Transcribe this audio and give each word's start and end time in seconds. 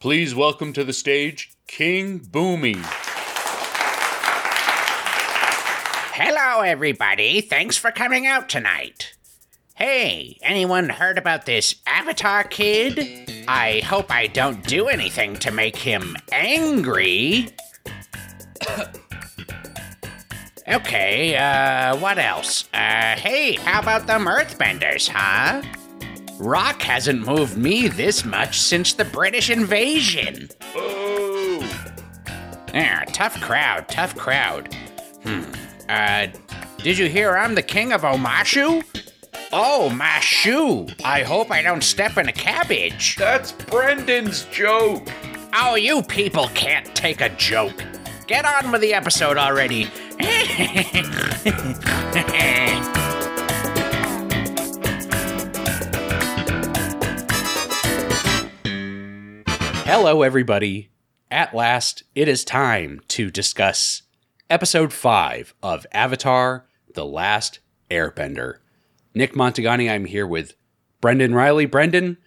Please 0.00 0.34
welcome 0.34 0.72
to 0.72 0.82
the 0.82 0.94
stage 0.94 1.52
King 1.66 2.20
Boomy. 2.20 2.82
Hello, 6.14 6.62
everybody. 6.62 7.42
Thanks 7.42 7.76
for 7.76 7.90
coming 7.90 8.26
out 8.26 8.48
tonight. 8.48 9.12
Hey, 9.74 10.38
anyone 10.40 10.88
heard 10.88 11.18
about 11.18 11.44
this 11.44 11.74
Avatar 11.86 12.44
kid? 12.44 13.44
I 13.46 13.80
hope 13.80 14.10
I 14.10 14.28
don't 14.28 14.64
do 14.66 14.88
anything 14.88 15.36
to 15.40 15.50
make 15.50 15.76
him 15.76 16.16
angry. 16.32 17.50
okay, 20.66 21.36
uh, 21.36 21.98
what 21.98 22.18
else? 22.18 22.70
Uh, 22.72 23.16
hey, 23.16 23.52
how 23.56 23.80
about 23.82 24.06
them 24.06 24.24
Earthbenders, 24.24 25.10
huh? 25.12 25.60
Rock 26.40 26.80
hasn't 26.80 27.26
moved 27.26 27.58
me 27.58 27.86
this 27.86 28.24
much 28.24 28.58
since 28.58 28.94
the 28.94 29.04
British 29.04 29.50
invasion. 29.50 30.48
Oh! 30.74 31.86
Yeah, 32.72 33.04
tough 33.12 33.38
crowd, 33.42 33.86
tough 33.88 34.16
crowd. 34.16 34.74
Hmm. 35.22 35.44
Uh, 35.86 36.28
did 36.78 36.96
you 36.96 37.10
hear 37.10 37.36
I'm 37.36 37.54
the 37.54 37.62
king 37.62 37.92
of 37.92 38.02
Omashu? 38.02 38.82
Oh, 39.52 39.90
my 39.90 40.18
shoe. 40.20 40.86
I 41.04 41.24
hope 41.24 41.50
I 41.50 41.60
don't 41.60 41.84
step 41.84 42.16
in 42.16 42.26
a 42.28 42.32
cabbage. 42.32 43.16
That's 43.16 43.52
Brendan's 43.52 44.44
joke! 44.46 45.08
Oh, 45.52 45.74
you 45.74 46.02
people 46.02 46.48
can't 46.54 46.86
take 46.94 47.20
a 47.20 47.28
joke. 47.30 47.84
Get 48.26 48.46
on 48.46 48.72
with 48.72 48.80
the 48.80 48.94
episode 48.94 49.36
already. 49.36 49.88
Hello, 59.92 60.22
everybody. 60.22 60.88
At 61.32 61.52
last, 61.52 62.04
it 62.14 62.28
is 62.28 62.44
time 62.44 63.00
to 63.08 63.28
discuss 63.28 64.02
episode 64.48 64.92
5 64.92 65.52
of 65.64 65.84
Avatar 65.90 66.64
The 66.94 67.04
Last 67.04 67.58
Airbender. 67.90 68.58
Nick 69.16 69.34
Montagani, 69.34 69.90
I'm 69.90 70.04
here 70.04 70.28
with 70.28 70.54
Brendan 71.00 71.34
Riley. 71.34 71.66
Brendan, 71.66 72.18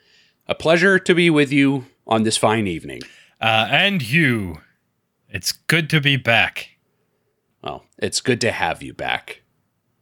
a 0.45 0.53
pleasure 0.53 0.99
to 0.99 1.15
be 1.15 1.29
with 1.29 1.53
you 1.53 1.85
on 2.05 2.23
this 2.23 2.35
fine 2.35 2.67
evening. 2.67 2.99
Uh, 3.39 3.69
and 3.71 4.01
you. 4.01 4.59
It's 5.29 5.53
good 5.53 5.89
to 5.91 6.01
be 6.01 6.17
back. 6.17 6.71
Well, 7.63 7.85
it's 7.97 8.19
good 8.19 8.41
to 8.41 8.51
have 8.51 8.83
you 8.83 8.93
back. 8.93 9.41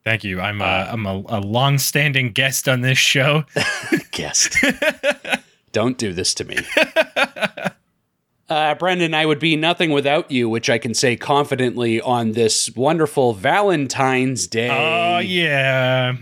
Thank 0.04 0.24
you. 0.24 0.42
I'm 0.42 0.62
a, 0.62 0.90
I'm 0.92 1.06
a, 1.06 1.24
a 1.28 1.40
long-standing 1.40 2.32
guest 2.32 2.68
on 2.68 2.82
this 2.82 2.98
show. 2.98 3.46
Guest. 4.12 4.58
Don't 5.72 5.98
do 5.98 6.14
this 6.14 6.34
to 6.36 6.46
me. 6.46 6.58
Uh, 8.52 8.76
Brendan, 8.76 9.14
I 9.14 9.26
would 9.26 9.40
be 9.40 9.56
nothing 9.56 9.92
without 9.92 10.30
you, 10.30 10.50
which 10.50 10.70
I 10.70 10.78
can 10.78 10.94
say 10.94 11.16
confidently 11.16 12.02
on 12.02 12.34
this 12.34 12.70
wonderful 12.76 13.32
Valentine's 13.32 14.46
Day. 14.46 14.68
Oh 14.70 15.20
yeah. 15.20 16.18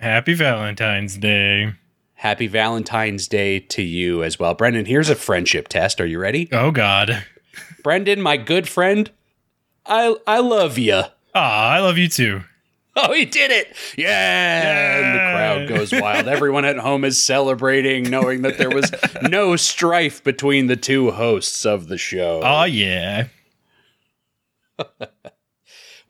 Happy 0.00 0.34
Valentine's 0.34 1.16
Day. 1.16 1.74
Happy 2.14 2.48
Valentine's 2.48 3.28
Day 3.28 3.60
to 3.60 3.80
you 3.80 4.24
as 4.24 4.40
well. 4.40 4.54
Brendan, 4.54 4.86
here's 4.86 5.08
a 5.08 5.14
friendship 5.14 5.68
test. 5.68 6.00
Are 6.00 6.06
you 6.06 6.18
ready? 6.18 6.48
Oh 6.50 6.72
God. 6.72 7.24
Brendan, 7.84 8.20
my 8.20 8.36
good 8.38 8.68
friend, 8.68 9.08
I 9.86 10.16
I 10.26 10.40
love 10.40 10.78
you. 10.78 11.02
Aw, 11.36 11.68
I 11.68 11.78
love 11.78 11.96
you 11.96 12.08
too. 12.08 12.42
Oh, 12.96 13.14
he 13.14 13.24
did 13.24 13.50
it! 13.50 13.74
Yeah! 13.96 14.98
And 14.98 15.14
the 15.14 15.18
crowd 15.18 15.68
goes 15.68 15.98
wild. 15.98 16.28
Everyone 16.28 16.66
at 16.66 16.76
home 16.76 17.06
is 17.06 17.22
celebrating, 17.22 18.10
knowing 18.10 18.42
that 18.42 18.58
there 18.58 18.68
was 18.68 18.92
no 19.22 19.56
strife 19.56 20.22
between 20.22 20.66
the 20.66 20.76
two 20.76 21.10
hosts 21.10 21.64
of 21.64 21.88
the 21.88 21.96
show. 21.96 22.42
Oh 22.44 22.64
yeah. 22.64 23.28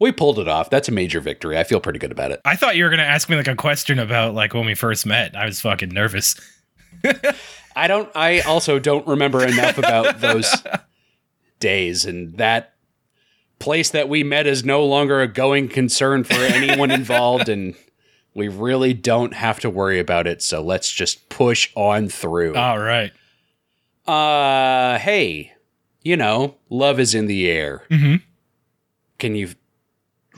we 0.00 0.11
pulled 0.11 0.40
it 0.40 0.48
off. 0.48 0.70
That's 0.70 0.89
a 0.89 0.92
major 0.92 1.20
victory. 1.20 1.57
I 1.57 1.62
feel 1.62 1.79
pretty 1.79 2.01
good 2.01 2.11
about 2.11 2.33
it. 2.33 2.40
I 2.45 2.57
thought 2.57 2.74
you 2.74 2.83
were 2.83 2.90
gonna 2.90 3.05
ask 3.05 3.28
me 3.28 3.36
like 3.36 3.46
a 3.46 3.55
question 3.55 4.01
about 4.01 4.34
like 4.34 4.52
when 4.52 4.67
we 4.67 4.74
first 4.74 5.07
met. 5.07 5.36
I 5.36 5.45
was 5.45 5.61
fucking 5.61 5.90
nervous. 5.90 6.34
I 7.77 7.86
don't. 7.86 8.11
I 8.17 8.40
also 8.40 8.80
don't 8.80 9.07
remember 9.07 9.46
enough 9.46 9.78
about 9.78 10.20
those 10.20 10.52
days, 11.61 12.05
and 12.05 12.36
that 12.39 12.71
place 13.62 13.90
that 13.90 14.08
we 14.08 14.24
met 14.24 14.48
is 14.48 14.64
no 14.64 14.84
longer 14.84 15.20
a 15.20 15.28
going 15.28 15.68
concern 15.68 16.24
for 16.24 16.34
anyone 16.34 16.90
involved, 16.90 17.48
and 17.48 17.77
we 18.34 18.48
really 18.48 18.92
don't 18.92 19.34
have 19.34 19.61
to 19.61 19.70
worry 19.70 20.00
about 20.00 20.27
it. 20.27 20.42
So 20.42 20.61
let's 20.61 20.90
just 20.90 21.28
push 21.28 21.70
on 21.77 22.08
through. 22.08 22.56
All 22.56 22.78
right. 22.78 23.12
Uh, 24.05 24.98
hey, 24.98 25.52
you 26.02 26.17
know, 26.17 26.56
love 26.70 26.98
is 26.98 27.14
in 27.14 27.27
the 27.27 27.48
air. 27.48 27.84
Mm-hmm. 27.89 28.17
Can 29.18 29.36
you 29.36 29.51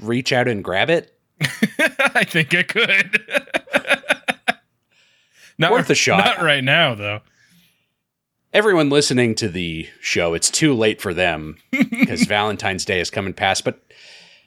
reach 0.02 0.30
out 0.30 0.46
and 0.46 0.62
grab 0.62 0.90
it? 0.90 1.18
I 1.40 2.24
think 2.24 2.54
I 2.54 2.62
could. 2.62 3.22
not 5.58 5.72
Worth 5.72 5.88
a 5.88 5.94
shot. 5.94 6.18
Not 6.18 6.42
right 6.42 6.62
now 6.62 6.94
though. 6.94 7.22
Everyone 8.54 8.88
listening 8.88 9.34
to 9.34 9.48
the 9.48 9.88
show, 10.00 10.32
it's 10.32 10.48
too 10.48 10.72
late 10.72 11.02
for 11.02 11.12
them 11.12 11.56
because 11.70 12.22
Valentine's 12.22 12.84
Day 12.84 13.00
is 13.00 13.10
coming 13.10 13.34
past. 13.34 13.64
But 13.64 13.82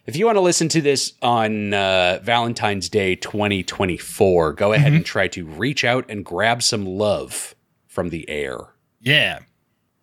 if 0.05 0.15
you 0.15 0.25
want 0.25 0.37
to 0.37 0.41
listen 0.41 0.69
to 0.69 0.81
this 0.81 1.13
on 1.21 1.73
uh, 1.73 2.19
Valentine's 2.23 2.87
Day 2.87 3.15
2024, 3.15 4.53
go 4.53 4.71
ahead 4.71 4.93
and 4.93 5.05
try 5.05 5.27
to 5.27 5.45
reach 5.45 5.83
out 5.83 6.05
and 6.09 6.23
grab 6.23 6.63
some 6.63 6.85
love 6.85 7.53
from 7.85 8.09
the 8.09 8.27
air. 8.29 8.57
Yeah. 9.01 9.39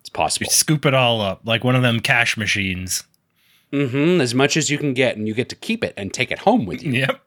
It's 0.01 0.09
possible. 0.09 0.45
You 0.45 0.51
scoop 0.51 0.85
it 0.85 0.93
all 0.93 1.19
up 1.19 1.41
like 1.43 1.63
one 1.63 1.75
of 1.75 1.81
them 1.81 1.99
cash 1.99 2.37
machines. 2.37 3.03
Mm-hmm. 3.73 4.21
as 4.21 4.33
much 4.33 4.55
as 4.55 4.69
you 4.69 4.77
can 4.77 4.93
get, 4.93 5.17
and 5.17 5.27
you 5.27 5.33
get 5.33 5.49
to 5.49 5.55
keep 5.55 5.83
it 5.83 5.93
and 5.97 6.13
take 6.13 6.31
it 6.31 6.39
home 6.39 6.65
with 6.65 6.81
you. 6.81 6.93
Yep. 6.93 7.21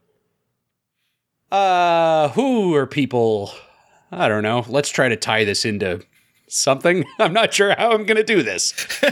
Uh, 1.50 2.28
who 2.30 2.74
are 2.74 2.86
people? 2.86 3.52
I 4.10 4.28
don't 4.28 4.44
know. 4.44 4.64
Let's 4.66 4.88
try 4.88 5.10
to 5.10 5.16
tie 5.16 5.44
this 5.44 5.66
into 5.66 6.00
something. 6.48 7.04
I'm 7.18 7.32
not 7.32 7.52
sure 7.54 7.74
how 7.78 7.92
I'm 7.92 8.04
going 8.04 8.16
to 8.16 8.24
do 8.24 8.42
this. 8.42 8.74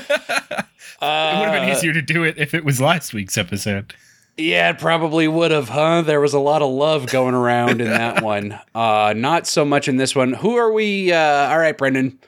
It 0.98 1.04
would 1.04 1.48
have 1.48 1.52
been 1.52 1.68
Uh, 1.68 1.72
easier 1.76 1.92
to 1.92 2.00
do 2.00 2.24
it 2.24 2.38
if 2.38 2.54
it 2.54 2.64
was 2.64 2.80
last 2.80 3.12
week's 3.12 3.36
episode. 3.36 3.94
Yeah, 4.38 4.70
it 4.70 4.78
probably 4.78 5.28
would 5.28 5.50
have, 5.50 5.68
huh? 5.68 6.00
There 6.00 6.22
was 6.22 6.32
a 6.32 6.38
lot 6.38 6.62
of 6.62 6.70
love 6.70 7.06
going 7.08 7.34
around 7.34 7.82
in 7.82 7.88
that 7.90 8.22
one. 8.34 8.58
Uh 8.74 9.12
not 9.14 9.46
so 9.46 9.62
much 9.66 9.88
in 9.88 9.98
this 9.98 10.16
one. 10.16 10.32
Who 10.32 10.56
are 10.56 10.72
we 10.72 11.12
uh 11.12 11.18
all 11.50 11.58
right, 11.58 11.76
Brendan. 11.76 12.18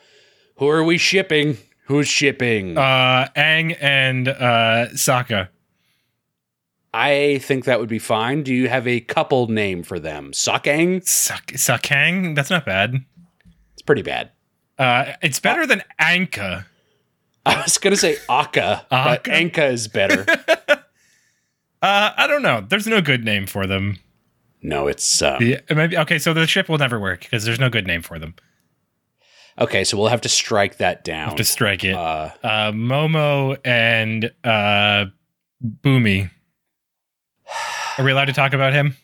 Who 0.56 0.68
are 0.68 0.84
we 0.84 0.98
shipping? 0.98 1.56
Who's 1.86 2.08
shipping? 2.08 2.76
Uh, 2.76 3.28
Aang 3.34 3.74
and 3.80 4.28
uh, 4.28 4.88
Sokka. 4.92 5.48
I 6.92 7.38
think 7.38 7.64
that 7.64 7.80
would 7.80 7.88
be 7.88 7.98
fine. 7.98 8.42
Do 8.42 8.52
you 8.54 8.68
have 8.68 8.86
a 8.86 9.00
couple 9.00 9.46
name 9.48 9.82
for 9.82 9.98
them? 9.98 10.32
Suckang? 10.32 11.06
Sak- 11.06 11.52
Sakang? 11.54 12.34
That's 12.34 12.50
not 12.50 12.66
bad. 12.66 12.96
It's 13.72 13.82
pretty 13.82 14.02
bad. 14.02 14.30
Uh, 14.78 15.12
it's 15.22 15.40
better 15.40 15.66
than 15.66 15.82
Anka. 16.00 16.64
I 17.46 17.62
was 17.62 17.78
gonna 17.78 17.96
say 17.96 18.16
Akka, 18.28 18.86
but 18.90 19.24
Anka 19.24 19.72
is 19.72 19.88
better. 19.88 20.24
Uh, 21.80 22.10
I 22.16 22.26
don't 22.26 22.42
know. 22.42 22.60
There's 22.68 22.88
no 22.88 23.00
good 23.00 23.24
name 23.24 23.46
for 23.46 23.64
them. 23.64 23.98
no, 24.62 24.88
it's 24.88 25.22
uh, 25.22 25.38
Yeah, 25.40 25.60
maybe 25.70 25.96
okay. 25.96 26.18
So 26.18 26.34
the 26.34 26.44
ship 26.44 26.68
will 26.68 26.76
never 26.78 26.98
work 26.98 27.20
because 27.20 27.44
there's 27.44 27.60
no 27.60 27.70
good 27.70 27.86
name 27.86 28.02
for 28.02 28.18
them. 28.18 28.34
okay. 29.60 29.84
So 29.84 29.96
we'll 29.96 30.08
have 30.08 30.22
to 30.22 30.28
strike 30.28 30.78
that 30.78 31.04
down. 31.04 31.28
Have 31.28 31.36
to 31.36 31.44
strike 31.44 31.84
it. 31.84 31.94
uh, 31.94 32.30
Uh, 32.42 32.72
Momo 32.72 33.56
and 33.64 34.32
uh, 34.42 35.04
Boomy. 35.64 36.30
Are 37.96 38.04
we 38.04 38.10
allowed 38.10 38.24
to 38.24 38.32
talk 38.32 38.54
about 38.54 38.72
him? 38.72 38.96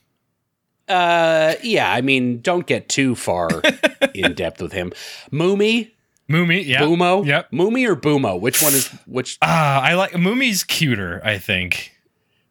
Uh, 0.88 1.54
yeah. 1.62 1.92
I 1.92 2.00
mean, 2.00 2.40
don't 2.40 2.66
get 2.66 2.88
too 2.88 3.14
far 3.14 3.48
in 4.14 4.34
depth 4.34 4.60
with 4.62 4.72
him. 4.72 4.92
Moomy, 5.32 5.90
Moomy, 6.30 6.64
yeah. 6.64 6.80
Boomo, 6.82 7.24
Yep. 7.26 7.50
Moomy 7.52 7.86
or 7.88 7.96
Boomo? 7.96 8.40
Which 8.40 8.62
one 8.62 8.72
is 8.74 8.88
which? 9.06 9.38
Ah, 9.42 9.80
I 9.82 9.94
like 9.94 10.12
Moomy's 10.12 10.64
cuter. 10.64 11.20
I 11.24 11.38
think. 11.38 11.92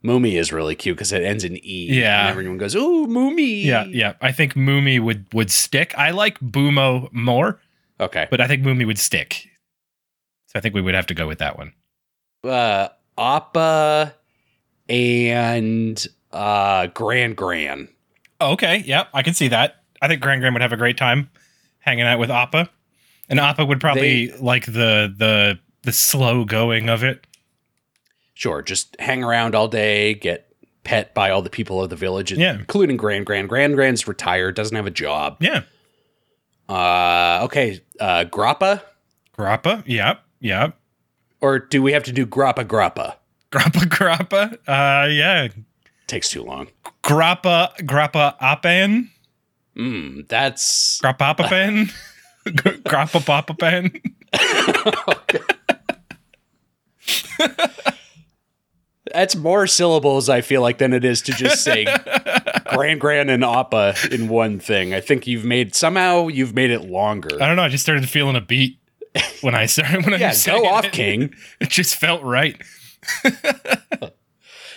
Moomy 0.04 0.34
is 0.38 0.52
really 0.52 0.76
cute 0.76 0.98
because 0.98 1.14
it 1.14 1.24
ends 1.24 1.46
in 1.46 1.56
e. 1.66 1.88
Yeah. 1.90 2.22
and 2.22 2.30
everyone 2.32 2.58
goes, 2.58 2.76
"Ooh, 2.76 3.08
Moomy." 3.08 3.64
Yeah, 3.64 3.86
yeah. 3.86 4.14
I 4.20 4.34
think 4.34 4.54
Moomy 4.54 5.00
would 5.00 5.26
would 5.34 5.50
stick. 5.50 5.98
I 5.98 6.12
like 6.12 6.38
Boomo 6.42 7.12
more, 7.14 7.62
Okay. 8.02 8.28
but 8.30 8.42
I 8.42 8.48
think 8.48 8.64
Moomy 8.64 8.86
would 8.86 9.00
stick. 9.00 9.48
So 10.48 10.60
I 10.60 10.60
think 10.60 10.76
we 10.76 10.82
would 10.82 10.94
have 10.94 11.08
to 11.08 11.14
go 11.14 11.26
with 11.26 11.40
that 11.40 11.58
one. 11.58 11.72
Uh, 12.44 12.90
Appa 13.18 14.14
and 14.90 16.06
uh, 16.32 16.88
Grand 16.88 17.36
Gran. 17.38 17.88
Okay, 18.52 18.84
yeah, 18.86 19.06
I 19.14 19.24
can 19.24 19.34
see 19.34 19.48
that. 19.50 19.84
I 20.02 20.08
think 20.08 20.22
Gran 20.22 20.40
Gran 20.40 20.54
would 20.54 20.62
have 20.62 20.74
a 20.74 20.78
great 20.78 20.98
time 20.98 21.30
hanging 21.80 22.06
out 22.06 22.20
with 22.20 22.30
Appa, 22.30 22.70
and 23.30 23.40
Appa 23.40 23.66
would 23.66 23.80
probably 23.80 24.32
like 24.34 24.66
the 24.66 25.14
the 25.18 25.60
the 25.84 25.92
slow 25.92 26.46
going 26.46 26.90
of 26.90 27.04
it. 27.04 27.26
Sure, 28.34 28.62
just 28.62 28.96
hang 29.00 29.24
around 29.24 29.56
all 29.56 29.68
day, 29.68 30.14
get 30.16 30.48
pet 30.84 31.14
by 31.14 31.30
all 31.30 31.42
the 31.42 31.50
people 31.50 31.82
of 31.82 31.90
the 31.90 31.96
village, 31.96 32.32
Yeah. 32.34 32.56
including 32.56 32.98
Gran 32.98 33.24
Gran. 33.24 33.48
Gran 33.48 33.74
Gran's 33.74 34.08
retired, 34.08 34.56
doesn't 34.56 34.76
have 34.76 34.88
a 34.88 34.92
job. 34.92 35.38
Yeah, 35.40 35.62
Uh, 36.68 37.42
okay, 37.44 37.82
uh, 38.00 38.26
Grappa. 38.26 38.82
Grappa. 39.38 39.84
Yep. 39.86 40.20
Yep. 40.42 40.78
Or 41.42 41.60
do 41.60 41.82
we 41.82 41.92
have 41.94 42.04
to 42.04 42.12
do 42.12 42.26
grappa 42.26 42.64
grappa? 42.66 43.16
Grappa 43.52 43.86
grappa. 43.88 44.54
Uh 44.68 45.08
yeah. 45.10 45.48
Takes 46.14 46.30
too 46.30 46.44
long. 46.44 46.68
Grappa 47.04 47.76
grappa 47.80 48.38
apan. 48.40 49.10
Mm, 49.76 50.28
that's 50.28 51.00
Grappa 51.02 51.36
apan. 51.36 51.92
Grappa 52.46 53.26
papa 53.26 53.56
pen. 53.56 54.00
that's 59.12 59.36
more 59.36 59.66
syllables. 59.66 60.30
I 60.30 60.42
feel 60.42 60.62
like 60.62 60.78
than 60.78 60.94
it 60.94 61.04
is 61.04 61.24
to 61.24 61.32
just 61.32 61.64
say 61.64 61.86
Gran 62.74 63.00
Gran 63.00 63.30
and 63.30 63.44
Appa 63.44 63.96
in 64.12 64.28
one 64.30 64.60
thing. 64.60 64.94
I 64.94 65.00
think 65.02 65.26
you've 65.26 65.46
made 65.46 65.74
somehow 65.74 66.28
you've 66.28 66.54
made 66.54 66.70
it 66.70 66.84
longer. 66.84 67.42
I 67.42 67.48
don't 67.48 67.56
know. 67.56 67.64
I 67.64 67.70
just 67.70 67.84
started 67.84 68.08
feeling 68.08 68.36
a 68.36 68.42
beat 68.42 68.78
when 69.42 69.56
I 69.56 69.66
started. 69.68 70.06
When 70.06 70.14
I 70.14 70.18
Yeah, 70.18 70.30
was 70.30 70.46
go 70.46 70.66
off, 70.68 70.86
it. 70.86 70.92
King. 70.94 71.34
It 71.60 71.70
just 71.70 71.96
felt 71.96 72.22
right. 72.22 72.62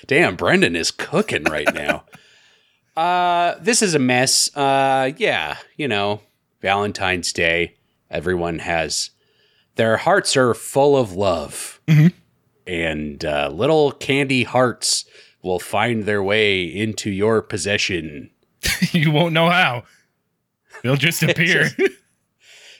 Damn, 0.06 0.36
Brendan 0.36 0.76
is 0.76 0.90
cooking 0.90 1.44
right 1.44 1.72
now. 1.74 2.04
uh, 2.96 3.56
this 3.60 3.82
is 3.82 3.94
a 3.94 3.98
mess. 3.98 4.54
Uh, 4.56 5.12
yeah, 5.16 5.56
you 5.76 5.88
know, 5.88 6.20
Valentine's 6.62 7.32
Day. 7.32 7.74
Everyone 8.10 8.60
has 8.60 9.10
their 9.74 9.96
hearts 9.98 10.36
are 10.36 10.54
full 10.54 10.96
of 10.96 11.12
love, 11.12 11.80
Mhm. 11.88 12.12
and 12.66 13.24
uh, 13.24 13.50
little 13.52 13.92
candy 13.92 14.44
hearts 14.44 15.04
will 15.42 15.58
find 15.58 16.04
their 16.04 16.22
way 16.22 16.62
into 16.64 17.10
your 17.10 17.42
possession. 17.42 18.30
you 18.92 19.10
won't 19.10 19.32
know 19.34 19.50
how. 19.50 19.84
They'll 20.82 20.96
just 20.96 21.22
appear. 21.24 21.70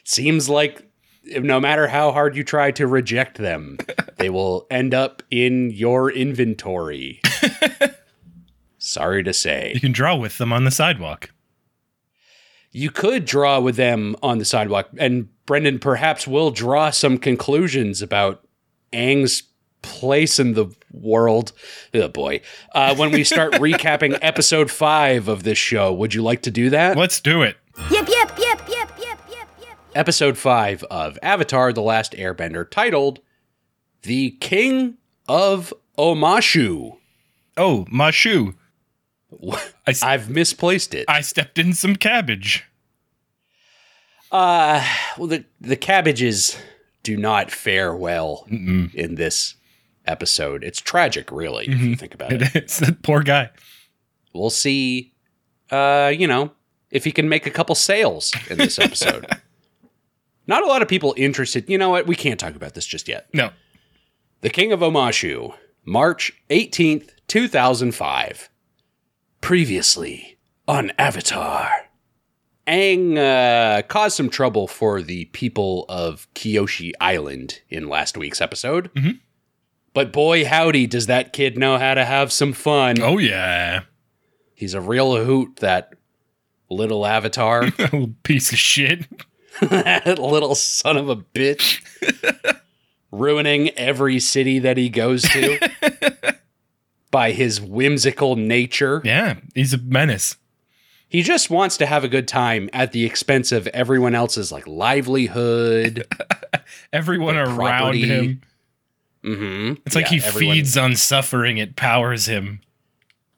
Seems 0.03 0.49
like 0.49 0.86
no 1.41 1.59
matter 1.59 1.87
how 1.87 2.11
hard 2.11 2.35
you 2.35 2.43
try 2.43 2.71
to 2.71 2.87
reject 2.87 3.37
them, 3.37 3.77
they 4.17 4.29
will 4.29 4.67
end 4.69 4.93
up 4.93 5.23
in 5.29 5.71
your 5.71 6.11
inventory. 6.11 7.21
Sorry 8.77 9.23
to 9.23 9.33
say. 9.33 9.71
you 9.73 9.81
can 9.81 9.91
draw 9.91 10.15
with 10.15 10.37
them 10.37 10.53
on 10.53 10.63
the 10.63 10.71
sidewalk. 10.71 11.31
You 12.71 12.91
could 12.91 13.25
draw 13.25 13.59
with 13.59 13.75
them 13.75 14.15
on 14.21 14.37
the 14.37 14.45
sidewalk, 14.45 14.89
and 14.97 15.29
Brendan 15.45 15.79
perhaps 15.79 16.27
will 16.27 16.51
draw 16.51 16.89
some 16.91 17.17
conclusions 17.17 18.01
about 18.01 18.45
Aang's 18.93 19.43
place 19.81 20.39
in 20.39 20.53
the 20.53 20.67
world. 20.91 21.53
Oh 21.93 22.07
boy. 22.07 22.41
Uh, 22.73 22.95
when 22.95 23.11
we 23.11 23.23
start 23.23 23.53
recapping 23.55 24.17
episode 24.21 24.69
five 24.69 25.27
of 25.27 25.43
this 25.43 25.57
show, 25.57 25.93
would 25.93 26.13
you 26.13 26.21
like 26.21 26.41
to 26.43 26.51
do 26.51 26.69
that? 26.69 26.97
Let's 26.97 27.19
do 27.21 27.41
it. 27.41 27.57
Yep, 27.91 28.09
yep, 28.09 28.37
yep, 28.39 28.39
yep, 28.39 28.39
yep, 28.39 28.39
yep, 28.39 28.39
yep. 28.39 28.46
Episode 29.97 30.37
five 30.37 30.83
of 30.91 31.17
Avatar 31.23 31.73
The 31.73 31.81
Last 31.81 32.11
Airbender, 32.11 32.69
titled 32.69 33.19
The 34.03 34.29
King 34.39 34.97
of 35.27 35.73
Omashu. 35.97 36.97
Oh, 37.57 37.83
my 37.89 38.11
shoe. 38.11 38.53
I, 39.51 39.57
s- 39.87 40.03
I've 40.03 40.29
misplaced 40.29 40.93
it. 40.93 41.05
I 41.07 41.21
stepped 41.21 41.57
in 41.57 41.73
some 41.73 41.95
cabbage. 41.95 42.63
Uh, 44.31 44.85
well, 45.17 45.25
the, 45.29 45.45
the 45.59 45.75
cabbages 45.75 46.55
do 47.01 47.17
not 47.17 47.49
fare 47.49 47.95
well 47.95 48.45
Mm-mm. 48.51 48.93
in 48.93 49.15
this 49.15 49.55
episode. 50.05 50.63
It's 50.63 50.79
tragic, 50.79 51.31
really, 51.31 51.65
if 51.65 51.81
you 51.81 51.95
think 51.95 52.13
about 52.13 52.33
it. 52.33 52.55
It's 52.55 52.77
that 52.81 53.01
poor 53.01 53.23
guy. 53.23 53.49
We'll 54.31 54.51
see, 54.51 55.13
uh, 55.71 56.13
you 56.15 56.27
know, 56.27 56.51
if 56.91 57.03
he 57.03 57.11
can 57.11 57.27
make 57.27 57.47
a 57.47 57.51
couple 57.51 57.73
sales 57.73 58.31
in 58.47 58.59
this 58.59 58.77
episode. 58.77 59.25
Not 60.47 60.63
a 60.63 60.67
lot 60.67 60.81
of 60.81 60.87
people 60.87 61.13
interested. 61.17 61.69
You 61.69 61.77
know 61.77 61.89
what? 61.89 62.07
We 62.07 62.15
can't 62.15 62.39
talk 62.39 62.55
about 62.55 62.73
this 62.73 62.85
just 62.85 63.07
yet. 63.07 63.27
No. 63.33 63.51
The 64.41 64.49
King 64.49 64.71
of 64.71 64.79
Omashu, 64.79 65.53
March 65.85 66.31
18th, 66.49 67.09
2005. 67.27 68.49
Previously 69.41 70.37
on 70.67 70.91
Avatar. 70.97 71.69
Aang 72.67 73.17
uh, 73.17 73.81
caused 73.83 74.17
some 74.17 74.29
trouble 74.29 74.67
for 74.67 75.01
the 75.01 75.25
people 75.25 75.85
of 75.87 76.27
Kyoshi 76.33 76.91
Island 76.99 77.61
in 77.69 77.87
last 77.87 78.17
week's 78.17 78.41
episode. 78.41 78.93
Mhm. 78.93 79.19
But 79.93 80.11
boy, 80.11 80.45
howdy, 80.45 80.85
does 80.85 81.05
that 81.07 81.33
kid 81.33 81.57
know 81.57 81.77
how 81.77 81.93
to 81.93 82.03
have 82.05 82.31
some 82.31 82.53
fun. 82.53 83.01
Oh, 83.01 83.17
yeah. 83.17 83.81
He's 84.53 84.73
a 84.73 84.81
real 84.81 85.23
hoot, 85.23 85.57
that 85.57 85.93
little 86.69 87.05
avatar. 87.05 87.63
Little 87.79 88.13
piece 88.23 88.51
of 88.51 88.59
shit. 88.59 89.07
That 89.61 90.19
little 90.19 90.55
son 90.55 90.97
of 90.97 91.09
a 91.09 91.15
bitch. 91.15 91.81
Ruining 93.11 93.69
every 93.71 94.19
city 94.19 94.59
that 94.59 94.75
he 94.77 94.89
goes 94.89 95.23
to 95.23 95.59
by 97.11 97.31
his 97.31 97.61
whimsical 97.61 98.35
nature. 98.35 99.01
Yeah, 99.05 99.35
he's 99.55 99.73
a 99.73 99.77
menace. 99.77 100.35
He 101.07 101.23
just 101.23 101.49
wants 101.49 101.77
to 101.77 101.85
have 101.85 102.03
a 102.03 102.09
good 102.09 102.27
time 102.27 102.69
at 102.73 102.91
the 102.91 103.05
expense 103.05 103.53
of 103.53 103.65
everyone 103.67 104.13
else's 104.13 104.51
like 104.51 104.67
livelihood. 104.67 106.05
Everyone 106.91 107.37
around 107.37 107.55
property. 107.55 108.07
him. 108.07 108.41
hmm 109.23 109.73
It's 109.85 109.95
like 109.95 110.07
he 110.07 110.19
feeds 110.19 110.75
on 110.75 110.97
suffering. 110.97 111.59
It 111.59 111.77
powers 111.77 112.25
him. 112.25 112.59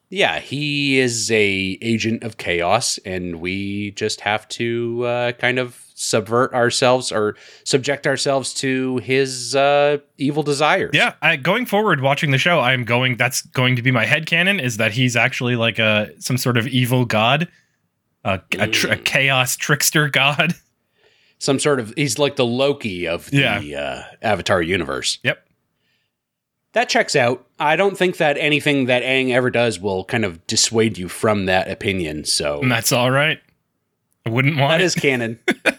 Yeah, 0.09 0.39
he 0.39 0.97
is 0.97 1.29
a 1.29 1.77
agent 1.79 2.23
of 2.23 2.37
chaos, 2.37 2.97
and 3.05 3.39
we 3.39 3.91
just 3.91 4.21
have 4.21 4.47
to 4.49 5.03
uh, 5.05 5.31
kind 5.33 5.59
of 5.59 5.85
subvert 6.01 6.53
ourselves 6.53 7.11
or 7.11 7.35
subject 7.65 8.07
ourselves 8.07 8.53
to 8.53 8.97
his 8.99 9.53
uh, 9.53 9.97
evil 10.17 10.43
desires. 10.43 10.91
Yeah, 10.93 11.13
I, 11.21 11.35
going 11.35 11.65
forward, 11.65 11.99
watching 11.99 12.31
the 12.31 12.37
show, 12.37 12.61
I'm 12.61 12.85
going. 12.85 13.17
That's 13.17 13.41
going 13.41 13.75
to 13.75 13.81
be 13.81 13.91
my 13.91 14.05
head 14.05 14.25
headcanon. 14.25 14.61
Is 14.61 14.77
that 14.77 14.93
he's 14.93 15.15
actually 15.17 15.55
like 15.57 15.77
a 15.77 16.09
some 16.19 16.37
sort 16.37 16.57
of 16.57 16.67
evil 16.67 17.03
god, 17.05 17.49
a, 18.23 18.39
a, 18.57 18.67
tr- 18.67 18.87
a 18.87 18.95
Mm. 18.97 19.03
chaos 19.05 19.55
trickster 19.57 20.07
god. 20.09 20.55
some 21.37 21.59
sort 21.59 21.79
of 21.79 21.93
he's 21.97 22.17
like 22.17 22.37
the 22.37 22.45
Loki 22.45 23.05
of 23.07 23.29
the 23.31 23.37
Yeah. 23.63 23.79
uh, 23.81 24.03
Avatar 24.21 24.61
universe. 24.61 25.19
Yep. 25.23 25.45
That 26.73 26.87
checks 26.87 27.15
out. 27.15 27.45
I 27.59 27.75
don't 27.75 27.97
think 27.97 28.17
that 28.17 28.37
anything 28.37 28.85
that 28.85 29.01
Aang 29.03 29.31
ever 29.31 29.49
does 29.49 29.79
will 29.79 30.03
kind 30.05 30.23
of 30.23 30.45
dissuade 30.47 30.97
you 30.97 31.09
from 31.09 31.45
that 31.47 31.69
opinion. 31.69 32.25
So 32.25 32.61
And 32.61 32.71
that's 32.71 32.91
all 32.91 33.09
right. 33.09 33.39
I 34.25 34.29
wouldn't 34.29 34.57
want 34.57 34.69
that 34.73 34.81
it. 34.81 34.83
is 34.83 34.93
canon. 34.95 35.39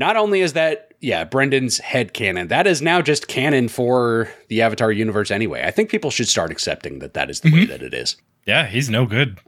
Not 0.00 0.16
only 0.16 0.40
is 0.40 0.54
that 0.54 0.90
yeah, 1.00 1.24
Brendan's 1.24 1.78
head 1.78 2.12
canon. 2.14 2.48
That 2.48 2.66
is 2.66 2.82
now 2.82 3.00
just 3.02 3.28
canon 3.28 3.68
for 3.68 4.30
the 4.48 4.62
Avatar 4.62 4.90
universe 4.90 5.30
anyway. 5.30 5.62
I 5.64 5.70
think 5.70 5.90
people 5.90 6.10
should 6.10 6.28
start 6.28 6.50
accepting 6.50 6.98
that 6.98 7.14
that 7.14 7.30
is 7.30 7.40
the 7.40 7.52
way 7.52 7.64
that 7.66 7.82
it 7.82 7.94
is. 7.94 8.16
yeah, 8.46 8.66
he's 8.66 8.90
no 8.90 9.06
good. 9.06 9.38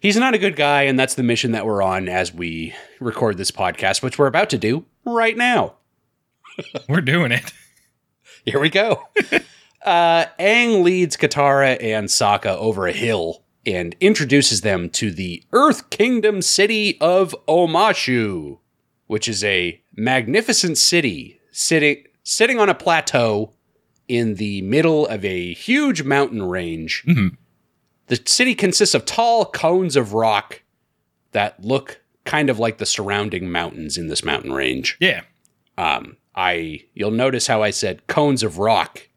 He's 0.00 0.16
not 0.16 0.34
a 0.34 0.38
good 0.38 0.56
guy, 0.56 0.82
and 0.82 0.98
that's 0.98 1.14
the 1.14 1.22
mission 1.22 1.52
that 1.52 1.64
we're 1.64 1.82
on 1.82 2.08
as 2.08 2.34
we 2.34 2.74
record 3.00 3.38
this 3.38 3.50
podcast, 3.50 4.02
which 4.02 4.18
we're 4.18 4.26
about 4.26 4.50
to 4.50 4.58
do 4.58 4.84
right 5.04 5.36
now. 5.36 5.76
We're 6.88 7.00
doing 7.00 7.32
it. 7.32 7.52
Here 8.44 8.60
we 8.60 8.68
go. 8.68 9.02
uh, 9.84 10.26
Aang 10.38 10.84
leads 10.84 11.16
Katara 11.16 11.82
and 11.82 12.06
Sokka 12.06 12.56
over 12.58 12.86
a 12.86 12.92
hill 12.92 13.42
and 13.66 13.96
introduces 13.98 14.60
them 14.60 14.88
to 14.90 15.10
the 15.10 15.42
Earth 15.52 15.90
Kingdom 15.90 16.42
city 16.42 16.96
of 17.00 17.34
Omashu, 17.48 18.58
which 19.06 19.28
is 19.28 19.44
a 19.44 19.80
magnificent 19.96 20.78
city 20.78 21.40
sitting 21.50 22.04
sitting 22.22 22.58
on 22.58 22.68
a 22.68 22.74
plateau 22.74 23.52
in 24.08 24.34
the 24.36 24.62
middle 24.62 25.06
of 25.06 25.24
a 25.24 25.52
huge 25.54 26.02
mountain 26.02 26.42
range. 26.42 27.02
Mhm. 27.06 27.36
The 28.06 28.20
city 28.26 28.54
consists 28.54 28.94
of 28.94 29.04
tall 29.04 29.44
cones 29.46 29.96
of 29.96 30.12
rock 30.14 30.62
that 31.32 31.62
look 31.64 32.00
kind 32.24 32.48
of 32.50 32.58
like 32.58 32.78
the 32.78 32.86
surrounding 32.86 33.50
mountains 33.50 33.96
in 33.98 34.08
this 34.08 34.24
mountain 34.24 34.52
range. 34.52 34.96
Yeah, 35.00 35.22
Um, 35.78 36.16
I 36.34 36.84
you'll 36.94 37.10
notice 37.10 37.46
how 37.46 37.62
I 37.62 37.70
said 37.70 38.06
cones 38.06 38.42
of 38.42 38.58
rock 38.58 39.08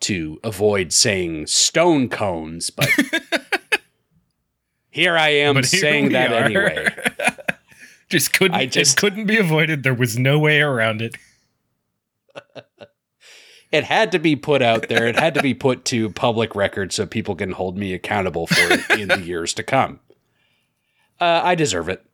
to 0.00 0.38
avoid 0.44 0.92
saying 0.92 1.46
stone 1.46 2.08
cones, 2.08 2.70
but 2.70 2.88
here 4.90 5.16
I 5.16 5.30
am 5.30 5.54
But 5.54 5.66
here 5.66 5.80
saying 5.80 6.12
that 6.12 6.32
are. 6.32 6.44
anyway. 6.44 6.86
just 8.10 8.32
couldn't. 8.34 8.56
I 8.56 8.66
just- 8.66 8.98
it 8.98 9.00
couldn't 9.00 9.26
be 9.26 9.38
avoided. 9.38 9.82
There 9.82 9.94
was 9.94 10.18
no 10.18 10.38
way 10.38 10.60
around 10.60 11.00
it. 11.02 11.16
It 13.72 13.84
had 13.84 14.10
to 14.10 14.18
be 14.18 14.34
put 14.34 14.62
out 14.62 14.88
there. 14.88 15.06
It 15.06 15.16
had 15.16 15.34
to 15.34 15.42
be 15.42 15.54
put 15.54 15.84
to 15.86 16.10
public 16.10 16.56
record 16.56 16.92
so 16.92 17.06
people 17.06 17.36
can 17.36 17.52
hold 17.52 17.78
me 17.78 17.94
accountable 17.94 18.48
for 18.48 18.56
it 18.72 18.98
in 18.98 19.06
the 19.06 19.20
years 19.20 19.54
to 19.54 19.62
come. 19.62 20.00
Uh, 21.20 21.40
I 21.44 21.54
deserve 21.54 21.88
it. 21.88 22.04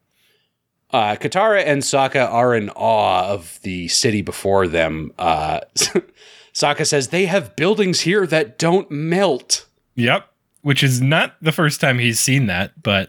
Uh, 0.91 1.17
Katara 1.17 1.65
and 1.67 1.81
Sokka 1.81 2.31
are 2.31 2.55
in 2.55 2.69
awe 2.71 3.29
of 3.33 3.59
the 3.63 3.89
city 3.89 4.21
before 4.21 4.69
them. 4.69 5.13
Uh, 5.19 5.61
Sokka 6.53 6.87
says 6.87 7.09
they 7.09 7.25
have 7.25 7.57
buildings 7.57 8.01
here 8.01 8.27
that 8.27 8.59
don't 8.59 8.91
melt. 8.91 9.65
Yep. 9.95 10.29
Which 10.61 10.83
is 10.83 11.01
not 11.01 11.37
the 11.41 11.53
first 11.53 11.81
time 11.81 11.99
he's 11.99 12.21
seen 12.21 12.47
that, 12.49 12.83
but 12.83 13.09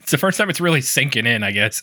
it's 0.00 0.10
the 0.10 0.18
first 0.18 0.36
time 0.36 0.50
it's 0.50 0.60
really 0.60 0.82
sinking 0.82 1.24
in. 1.24 1.42
I 1.42 1.52
guess. 1.52 1.82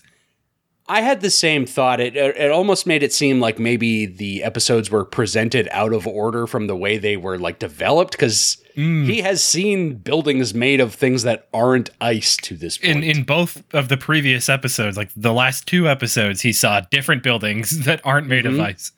I 0.89 1.01
had 1.01 1.19
the 1.21 1.29
same 1.29 1.65
thought. 1.65 1.99
It 1.99 2.15
it 2.15 2.49
almost 2.51 2.87
made 2.87 3.03
it 3.03 3.11
seem 3.13 3.39
like 3.41 3.59
maybe 3.59 4.05
the 4.05 4.41
episodes 4.43 4.89
were 4.89 5.03
presented 5.03 5.67
out 5.71 5.91
of 5.93 6.07
order 6.07 6.47
from 6.47 6.67
the 6.67 6.75
way 6.77 6.97
they 6.97 7.17
were 7.17 7.37
like 7.37 7.59
developed 7.59 8.13
because 8.13 8.57
he 8.75 9.21
has 9.21 9.43
seen 9.43 9.95
buildings 9.95 10.53
made 10.53 10.79
of 10.79 10.93
things 10.93 11.23
that 11.23 11.47
aren't 11.53 11.89
ice 11.99 12.37
to 12.37 12.55
this 12.55 12.77
point. 12.77 12.97
In 12.97 13.03
in 13.03 13.23
both 13.23 13.63
of 13.73 13.89
the 13.89 13.97
previous 13.97 14.47
episodes, 14.49 14.95
like 14.97 15.09
the 15.15 15.33
last 15.33 15.65
two 15.67 15.89
episodes, 15.89 16.41
he 16.41 16.53
saw 16.53 16.81
different 16.91 17.21
buildings 17.23 17.83
that 17.85 17.99
aren't 18.05 18.27
made 18.27 18.45
Mhm. 18.45 18.53
of 18.53 18.59
ice. 18.59 18.91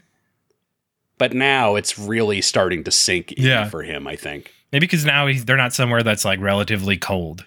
but 1.18 1.34
now 1.34 1.76
it's 1.76 1.98
really 2.00 2.40
starting 2.42 2.84
to 2.84 2.92
sink 2.92 3.32
in 3.34 3.44
Yeah. 3.44 3.68
for 3.70 3.84
him. 3.84 4.06
I 4.08 4.16
think 4.16 4.52
Maybe 4.72 4.86
because 4.86 5.04
now 5.06 5.26
he's, 5.28 5.46
they're 5.46 5.58
not 5.58 5.74
somewhere 5.74 6.04
that's 6.04 6.24
like 6.24 6.40
relatively 6.40 6.96
cold. 6.98 7.46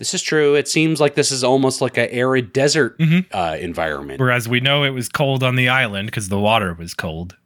This 0.00 0.14
is 0.14 0.22
true. 0.22 0.54
It 0.56 0.66
seems 0.66 0.98
like 1.00 1.14
this 1.14 1.30
is 1.30 1.44
almost 1.44 1.80
like 1.80 1.96
an 1.96 2.08
arid 2.10 2.52
desert 2.52 2.98
Mhm. 2.98 3.26
uh, 3.32 3.56
environment. 3.60 4.18
Whereas 4.18 4.48
we 4.48 4.58
know 4.58 4.82
it 4.82 4.90
was 4.90 5.08
cold 5.08 5.42
on 5.44 5.54
the 5.54 5.68
island 5.68 6.06
because 6.08 6.28
the 6.28 6.38
water 6.40 6.74
was 6.74 6.94
cold. 6.94 7.36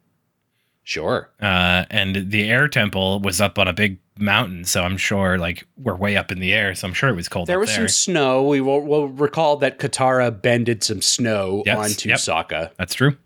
Sure. 0.83 1.29
Uh, 1.41 1.83
and 1.89 2.31
the 2.31 2.49
air 2.49 2.67
temple 2.67 3.19
was 3.19 3.41
up 3.41 3.59
on 3.59 3.67
a 3.67 3.73
big 3.73 3.97
mountain, 4.17 4.63
so 4.65 4.83
I'm 4.83 4.95
sure 4.97 5.37
like 5.37 5.67
we're 5.77 5.95
way 5.95 6.15
up 6.15 6.31
in 6.31 6.39
the 6.39 6.53
air, 6.53 6.73
so 6.75 6.87
I'm 6.87 6.93
sure 6.93 7.09
it 7.09 7.15
was 7.15 7.27
cold. 7.27 7.47
There 7.47 7.57
up 7.57 7.61
was 7.61 7.69
there. 7.75 7.87
some 7.87 8.13
snow. 8.13 8.43
We 8.47 8.61
will 8.61 8.81
we'll 8.81 9.07
recall 9.09 9.57
that 9.57 9.77
Katara 9.79 10.31
bended 10.41 10.83
some 10.83 11.01
snow 11.01 11.63
Yes, 11.65 11.77
onto 11.77 12.07
yep. 12.09 12.19
Sokka. 12.19 12.71
That's 12.77 12.93
true. 12.93 13.17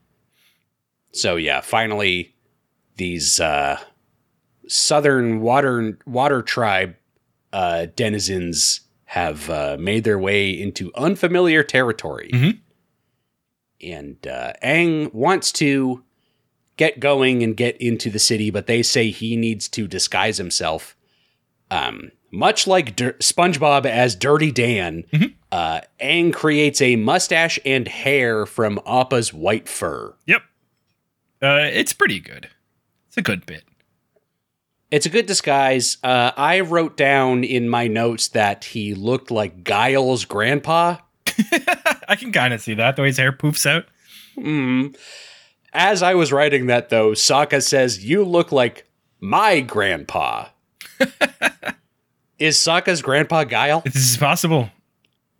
So 1.11 1.35
yeah, 1.35 1.61
finally 1.61 2.33
these 2.97 3.39
uh 3.39 3.77
southern 4.67 5.41
water 5.41 5.97
water 6.05 6.41
tribe 6.41 6.95
uh 7.53 7.87
denizens 7.95 8.81
have 9.13 9.49
uh 9.49 9.75
made 9.79 10.03
their 10.03 10.19
way 10.19 10.51
into 10.51 10.91
unfamiliar 10.95 11.63
territory. 11.63 12.29
Mhm. 12.31 12.59
And 13.81 14.27
uh 14.27 14.53
Aang 14.63 15.11
wants 15.13 15.51
to 15.53 16.03
get 16.77 16.99
going 16.99 17.41
and 17.43 17.57
get 17.57 17.75
into 17.81 18.09
the 18.09 18.19
city, 18.19 18.51
but 18.51 18.67
they 18.67 18.83
say 18.83 19.09
he 19.09 19.35
needs 19.35 19.67
to 19.69 19.87
disguise 19.87 20.37
himself. 20.37 20.95
Um 21.71 22.11
much 22.31 22.67
like 22.67 22.95
Dir- 22.95 23.13
SpongeBob 23.13 23.87
as 23.87 24.13
Dirty 24.15 24.51
Dan, 24.51 25.03
Mhm. 25.11 25.33
uh, 25.51 25.81
Aang 25.99 26.31
creates 26.31 26.79
a 26.79 26.95
mustache 26.95 27.57
and 27.65 27.87
hair 27.87 28.45
from 28.45 28.79
Appa's 28.85 29.33
white 29.33 29.67
fur. 29.67 30.13
Yep. 30.27 30.43
Uh, 31.41 31.67
it's 31.73 31.91
pretty 31.93 32.19
good. 32.19 32.47
It's 33.07 33.17
a 33.17 33.23
good 33.23 33.47
bit. 33.47 33.63
It's 34.91 35.05
a 35.05 35.09
good 35.09 35.27
disguise. 35.27 35.97
Uh, 36.03 36.31
I 36.35 36.61
wrote 36.61 36.97
down 36.97 37.43
in 37.43 37.69
my 37.69 37.87
notes 37.87 38.29
that 38.29 38.63
he 38.63 38.95
looked 38.95 39.29
like 39.29 39.63
Guile's 39.63 40.25
grandpa. 40.25 40.97
I 42.07 42.15
can 42.15 42.31
kind 42.31 42.53
of 42.53 42.61
see 42.61 42.73
that 42.73 42.95
the 42.95 43.03
way 43.03 43.09
his 43.09 43.17
hair 43.17 43.31
poofs 43.31 43.65
out. 43.69 43.85
Mm. 44.37 44.97
As 45.73 46.01
I 46.01 46.15
was 46.15 46.31
writing 46.31 46.67
that, 46.67 46.89
though, 46.89 47.11
Sokka 47.11 47.61
says, 47.61 48.03
You 48.03 48.23
look 48.23 48.51
like 48.51 48.87
my 49.19 49.59
grandpa. 49.61 50.47
Is 52.39 52.57
Sokka's 52.57 53.01
grandpa 53.01 53.43
Guile? 53.43 53.81
This 53.81 53.95
is 53.95 54.17
possible. 54.17 54.69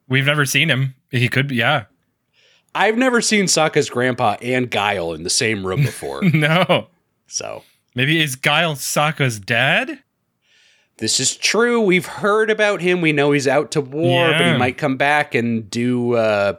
We've 0.10 0.26
never 0.26 0.46
seen 0.46 0.70
him. 0.70 0.96
He 1.12 1.30
could 1.30 1.48
be. 1.48 1.56
Yeah. 1.56 1.86
I've 2.76 2.98
never 2.98 3.22
seen 3.22 3.46
Sokka's 3.46 3.90
grandpa 3.90 4.36
and 4.42 4.70
Guile 4.70 5.14
in 5.14 5.24
the 5.24 5.30
same 5.30 5.66
room 5.66 5.82
before. 5.82 6.22
no. 6.34 6.88
so, 7.28 7.64
Maybe 7.96 8.22
is 8.22 8.36
Guile 8.36 8.76
Sokka's 8.76 9.40
dad? 9.40 10.00
this 10.98 11.20
is 11.22 11.36
true. 11.38 11.80
We've 11.80 12.06
heard 12.06 12.50
about 12.50 12.82
him. 12.82 13.00
We 13.00 13.14
know 13.14 13.32
he's 13.32 13.48
out 13.48 13.72
to 13.72 13.82
war, 13.82 14.32
but 14.32 14.52
he 14.52 14.58
might 14.58 14.78
come 14.78 14.98
back 14.98 15.34
and 15.34 15.70
do 15.70 16.16
uh, 16.16 16.56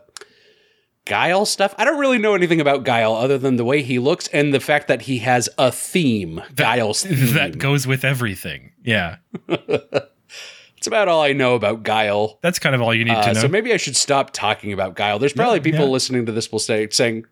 Guile 1.04 1.44
stuff. 1.44 1.74
I 1.76 1.84
don't 1.84 1.98
really 1.98 2.16
know 2.18 2.34
anything 2.34 2.58
about 2.60 2.84
Guile 2.84 3.14
other 3.14 3.36
than 3.36 3.56
the 3.56 3.64
way 3.66 3.82
he 3.82 3.98
looks 3.98 4.28
and 4.28 4.54
the 4.54 4.60
fact 4.60 4.88
that 4.88 5.02
he 5.02 5.18
has 5.18 5.48
a 5.58 5.70
theme. 5.70 6.40
Guile's 6.54 7.02
theme. 7.04 7.34
That 7.34 7.58
goes 7.58 7.86
with 7.86 8.02
everything. 8.04 8.72
Yeah. 8.82 9.16
That's 9.48 10.86
about 10.86 11.08
all 11.08 11.20
I 11.22 11.34
know 11.34 11.54
about 11.54 11.82
Guile. 11.82 12.38
That's 12.40 12.58
kind 12.58 12.74
of 12.74 12.80
all 12.80 12.94
you 12.94 13.04
need 13.04 13.12
Uh, 13.14 13.22
to 13.22 13.32
know. 13.34 13.40
so 13.42 13.48
maybe 13.48 13.74
I 13.74 13.76
should 13.76 13.96
stop 13.96 14.30
talking 14.32 14.72
about 14.72 14.94
Guile. 14.94 15.18
There's 15.18 15.34
probably 15.34 15.58
Yeah, 15.58 15.64
people 15.64 15.84
yeah. 15.86 15.90
listening 15.92 16.24
to 16.24 16.32
this 16.32 16.50
will 16.50 16.58
say 16.58 16.88
saying, 16.90 17.26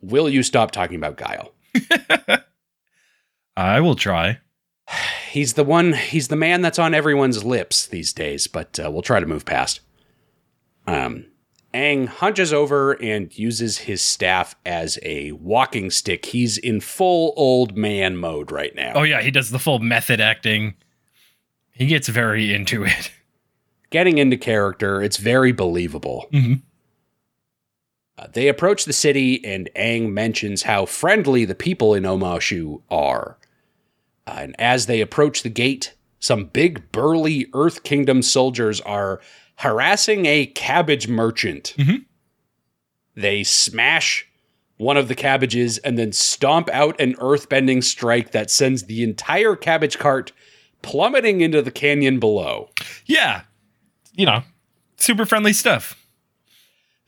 "Will 0.00 0.30
you 0.30 0.42
stop 0.42 0.70
talking 0.70 0.96
about 0.96 1.18
Guile?" 1.18 1.52
I 3.56 3.80
will 3.80 3.94
try. 3.96 4.38
He's 5.30 5.54
the 5.54 5.64
one. 5.64 5.92
He's 5.94 6.28
the 6.28 6.36
man 6.36 6.62
that's 6.62 6.78
on 6.78 6.94
everyone's 6.94 7.44
lips 7.44 7.86
these 7.86 8.12
days. 8.12 8.46
But 8.46 8.78
uh, 8.82 8.90
we'll 8.90 9.02
try 9.02 9.20
to 9.20 9.26
move 9.26 9.44
past. 9.44 9.80
Um, 10.86 11.26
Aang 11.72 12.06
hunches 12.06 12.52
over 12.52 12.92
and 13.02 13.36
uses 13.36 13.78
his 13.78 14.00
staff 14.00 14.54
as 14.64 14.98
a 15.02 15.32
walking 15.32 15.90
stick. 15.90 16.26
He's 16.26 16.56
in 16.56 16.80
full 16.80 17.32
old 17.36 17.76
man 17.76 18.16
mode 18.16 18.52
right 18.52 18.74
now. 18.76 18.92
Oh 18.94 19.02
yeah, 19.02 19.20
he 19.22 19.30
does 19.32 19.50
the 19.50 19.58
full 19.58 19.80
method 19.80 20.20
acting. 20.20 20.74
He 21.72 21.86
gets 21.86 22.06
very 22.08 22.54
into 22.54 22.84
it. 22.84 23.10
Getting 23.90 24.18
into 24.18 24.36
character. 24.36 25.02
It's 25.02 25.16
very 25.16 25.50
believable. 25.52 26.26
Mhm. 26.32 26.62
Uh, 28.16 28.28
they 28.32 28.46
approach 28.46 28.84
the 28.84 28.92
city, 28.92 29.44
and 29.44 29.68
Aang 29.74 30.12
mentions 30.12 30.62
how 30.62 30.86
friendly 30.86 31.44
the 31.44 31.54
people 31.56 31.94
in 31.94 32.04
Omashu 32.04 32.80
are. 32.88 33.38
Uh, 34.26 34.36
and 34.38 34.56
as 34.58 34.86
they 34.86 35.00
approach 35.00 35.42
the 35.42 35.50
gate, 35.50 35.94
some 36.18 36.46
big, 36.46 36.90
burly 36.92 37.46
Earth 37.54 37.82
Kingdom 37.82 38.22
soldiers 38.22 38.80
are 38.82 39.20
harassing 39.56 40.26
a 40.26 40.46
cabbage 40.46 41.06
merchant. 41.08 41.74
Mhm. 41.76 42.04
They 43.14 43.44
smash 43.44 44.26
one 44.76 44.96
of 44.96 45.06
the 45.08 45.14
cabbages 45.14 45.78
and 45.78 45.96
then 45.98 46.12
stomp 46.12 46.68
out 46.70 47.00
an 47.00 47.14
earthbending 47.16 47.84
strike 47.84 48.32
that 48.32 48.50
sends 48.50 48.84
the 48.84 49.02
entire 49.02 49.54
cabbage 49.54 49.98
cart 49.98 50.32
plummeting 50.82 51.40
into 51.40 51.62
the 51.62 51.70
canyon 51.70 52.18
below. 52.18 52.70
Yeah. 53.06 53.42
You 54.14 54.26
know, 54.26 54.42
super 54.96 55.26
friendly 55.26 55.52
stuff. 55.52 56.00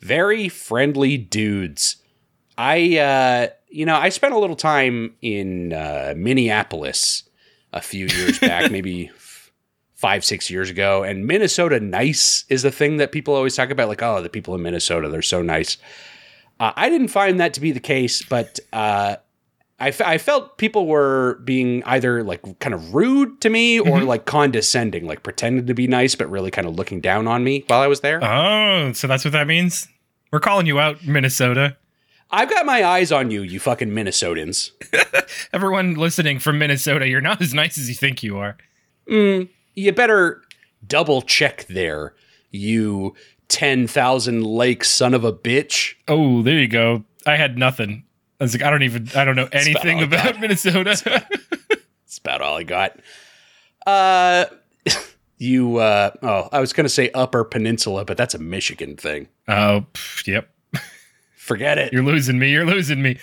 very 0.01 0.49
friendly 0.49 1.17
dudes. 1.17 1.97
I, 2.57 2.99
uh, 2.99 3.49
you 3.69 3.85
know, 3.87 3.97
I 3.97 4.09
spent 4.11 4.35
a 4.35 4.39
little 4.39 4.57
time 4.57 5.15
in 5.23 5.73
uh, 5.73 6.15
Minneapolis 6.17 7.25
a 7.73 7.81
few 7.81 8.07
years 8.07 8.39
back, 8.39 8.71
maybe 8.71 9.09
f- 9.09 9.51
five, 9.95 10.25
six 10.25 10.51
years 10.51 10.71
ago, 10.71 11.03
and 11.03 11.27
Minnesota 11.27 11.81
nice 11.81 12.45
is 12.49 12.63
the 12.63 12.71
thing 12.71 12.97
that 12.99 13.13
people 13.13 13.35
always 13.35 13.55
talk 13.57 13.71
about. 13.71 13.89
Like, 13.89 14.03
oh, 14.03 14.23
the 14.23 14.29
people 14.29 14.55
in 14.55 14.63
Minnesota, 14.63 15.09
they're 15.09 15.23
so 15.23 15.43
nice. 15.43 15.77
Uh, 16.59 16.73
I 16.77 16.89
didn't 16.89 17.09
find 17.09 17.39
that 17.41 17.55
to 17.55 17.61
be 17.61 17.73
the 17.73 17.81
case, 17.81 18.23
but 18.23 18.59
uh, 18.73 19.17
I, 19.79 19.91
fe- 19.91 20.05
I 20.07 20.17
felt 20.19 20.57
people 20.57 20.87
were 20.87 21.41
being 21.45 21.83
either 21.85 22.23
like 22.25 22.59
kind 22.61 22.75
of 22.75 22.95
rude 22.95 23.43
to 23.43 23.51
me 23.51 23.79
or 23.79 24.03
like 24.05 24.25
condescending, 24.25 25.07
like 25.07 25.23
pretending 25.23 25.67
to 25.67 25.75
be 25.75 25.87
nice, 25.87 26.15
but 26.15 26.31
really 26.31 26.51
kind 26.51 26.67
of 26.67 26.77
looking 26.77 27.01
down 27.03 27.27
on 27.29 27.45
me 27.45 27.65
while 27.67 27.83
I 27.83 27.89
was 27.89 28.01
there. 28.01 28.25
Oh, 28.25 28.93
so 28.95 29.07
that's 29.07 29.25
what 29.25 29.33
that 29.33 29.47
means? 29.47 29.87
We're 30.33 30.41
calling 30.41 30.67
you 30.67 30.81
out, 30.81 31.05
Minnesota. 31.07 31.77
I've 32.31 32.51
got 32.51 32.67
my 32.67 32.85
eyes 32.85 33.13
on 33.13 33.31
you, 33.31 33.43
you 33.43 33.61
fucking 33.61 33.91
Minnesotans. 33.91 34.73
Everyone 35.53 35.95
listening 35.95 36.39
from 36.39 36.59
Minnesota, 36.59 37.09
you're 37.09 37.21
not 37.21 37.41
as 37.41 37.55
nice 37.55 37.79
as 37.79 37.89
you 37.89 37.95
think 37.95 38.23
you 38.23 38.37
are. 38.39 38.57
Mm, 39.09 39.49
you 39.75 39.93
better 39.93 40.43
double 40.87 41.23
check 41.23 41.67
there, 41.67 42.15
you 42.51 43.15
10,000 43.49 44.45
lake 44.45 44.85
son 44.85 45.15
of 45.15 45.25
a 45.25 45.33
bitch. 45.33 45.95
Oh, 46.09 46.43
there 46.43 46.59
you 46.59 46.69
go. 46.69 47.05
I 47.27 47.37
had 47.37 47.59
nothing. 47.59 48.05
I 48.41 48.45
was 48.45 48.55
like, 48.55 48.63
I 48.63 48.71
don't 48.71 48.83
even, 48.83 49.09
I 49.15 49.25
don't 49.25 49.37
know 49.37 49.49
anything 49.53 50.01
I 50.01 50.03
about. 50.03 50.41
Minnesota. 50.41 51.01
That's 51.71 52.19
about 52.19 52.41
all 52.43 52.57
I 52.57 52.65
got. 52.65 52.99
Uh, 53.87 54.47
you, 55.39 55.77
uh, 55.77 56.11
oh, 56.23 56.49
I 56.51 56.61
was 56.61 56.73
going 56.73 56.85
to 56.85 56.91
say 56.91 57.11
Upper 57.13 57.45
Peninsula, 57.45 58.05
but 58.05 58.17
that's 58.17 58.35
a 58.35 58.39
Michigan 58.39 58.97
thing. 58.97 59.29
oh, 59.49 59.87
pff, 59.93 60.27
yep. 60.27 60.51
Forget 61.47 61.79
it. 61.79 61.93
You're 61.93 62.03
losing 62.03 62.41
me. 62.41 62.51
You're 62.51 62.67
losing 62.67 63.01
me. 63.01 63.19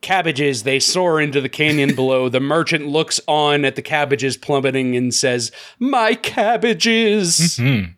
cabbages, 0.00 0.64
they 0.64 0.80
soar 0.80 1.20
into 1.20 1.40
the 1.40 1.48
canyon 1.48 1.94
below. 1.94 2.28
The 2.28 2.40
merchant 2.40 2.88
looks 2.88 3.20
on 3.28 3.64
at 3.64 3.76
the 3.76 3.82
cabbages 3.82 4.36
plummeting 4.36 4.96
and 4.96 5.14
says, 5.14 5.52
My 5.78 6.16
cabbages. 6.16 7.58
Hmm. 7.58 7.92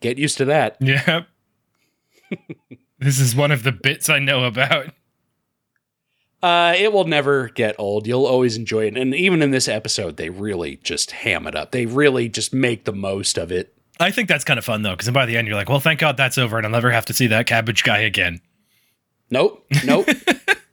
Get 0.00 0.18
used 0.18 0.38
to 0.38 0.44
that. 0.44 0.76
Yep. 0.80 1.26
this 3.00 3.18
is 3.18 3.34
one 3.34 3.50
of 3.50 3.64
the 3.64 3.72
bits 3.72 4.08
I 4.08 4.20
know 4.20 4.44
about. 4.44 4.90
Uh, 6.44 6.74
it 6.76 6.92
will 6.92 7.06
never 7.06 7.48
get 7.48 7.74
old. 7.76 8.06
You'll 8.06 8.26
always 8.26 8.56
enjoy 8.56 8.86
it. 8.86 8.96
And 8.96 9.14
even 9.16 9.42
in 9.42 9.50
this 9.50 9.66
episode, 9.66 10.16
they 10.16 10.30
really 10.30 10.76
just 10.76 11.10
ham 11.10 11.48
it 11.48 11.56
up. 11.56 11.72
They 11.72 11.86
really 11.86 12.28
just 12.28 12.54
make 12.54 12.84
the 12.84 12.92
most 12.92 13.36
of 13.36 13.50
it. 13.50 13.73
I 14.00 14.10
think 14.10 14.28
that's 14.28 14.44
kind 14.44 14.58
of 14.58 14.64
fun 14.64 14.82
though, 14.82 14.92
because 14.92 15.10
by 15.10 15.26
the 15.26 15.36
end 15.36 15.46
you're 15.46 15.56
like, 15.56 15.68
well, 15.68 15.80
thank 15.80 16.00
God 16.00 16.16
that's 16.16 16.38
over, 16.38 16.56
and 16.56 16.66
I'll 16.66 16.72
never 16.72 16.90
have 16.90 17.06
to 17.06 17.14
see 17.14 17.26
that 17.28 17.46
cabbage 17.46 17.84
guy 17.84 17.98
again. 17.98 18.40
Nope. 19.30 19.64
Nope. 19.84 20.08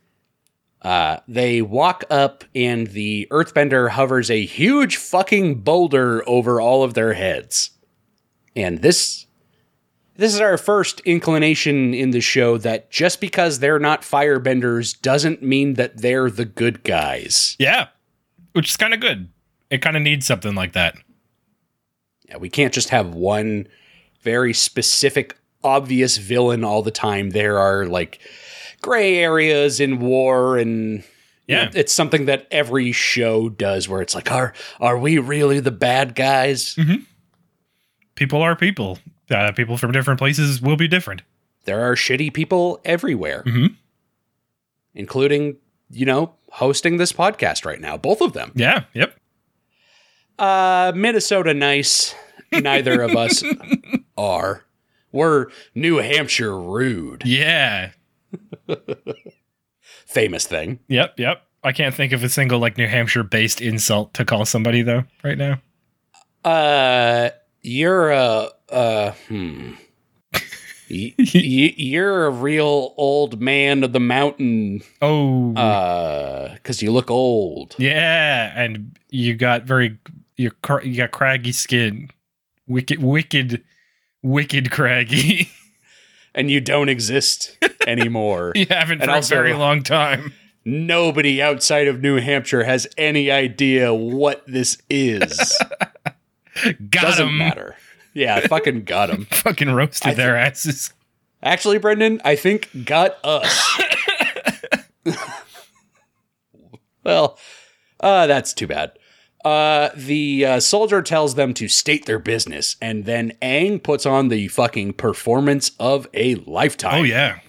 uh, 0.82 1.18
they 1.28 1.62
walk 1.62 2.04
up, 2.10 2.44
and 2.56 2.88
the 2.88 3.28
earthbender 3.32 3.90
hovers 3.90 4.30
a 4.32 4.46
huge 4.46 4.98
fucking 4.98 5.62
boulder 5.62 6.28
over 6.28 6.60
all 6.60 6.84
of 6.84 6.94
their 6.94 7.14
heads. 7.14 7.72
And 8.56 8.82
this 8.82 9.28
this 10.16 10.34
is 10.34 10.42
our 10.42 10.58
first 10.58 11.00
inclination 11.02 11.94
in 11.94 12.12
the 12.12 12.22
show 12.22 12.58
that 12.60 12.92
just 12.92 13.22
because 13.22 13.60
they're 13.60 13.80
not 13.80 14.02
firebenders 14.02 15.00
doesn't 15.02 15.42
mean 15.42 15.76
that 15.76 15.98
they're 15.98 16.30
the 16.30 16.46
good 16.46 16.84
guys. 16.84 17.56
Yeah, 17.58 17.88
which 18.54 18.70
is 18.70 18.78
kind 18.78 18.94
of 18.94 19.00
good. 19.00 19.30
It 19.70 19.82
kind 19.82 19.96
of 19.96 20.04
needs 20.04 20.26
something 20.26 20.54
like 20.54 20.74
that. 20.74 20.96
We 22.40 22.50
can't 22.50 22.74
just 22.74 22.90
have 22.90 23.14
one 23.14 23.68
very 24.22 24.54
specific, 24.54 25.36
obvious 25.64 26.18
villain 26.18 26.64
all 26.64 26.82
the 26.82 26.92
time. 26.92 27.32
There 27.32 27.58
are 27.60 27.86
like 27.86 28.20
gray 28.82 29.18
areas 29.18 29.80
in 29.80 30.00
war 30.00 30.58
and 30.58 31.04
Yeah. 31.48 31.70
it's 31.74 31.92
something 31.94 32.26
that 32.26 32.48
every 32.52 32.92
show 32.92 33.50
does 33.50 33.90
where 33.90 34.02
it's 34.02 34.16
like, 34.16 34.32
are 34.32 34.54
are 34.80 34.98
we 34.98 35.18
really 35.18 35.60
the 35.60 35.72
bad 35.72 36.16
guys? 36.16 36.78
People 38.16 38.42
are 38.42 38.56
people. 38.56 39.00
Uh, 39.30 39.52
people 39.52 39.78
from 39.78 39.92
different 39.92 40.20
places 40.20 40.62
will 40.62 40.76
be 40.76 40.88
different. 40.88 41.22
There 41.66 41.82
are 41.90 41.96
shitty 41.96 42.34
people 42.34 42.80
everywhere, 42.84 43.44
Mhm. 43.46 43.76
including, 44.94 45.58
you 45.90 46.06
know, 46.06 46.34
hosting 46.52 46.98
this 46.98 47.14
podcast 47.14 47.66
right 47.66 47.80
now. 47.80 47.98
Both 47.98 48.22
of 48.22 48.34
them. 48.34 48.52
Yeah. 48.56 48.84
Yep. 48.94 49.18
Uh, 50.42 50.92
Minnesota 50.96 51.54
nice. 51.54 52.16
Neither 52.52 53.02
of 53.04 53.16
us 53.16 53.44
are. 54.18 54.66
We're 55.12 55.48
New 55.76 55.98
Hampshire 55.98 56.58
rude. 56.60 57.22
Yeah. 57.26 57.92
Famous 60.08 60.48
thing. 60.48 60.80
Yep. 60.88 61.20
Yep. 61.20 61.44
I 61.64 61.72
can't 61.74 61.94
think 61.94 62.12
of 62.12 62.24
a 62.24 62.30
single 62.30 62.60
like 62.60 62.78
New 62.78 62.88
Hampshire 62.88 63.24
based 63.24 63.62
insult 63.62 64.14
to 64.16 64.26
call 64.26 64.46
somebody 64.46 64.82
though 64.82 65.04
right 65.24 65.38
now. 65.38 65.62
Uh, 66.44 67.30
you're 67.62 68.10
a 68.12 68.48
uh, 68.70 69.12
hmm. 69.28 69.74
Y- 70.90 71.14
y- 71.18 71.74
you're 71.78 72.26
a 72.26 72.32
real 72.32 72.94
old 72.98 73.40
man 73.40 73.84
of 73.84 73.94
the 73.94 74.00
mountain. 74.00 74.82
Oh. 75.02 75.54
Uh, 75.56 76.54
because 76.56 76.82
you 76.82 76.92
look 76.92 77.10
old. 77.12 77.76
yeah, 77.78 78.52
and 78.60 78.98
you 79.10 79.36
got 79.36 79.64
very 79.64 79.98
you 80.42 80.52
cr- 80.62 80.82
you 80.82 80.98
got 80.98 81.12
craggy 81.12 81.52
skin. 81.52 82.10
Wicked 82.68 83.02
wicked 83.02 83.64
wicked 84.24 84.72
craggy. 84.72 85.50
and 86.36 86.50
you 86.50 86.62
don't 86.62 86.90
exist 86.90 87.58
anymore. 87.86 88.54
you 88.56 88.66
haven't 88.70 89.02
And 89.02 89.10
for 89.10 89.16
also- 89.16 89.36
a 89.36 89.38
very 89.38 89.54
long 89.54 89.84
time. 89.84 90.34
Nobody 90.64 91.42
outside 91.42 91.88
of 91.88 92.02
New 92.02 92.18
Hampshire 92.20 92.64
has 92.66 92.86
any 92.96 93.32
idea 93.32 93.92
what 93.94 94.44
this 94.46 94.78
is. 94.92 95.58
Got 96.90 97.02
Doesn't 97.02 97.30
him. 97.30 97.38
matter. 97.40 97.76
Yeah, 98.14 98.36
I 98.36 98.42
fucking 98.48 98.84
got 98.84 99.10
him. 99.10 99.26
Fucking 99.32 99.72
roasted 99.72 100.12
I 100.12 100.14
their 100.14 100.36
asses. 100.38 100.94
Actually, 101.42 101.80
Brendan, 101.80 102.22
I 102.24 102.36
think 102.36 102.70
got 102.86 103.16
us. 103.24 103.82
well, 107.04 107.40
uh, 108.00 108.28
that's 108.28 108.54
too 108.54 108.68
bad. 108.68 108.92
Uh, 109.44 109.90
the 109.96 110.46
uh, 110.46 110.60
soldier 110.60 111.02
tells 111.02 111.36
them 111.36 111.54
to 111.56 111.68
state 111.68 112.06
their 112.06 112.20
business, 112.20 112.76
and 112.82 113.06
then 113.06 113.34
Aang 113.42 113.82
puts 113.82 114.06
on 114.06 114.28
the 114.30 114.48
fucking 114.50 114.94
performance 114.94 115.72
of 115.80 116.08
a 116.14 116.36
lifetime. 116.36 117.00
Oh 117.00 117.04
yeah. 117.04 117.40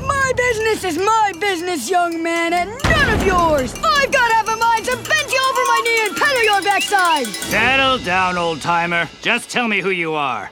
My 0.00 0.32
business 0.36 0.84
is 0.84 0.98
my 0.98 1.32
business, 1.38 1.90
young 1.90 2.22
man, 2.22 2.52
and 2.52 2.70
none 2.84 3.20
of 3.20 3.26
yours. 3.26 3.74
I've 3.74 4.12
got 4.12 4.30
half 4.32 4.48
a 4.48 4.56
mind 4.56 4.84
to 4.86 4.96
bend 4.96 5.30
you 5.30 5.42
over 5.50 5.62
my 5.66 5.82
knee 5.84 6.06
and 6.06 6.16
pedal 6.16 6.42
your 6.44 6.62
backside. 6.62 7.26
Settle 7.26 7.98
down, 7.98 8.38
old 8.38 8.60
timer. 8.60 9.08
Just 9.20 9.50
tell 9.50 9.68
me 9.68 9.80
who 9.80 9.90
you 9.90 10.14
are. 10.14 10.50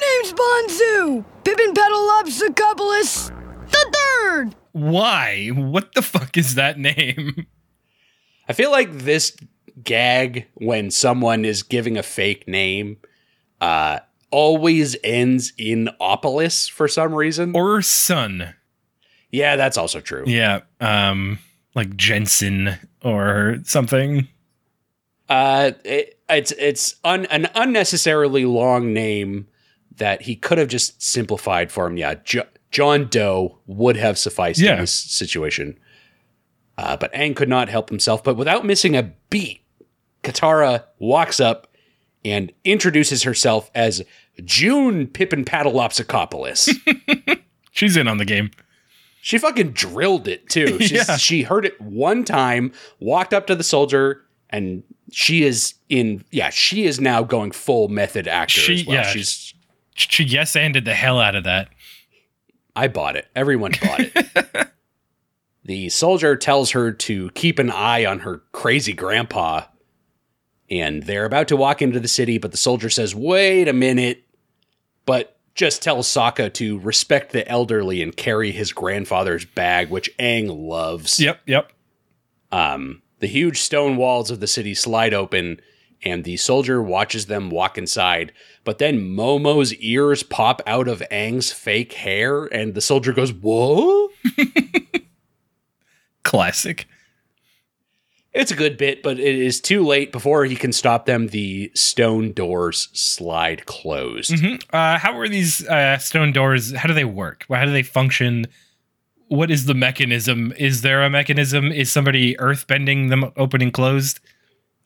Name's 0.00 0.32
Bonzu. 0.32 1.24
Pippin 1.44 1.72
Paddleopsicopolis 1.72 3.30
the 3.70 3.92
third. 3.92 4.54
Why? 4.72 5.48
What 5.48 5.94
the 5.94 6.02
fuck 6.02 6.36
is 6.36 6.54
that 6.54 6.78
name? 6.78 7.46
I 8.48 8.52
feel 8.52 8.70
like 8.70 8.92
this 8.92 9.36
gag 9.84 10.46
when 10.54 10.90
someone 10.90 11.44
is 11.44 11.62
giving 11.62 11.96
a 11.96 12.02
fake 12.02 12.46
name 12.48 12.96
uh, 13.60 13.98
always 14.30 14.96
ends 15.04 15.52
in 15.58 15.88
Opolis 16.00 16.70
for 16.70 16.88
some 16.88 17.14
reason. 17.14 17.52
Or 17.54 17.82
son. 17.82 18.54
yeah, 19.30 19.56
that's 19.56 19.76
also 19.76 20.00
true. 20.00 20.24
Yeah. 20.26 20.60
Um 20.80 21.38
like 21.74 21.96
Jensen 21.96 22.76
or 23.02 23.58
something. 23.64 24.26
Uh, 25.28 25.70
it, 25.84 26.18
it's 26.28 26.50
it's 26.52 26.96
un, 27.04 27.26
an 27.26 27.48
unnecessarily 27.54 28.44
long 28.44 28.92
name 28.92 29.46
that 29.96 30.22
he 30.22 30.34
could 30.34 30.58
have 30.58 30.66
just 30.68 31.00
simplified 31.00 31.70
for 31.70 31.86
him. 31.86 31.96
Yeah, 31.96 32.14
jo- 32.24 32.48
John 32.72 33.06
Doe 33.06 33.58
would 33.66 33.96
have 33.96 34.18
sufficed 34.18 34.58
Yeah. 34.58 34.74
in 34.74 34.80
this 34.80 34.92
situation. 34.92 35.78
Uh, 36.76 36.96
but 36.96 37.12
Aang 37.12 37.36
could 37.36 37.48
not 37.48 37.68
help 37.68 37.88
himself. 37.90 38.24
But 38.24 38.36
without 38.36 38.64
missing 38.64 38.96
a 38.96 39.12
beat, 39.28 39.59
Katara 40.22 40.84
walks 40.98 41.40
up 41.40 41.66
and 42.24 42.52
introduces 42.64 43.22
herself 43.22 43.70
as 43.74 44.02
June 44.44 45.06
Pippin 45.06 45.44
Paddleopsicopolis. 45.44 46.68
She's 47.72 47.96
in 47.96 48.08
on 48.08 48.18
the 48.18 48.24
game. 48.24 48.50
She 49.22 49.38
fucking 49.38 49.72
drilled 49.72 50.28
it 50.28 50.48
too. 50.48 50.78
She's, 50.80 50.92
Yeah. 51.08 51.16
She 51.16 51.42
heard 51.42 51.64
it 51.66 51.80
one 51.80 52.24
time, 52.24 52.72
walked 52.98 53.32
up 53.34 53.46
to 53.48 53.54
the 53.54 53.62
soldier, 53.64 54.22
and 54.48 54.82
she 55.12 55.42
is 55.44 55.74
in. 55.88 56.24
Yeah, 56.30 56.50
she 56.50 56.84
is 56.86 57.00
now 57.00 57.22
going 57.22 57.50
full 57.52 57.88
method 57.88 58.26
actor 58.28 58.60
She- 58.60 58.80
as 58.80 58.86
well. 58.86 58.96
yeah. 58.96 59.02
She's. 59.04 59.54
She 59.94 60.24
yes 60.24 60.56
anded 60.56 60.84
the 60.86 60.94
hell 60.94 61.20
out 61.20 61.34
of 61.34 61.44
that. 61.44 61.68
I 62.74 62.88
bought 62.88 63.16
it. 63.16 63.26
Everyone 63.36 63.72
bought 63.82 64.00
it. 64.00 64.68
the 65.64 65.88
soldier 65.90 66.36
tells 66.36 66.70
her 66.70 66.90
to 66.92 67.30
keep 67.32 67.58
an 67.58 67.70
eye 67.70 68.06
on 68.06 68.20
her 68.20 68.42
crazy 68.52 68.94
grandpa, 68.94 69.64
and 70.70 71.02
they're 71.04 71.24
about 71.24 71.48
to 71.48 71.56
walk 71.56 71.82
into 71.82 72.00
the 72.00 72.08
city. 72.08 72.38
But 72.38 72.50
the 72.50 72.56
soldier 72.56 72.90
says, 72.90 73.14
"Wait 73.14 73.68
a 73.68 73.72
minute," 73.72 74.22
but 75.06 75.36
just 75.54 75.82
tells 75.82 76.06
Sokka 76.06 76.52
to 76.54 76.78
respect 76.78 77.32
the 77.32 77.46
elderly 77.48 78.02
and 78.02 78.16
carry 78.16 78.52
his 78.52 78.72
grandfather's 78.72 79.44
bag, 79.44 79.90
which 79.90 80.16
Aang 80.18 80.48
loves. 80.48 81.18
Yep, 81.18 81.40
yep. 81.46 81.72
Um, 82.52 83.02
the 83.18 83.26
huge 83.26 83.60
stone 83.60 83.96
walls 83.96 84.30
of 84.30 84.40
the 84.40 84.46
city 84.46 84.74
slide 84.74 85.12
open, 85.12 85.60
and 86.02 86.24
the 86.24 86.36
soldier 86.38 86.82
watches 86.82 87.26
them 87.26 87.50
walk 87.50 87.76
inside. 87.76 88.32
But 88.64 88.78
then 88.78 89.00
Momo's 89.00 89.74
ears 89.74 90.22
pop 90.22 90.62
out 90.66 90.88
of 90.88 91.02
Aang's 91.10 91.52
fake 91.52 91.92
hair, 91.92 92.44
and 92.46 92.74
the 92.74 92.80
soldier 92.80 93.12
goes, 93.12 93.32
Whoa? 93.32 94.08
Classic. 96.22 96.86
It's 98.32 98.52
a 98.52 98.56
good 98.56 98.76
bit, 98.78 99.02
but 99.02 99.18
it 99.18 99.34
is 99.34 99.60
too 99.60 99.84
late. 99.84 100.12
Before 100.12 100.44
he 100.44 100.54
can 100.54 100.72
stop 100.72 101.04
them, 101.06 101.28
the 101.28 101.72
stone 101.74 102.32
doors 102.32 102.88
slide 102.92 103.66
closed. 103.66 104.30
Mhm. 104.30 104.62
Uh, 104.72 104.98
how 104.98 105.18
are 105.18 105.28
these 105.28 105.66
uh, 105.66 105.98
stone 105.98 106.32
doors? 106.32 106.72
How 106.72 106.86
do 106.86 106.94
they 106.94 107.04
work? 107.04 107.44
How 107.50 107.64
do 107.64 107.72
they 107.72 107.82
function? 107.82 108.46
What 109.26 109.50
is 109.50 109.66
the 109.66 109.74
mechanism? 109.74 110.52
Is 110.56 110.82
there 110.82 111.02
a 111.02 111.10
mechanism? 111.10 111.72
Is 111.72 111.90
somebody 111.90 112.38
earth 112.38 112.66
bending 112.68 113.08
them 113.08 113.32
open 113.36 113.62
and 113.62 113.72
closed? 113.72 114.20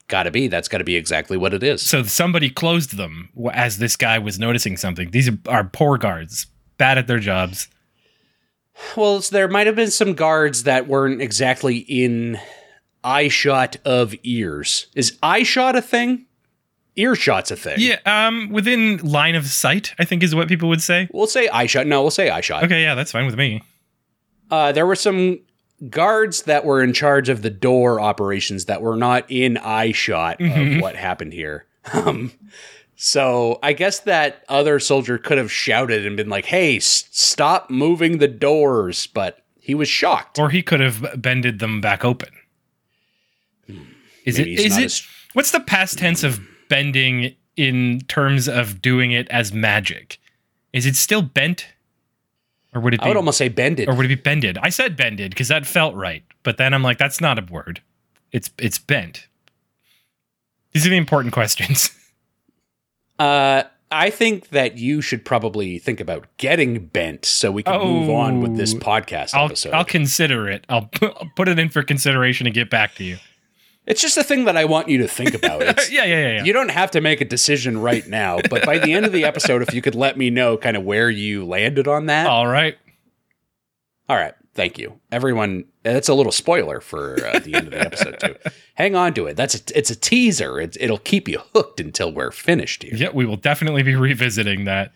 Gotta 0.07 0.31
be. 0.31 0.47
That's 0.47 0.67
gotta 0.67 0.83
be 0.83 0.95
exactly 0.95 1.37
what 1.37 1.53
it 1.53 1.61
is. 1.63 1.81
So 1.83 2.01
somebody 2.03 2.49
closed 2.49 2.97
them 2.97 3.29
as 3.53 3.77
this 3.77 3.95
guy 3.95 4.17
was 4.19 4.39
noticing 4.39 4.75
something. 4.77 5.11
These 5.11 5.29
are, 5.29 5.37
are 5.47 5.63
poor 5.63 5.97
guards, 5.99 6.47
bad 6.77 6.97
at 6.97 7.05
their 7.07 7.19
jobs. 7.19 7.67
Well, 8.97 9.21
so 9.21 9.35
there 9.35 9.47
might 9.47 9.67
have 9.67 9.75
been 9.75 9.91
some 9.91 10.13
guards 10.13 10.63
that 10.63 10.87
weren't 10.87 11.21
exactly 11.21 11.77
in 11.77 12.39
eye 13.05 13.27
shot 13.29 13.77
of 13.85 14.15
ears. 14.23 14.87
Is 14.95 15.17
eye 15.23 15.43
shot 15.43 15.75
a 15.75 15.81
thing? 15.81 16.25
Earshot's 16.97 17.51
a 17.51 17.55
thing. 17.57 17.75
Yeah, 17.79 17.97
um, 18.05 18.49
within 18.51 18.97
line 18.97 19.35
of 19.35 19.45
sight, 19.47 19.93
I 19.99 20.05
think 20.05 20.23
is 20.23 20.33
what 20.33 20.47
people 20.47 20.69
would 20.69 20.81
say. 20.81 21.09
We'll 21.13 21.27
say 21.27 21.47
eye 21.49 21.65
shot. 21.65 21.87
No, 21.87 22.01
we'll 22.01 22.09
say 22.11 22.29
eye 22.29 22.39
shot. 22.41 22.63
Okay, 22.63 22.81
yeah, 22.81 22.95
that's 22.95 23.11
fine 23.11 23.25
with 23.25 23.35
me. 23.37 23.61
Uh, 24.49 24.71
there 24.71 24.85
were 24.85 24.95
some 24.95 25.39
guards 25.89 26.43
that 26.43 26.63
were 26.63 26.81
in 26.81 26.93
charge 26.93 27.27
of 27.27 27.41
the 27.41 27.49
door 27.49 27.99
operations 27.99 28.65
that 28.65 28.81
were 28.81 28.95
not 28.95 29.25
in 29.29 29.57
eye 29.57 29.91
shot 29.91 30.39
Mhm. 30.39 30.77
of 30.77 30.81
what 30.81 30.95
happened 30.95 31.33
here. 31.33 31.65
Um, 31.91 32.31
so 32.95 33.59
I 33.61 33.73
guess 33.73 33.99
that 33.99 34.45
other 34.47 34.79
soldier 34.79 35.17
could 35.17 35.37
have 35.37 35.51
shouted 35.51 36.05
and 36.05 36.15
been 36.15 36.29
like, 36.29 36.45
"Hey, 36.45 36.77
s- 36.77 37.09
stop 37.11 37.69
moving 37.69 38.19
the 38.19 38.27
doors!" 38.29 39.07
But 39.07 39.39
he 39.59 39.75
was 39.75 39.89
shocked. 39.89 40.39
Or 40.39 40.49
he 40.49 40.61
could 40.61 40.79
have 40.79 41.21
bended 41.21 41.59
them 41.59 41.81
back 41.81 42.05
open. 42.05 42.29
Is 44.25 44.37
Maybe 44.37 44.53
it? 44.55 44.59
Is 44.59 44.77
it? 44.77 44.83
as- 44.85 45.07
What's 45.33 45.51
the 45.51 45.59
past 45.59 45.97
tense 45.97 46.23
of 46.23 46.39
bending 46.69 47.35
in 47.57 47.99
terms 48.07 48.47
of 48.47 48.81
doing 48.81 49.11
it 49.11 49.27
as 49.29 49.51
magic? 49.53 50.17
Is 50.73 50.85
it 50.85 50.95
still 50.95 51.21
bent, 51.21 51.67
or 52.73 52.81
would 52.81 52.93
it 52.93 52.99
be, 52.99 53.05
I 53.05 53.07
would 53.09 53.17
almost 53.17 53.37
say 53.37 53.47
bended. 53.49 53.87
or 53.89 53.95
would 53.95 54.05
it 54.05 54.09
be 54.09 54.15
bended? 54.15 54.57
I 54.61 54.69
said 54.69 54.95
bended 54.97 55.31
because 55.31 55.47
that 55.49 55.65
felt 55.65 55.95
right, 55.95 56.23
but 56.43 56.57
then 56.57 56.73
I'm 56.73 56.83
like, 56.83 56.97
that's 56.97 57.19
not 57.21 57.37
a 57.39 57.45
word. 57.51 57.81
It's 58.31 58.49
it's 58.57 58.77
bent. 58.79 59.27
These 60.73 60.85
are 60.85 60.89
the 60.89 60.97
important 60.97 61.33
questions. 61.33 61.91
Uh, 63.17 63.63
I 63.91 64.09
think 64.09 64.49
that 64.49 64.77
you 64.77 65.01
should 65.01 65.23
probably 65.23 65.79
think 65.79 66.01
about 66.01 66.25
getting 66.35 66.87
bent 66.87 67.23
so 67.23 67.49
we 67.49 67.63
can 67.63 67.79
move 67.81 68.09
on 68.09 68.41
with 68.41 68.57
this 68.57 68.73
Oh, 68.73 68.79
podcast 68.79 69.33
I'll 69.33 69.45
episode. 69.45 69.73
I'll 69.73 69.85
consider 69.85 70.49
it. 70.49 70.65
I'll, 70.67 70.89
I'll 71.01 71.29
put 71.37 71.47
it 71.47 71.57
in 71.59 71.69
for 71.69 71.81
consideration 71.81 72.45
and 72.45 72.53
get 72.53 72.69
back 72.69 72.95
to 72.95 73.05
you. 73.05 73.17
It's 73.85 74.01
just 74.01 74.17
a 74.17 74.23
thing 74.23 74.45
that 74.45 74.57
I 74.57 74.65
want 74.65 74.89
you 74.89 74.99
to 74.99 75.07
think 75.07 75.33
about. 75.33 75.61
It's, 75.65 75.91
Yeah, 75.91 76.03
yeah, 76.05 76.19
yeah. 76.19 76.31
yeah. 76.37 76.43
You 76.43 76.53
don't 76.53 76.71
have 76.71 76.91
to 76.91 77.01
make 77.01 77.21
a 77.21 77.25
decision 77.25 77.77
right 77.79 78.07
now, 78.07 78.39
but 78.49 78.65
by 78.65 78.77
the 78.79 78.93
end 78.93 79.05
of 79.05 79.11
the 79.11 79.25
episode, 79.25 79.61
if 79.61 79.73
you 79.73 79.81
could 79.81 79.95
let 79.95 80.17
me 80.17 80.29
know 80.29 80.57
kind 80.57 80.77
of 80.77 80.83
where 80.83 81.09
you 81.09 81.45
landed 81.45 81.87
on 81.87 82.07
that. 82.07 82.27
All 82.27 82.47
right. 82.47 82.77
All 84.07 84.15
right. 84.15 84.33
Thank 84.53 84.77
you. 84.77 84.99
Everyone, 85.11 85.65
that's 85.83 86.07
a 86.07 86.13
little 86.13 86.31
spoiler 86.31 86.79
for 86.79 87.17
uh, 87.25 87.39
the 87.39 87.55
end 87.55 87.67
of 87.67 87.71
the 87.71 87.81
episode, 87.81 88.19
too. 88.19 88.35
Hang 88.75 88.95
on 88.95 89.13
to 89.15 89.25
it. 89.25 89.35
That's 89.35 89.55
a, 89.55 89.77
it's 89.77 89.89
a 89.89 89.95
teaser. 89.97 90.61
It's, 90.61 90.77
it'll 90.79 90.97
keep 90.97 91.27
you 91.27 91.39
hooked 91.53 91.79
until 91.81 92.13
we're 92.13 92.31
finished 92.31 92.83
here. 92.83 92.93
Yeah, 92.95 93.09
we 93.13 93.25
will 93.25 93.35
definitely 93.35 93.83
be 93.83 93.95
revisiting 93.95 94.63
that. 94.65 94.93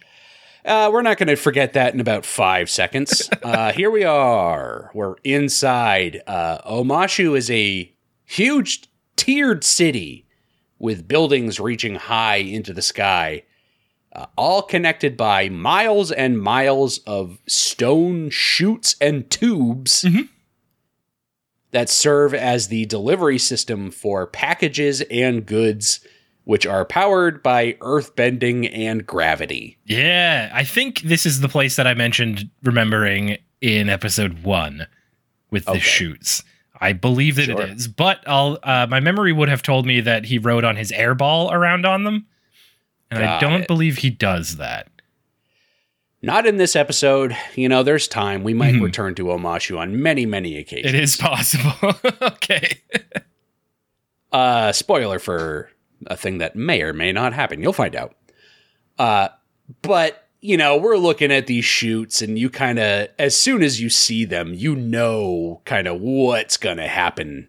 Uh, 0.64 0.90
we're 0.94 1.02
not 1.02 1.18
going 1.18 1.28
to 1.28 1.36
forget 1.36 1.74
that 1.74 1.94
in 1.94 2.00
about 2.00 2.26
five 2.26 2.70
seconds. 2.70 3.30
Uh, 3.44 3.72
here 3.72 3.90
we 3.90 4.04
are. 4.04 4.92
We're 4.94 5.16
inside. 5.24 6.22
Uh, 6.28 6.60
Omashu 6.70 7.36
is 7.38 7.50
a 7.50 7.92
huge 8.30 8.84
tiered 9.16 9.64
city 9.64 10.26
with 10.78 11.08
buildings 11.08 11.60
reaching 11.60 11.96
high 11.96 12.38
into 12.38 12.74
the 12.74 12.82
sky, 12.82 13.44
uh, 14.14 14.28
all 14.38 14.62
connected 14.62 15.18
by 15.18 15.50
miles 15.50 16.12
and 16.12 16.40
miles 16.40 17.00
of 17.00 17.40
stone 17.48 18.30
chutes 18.30 18.96
and 19.02 19.30
tubes 19.30 20.06
that 21.72 21.90
serve 21.90 22.34
as 22.34 22.68
the 22.68 22.86
delivery 22.86 23.38
system 23.38 23.92
for 23.92 24.26
packages 24.26 25.02
and 25.12 25.46
goods, 25.46 26.00
which 26.44 26.66
are 26.66 26.86
powered 26.86 27.44
by 27.44 27.76
earth 27.82 28.16
bending 28.16 28.66
and 28.68 29.06
gravity. 29.06 29.78
Yeah, 29.86 30.50
I 30.54 30.64
think 30.64 31.02
this 31.02 31.26
is 31.26 31.42
the 31.42 31.50
place 31.50 31.76
that 31.76 31.86
I 31.88 31.94
mentioned 31.94 32.50
remembering 32.64 33.38
in 33.62 33.90
episode 33.90 34.44
one 34.44 34.88
with 35.52 35.66
the 35.66 35.72
Okay. 35.72 35.80
chutes. 35.80 36.44
I 36.82 36.94
believe 36.94 37.36
that 37.36 37.46
Sure. 37.46 37.62
it 37.62 37.70
is, 37.72 37.88
but 37.88 38.24
I'll. 38.26 38.58
Uh, 38.64 38.88
my 38.90 39.00
memory 39.00 39.34
would 39.34 39.50
have 39.50 39.62
told 39.62 39.86
me 39.86 40.00
that 40.02 40.26
he 40.26 40.38
rode 40.38 40.64
on 40.64 40.76
his 40.78 40.92
airball 40.92 41.52
around 41.52 41.86
on 41.86 42.04
them, 42.06 42.26
and 43.12 43.24
I 43.24 43.40
don't 43.40 43.62
it. 43.64 43.68
believe 43.68 43.98
he 43.98 44.10
does 44.10 44.58
that. 44.58 44.88
Not 46.22 46.46
in 46.46 46.58
this 46.58 46.76
episode. 46.76 47.36
You 47.56 47.70
know, 47.70 47.82
there's 47.84 48.08
time. 48.08 48.44
We 48.44 48.54
might 48.54 48.74
Mhm. 48.76 48.84
return 48.84 49.16
to 49.16 49.24
Omashu 49.26 49.78
on 49.80 50.02
many, 50.02 50.26
many 50.26 50.58
occasions. 50.58 50.94
It 50.94 51.00
is 51.00 51.16
possible. 51.18 51.96
okay. 52.22 52.82
Uh, 54.32 54.72
spoiler 54.72 55.20
for 55.20 55.70
a 56.08 56.16
thing 56.16 56.38
that 56.38 56.56
may 56.56 56.82
or 56.82 56.94
may 56.94 57.12
not 57.12 57.34
happen. 57.34 57.62
You'll 57.62 57.74
find 57.74 57.96
out. 57.96 58.16
Uh, 58.98 59.30
but 59.82 60.28
you 60.42 60.58
know, 60.58 60.78
we're 60.78 60.98
looking 60.98 61.32
at 61.32 61.48
these 61.48 61.66
chutes, 61.66 62.22
and 62.22 62.38
you 62.40 62.50
kind 62.50 62.80
of, 62.80 63.08
as 63.20 63.36
soon 63.36 63.62
as 63.64 63.82
you 63.82 63.90
see 63.90 64.26
them, 64.26 64.54
you 64.54 64.76
know, 64.76 65.62
kind 65.66 65.88
of 65.88 66.00
what's 66.02 66.58
gonna 66.58 66.88
happen 66.88 67.48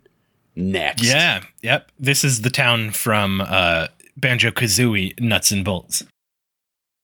next. 0.57 1.05
Yeah. 1.05 1.42
Yep. 1.62 1.90
This 1.98 2.24
is 2.24 2.42
the 2.42 2.50
town 2.50 2.90
from 2.90 3.40
uh, 3.40 3.88
Banjo 4.16 4.50
Kazooie 4.50 5.18
Nuts 5.20 5.50
and 5.53 5.64
Bolts. 5.64 6.03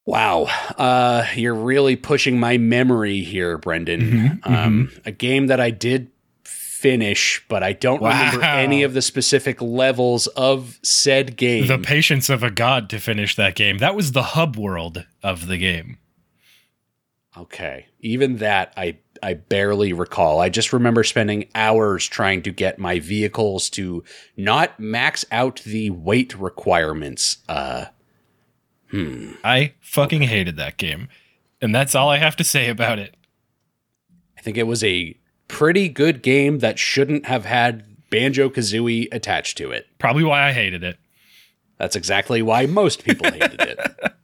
Wow. 0.04 0.44
Uh, 0.78 1.24
you're 1.34 1.54
really 1.54 1.96
pushing 1.96 2.38
my 2.38 2.58
memory 2.58 3.22
here, 3.22 3.58
Brendan. 3.58 4.00
Mhm, 4.00 4.46
um, 4.46 4.92
A 5.04 5.10
game 5.10 5.48
that 5.48 5.60
I 5.60 5.70
did 5.70 6.10
finish, 6.76 7.42
but 7.48 7.62
I 7.62 7.72
don't 7.72 8.02
remember 8.02 8.42
any 8.42 8.82
of 8.82 8.92
the 8.92 9.00
specific 9.00 9.62
levels 9.62 10.26
of 10.28 10.78
said 10.82 11.36
game. 11.36 11.66
The 11.66 11.78
patience 11.78 12.28
of 12.28 12.42
a 12.42 12.50
god 12.50 12.90
to 12.90 12.98
finish 12.98 13.34
that 13.36 13.54
game. 13.54 13.78
That 13.78 13.94
was 13.94 14.12
the 14.12 14.22
hub 14.22 14.56
world 14.56 15.06
of 15.22 15.46
the 15.46 15.56
game. 15.56 15.98
okay. 17.36 17.86
Even 18.00 18.36
that, 18.36 18.72
I, 18.76 18.98
I 19.22 19.34
barely 19.34 19.92
recall. 19.94 20.38
I 20.38 20.50
just 20.50 20.72
remember 20.72 21.02
spending 21.02 21.48
hours 21.54 22.06
trying 22.06 22.42
to 22.42 22.50
get 22.50 22.78
my 22.78 23.00
vehicles 23.00 23.70
to 23.70 24.04
not 24.36 24.78
max 24.78 25.24
out 25.32 25.62
the 25.62 25.90
weight 25.90 26.38
requirements. 26.38 27.38
Uh, 27.48 27.86
hmm. 28.90 29.32
I 29.42 29.72
fucking 29.80 30.22
hated 30.22 30.56
that 30.56 30.76
game. 30.76 31.08
And 31.60 31.74
that's 31.74 31.94
all 31.94 32.10
I 32.10 32.18
have 32.18 32.36
to 32.36 32.44
say 32.44 32.68
about 32.68 32.98
it. 32.98 33.16
I 34.38 34.42
think 34.42 34.58
it 34.58 34.64
was 34.64 34.84
a 34.84 35.18
pretty 35.48 35.88
good 35.88 36.22
game 36.22 36.58
that 36.60 36.78
shouldn't 36.78 37.26
have 37.26 37.44
had 37.44 37.84
Banjo 38.10 38.48
Kazooie 38.48 39.08
attached 39.12 39.56
to 39.58 39.70
it. 39.70 39.86
Probably 39.98 40.24
why 40.24 40.48
I 40.48 40.52
hated 40.52 40.82
it. 40.84 40.98
That's 41.78 41.96
exactly 41.96 42.40
why 42.42 42.66
most 42.66 43.04
people 43.04 43.30
hated 43.30 43.60
it. 43.60 43.78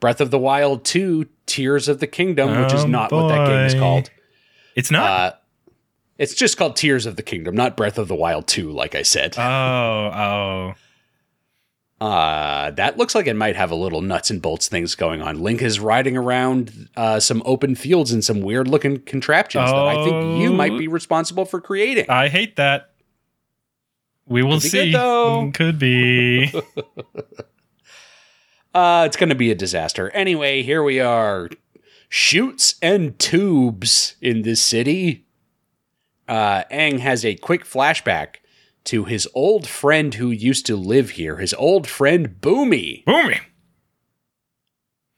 Breath 0.00 0.20
of 0.20 0.30
the 0.30 0.38
Wild 0.38 0.84
2 0.84 1.26
Tears 1.46 1.88
of 1.88 2.00
the 2.00 2.06
Kingdom, 2.06 2.60
which 2.62 2.72
is 2.72 2.84
Oh, 2.84 2.86
not 2.88 3.12
what 3.12 3.28
that 3.28 3.46
game 3.46 3.66
is 3.66 3.74
called. 3.74 4.10
It's 4.74 4.90
not. 4.90 5.10
Uh, 5.10 5.32
it's 6.18 6.34
just 6.34 6.56
called 6.56 6.76
Tears 6.76 7.06
of 7.06 7.16
the 7.16 7.22
Kingdom, 7.22 7.54
not 7.54 7.76
Breath 7.76 7.98
of 7.98 8.08
the 8.08 8.14
Wild 8.14 8.46
2, 8.46 8.70
like 8.70 8.94
I 8.94 9.02
said. 9.02 9.36
oh, 9.38 9.42
oh. 9.42 10.74
Uh, 12.00 12.70
that 12.72 12.98
looks 12.98 13.14
like 13.14 13.26
it 13.26 13.34
might 13.36 13.56
have 13.56 13.70
a 13.70 13.74
little 13.74 14.02
nuts 14.02 14.28
and 14.30 14.42
bolts 14.42 14.68
things 14.68 14.94
going 14.94 15.22
on. 15.22 15.40
Link 15.40 15.62
is 15.62 15.80
riding 15.80 16.14
around 16.16 16.88
uh, 16.96 17.18
some 17.18 17.42
open 17.46 17.74
fields 17.74 18.12
and 18.12 18.22
some 18.22 18.42
weird 18.42 18.68
looking 18.68 19.00
contraptions 19.00 19.70
that 19.70 19.74
I 19.74 19.94
think 20.04 20.40
you 20.42 20.50
Oh. 20.50 20.52
might 20.52 20.76
be 20.76 20.88
responsible 20.88 21.46
for 21.46 21.58
creating. 21.60 22.04
I 22.10 22.28
hate 22.28 22.56
that. 22.56 22.90
We 24.26 24.42
will 24.42 24.60
Could 24.60 24.70
see. 24.70 24.92
good. 24.92 25.54
Could 25.54 25.78
be. 25.78 26.52
Uh, 28.74 29.04
it's 29.06 29.16
going 29.16 29.30
to 29.30 29.34
be 29.34 29.50
a 29.50 29.54
disaster. 29.54 30.10
Anyway, 30.10 30.62
here 30.62 30.82
we 30.82 31.00
are. 31.00 31.48
Chutes 32.10 32.74
and 32.82 33.18
tubes 33.18 34.16
in 34.20 34.42
this 34.42 34.60
city. 34.60 35.24
Uh, 36.28 36.62
Aang 36.70 36.98
has 36.98 37.24
a 37.24 37.36
quick 37.36 37.64
flashback 37.64 38.36
to 38.86 39.04
his 39.04 39.28
old 39.34 39.66
friend 39.68 40.14
who 40.14 40.30
used 40.30 40.66
to 40.66 40.76
live 40.76 41.10
here, 41.10 41.36
his 41.36 41.54
old 41.54 41.86
friend 41.86 42.36
Boomy. 42.40 43.04
Boomy. 43.04 43.40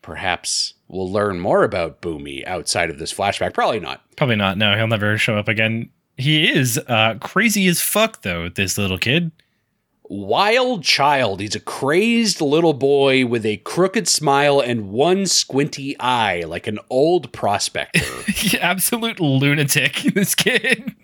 Perhaps 0.02 0.74
we'll 0.88 1.10
learn 1.10 1.38
more 1.38 1.64
about 1.64 2.00
Boomy 2.00 2.46
outside 2.46 2.90
of 2.90 2.98
this 2.98 3.12
flashback. 3.12 3.52
Probably 3.54 3.80
not. 3.80 4.02
Probably 4.16 4.36
not. 4.36 4.56
No, 4.56 4.76
he'll 4.76 4.86
never 4.86 5.18
show 5.18 5.36
up 5.36 5.48
again. 5.48 5.90
He 6.16 6.50
is 6.50 6.78
uh, 6.88 7.14
crazy 7.20 7.66
as 7.68 7.80
fuck, 7.80 8.22
though, 8.22 8.48
this 8.48 8.76
little 8.78 8.98
kid. 8.98 9.30
Wild 10.10 10.82
child. 10.82 11.40
He's 11.40 11.54
a 11.54 11.60
crazed 11.60 12.40
little 12.40 12.72
boy 12.72 13.26
with 13.26 13.44
a 13.44 13.58
crooked 13.58 14.08
smile 14.08 14.58
and 14.58 14.88
one 14.88 15.26
squinty 15.26 15.94
eye, 16.00 16.42
like 16.46 16.66
an 16.66 16.78
old 16.88 17.30
prospector. 17.32 18.00
Absolute 18.60 19.20
lunatic, 19.20 19.94
this 20.14 20.34
kid. 20.34 20.94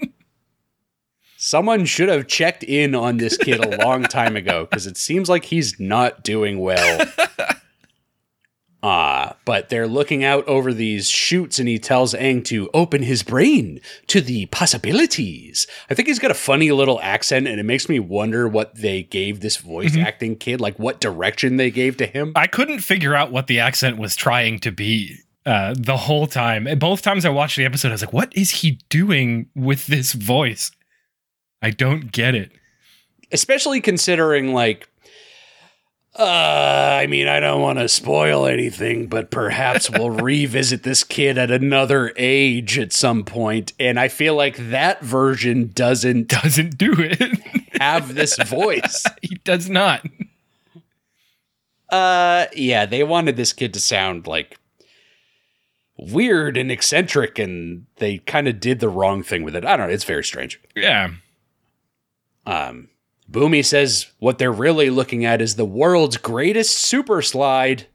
Someone 1.45 1.85
should 1.85 2.09
have 2.09 2.27
checked 2.27 2.63
in 2.63 2.95
on 2.95 3.19
this 3.19 3.37
kid 3.37 3.63
a 3.63 3.85
long 3.85 4.03
time 4.05 4.35
ago 4.35 4.65
because 4.65 4.87
it 4.87 4.97
seems 4.97 5.29
like 5.29 5.45
he's 5.45 5.79
not 5.79 6.25
doing 6.25 6.59
well. 6.59 7.07
Ah, 8.83 9.37
but 9.45 9.69
they're 9.69 9.87
looking 9.87 10.25
out 10.25 10.49
over 10.49 10.73
these 10.73 11.11
chutes 11.11 11.59
and 11.59 11.69
he 11.69 11.79
tells 11.79 12.15
Aang 12.15 12.43
to 12.47 12.71
open 12.73 13.03
his 13.03 13.23
brain 13.23 13.79
to 14.07 14.23
the 14.23 14.47
possibilities. 14.47 15.67
I 15.91 15.95
think 15.95 16.09
he's 16.09 16.19
got 16.19 16.31
a 16.31 16.35
funny 16.35 16.73
little 16.73 16.99
accent 17.03 17.47
and 17.47 17.61
it 17.61 17.65
makes 17.65 17.91
me 17.91 17.99
wonder 17.99 18.49
what 18.49 18.77
they 18.77 19.03
gave 19.03 19.41
this 19.41 19.59
voice 19.59 19.99
acting 19.99 20.37
kid, 20.37 20.63
like 20.63 20.79
what 20.79 20.99
direction 20.99 21.59
they 21.59 21.71
gave 21.71 21.99
to 21.99 22.07
him. 22.07 22.33
I 22.37 22.47
couldn't 22.47 22.79
figure 22.79 23.15
out 23.15 23.31
what 23.31 23.49
the 23.49 23.61
accent 23.61 23.99
was 23.99 24.17
trying 24.17 24.61
to 24.61 24.73
be 24.73 25.19
uh, 25.45 25.75
the 25.77 25.99
whole 25.99 26.27
time. 26.27 26.67
Both 26.79 27.03
times 27.03 27.27
I 27.27 27.29
watched 27.29 27.59
the 27.59 27.67
episode, 27.67 27.89
I 27.89 27.93
was 27.93 28.03
like, 28.03 28.15
what 28.15 28.35
is 28.35 28.51
he 28.51 28.79
doing 28.89 29.51
with 29.55 29.89
this 29.89 30.15
voice? 30.15 30.71
I 31.65 31.71
don't 31.71 32.13
get 32.13 32.35
it. 32.35 32.53
especially 33.33 33.81
considering 33.81 34.53
like 34.53 34.89
uh, 36.17 36.99
I 37.03 37.09
mean, 37.09 37.27
I 37.27 37.41
don't 37.41 37.61
want 37.61 37.81
to 37.81 37.89
spoil 37.89 38.47
anything, 38.47 39.09
but 39.09 39.33
perhaps 39.33 39.91
we'll 39.91 40.11
revisit 40.31 40.85
this 40.85 41.03
kid 41.03 41.37
at 41.39 41.51
another 41.51 42.13
age 42.17 42.79
at 42.79 42.93
some 42.93 43.25
point, 43.25 43.73
and 43.81 43.99
I 43.99 44.07
feel 44.07 44.37
like 44.37 44.57
that 44.71 45.03
version 45.03 45.73
doesn't 45.75 46.29
Doesn't 46.43 46.79
do 46.79 46.95
it. 46.97 47.21
have 47.81 48.15
this 48.15 48.37
voice. 48.47 49.05
he 49.23 49.35
does 49.43 49.69
not. 49.69 50.07
Uh, 51.91 52.47
yeah, 52.55 52.87
they 52.87 53.03
wanted 53.03 53.35
this 53.37 53.53
kid 53.53 53.75
to 53.75 53.81
sound 53.81 54.29
like 54.29 54.57
weird 55.99 56.57
and 56.57 56.71
eccentric, 56.71 57.41
and 57.41 57.87
they 57.97 58.19
kind 58.19 58.47
of 58.47 58.61
did 58.61 58.79
the 58.79 58.89
wrong 58.89 59.25
thing 59.25 59.43
with 59.43 59.57
it. 59.57 59.65
I 59.65 59.77
don't 59.77 59.89
know. 59.89 59.93
It's 59.95 60.05
very 60.05 60.23
strange. 60.23 60.61
Yeah. 60.77 61.11
Um, 62.47 62.89
Boomy 63.31 63.65
says 63.65 64.07
what 64.19 64.39
they're 64.39 64.53
really 64.53 64.91
looking 64.91 65.25
at 65.25 65.41
is 65.41 65.57
the 65.57 65.65
world's 65.65 66.17
greatest 66.17 66.77
super 66.77 67.23
slide, 67.23 67.87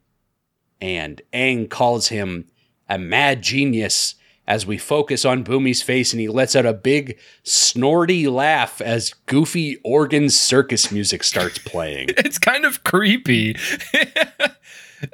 and 0.81 1.21
Aang 1.33 1.69
calls 1.69 2.07
him 2.07 2.47
a 2.87 2.97
mad 2.97 3.41
genius 3.41 4.15
as 4.49 4.65
we 4.65 4.79
focus 4.79 5.25
on 5.25 5.43
Boomy's 5.43 5.83
face 5.83 6.11
and 6.11 6.19
he 6.19 6.27
lets 6.27 6.55
out 6.55 6.65
a 6.65 6.73
big 6.73 7.19
snorty 7.43 8.27
laugh 8.27 8.81
as 8.81 9.13
goofy 9.27 9.77
organ 9.83 10.27
circus 10.27 10.91
music 10.91 11.23
starts 11.23 11.57
playing. 11.65 12.07
It's 12.17 12.39
kind 12.39 12.65
of 12.65 12.83
creepy. 12.83 13.55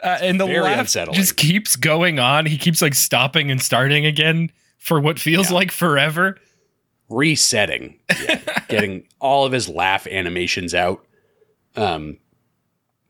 uh, 0.01 0.17
and 0.21 0.39
the 0.39 0.45
Very 0.45 0.61
laugh 0.61 0.79
unsettling. 0.79 1.15
just 1.17 1.35
keeps 1.35 1.75
going 1.75 2.17
on. 2.17 2.45
He 2.45 2.57
keeps 2.57 2.81
like 2.81 2.93
stopping 2.93 3.51
and 3.51 3.61
starting 3.61 4.05
again 4.05 4.51
for 4.77 5.01
what 5.01 5.19
feels 5.19 5.51
like 5.51 5.71
forever. 5.71 6.37
Resetting, 7.09 7.99
yeah, 8.27 8.41
getting 8.67 9.07
all 9.19 9.45
of 9.45 9.51
his 9.51 9.69
laugh 9.69 10.07
animations 10.07 10.73
out. 10.73 11.05
Um, 11.75 12.17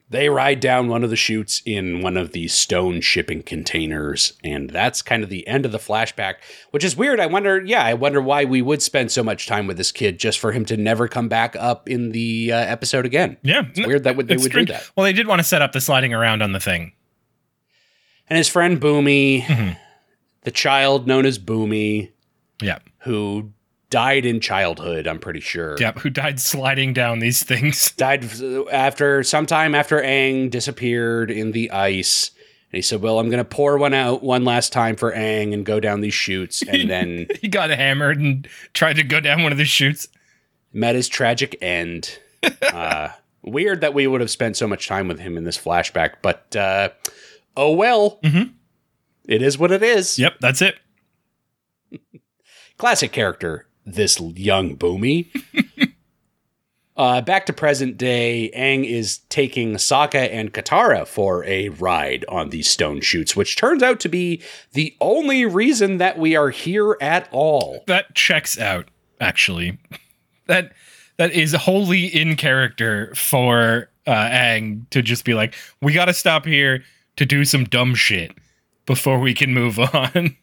they 0.10 0.30
ride 0.30 0.60
down 0.60 0.88
one 0.88 1.04
of 1.04 1.10
the 1.10 1.16
chutes 1.16 1.62
in 1.66 2.02
one 2.02 2.16
of 2.18 2.32
the 2.32 2.48
stone 2.48 3.02
shipping 3.02 3.42
containers, 3.42 4.34
and 4.44 4.70
that's 4.70 5.02
kind 5.02 5.24
of 5.24 5.30
the 5.30 5.48
end 5.48 5.66
of 5.66 5.72
the 5.72 5.78
flashback, 5.80 6.36
which 6.72 6.84
is 6.84 6.96
weird. 6.96 7.20
I 7.20 7.26
wonder, 7.26 7.64
yeah, 7.66 7.84
I 7.84 7.94
wonder 7.96 8.22
why 8.22 8.46
we 8.46 8.62
would 8.62 8.82
spend 8.84 9.12
so 9.12 9.24
much 9.24 9.48
time 9.48 9.66
with 9.66 9.78
this 9.78 9.92
kid 9.92 10.20
just 10.20 10.38
for 10.40 10.52
him 10.52 10.64
to 10.66 10.78
never 10.78 11.08
come 11.08 11.28
back 11.28 11.56
up 11.56 11.90
in 11.90 12.12
the 12.12 12.52
uh, 12.52 12.58
episode 12.58 13.06
again. 13.06 13.38
Yeah. 13.42 13.64
It's 13.74 13.86
weird 13.88 14.04
that 14.04 14.16
would, 14.16 14.28
they 14.28 14.36
would 14.36 14.44
strange. 14.52 14.68
do 14.68 14.74
that. 14.74 14.92
Well, 14.96 15.06
they 15.06 15.14
did 15.14 15.26
want 15.28 15.40
to 15.40 15.44
set 15.44 15.62
up 15.64 15.72
the 15.72 15.82
sliding 15.82 16.14
around 16.14 16.44
on 16.44 16.52
the 16.52 16.60
thing. 16.60 16.92
And 18.30 18.38
his 18.38 18.48
friend 18.48 18.80
Boomy, 18.80 19.42
Mhm. 19.44 19.78
the 20.42 20.52
child 20.52 21.08
known 21.08 21.26
as 21.26 21.40
Boomy, 21.40 22.12
Yeah. 22.62 22.80
who 23.00 23.54
died 23.96 24.26
in 24.26 24.42
childhood, 24.42 25.08
I'm 25.08 25.20
pretty 25.20 25.40
sure. 25.40 25.78
Yep, 25.80 26.00
Who 26.00 26.10
died 26.10 26.40
sliding 26.42 26.92
down 26.92 27.20
these 27.20 27.42
things? 27.44 27.92
Died 27.98 28.26
after 28.70 29.24
sometime 29.24 29.74
after 29.74 30.02
Aang 30.02 30.50
disappeared 30.50 31.32
in 31.32 31.54
the 31.54 31.72
ice. 31.72 32.32
And 32.72 32.78
he 32.78 32.82
said, 32.82 33.02
Well, 33.02 33.20
I'm 33.20 33.30
going 33.30 33.38
to 33.44 33.46
pour 33.46 33.78
one 33.78 33.94
out 33.94 34.22
one 34.22 34.44
last 34.44 34.74
time 34.74 34.98
for 34.98 35.14
Aang 35.14 35.54
and 35.54 35.66
go 35.66 35.80
down 35.80 36.02
these 36.02 36.14
chutes. 36.14 36.62
And 36.68 36.90
then 36.90 37.28
He 37.42 37.48
got 37.48 37.70
hammered 37.70 38.20
and 38.20 38.48
tried 38.74 38.98
to 38.98 39.04
go 39.04 39.22
down 39.22 39.44
one 39.44 39.54
of 39.54 39.58
the 39.58 39.64
chutes. 39.64 40.10
met 40.74 40.96
his 40.96 41.08
tragic 41.08 41.58
end. 41.62 42.20
uh, 42.74 43.10
weird 43.44 43.80
that 43.80 43.94
we 43.94 44.08
would 44.08 44.20
have 44.20 44.30
spent 44.32 44.58
so 44.58 44.68
much 44.68 44.88
time 44.90 45.08
with 45.08 45.20
him 45.20 45.38
in 45.38 45.46
this 45.46 45.58
flashback, 45.58 46.16
but 46.22 46.54
uh, 46.56 46.90
oh 47.56 47.72
well. 47.74 48.20
Mhm. 48.26 48.52
It 49.26 49.42
is 49.42 49.58
what 49.58 49.72
it 49.72 49.82
is. 49.84 50.20
Yep. 50.20 50.34
That's 50.42 50.62
it. 50.62 50.76
classic 52.78 53.12
character, 53.14 53.68
this 53.86 54.20
young 54.20 54.76
Boomy. 54.76 55.28
uh, 56.98 57.22
back 57.22 57.46
to 57.46 57.54
present 57.54 57.98
day, 57.98 58.52
Aang 58.56 58.86
is 58.86 59.20
taking 59.30 59.74
Sokka 59.74 60.30
and 60.32 60.54
Katara 60.54 61.08
for 61.08 61.44
a 61.46 61.70
ride 61.70 62.26
on 62.28 62.50
these 62.50 62.70
stone 62.70 63.02
chutes, 63.02 63.36
which 63.36 63.56
turns 63.56 63.84
out 63.84 64.00
to 64.02 64.10
be 64.10 64.42
the 64.74 64.96
only 65.00 65.46
reason 65.46 65.98
that 65.98 66.18
we 66.18 66.36
are 66.36 66.50
here 66.50 66.98
at 67.02 67.28
all. 67.32 67.84
That 67.88 68.16
checks 68.16 68.60
out, 68.60 68.88
actually. 69.20 69.78
That 70.48 70.74
that 71.18 71.32
is 71.32 71.54
wholly 71.54 72.06
in 72.06 72.36
character 72.36 73.14
for 73.16 73.90
uh 74.06 74.12
Aang 74.12 74.90
to 74.90 75.02
just 75.02 75.26
be 75.26 75.34
like, 75.34 75.56
we 75.82 75.94
gotta 75.94 76.14
stop 76.14 76.46
here 76.46 76.84
to 77.16 77.26
do 77.26 77.46
some 77.46 77.64
dumb 77.64 77.96
shit 77.96 78.32
before 78.86 79.20
we 79.20 79.34
can 79.34 79.54
move 79.54 79.80
on. 79.94 80.36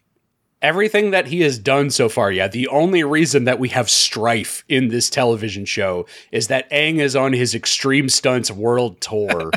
Everything 0.63 1.11
that 1.11 1.27
he 1.27 1.41
has 1.41 1.59
done 1.59 1.89
so 1.89 2.07
far, 2.07 2.31
yeah, 2.31 2.47
the 2.47 2.69
only 2.69 3.03
reason 3.03 3.43
that 3.43 3.59
we 3.59 3.69
have 3.69 3.89
strife 3.89 4.63
in 4.69 4.87
this 4.87 5.09
television 5.09 5.65
show 5.65 6.07
is 6.31 6.47
that 6.47 6.69
Aang 6.71 6.99
is 6.99 7.15
on 7.15 7.33
his 7.33 7.53
Extreme 7.53 8.07
Stunts 8.07 8.49
world 8.49 9.01
tour 9.01 9.51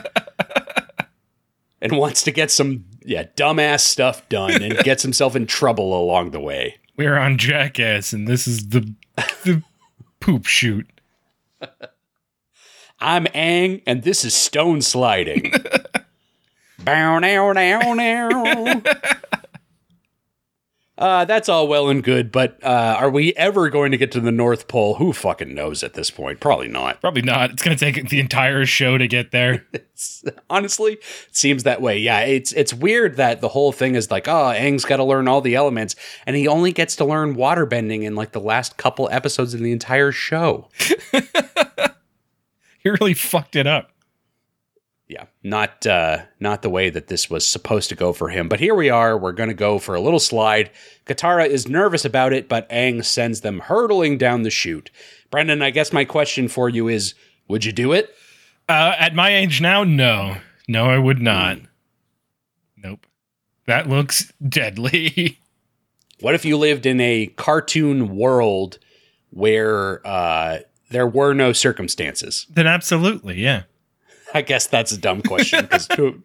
and 1.81 1.97
wants 1.97 2.25
to 2.25 2.33
get 2.33 2.51
some, 2.51 2.85
yeah, 3.05 3.23
dumbass 3.37 3.81
stuff 3.81 4.29
done 4.29 4.61
and 4.61 4.79
gets 4.79 5.05
himself 5.05 5.37
in 5.37 5.47
trouble 5.47 5.99
along 5.99 6.33
the 6.33 6.40
way. 6.40 6.77
We're 6.97 7.16
on 7.16 7.38
Jackass, 7.38 8.12
and 8.12 8.27
this 8.27 8.49
is 8.49 8.71
the 8.71 8.92
the 9.45 9.62
poop 10.19 10.47
shoot. 10.47 10.88
I'm 13.01 13.27
Aang, 13.27 13.83
and 13.87 14.03
this 14.03 14.25
is 14.25 14.35
stone 14.35 14.81
sliding. 14.81 15.53
Bow 16.79 17.19
now 17.19 17.53
now 17.53 17.95
now. 17.95 18.83
Uh, 20.99 21.27
that's 21.27 21.49
all 21.49 21.69
well 21.69 21.91
and 21.91 22.03
good, 22.03 22.33
but 22.33 22.59
uh, 22.65 22.97
are 22.99 23.11
we 23.11 23.35
ever 23.35 23.69
going 23.69 23.93
to 23.93 23.99
get 23.99 24.11
to 24.13 24.21
the 24.21 24.33
North 24.33 24.67
Pole? 24.67 24.95
Who 24.95 25.13
fucking 25.13 25.55
knows 25.55 25.83
at 25.83 25.93
this 25.93 26.11
point? 26.11 26.41
Probably 26.41 26.69
not. 26.69 27.03
Probably 27.03 27.21
not. 27.21 27.51
It's 27.51 27.63
gonna 27.63 27.77
take 27.77 28.09
the 28.09 28.19
entire 28.19 28.65
show 28.65 28.97
to 28.97 29.07
get 29.07 29.31
there. 29.31 29.67
Honestly, 30.51 30.95
it 30.95 31.37
seems 31.37 31.65
that 31.65 31.83
way. 31.83 31.99
Yeah, 31.99 32.21
it's 32.21 32.53
it's 32.53 32.73
weird 32.73 33.17
that 33.17 33.43
the 33.43 33.49
whole 33.49 33.73
thing 33.73 33.95
is 33.95 34.11
like, 34.11 34.27
oh, 34.27 34.55
Aang's 34.57 34.87
got 34.87 34.97
to 34.97 35.05
learn 35.05 35.29
all 35.29 35.43
the 35.43 35.55
elements, 35.55 35.97
and 36.25 36.35
he 36.35 36.49
only 36.49 36.73
gets 36.73 36.97
to 36.97 37.05
learn 37.05 37.37
waterbending 37.37 38.03
in 38.03 38.15
like 38.15 38.33
the 38.33 38.41
last 38.41 38.79
couple 38.79 39.09
episodes 39.11 39.53
of 39.53 39.61
the 39.61 39.73
entire 39.73 40.13
show. 40.13 40.69
He 42.87 42.91
really 42.91 43.15
fucked 43.15 43.57
it 43.57 43.67
up. 43.67 43.91
Yeah, 45.09 45.27
not 45.42 45.87
uh, 45.87 46.23
not 46.40 46.62
the 46.62 46.71
way 46.71 46.90
that 46.90 47.07
this 47.07 47.31
was 47.31 47.47
supposed 47.47 47.88
to 47.90 47.95
go 47.95 48.12
for 48.12 48.29
him. 48.29 48.49
But 48.49 48.59
here 48.59 48.75
we 48.75 48.90
are. 48.90 49.16
We're 49.16 49.33
going 49.33 49.49
to 49.49 49.55
go 49.55 49.79
for 49.79 49.95
a 49.95 50.01
little 50.01 50.19
slide. 50.19 50.71
Katara 51.07 51.47
is 51.47 51.69
nervous 51.69 52.05
about 52.05 52.33
it, 52.33 52.49
but 52.49 52.69
Aang 52.71 53.05
sends 53.05 53.42
them 53.42 53.61
hurtling 53.61 54.19
down 54.19 54.42
the 54.42 54.51
chute. 54.51 54.90
Brendan, 55.31 55.62
I 55.62 55.71
guess 55.71 55.92
my 55.92 56.05
question 56.05 56.49
for 56.49 56.69
you 56.69 56.88
is: 56.88 57.14
Would 57.49 57.64
you 57.64 57.73
do 57.73 57.92
it? 57.92 58.12
Uh, 58.69 58.95
at 58.99 59.14
my 59.14 59.35
age 59.35 59.61
now, 59.61 59.85
no, 59.85 60.38
no, 60.66 60.90
I 60.90 60.99
would 60.99 61.21
not. 61.21 61.59
Nope. 62.77 63.07
That 63.66 63.88
looks 63.88 64.33
deadly. 64.49 65.38
What 66.21 66.35
if 66.35 66.45
you 66.45 66.57
lived 66.57 66.85
in 66.85 67.01
a 67.01 67.29
cartoon 67.37 68.16
world 68.16 68.81
where 69.31 70.05
uh, 70.05 70.61
there 70.90 71.07
were 71.07 71.33
no 71.33 71.53
circumstances? 71.53 72.47
then 72.51 72.66
absolutely, 72.66 73.40
yeah. 73.40 73.64
I 74.37 74.42
guess 74.42 74.66
that's 74.66 74.92
a 74.92 74.99
dumb 74.99 75.22
question 75.22 75.62
because 75.64 75.88
who, 75.96 76.22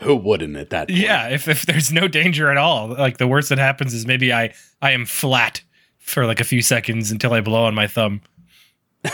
who 0.00 0.16
wouldn't 0.16 0.56
at 0.56 0.70
that 0.70 0.88
point? 0.88 0.98
Yeah, 1.00 1.28
if, 1.28 1.46
if 1.48 1.66
there's 1.66 1.92
no 1.92 2.08
danger 2.08 2.50
at 2.50 2.56
all, 2.56 2.88
like 2.88 3.18
the 3.18 3.26
worst 3.28 3.48
that 3.50 3.58
happens 3.58 3.94
is 3.94 4.06
maybe 4.06 4.32
I 4.32 4.54
I 4.82 4.92
am 4.92 5.04
flat 5.06 5.62
for 5.98 6.26
like 6.26 6.40
a 6.40 6.44
few 6.44 6.62
seconds 6.62 7.10
until 7.10 7.32
I 7.34 7.40
blow 7.40 7.64
on 7.64 7.74
my 7.74 7.86
thumb. 7.86 8.22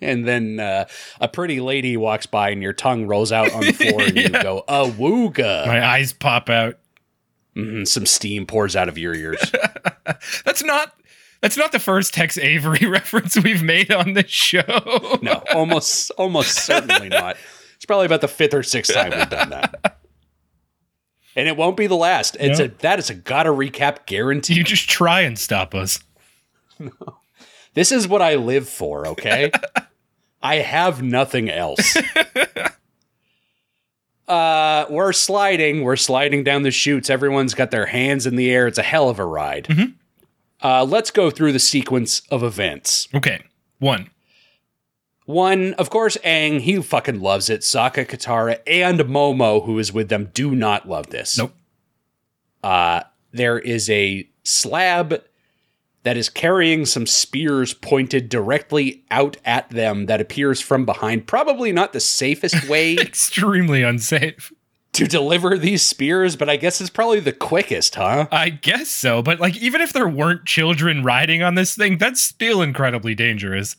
and 0.00 0.26
then 0.26 0.58
uh, 0.60 0.86
a 1.20 1.28
pretty 1.28 1.60
lady 1.60 1.96
walks 1.96 2.26
by 2.26 2.50
and 2.50 2.62
your 2.62 2.72
tongue 2.72 3.06
rolls 3.06 3.32
out 3.32 3.52
on 3.52 3.60
the 3.62 3.72
floor 3.72 4.02
and 4.02 4.16
you 4.16 4.28
Yeah. 4.32 4.42
go, 4.42 4.64
awooga. 4.68 5.66
My 5.66 5.84
eyes 5.86 6.12
pop 6.12 6.48
out. 6.48 6.78
Mhm, 7.56 7.86
some 7.86 8.06
steam 8.06 8.46
pours 8.46 8.76
out 8.76 8.88
of 8.88 8.96
your 8.96 9.14
ears. 9.14 9.40
That's 10.44 10.62
not 10.62 10.94
that's 11.40 11.56
not 11.56 11.72
the 11.72 11.78
first 11.78 12.12
Tex 12.14 12.36
Avery 12.38 12.86
reference 12.88 13.36
we've 13.42 13.62
made 13.62 13.90
on 13.92 14.12
this 14.14 14.30
show. 14.30 15.18
no, 15.22 15.42
almost, 15.54 16.10
almost 16.12 16.52
certainly 16.64 17.08
not. 17.10 17.36
It's 17.76 17.86
probably 17.86 18.06
about 18.06 18.20
the 18.20 18.28
fifth 18.28 18.54
or 18.54 18.62
sixth 18.62 18.92
time 18.94 19.10
we've 19.16 19.30
done 19.30 19.50
that. 19.50 19.98
And 21.36 21.48
it 21.48 21.56
won't 21.56 21.76
be 21.76 21.86
the 21.86 21.94
last. 21.96 22.36
It's 22.40 22.58
No. 22.58 22.64
a 22.66 22.68
that 22.80 22.98
is 22.98 23.08
a 23.08 23.14
gotta 23.14 23.50
recap 23.50 24.04
guarantee. 24.06 24.54
You 24.54 24.64
just 24.64 24.90
try 24.90 25.20
and 25.22 25.38
stop 25.38 25.74
us. 25.74 25.98
No. 26.78 26.90
This 27.74 27.92
is 27.92 28.08
what 28.08 28.20
I 28.22 28.34
live 28.36 28.68
for, 28.68 29.06
okay? 29.08 29.50
I 30.42 30.56
have 30.56 31.02
nothing 31.02 31.48
else. 31.50 31.96
uh, 34.28 34.86
we're 34.88 35.12
sliding. 35.12 35.82
We're 35.82 35.96
sliding 35.96 36.44
down 36.44 36.62
the 36.62 36.70
chutes. 36.70 37.10
Everyone's 37.10 37.54
got 37.54 37.70
their 37.70 37.86
hands 37.86 38.26
in 38.26 38.36
the 38.36 38.50
air. 38.50 38.66
It's 38.66 38.78
a 38.78 38.82
hell 38.82 39.08
of 39.08 39.18
a 39.18 39.24
ride. 39.26 39.64
Mhm. 39.66 39.94
Uh, 40.62 40.84
let's 40.84 41.10
go 41.10 41.30
through 41.30 41.52
the 41.52 41.58
sequence 41.58 42.22
of 42.30 42.42
events. 42.42 43.08
Okay. 43.14 43.44
One. 43.78 44.10
One, 45.24 45.74
of 45.74 45.90
course, 45.90 46.16
Aang, 46.24 46.60
he 46.60 46.82
fucking 46.82 47.20
loves 47.20 47.48
it. 47.48 47.60
Sokka, 47.60 48.04
Katara, 48.04 48.58
and 48.66 48.98
Momo, 49.00 49.64
who 49.64 49.78
is 49.78 49.92
with 49.92 50.08
them, 50.08 50.30
do 50.34 50.54
not 50.54 50.88
love 50.88 51.08
this. 51.08 51.38
Nope. 51.38 51.54
Uh, 52.62 53.02
there 53.32 53.58
is 53.58 53.88
a 53.88 54.28
slab 54.42 55.22
that 56.02 56.16
is 56.16 56.28
carrying 56.28 56.86
some 56.86 57.06
spears 57.06 57.74
pointed 57.74 58.28
directly 58.28 59.04
out 59.10 59.36
at 59.44 59.68
them 59.70 60.06
that 60.06 60.20
appears 60.20 60.60
from 60.60 60.84
behind. 60.84 61.26
Probably 61.26 61.72
not 61.72 61.92
the 61.92 62.00
safest 62.00 62.68
way 62.68 62.94
Extremely 62.96 63.82
unsafe. 63.82 64.52
To 65.00 65.06
deliver 65.08 65.56
these 65.56 65.82
spears, 65.82 66.36
but 66.36 66.50
I 66.50 66.56
guess 66.56 66.78
it's 66.78 66.90
probably 66.90 67.20
the 67.20 67.32
quickest, 67.32 67.94
huh? 67.94 68.28
I 68.30 68.50
guess 68.50 68.88
so, 68.88 69.22
but 69.22 69.40
like 69.40 69.56
even 69.56 69.80
if 69.80 69.94
there 69.94 70.06
weren't 70.06 70.44
children 70.44 71.02
riding 71.02 71.42
on 71.42 71.54
this 71.54 71.74
thing, 71.74 71.96
that's 71.96 72.20
still 72.20 72.60
incredibly 72.60 73.14
dangerous. 73.14 73.76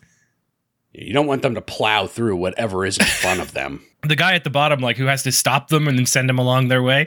You 0.93 1.13
don't 1.13 1.27
want 1.27 1.43
them 1.43 1.53
to 1.53 1.61
plow 1.61 2.07
through 2.07 2.37
whatever 2.37 2.87
is 2.87 2.97
in 2.97 3.05
front 3.05 3.39
of 3.39 3.53
them. 3.53 3.85
The 4.03 4.15
guy 4.15 4.33
at 4.33 4.43
the 4.43 4.49
bottom, 4.49 4.79
like 4.79 4.97
who 4.97 5.05
has 5.05 5.21
to 5.21 5.31
stop 5.31 5.67
them 5.67 5.87
and 5.87 5.95
then 5.95 6.07
send 6.07 6.27
them 6.27 6.39
along 6.39 6.69
their 6.69 6.81
way. 6.81 7.05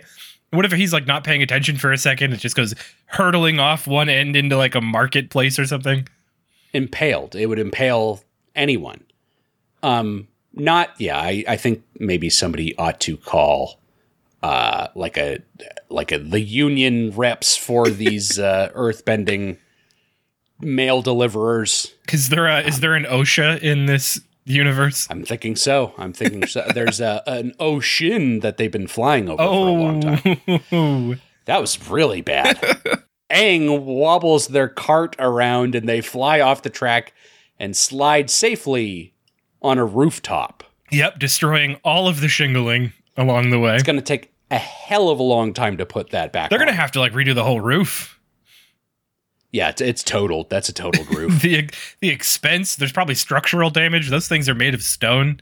What 0.51 0.65
if 0.65 0.71
he's 0.71 0.93
like 0.93 1.09
not 1.09 1.25
paying 1.25 1.43
attention 1.43 1.77
for 1.77 1.91
a 1.91 1.99
second? 1.99 2.33
It 2.33 2.37
just 2.37 2.55
goes 2.55 2.73
hurtling 3.07 3.59
off 3.59 3.89
one 3.89 4.09
end 4.09 4.37
into 4.37 4.57
like 4.57 4.77
a 4.77 4.81
marketplace 4.81 5.59
or 5.59 5.67
something. 5.67 6.07
impaled. 6.73 7.35
It 7.35 7.47
would 7.47 7.59
impale 7.59 8.23
anyone. 8.55 9.03
Um, 9.83 10.29
not 10.53 10.91
yeah. 10.99 11.19
I, 11.19 11.43
I 11.49 11.57
think 11.57 11.83
maybe 11.99 12.31
somebody 12.31 12.79
ought 12.79 13.01
to 13.01 13.17
call 13.17 13.81
uh, 14.45 14.89
like 14.95 15.17
a 15.17 15.39
like 15.89 16.13
a 16.13 16.19
the 16.19 16.41
union 16.41 17.11
reps 17.13 17.57
for 17.57 17.89
these 18.05 18.39
uh, 18.39 18.71
earthbending 18.75 19.57
mail 20.61 21.01
deliverers. 21.01 21.95
Is 22.13 22.29
there 22.29 22.47
a, 22.47 22.61
is 22.61 22.81
there 22.81 22.95
an 22.95 23.05
OSHA 23.05 23.61
in 23.61 23.87
this 23.87 24.21
universe? 24.45 25.07
I'm 25.09 25.25
thinking 25.25 25.57
so. 25.57 25.95
I'm 25.97 26.13
thinking 26.13 26.47
so. 26.47 26.67
There's 26.75 27.01
a, 27.01 27.23
an 27.27 27.55
ocean 27.59 28.41
that 28.41 28.59
they've 28.59 28.71
been 28.71 28.87
flying 28.87 29.31
over 29.31 29.43
for 29.43 29.49
a 29.49 29.73
long 29.73 30.01
time. 30.03 30.41
Oh, 30.71 31.15
That 31.47 31.61
was 31.63 31.89
really 31.89 32.21
bad. 32.21 32.59
Aang 33.31 33.85
wobbles 33.85 34.49
their 34.49 34.69
cart 34.69 35.17
around 35.19 35.75
and 35.75 35.89
they 35.89 36.03
fly 36.03 36.41
off 36.41 36.63
the 36.63 36.71
track 36.71 37.15
and 37.59 37.75
slide 37.75 38.29
safely 38.29 39.15
on 39.63 39.79
a 39.79 39.87
rooftop. 39.87 40.65
yep, 40.91 41.19
destroying 41.19 41.81
all 41.83 42.07
of 42.09 42.21
the 42.21 42.29
shingling 42.29 42.93
along 43.17 43.49
the 43.49 43.59
way. 43.59 43.75
It's 43.75 43.83
going 43.83 43.97
to 43.97 44.03
take 44.03 44.34
a 44.51 44.59
hell 44.59 45.09
of 45.09 45.19
a 45.19 45.23
long 45.23 45.55
time 45.55 45.77
to 45.79 45.87
put 45.87 46.11
that 46.11 46.33
back. 46.33 46.51
They're 46.51 46.59
gonna 46.59 46.73
have 46.73 46.93
to 46.93 47.01
like 47.01 47.13
redo 47.13 47.35
the 47.35 47.45
whole 47.45 47.61
roof. 47.61 48.15
Yeah, 49.55 49.69
it's, 49.69 49.81
it's 49.81 50.03
total. 50.03 50.49
That's 50.51 50.69
a 50.69 50.73
total 50.73 51.05
roof. 51.17 51.41
the 51.41 51.71
the 52.01 52.09
expense. 52.09 52.75
There's 52.75 52.91
probably 52.91 53.15
structural 53.15 53.71
damage. 53.71 54.11
Those 54.11 54.27
things 54.27 54.49
are 54.49 54.55
made 54.55 54.75
of 54.75 54.83
stone. 54.83 55.41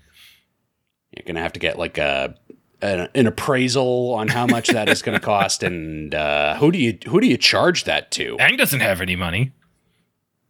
You're 1.16 1.24
going 1.24 1.36
to 1.36 1.42
have 1.42 1.54
to 1.54 1.60
get 1.60 1.78
like 1.78 1.96
a 1.96 2.34
an, 2.82 3.08
an 3.14 3.26
appraisal 3.26 4.12
on 4.14 4.28
how 4.28 4.46
much 4.46 4.68
that 4.68 4.90
is 4.90 5.00
going 5.00 5.18
to 5.18 5.24
cost 5.24 5.62
and 5.62 6.14
uh, 6.14 6.56
who 6.56 6.70
do 6.70 6.78
you 6.78 6.98
who 7.06 7.22
do 7.22 7.26
you 7.26 7.38
charge 7.38 7.84
that 7.84 8.10
to? 8.12 8.36
Aang 8.36 8.58
doesn't 8.58 8.80
have 8.80 9.00
any 9.00 9.16
money. 9.16 9.52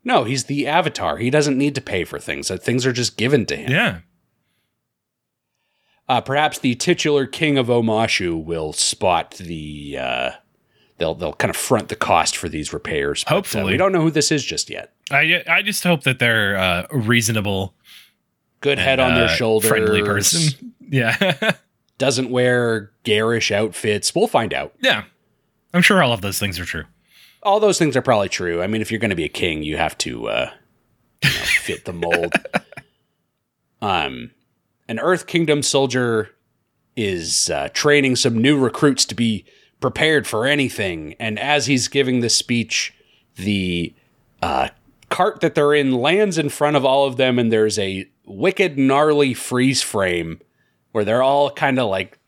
No, 0.02 0.24
he's 0.24 0.44
the 0.44 0.66
avatar. 0.66 1.18
He 1.18 1.30
doesn't 1.30 1.56
need 1.56 1.76
to 1.76 1.80
pay 1.80 2.02
for 2.02 2.18
things. 2.18 2.50
Things 2.62 2.84
are 2.84 2.92
just 2.92 3.16
given 3.16 3.46
to 3.46 3.54
him. 3.54 3.70
Yeah. 3.70 4.00
Uh, 6.12 6.20
perhaps 6.20 6.58
the 6.58 6.74
titular 6.74 7.26
king 7.26 7.56
of 7.56 7.68
Omashu 7.68 8.44
will 8.44 8.74
spot 8.74 9.30
the. 9.40 9.96
Uh, 9.98 10.30
they'll 10.98 11.14
they'll 11.14 11.32
kind 11.32 11.48
of 11.48 11.56
front 11.56 11.88
the 11.88 11.96
cost 11.96 12.36
for 12.36 12.50
these 12.50 12.72
repairs. 12.74 13.24
but, 13.24 13.30
uh, 13.32 13.34
Hopefully. 13.36 13.72
we 13.72 13.76
don't 13.78 13.92
know 13.92 14.02
who 14.02 14.10
this 14.10 14.30
is 14.30 14.44
just 14.44 14.68
yet. 14.68 14.92
I 15.10 15.42
I 15.48 15.62
just 15.62 15.82
hope 15.84 16.02
that 16.02 16.18
they're 16.18 16.56
uh, 16.58 16.86
reasonable, 16.90 17.74
Good 18.60 18.78
head 18.78 19.00
and, 19.00 19.12
on 19.12 19.14
their 19.18 19.28
uh, 19.28 19.34
shoulders. 19.34 19.68
friendly 19.70 20.02
person. 20.02 20.74
Yeah, 20.92 21.52
Doesn't 21.96 22.28
wear 22.28 22.92
garish 23.04 23.50
outfits. 23.50 24.14
We'll 24.14 24.26
find 24.26 24.52
out. 24.52 24.74
yeah. 24.80 25.04
I'm 25.72 25.80
sure 25.80 26.02
all 26.02 26.12
of 26.12 26.20
those 26.20 26.38
things 26.38 26.60
are 26.60 26.66
true. 26.66 26.84
All 27.42 27.60
those 27.60 27.78
things 27.78 27.96
are 27.96 28.02
probably 28.02 28.28
true. 28.28 28.60
I 28.62 28.66
mean, 28.66 28.82
if 28.82 28.90
you're 28.90 29.00
going 29.00 29.08
to 29.08 29.16
be 29.16 29.24
a 29.24 29.30
king, 29.30 29.62
you 29.62 29.78
have 29.78 29.96
to 29.98 30.28
uh, 30.28 30.50
you 31.24 31.30
know, 31.30 31.36
fit 31.46 31.86
the 31.86 31.94
mold. 31.94 32.34
Um, 33.80 34.30
an 34.92 34.98
Earth 34.98 35.26
Kingdom 35.26 35.62
soldier 35.62 36.28
is 36.96 37.48
uh, 37.48 37.70
training 37.72 38.14
some 38.14 38.36
new 38.36 38.58
recruits 38.58 39.06
to 39.06 39.14
be 39.14 39.46
prepared 39.80 40.26
for 40.26 40.44
anything. 40.44 41.14
And 41.18 41.38
as 41.38 41.64
he's 41.64 41.88
giving 41.88 42.20
this 42.20 42.36
speech, 42.36 42.92
the 43.36 43.94
uh, 44.42 44.68
cart 45.08 45.40
that 45.40 45.54
they're 45.54 45.72
in 45.72 45.92
lands 45.92 46.36
in 46.36 46.50
front 46.50 46.76
of 46.76 46.84
all 46.84 47.06
of 47.06 47.16
them, 47.16 47.38
and 47.38 47.50
there's 47.50 47.78
a 47.78 48.06
wicked, 48.26 48.76
gnarly 48.76 49.32
freeze 49.32 49.80
frame 49.80 50.42
where 50.90 51.06
they're 51.06 51.22
all 51.22 51.50
kind 51.50 51.78
of 51.78 51.88
like 51.88 52.18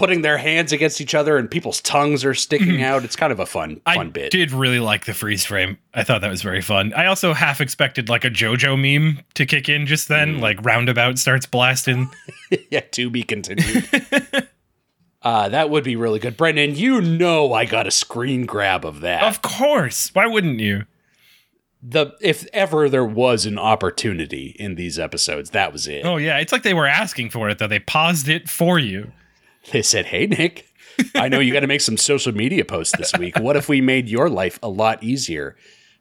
putting 0.00 0.22
their 0.22 0.38
hands 0.38 0.72
against 0.72 0.98
each 1.02 1.14
other, 1.14 1.36
and 1.36 1.50
people's 1.50 1.82
tongues 1.82 2.24
are 2.24 2.32
sticking 2.32 2.82
out. 2.82 3.04
It's 3.04 3.16
kind 3.16 3.30
of 3.30 3.38
a 3.38 3.44
fun, 3.44 3.82
I 3.84 3.96
fun 3.96 4.08
bit. 4.12 4.32
did 4.32 4.50
really 4.50 4.80
like 4.80 5.04
the 5.04 5.12
freeze 5.12 5.44
frame. 5.44 5.76
I 5.92 6.04
thought 6.04 6.22
that 6.22 6.30
was 6.30 6.40
very 6.40 6.62
fun. 6.62 6.94
I 6.94 7.04
also 7.04 7.34
half 7.34 7.60
expected 7.60 8.08
like 8.08 8.24
a 8.24 8.30
JoJo 8.30 8.80
meme 8.80 9.22
to 9.34 9.44
kick 9.44 9.68
in 9.68 9.84
just 9.86 10.08
then, 10.08 10.38
Mm. 10.38 10.40
like 10.40 10.64
roundabout 10.64 11.18
starts 11.18 11.44
blasting. 11.44 12.08
yeah, 12.70 12.80
to 12.92 13.10
be 13.10 13.22
continued. 13.24 13.86
uh, 15.22 15.50
that 15.50 15.68
would 15.68 15.84
be 15.84 15.96
really 15.96 16.18
good. 16.18 16.38
Brendan, 16.38 16.76
you 16.76 17.02
know 17.02 17.52
I 17.52 17.66
got 17.66 17.86
a 17.86 17.90
screen 17.90 18.46
grab 18.46 18.86
of 18.86 19.00
that. 19.02 19.22
of 19.22 19.42
course. 19.42 20.08
Why 20.14 20.26
wouldn't 20.26 20.60
you? 20.60 20.86
the 21.82 22.14
if 22.20 22.46
ever 22.52 22.88
there 22.90 23.04
was 23.04 23.46
an 23.46 23.58
opportunity 23.58 24.54
in 24.58 24.74
these 24.76 24.98
episodes, 24.98 25.50
that 25.50 25.72
was 25.72 25.86
it. 25.86 26.04
Oh 26.06 26.16
yeah, 26.16 26.38
it's 26.38 26.52
like 26.52 26.62
they 26.62 26.74
were 26.74 26.86
asking 26.86 27.30
for 27.30 27.48
it 27.50 27.58
though. 27.58 27.66
They 27.68 27.78
paused 27.80 28.28
it 28.28 28.48
for 28.48 28.78
you. 28.78 29.12
They 29.70 29.82
said, 29.82 30.06
"Hey 30.06 30.26
Nick, 30.26 30.66
I 31.14 31.28
know 31.28 31.38
you 31.38 31.52
got 31.52 31.60
to 31.60 31.66
make 31.66 31.80
some 31.80 31.96
social 31.96 32.32
media 32.32 32.64
posts 32.64 32.96
this 32.96 33.12
week. 33.16 33.38
What 33.38 33.56
if 33.56 33.68
we 33.68 33.80
made 33.80 34.08
your 34.08 34.28
life 34.28 34.58
a 34.62 34.68
lot 34.68 35.02
easier?" 35.02 35.56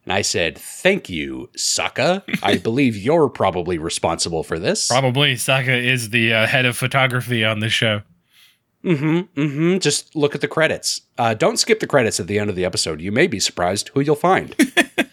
And 0.05 0.13
I 0.13 0.21
said, 0.21 0.57
"Thank 0.57 1.09
you, 1.09 1.49
Sokka. 1.57 2.23
I 2.41 2.57
believe 2.57 2.95
you're 2.97 3.29
probably 3.29 3.77
responsible 3.77 4.43
for 4.43 4.59
this." 4.59 4.87
Probably 4.87 5.35
Sokka 5.35 5.83
is 5.83 6.09
the 6.09 6.33
uh, 6.33 6.47
head 6.47 6.65
of 6.65 6.77
photography 6.77 7.45
on 7.45 7.59
this 7.59 7.73
show. 7.73 8.01
Mm-hmm. 8.83 9.39
Mm-hmm. 9.39 9.77
Just 9.79 10.15
look 10.15 10.35
at 10.35 10.41
the 10.41 10.47
credits. 10.47 11.01
Uh, 11.17 11.33
don't 11.33 11.57
skip 11.57 11.79
the 11.79 11.87
credits 11.87 12.19
at 12.19 12.27
the 12.27 12.39
end 12.39 12.49
of 12.49 12.55
the 12.55 12.65
episode. 12.65 13.01
You 13.01 13.11
may 13.11 13.27
be 13.27 13.39
surprised 13.39 13.89
who 13.89 14.01
you'll 14.01 14.15
find. 14.15 14.55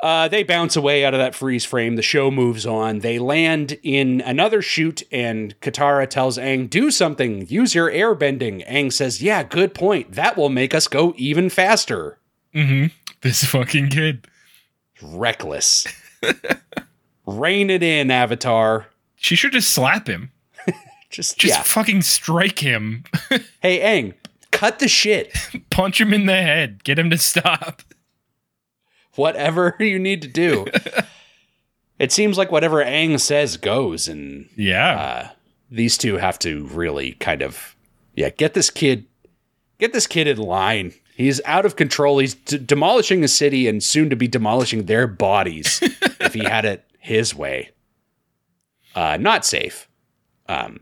uh, 0.00 0.28
they 0.28 0.42
bounce 0.42 0.76
away 0.76 1.04
out 1.04 1.14
of 1.14 1.18
that 1.18 1.34
freeze 1.34 1.64
frame. 1.64 1.96
The 1.96 2.02
show 2.02 2.30
moves 2.30 2.64
on. 2.66 3.00
They 3.00 3.18
land 3.18 3.78
in 3.82 4.20
another 4.20 4.62
chute, 4.62 5.02
and 5.10 5.58
Katara 5.60 6.08
tells 6.08 6.38
Aang, 6.38 6.70
"Do 6.70 6.90
something. 6.90 7.46
Use 7.48 7.74
your 7.74 7.90
air 7.90 8.14
bending." 8.14 8.60
Aang 8.68 8.92
says, 8.92 9.22
"Yeah, 9.22 9.42
good 9.42 9.74
point. 9.74 10.12
That 10.12 10.36
will 10.36 10.50
make 10.50 10.74
us 10.74 10.86
go 10.88 11.14
even 11.16 11.50
faster." 11.50 12.18
Mm-hmm. 12.54 12.86
This 13.22 13.44
fucking 13.44 13.88
kid. 13.90 14.26
Reckless. 15.02 15.86
Rein 17.26 17.70
it 17.70 17.82
in, 17.82 18.10
Avatar. 18.10 18.86
She 19.16 19.34
should 19.36 19.52
just 19.52 19.70
slap 19.70 20.06
him. 20.06 20.30
Just, 21.10 21.38
Just 21.38 21.56
yeah. 21.56 21.62
fucking 21.62 22.02
strike 22.02 22.58
him. 22.58 23.04
Hey, 23.62 23.80
Aang, 23.80 24.14
cut 24.50 24.78
the 24.78 24.88
shit. 24.88 25.34
Punch 25.70 26.00
him 26.00 26.12
in 26.12 26.26
the 26.26 26.36
head. 26.36 26.84
Get 26.84 26.98
him 26.98 27.08
to 27.10 27.16
stop. 27.18 27.82
Whatever 29.18 29.76
you 29.80 29.98
need 29.98 30.22
to 30.22 30.28
do. 30.28 30.66
it 31.98 32.12
seems 32.12 32.38
like 32.38 32.50
whatever 32.52 32.82
Aang 32.84 33.18
says 33.20 33.56
goes, 33.56 34.08
and 34.08 34.48
Yeah. 34.56 34.98
uh, 34.98 35.28
these 35.70 35.98
two 35.98 36.16
have 36.16 36.38
to 36.40 36.66
really 36.68 37.12
kind 37.14 37.42
of, 37.42 37.76
yeah, 38.14 38.30
get 38.30 38.54
this 38.54 38.70
kid, 38.70 39.06
get 39.78 39.92
this 39.92 40.06
kid 40.06 40.26
in 40.26 40.38
line. 40.38 40.92
He's 41.16 41.40
out 41.44 41.66
of 41.66 41.74
control. 41.76 42.18
He's 42.18 42.34
d- 42.34 42.58
demolishing 42.58 43.24
a 43.24 43.28
city 43.28 43.66
and 43.66 43.82
soon 43.82 44.08
to 44.10 44.16
be 44.16 44.28
demolishing 44.28 44.84
their 44.86 45.06
bodies 45.08 45.80
if 46.20 46.32
he 46.32 46.44
had 46.44 46.64
it 46.64 46.84
his 47.00 47.34
way. 47.34 47.70
Uh, 48.94 49.16
not 49.20 49.44
safe. 49.44 49.88
Um, 50.48 50.80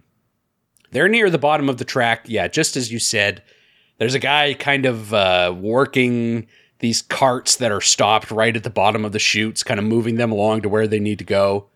they're 0.93 1.09
near 1.09 1.31
the 1.31 1.39
bottom 1.39 1.69
of 1.69 1.79
the 1.79 1.85
track. 1.85 2.27
Yeah, 2.29 2.49
just 2.49 2.77
as 2.77 2.93
you 2.93 2.99
said, 2.99 3.43
there's 3.99 4.15
a 4.15 4.19
guy 4.19 4.55
kind 4.55 4.85
of 4.87 5.13
uh, 5.15 5.55
working 5.59 6.47
these 6.79 7.03
carts 7.03 7.57
that 7.57 7.73
are 7.73 7.81
stopped 7.81 8.31
right 8.31 8.57
at 8.57 8.63
the 8.63 8.71
bottom 8.71 9.05
of 9.05 9.13
the 9.13 9.19
chutes, 9.19 9.63
kind 9.63 9.81
of 9.81 9.87
moving 9.87 10.17
them 10.17 10.33
along 10.33 10.63
to 10.63 10.69
where 10.69 10.87
they 10.87 11.01
need 11.01 11.19
to 11.19 11.25
go. 11.25 11.67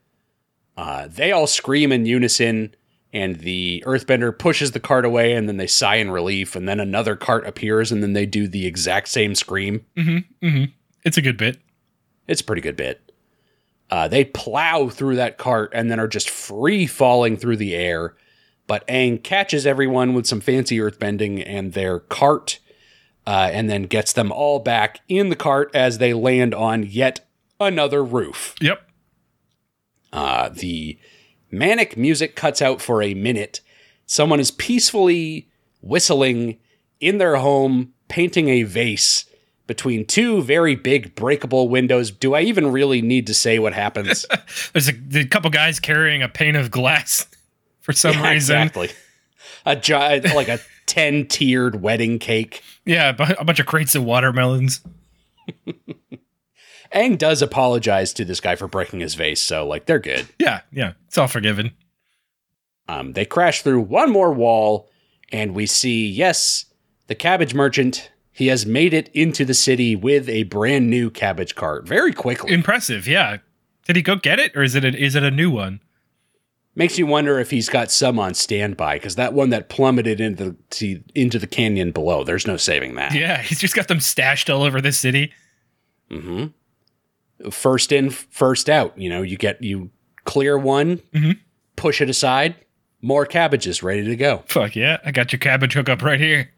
Uh, 0.76 1.08
they 1.08 1.32
all 1.32 1.46
scream 1.46 1.92
in 1.92 2.06
unison, 2.06 2.74
and 3.12 3.36
the 3.40 3.82
earthbender 3.86 4.36
pushes 4.36 4.72
the 4.72 4.80
cart 4.80 5.04
away, 5.04 5.34
and 5.34 5.48
then 5.48 5.56
they 5.56 5.66
sigh 5.66 5.96
in 5.96 6.10
relief, 6.10 6.54
and 6.54 6.68
then 6.68 6.80
another 6.80 7.16
cart 7.16 7.46
appears, 7.46 7.90
and 7.90 8.02
then 8.02 8.12
they 8.12 8.26
do 8.26 8.46
the 8.46 8.66
exact 8.66 9.08
same 9.08 9.34
scream. 9.34 9.84
Mm-hmm. 9.96 10.46
Mm-hmm. 10.46 10.64
It's 11.04 11.16
a 11.16 11.22
good 11.22 11.36
bit. 11.36 11.58
It's 12.28 12.40
a 12.40 12.44
pretty 12.44 12.62
good 12.62 12.76
bit. 12.76 13.10
Uh, 13.90 14.06
they 14.06 14.24
plow 14.24 14.88
through 14.88 15.16
that 15.16 15.36
cart 15.36 15.72
and 15.74 15.90
then 15.90 15.98
are 15.98 16.06
just 16.06 16.30
free 16.30 16.86
falling 16.86 17.36
through 17.36 17.56
the 17.56 17.74
air. 17.74 18.14
But 18.68 18.86
Aang 18.86 19.20
catches 19.22 19.66
everyone 19.66 20.14
with 20.14 20.26
some 20.26 20.40
fancy 20.40 20.78
earthbending 20.78 21.42
and 21.44 21.72
their 21.72 21.98
cart, 21.98 22.59
uh, 23.30 23.48
and 23.52 23.70
then 23.70 23.84
gets 23.84 24.12
them 24.12 24.32
all 24.32 24.58
back 24.58 25.00
in 25.08 25.28
the 25.28 25.36
cart 25.36 25.70
as 25.72 25.98
they 25.98 26.12
land 26.12 26.52
on 26.54 26.82
yet 26.82 27.20
another 27.60 28.02
roof. 28.02 28.54
Yep. 28.60 28.82
Uh, 30.12 30.48
the 30.48 30.98
manic 31.50 31.96
music 31.96 32.34
cuts 32.34 32.60
out 32.60 32.80
for 32.80 33.02
a 33.02 33.14
minute. 33.14 33.60
Someone 34.06 34.40
is 34.40 34.50
peacefully 34.50 35.48
whistling 35.80 36.58
in 36.98 37.18
their 37.18 37.36
home, 37.36 37.92
painting 38.08 38.48
a 38.48 38.64
vase 38.64 39.26
between 39.68 40.04
two 40.04 40.42
very 40.42 40.74
big 40.74 41.14
breakable 41.14 41.68
windows. 41.68 42.10
Do 42.10 42.34
I 42.34 42.40
even 42.40 42.72
really 42.72 43.00
need 43.00 43.28
to 43.28 43.34
say 43.34 43.60
what 43.60 43.72
happens? 43.72 44.26
There's 44.72 44.88
a, 44.88 44.94
a 45.14 45.26
couple 45.26 45.48
guys 45.50 45.78
carrying 45.78 46.22
a 46.22 46.28
pane 46.28 46.56
of 46.56 46.72
glass 46.72 47.26
for 47.80 47.92
some 47.92 48.14
Yeah, 48.14 48.30
reason. 48.32 48.56
exactly. 48.56 48.90
A 49.66 49.76
gi- 49.76 50.20
like 50.34 50.48
a 50.48 50.58
ten 50.86 51.26
tiered 51.26 51.80
wedding 51.82 52.18
cake. 52.18 52.62
Yeah, 52.84 53.10
a 53.38 53.44
bunch 53.44 53.60
of 53.60 53.66
crates 53.66 53.94
of 53.94 54.04
watermelons. 54.04 54.80
Aang 56.94 57.16
does 57.18 57.40
apologize 57.40 58.12
to 58.14 58.24
this 58.24 58.40
guy 58.40 58.56
for 58.56 58.66
breaking 58.66 59.00
his 59.00 59.14
vase, 59.14 59.40
so 59.40 59.66
like 59.66 59.86
they're 59.86 59.98
good. 60.00 60.26
Yeah, 60.38 60.62
yeah. 60.72 60.94
It's 61.06 61.18
all 61.18 61.28
forgiven. 61.28 61.72
Um, 62.88 63.12
they 63.12 63.24
crash 63.24 63.62
through 63.62 63.82
one 63.82 64.10
more 64.10 64.32
wall, 64.32 64.90
and 65.30 65.54
we 65.54 65.66
see, 65.66 66.06
yes, 66.08 66.64
the 67.06 67.14
cabbage 67.14 67.54
merchant. 67.54 68.10
He 68.32 68.46
has 68.46 68.64
made 68.64 68.94
it 68.94 69.08
into 69.12 69.44
the 69.44 69.54
city 69.54 69.94
with 69.94 70.28
a 70.28 70.44
brand 70.44 70.88
new 70.88 71.10
cabbage 71.10 71.54
cart 71.54 71.86
very 71.86 72.12
quickly. 72.12 72.52
Impressive. 72.52 73.06
Yeah. 73.06 73.38
Did 73.86 73.96
he 73.96 74.02
go 74.02 74.16
get 74.16 74.38
it, 74.40 74.56
or 74.56 74.62
is 74.62 74.74
it 74.74 74.84
a, 74.84 74.88
is 74.96 75.14
it 75.14 75.22
a 75.22 75.30
new 75.30 75.50
one? 75.50 75.80
Makes 76.76 76.98
you 76.98 77.06
wonder 77.06 77.38
if 77.40 77.50
he's 77.50 77.68
got 77.68 77.90
some 77.90 78.18
on 78.20 78.32
standby 78.34 78.94
because 78.96 79.16
that 79.16 79.32
one 79.34 79.50
that 79.50 79.68
plummeted 79.68 80.20
into 80.20 80.56
the 80.70 81.02
into 81.14 81.38
the 81.38 81.46
canyon 81.48 81.90
below, 81.90 82.22
there's 82.22 82.46
no 82.46 82.56
saving 82.56 82.94
that. 82.94 83.12
Yeah, 83.12 83.42
he's 83.42 83.58
just 83.58 83.74
got 83.74 83.88
them 83.88 83.98
stashed 84.00 84.48
all 84.48 84.62
over 84.62 84.80
the 84.80 84.92
city. 84.92 85.32
Mm-hmm. 86.10 87.50
First 87.50 87.90
in, 87.92 88.10
first 88.10 88.68
out. 88.70 88.96
You 88.98 89.08
know, 89.10 89.22
you 89.22 89.36
get 89.36 89.62
you 89.62 89.90
clear 90.24 90.56
one, 90.58 90.98
Mhm. 91.12 91.38
push 91.76 92.00
it 92.00 92.08
aside, 92.10 92.54
more 93.02 93.26
cabbages 93.26 93.82
ready 93.82 94.04
to 94.04 94.16
go. 94.16 94.44
Fuck 94.46 94.76
yeah, 94.76 94.98
I 95.04 95.10
got 95.10 95.32
your 95.32 95.40
cabbage 95.40 95.72
hookup 95.74 96.02
right 96.02 96.20
here. 96.20 96.50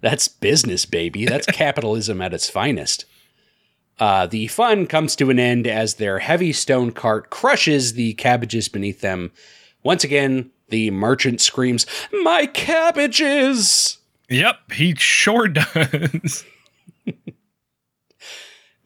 That's 0.00 0.26
business, 0.28 0.84
baby. 0.84 1.26
That's 1.26 1.46
capitalism 1.52 2.20
at 2.20 2.34
its 2.34 2.50
finest. 2.50 3.04
Uh, 4.00 4.26
the 4.26 4.46
fun 4.48 4.86
comes 4.86 5.14
to 5.16 5.30
an 5.30 5.38
end 5.38 5.66
as 5.66 5.94
their 5.94 6.18
heavy 6.18 6.52
stone 6.52 6.90
cart 6.90 7.30
crushes 7.30 7.92
the 7.94 8.14
cabbages 8.14 8.68
beneath 8.68 9.00
them. 9.00 9.30
Once 9.82 10.02
again, 10.02 10.50
the 10.70 10.90
merchant 10.90 11.40
screams, 11.40 11.86
My 12.12 12.46
cabbages! 12.46 13.98
Yep, 14.28 14.72
he 14.72 14.94
sure 14.96 15.46
does. 15.48 16.44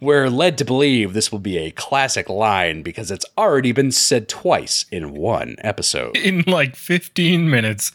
We're 0.01 0.29
led 0.31 0.59
to 0.59 0.65
believe 0.65 1.13
this 1.13 1.33
will 1.33 1.39
be 1.41 1.59
a 1.59 1.71
classic 1.73 2.29
line 2.29 2.83
because 2.83 3.11
it's 3.11 3.27
already 3.37 3.73
been 3.73 3.91
said 3.91 4.29
twice 4.29 4.85
in 4.93 5.13
one 5.13 5.57
episode. 5.59 6.17
In 6.17 6.43
like 6.47 6.77
15 6.77 7.51
minutes. 7.51 7.91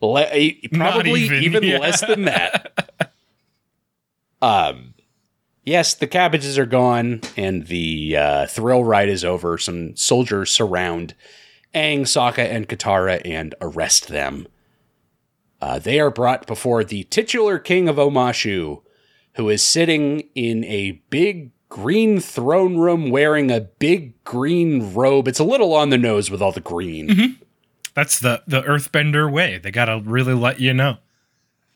Le- 0.00 0.28
eh, 0.30 0.52
Not 0.70 0.92
probably 0.92 1.22
even, 1.22 1.42
even, 1.42 1.62
yeah. 1.64 1.78
less 1.78 2.00
than 2.00 2.26
that. 2.26 3.12
um, 4.40 4.94
yes, 5.68 5.94
the 5.94 6.06
cabbages 6.06 6.58
are 6.58 6.66
gone, 6.66 7.20
and 7.36 7.66
the 7.66 8.16
uh, 8.16 8.46
thrill 8.46 8.82
ride 8.82 9.08
is 9.08 9.24
over. 9.24 9.58
Some 9.58 9.94
soldiers 9.96 10.50
surround 10.50 11.14
Aang, 11.74 12.00
Sokka, 12.00 12.38
and 12.38 12.68
Katara 12.68 13.20
and 13.24 13.54
arrest 13.60 14.08
them. 14.08 14.48
Uh, 15.60 15.78
they 15.78 16.00
are 16.00 16.10
brought 16.10 16.46
before 16.46 16.82
the 16.82 17.04
titular 17.04 17.58
king 17.58 17.88
of 17.88 17.96
Omashu, 17.96 18.82
who 19.34 19.48
is 19.48 19.62
sitting 19.62 20.28
in 20.34 20.64
a 20.64 21.02
big 21.10 21.50
green 21.68 22.20
throne 22.20 22.76
room 22.78 23.10
wearing 23.10 23.50
a 23.50 23.60
big 23.60 24.22
green 24.24 24.94
robe. 24.94 25.28
It's 25.28 25.38
a 25.38 25.44
little 25.44 25.74
on 25.74 25.90
the 25.90 25.98
nose 25.98 26.30
with 26.30 26.40
all 26.40 26.52
the 26.52 26.60
green. 26.60 27.08
That's 27.94 28.20
the 28.20 28.42
the 28.46 28.62
earthbender 28.62 29.30
way. 29.30 29.58
They 29.58 29.70
got 29.70 29.86
to 29.86 30.00
really 30.04 30.34
let 30.34 30.60
you 30.60 30.72
know. 30.72 30.98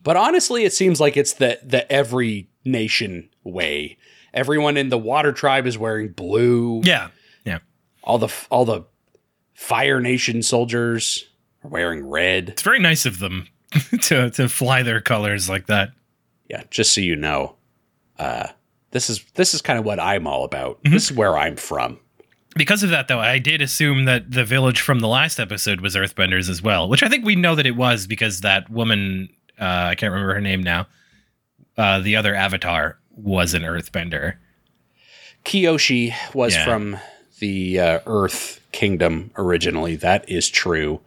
But 0.01 0.17
honestly, 0.17 0.63
it 0.63 0.73
seems 0.73 0.99
like 0.99 1.15
it's 1.17 1.33
the 1.33 1.59
the 1.63 1.89
every 1.91 2.49
nation 2.65 3.29
way. 3.43 3.97
Everyone 4.33 4.77
in 4.77 4.89
the 4.89 4.97
water 4.97 5.31
tribe 5.31 5.67
is 5.67 5.77
wearing 5.77 6.09
blue. 6.09 6.81
Yeah. 6.83 7.09
Yeah. 7.45 7.59
All 8.03 8.17
the 8.17 8.33
all 8.49 8.65
the 8.65 8.83
Fire 9.53 10.01
Nation 10.01 10.41
soldiers 10.41 11.25
are 11.63 11.69
wearing 11.69 12.07
red. 12.07 12.49
It's 12.49 12.61
very 12.61 12.79
nice 12.79 13.05
of 13.05 13.19
them 13.19 13.47
to 14.01 14.29
to 14.31 14.49
fly 14.49 14.83
their 14.83 15.01
colors 15.01 15.49
like 15.49 15.67
that. 15.67 15.91
Yeah, 16.49 16.63
just 16.69 16.93
so 16.93 17.01
you 17.01 17.15
know, 17.15 17.55
uh, 18.19 18.47
this 18.91 19.09
is 19.09 19.23
this 19.35 19.53
is 19.53 19.61
kind 19.61 19.79
of 19.79 19.85
what 19.85 19.99
I'm 19.99 20.27
all 20.27 20.43
about. 20.43 20.79
This 20.83 21.09
is 21.09 21.17
where 21.17 21.37
I'm 21.37 21.55
from. 21.55 21.99
Because 22.55 22.83
of 22.83 22.91
that, 22.91 23.07
though, 23.07 23.19
I 23.19 23.39
did 23.39 23.61
assume 23.61 24.05
that 24.05 24.29
the 24.29 24.45
village 24.45 24.79
from 24.79 24.99
the 24.99 25.07
last 25.07 25.39
episode 25.39 25.81
was 25.81 25.95
Earthbenders 25.95 26.49
as 26.49 26.61
well, 26.61 26.87
which 26.87 27.01
I 27.01 27.09
think 27.09 27.25
we 27.25 27.35
know 27.35 27.55
that 27.55 27.65
it 27.65 27.75
was 27.75 28.05
because 28.05 28.41
that 28.41 28.69
woman, 28.69 29.29
uh, 29.59 29.87
I 29.89 29.95
can't 29.95 30.11
remember 30.11 30.35
her 30.35 30.41
name 30.41 30.61
now, 30.61 30.85
uh, 31.77 31.99
the 32.01 32.15
other 32.15 32.35
avatar 32.35 32.99
was 33.15 33.53
an 33.53 33.61
Earthbender. 33.63 34.35
Kyoshi 35.45 36.13
was 36.33 36.55
Yeah. 36.55 36.65
from 36.65 36.97
the 37.39 37.79
uh, 37.79 37.99
Earth 38.05 38.61
Kingdom 38.71 39.31
originally. 39.37 39.95
That 39.95 40.27
is 40.29 40.49
true. 40.49 41.01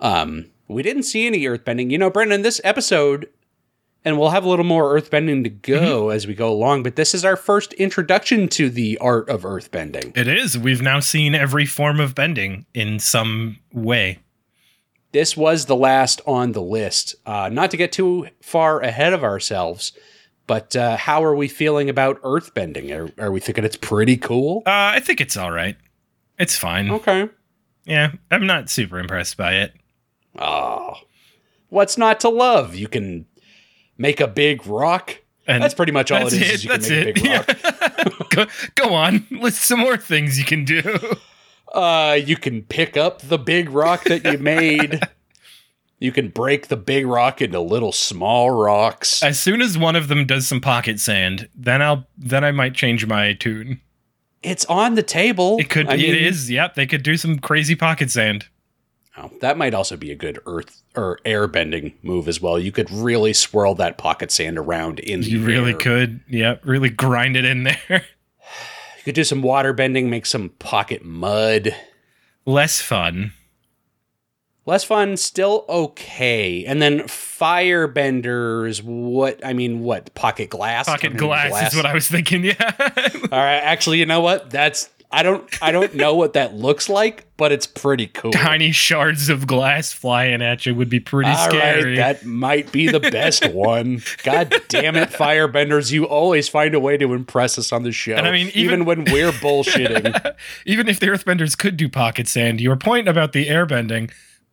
Um, 0.00 0.46
we 0.68 0.82
didn't 0.82 1.04
see 1.04 1.26
any 1.26 1.42
earthbending. 1.44 1.90
You 1.90 1.98
know, 1.98 2.10
Brendan, 2.10 2.42
this 2.42 2.60
episode, 2.64 3.28
and 4.04 4.18
we'll 4.18 4.30
have 4.30 4.44
a 4.44 4.48
little 4.48 4.64
more 4.64 4.94
earthbending 4.94 5.42
to 5.44 5.48
go 5.48 6.10
as 6.10 6.26
we 6.26 6.34
go 6.34 6.52
along, 6.52 6.82
but 6.82 6.96
this 6.96 7.14
is 7.14 7.24
our 7.24 7.36
first 7.36 7.72
introduction 7.74 8.46
to 8.48 8.68
the 8.68 8.98
art 8.98 9.28
of 9.30 9.42
earthbending. 9.42 10.16
It 10.16 10.28
is. 10.28 10.58
We've 10.58 10.82
now 10.82 11.00
seen 11.00 11.34
every 11.34 11.66
form 11.66 11.98
of 11.98 12.14
bending 12.14 12.66
in 12.74 12.98
some 12.98 13.58
way. 13.72 14.18
This 15.12 15.36
was 15.36 15.64
the 15.64 15.76
last 15.76 16.20
on 16.26 16.52
the 16.52 16.60
list. 16.60 17.14
Uh, 17.24 17.48
not 17.50 17.70
to 17.70 17.76
get 17.78 17.90
too 17.92 18.28
far 18.42 18.80
ahead 18.80 19.12
of 19.14 19.24
ourselves, 19.24 19.92
but 20.46 20.74
uh, 20.76 20.96
how 20.96 21.24
are 21.24 21.34
we 21.34 21.48
feeling 21.48 21.88
about 21.88 22.20
earthbending? 22.22 22.90
Are, 23.18 23.24
are 23.24 23.30
we 23.32 23.40
thinking 23.40 23.64
it's 23.64 23.76
pretty 23.76 24.16
cool? 24.16 24.62
Uh, 24.66 24.70
I 24.94 25.00
think 25.00 25.20
it's 25.20 25.36
all 25.36 25.50
right. 25.50 25.76
It's 26.38 26.56
fine. 26.56 26.90
Okay. 26.90 27.28
Yeah, 27.84 28.12
I'm 28.30 28.46
not 28.46 28.68
super 28.68 28.98
impressed 28.98 29.36
by 29.36 29.54
it. 29.54 29.72
Oh, 30.38 30.94
what's 31.68 31.96
not 31.96 32.20
to 32.20 32.28
love? 32.28 32.74
You 32.74 32.88
can 32.88 33.26
make 33.96 34.20
a 34.20 34.26
big 34.26 34.66
rock. 34.66 35.18
And 35.48 35.62
That's 35.62 35.74
pretty 35.74 35.92
much 35.92 36.10
all 36.10 36.26
it 36.26 36.32
is. 36.32 36.34
it. 36.34 36.42
is 36.42 36.64
you 36.64 36.70
can 36.70 36.80
That's 36.80 36.90
make 36.90 37.06
it. 37.06 37.18
a 37.18 37.22
big 37.22 38.08
rock. 38.10 38.30
go, 38.30 38.46
go 38.74 38.94
on. 38.94 39.24
List 39.30 39.62
some 39.62 39.78
more 39.78 39.96
things 39.96 40.38
you 40.38 40.44
can 40.44 40.64
do. 40.64 40.82
Uh, 41.72 42.18
you 42.24 42.36
can 42.36 42.62
pick 42.62 42.96
up 42.96 43.20
the 43.22 43.38
big 43.38 43.70
rock 43.70 44.02
that 44.04 44.24
you 44.24 44.38
made. 44.38 45.00
you 45.98 46.12
can 46.12 46.28
break 46.28 46.68
the 46.68 46.76
big 46.76 47.06
rock 47.06 47.40
into 47.40 47.60
little 47.60 47.92
small 47.92 48.50
rocks. 48.50 49.22
As 49.22 49.38
soon 49.38 49.62
as 49.62 49.78
one 49.78 49.96
of 49.96 50.08
them 50.08 50.26
does 50.26 50.46
some 50.46 50.60
pocket 50.60 51.00
sand, 51.00 51.48
then 51.54 51.80
I'll 51.82 52.06
then 52.18 52.44
I 52.44 52.52
might 52.52 52.74
change 52.74 53.06
my 53.06 53.32
tune. 53.32 53.80
it's 54.42 54.64
on 54.66 54.94
the 54.94 55.02
table. 55.02 55.56
It 55.58 55.70
could. 55.70 55.88
I 55.88 55.96
mean, 55.96 56.14
it 56.14 56.22
is. 56.22 56.50
Yep. 56.50 56.74
They 56.74 56.86
could 56.86 57.02
do 57.02 57.16
some 57.16 57.38
crazy 57.38 57.74
pocket 57.74 58.10
sand. 58.10 58.46
Oh, 59.18 59.30
that 59.40 59.56
might 59.56 59.72
also 59.72 59.96
be 59.96 60.10
a 60.10 60.14
good 60.14 60.38
earth 60.44 60.82
or 60.94 61.18
air 61.24 61.46
bending 61.48 61.94
move 62.02 62.28
as 62.28 62.38
well. 62.38 62.58
You 62.58 62.70
could 62.70 62.90
really 62.90 63.32
swirl 63.32 63.74
that 63.76 63.96
pocket 63.96 64.30
sand 64.30 64.58
around 64.58 64.98
in 65.00 65.22
the 65.22 65.30
You 65.30 65.42
really 65.42 65.72
air. 65.72 65.78
could. 65.78 66.20
Yep. 66.28 66.66
Really 66.66 66.90
grind 66.90 67.36
it 67.36 67.44
in 67.46 67.62
there. 67.64 68.04
You 68.98 69.12
could 69.12 69.14
do 69.14 69.24
some 69.24 69.40
water 69.40 69.72
bending, 69.72 70.10
make 70.10 70.26
some 70.26 70.48
pocket 70.58 71.04
mud. 71.04 71.72
Less 72.44 72.80
fun. 72.80 73.32
Less 74.66 74.82
fun, 74.82 75.16
still 75.16 75.64
okay. 75.68 76.64
And 76.66 76.82
then 76.82 77.06
fire 77.06 77.86
benders, 77.86 78.82
what 78.82 79.44
I 79.46 79.52
mean, 79.52 79.80
what 79.80 80.12
pocket 80.14 80.50
glass? 80.50 80.86
Pocket 80.86 81.02
Turning 81.12 81.18
glass, 81.18 81.72
is 81.72 81.76
what 81.76 81.86
I 81.86 81.94
was 81.94 82.08
thinking. 82.08 82.44
Yeah. 82.44 82.54
All 83.32 83.38
right, 83.38 83.60
actually, 83.62 83.98
you 84.00 84.06
know 84.06 84.20
what? 84.20 84.50
That's 84.50 84.90
I 85.12 85.22
don't 85.22 85.48
I 85.62 85.70
don't 85.70 85.94
know 85.94 86.16
what 86.16 86.32
that 86.32 86.54
looks 86.56 86.88
like, 86.88 87.26
but 87.36 87.52
it's 87.52 87.66
pretty 87.66 88.08
cool. 88.08 88.32
Tiny 88.32 88.72
shards 88.72 89.28
of 89.28 89.46
glass 89.46 89.92
flying 89.92 90.42
at 90.42 90.66
you 90.66 90.74
would 90.74 90.90
be 90.90 90.98
pretty 90.98 91.30
All 91.30 91.48
right, 91.48 91.78
scary. 91.78 91.96
that 91.96 92.24
might 92.26 92.72
be 92.72 92.88
the 92.88 92.98
best 92.98 93.48
one. 93.52 94.02
God 94.24 94.52
damn 94.66 94.96
it, 94.96 95.10
firebenders! 95.10 95.92
You 95.92 96.06
always 96.06 96.48
find 96.48 96.74
a 96.74 96.80
way 96.80 96.96
to 96.96 97.14
impress 97.14 97.56
us 97.56 97.72
on 97.72 97.84
the 97.84 97.92
show. 97.92 98.16
And 98.16 98.26
I 98.26 98.32
mean, 98.32 98.48
even, 98.48 98.80
even- 98.80 98.84
when 98.84 99.04
we're 99.04 99.30
bullshitting. 99.40 100.34
Even 100.64 100.88
if 100.88 100.98
the 100.98 101.06
earthbenders 101.06 101.56
could 101.56 101.76
do 101.76 101.88
pocket 101.88 102.26
sand, 102.26 102.60
your 102.60 102.74
point 102.74 103.06
about 103.08 103.32
the 103.32 103.46
airbending 103.46 104.10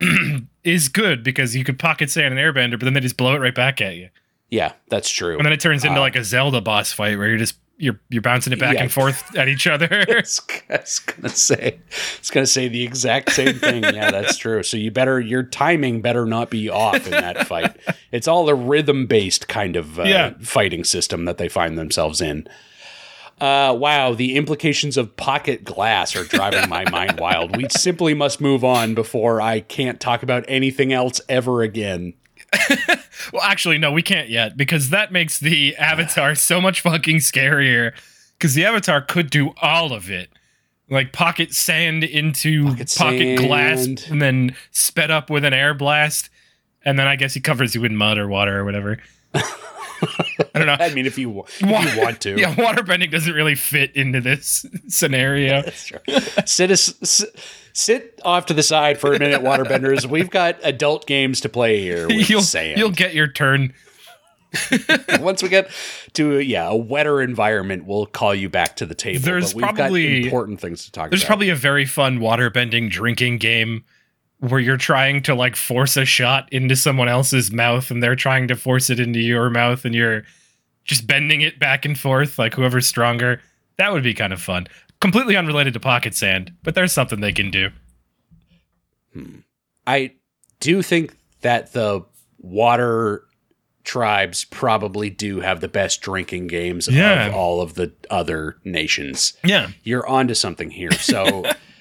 is 0.63 0.87
good 0.89 1.23
because 1.23 1.55
you 1.55 1.63
could 1.63 1.79
pocket 1.79 2.09
sand 2.09 2.37
an 2.37 2.39
airbender, 2.39 2.71
but 2.71 2.81
then 2.85 2.93
they 2.93 2.99
just 2.99 3.17
blow 3.17 3.35
it 3.35 3.39
right 3.39 3.55
back 3.55 3.81
at 3.81 3.95
you. 3.95 4.09
yeah, 4.49 4.73
that's 4.89 5.09
true. 5.09 5.37
And 5.37 5.45
then 5.45 5.53
it 5.53 5.59
turns 5.59 5.83
into 5.83 5.97
Uh, 5.97 6.01
like 6.01 6.15
a 6.15 6.23
Zelda 6.23 6.61
boss 6.61 6.91
fight 6.93 7.17
where 7.17 7.27
you're 7.27 7.37
just 7.37 7.55
you're 7.77 7.99
you're 8.09 8.21
bouncing 8.21 8.53
it 8.53 8.59
back 8.59 8.75
Yeah. 8.75 8.83
and 8.83 8.91
forth 8.91 9.35
at 9.35 9.47
each 9.49 9.65
other. 9.65 9.87
it's, 9.91 10.39
was, 10.47 10.61
I 10.69 10.77
was 10.77 10.99
gonna 10.99 11.29
say, 11.29 11.79
it's 12.19 12.29
gonna 12.29 12.45
say 12.45 12.67
the 12.67 12.83
exact 12.83 13.31
same 13.31 13.55
thing. 13.55 13.83
Yeah, 13.95 14.11
that's 14.11 14.37
true. 14.37 14.61
So 14.63 14.77
you 14.77 14.91
better 14.91 15.19
your 15.19 15.41
timing 15.43 16.01
better 16.01 16.25
not 16.27 16.49
be 16.51 16.69
off 16.69 17.05
in 17.05 17.11
that 17.11 17.47
fight. 17.47 17.75
It's 18.11 18.27
all 18.27 18.47
a 18.47 18.53
rhythm 18.55 19.07
based 19.07 19.47
kind 19.47 19.75
of 19.75 19.99
uh, 19.99 20.03
Yeah. 20.03 20.33
fighting 20.41 20.83
system 20.83 21.25
that 21.25 21.39
they 21.39 21.49
find 21.49 21.77
themselves 21.77 22.21
in. 22.21 22.47
Uh, 23.43 23.73
wow, 23.73 24.13
the 24.13 24.37
implications 24.37 24.95
of 24.95 25.17
pocket 25.17 25.65
glass 25.65 26.15
are 26.15 26.23
driving 26.23 26.69
my 26.69 26.89
mind 26.89 27.19
wild. 27.19 27.57
We 27.57 27.67
simply 27.69 28.13
must 28.13 28.39
move 28.39 28.63
on 28.63 28.95
before 28.95 29.41
I 29.41 29.59
can't 29.59 29.99
talk 29.99 30.23
about 30.23 30.45
anything 30.47 30.93
else 30.93 31.19
ever 31.27 31.61
again. 31.61 32.13
well, 33.33 33.41
actually, 33.41 33.77
no, 33.77 33.91
we 33.91 34.01
can't 34.01 34.29
yet 34.29 34.55
because 34.55 34.91
that 34.91 35.11
makes 35.11 35.39
the 35.39 35.75
avatar 35.75 36.35
so 36.35 36.61
much 36.61 36.79
fucking 36.79 37.17
scarier. 37.17 37.91
Because 38.37 38.53
the 38.53 38.63
avatar 38.63 39.01
could 39.01 39.29
do 39.29 39.51
all 39.61 39.91
of 39.91 40.09
it, 40.09 40.29
like 40.89 41.11
pocket 41.11 41.53
sand 41.53 42.05
into 42.05 42.67
Pocket 42.67 42.95
pocket, 42.97 43.37
glass, 43.39 43.85
and 44.09 44.21
then 44.21 44.55
sped 44.71 45.11
up 45.11 45.29
with 45.29 45.43
an 45.43 45.53
air 45.53 45.73
blast, 45.73 46.29
and 46.85 46.97
then 46.97 47.07
I 47.07 47.17
guess 47.17 47.33
he 47.33 47.41
covers 47.41 47.75
you 47.75 47.83
in 47.83 47.97
mud 47.97 48.17
or 48.17 48.29
water 48.29 48.57
or 48.57 48.63
whatever. 48.63 48.99
I 50.55 50.59
don't 50.59 50.67
know. 50.67 50.77
I 50.79 50.93
mean, 50.93 51.05
if 51.05 51.17
you 51.17 51.43
if 51.47 51.61
Wa- 51.61 51.81
you 51.81 52.01
want 52.01 52.21
to, 52.21 52.39
Yeah, 52.39 52.53
waterbending 52.55 53.11
doesn't 53.11 53.33
really 53.33 53.55
fit 53.55 53.95
into 53.95 54.21
this 54.21 54.65
scenario. 54.87 55.61
That's 55.63 55.85
true. 55.85 55.99
sit, 56.45 56.71
as, 56.71 56.95
s- 57.01 57.25
sit 57.73 58.19
off 58.25 58.45
to 58.47 58.53
the 58.53 58.63
side 58.63 58.97
for 58.99 59.13
a 59.13 59.19
minute, 59.19 59.41
waterbenders. 59.41 60.05
We've 60.05 60.29
got 60.29 60.57
adult 60.63 61.07
games 61.07 61.41
to 61.41 61.49
play 61.49 61.81
here 61.81 62.09
you'll 62.09 62.41
sand. 62.41 62.77
you'll 62.79 62.91
get 62.91 63.13
your 63.13 63.27
turn. 63.27 63.73
Once 65.19 65.41
we 65.41 65.49
get 65.49 65.71
to 66.13 66.39
yeah 66.39 66.69
a 66.69 66.75
wetter 66.75 67.21
environment, 67.21 67.85
we'll 67.85 68.05
call 68.05 68.35
you 68.35 68.49
back 68.49 68.75
to 68.75 68.85
the 68.85 68.93
table. 68.93 69.19
There's 69.23 69.53
but 69.53 69.55
we've 69.55 69.65
got 69.65 69.75
probably- 69.75 70.23
important 70.25 70.59
things 70.61 70.85
to 70.85 70.91
talk 70.91 71.09
There's 71.09 71.21
about. 71.23 71.25
There's 71.25 71.25
probably 71.27 71.49
a 71.49 71.55
very 71.55 71.85
fun 71.85 72.19
waterbending 72.19 72.89
drinking 72.91 73.39
game 73.39 73.83
where 74.49 74.59
you're 74.59 74.75
trying 74.77 75.23
to 75.23 75.33
like 75.33 75.55
force 75.55 75.95
a 75.95 76.03
shot 76.03 76.49
into 76.51 76.75
someone 76.75 77.07
else's 77.07 77.49
mouth 77.51 77.89
and 77.89 78.03
they're 78.03 78.15
trying 78.15 78.45
to 78.49 78.55
force 78.55 78.89
it 78.89 78.99
into 78.99 79.19
your 79.19 79.49
mouth 79.49 79.85
and 79.85 79.95
you're 79.95 80.23
just 80.83 81.07
bending 81.07 81.39
it 81.41 81.57
back 81.59 81.85
and 81.85 81.97
forth 81.97 82.37
like 82.37 82.53
whoever's 82.53 82.85
stronger. 82.85 83.41
That 83.77 83.93
would 83.93 84.03
be 84.03 84.13
kind 84.13 84.33
of 84.33 84.41
fun. 84.41 84.67
Completely 84.99 85.37
unrelated 85.37 85.73
to 85.75 85.79
pocket 85.79 86.13
sand, 86.13 86.51
but 86.61 86.75
there's 86.75 86.91
something 86.91 87.21
they 87.21 87.31
can 87.31 87.51
do. 87.51 87.69
Hmm. 89.13 89.37
I 89.87 90.11
do 90.59 90.81
think 90.81 91.15
that 91.41 91.71
the 91.73 92.03
water 92.39 93.23
tribes 93.85 94.45
probably 94.45 95.09
do 95.09 95.39
have 95.39 95.61
the 95.61 95.67
best 95.69 96.01
drinking 96.01 96.47
games 96.47 96.87
Yeah. 96.89 97.27
of 97.27 97.33
all 97.33 97.61
of 97.61 97.75
the 97.75 97.93
other 98.09 98.57
nations. 98.65 99.33
Yeah. 99.43 99.69
You're 99.83 100.07
onto 100.07 100.33
something 100.33 100.69
here. 100.69 100.91
So 100.93 101.43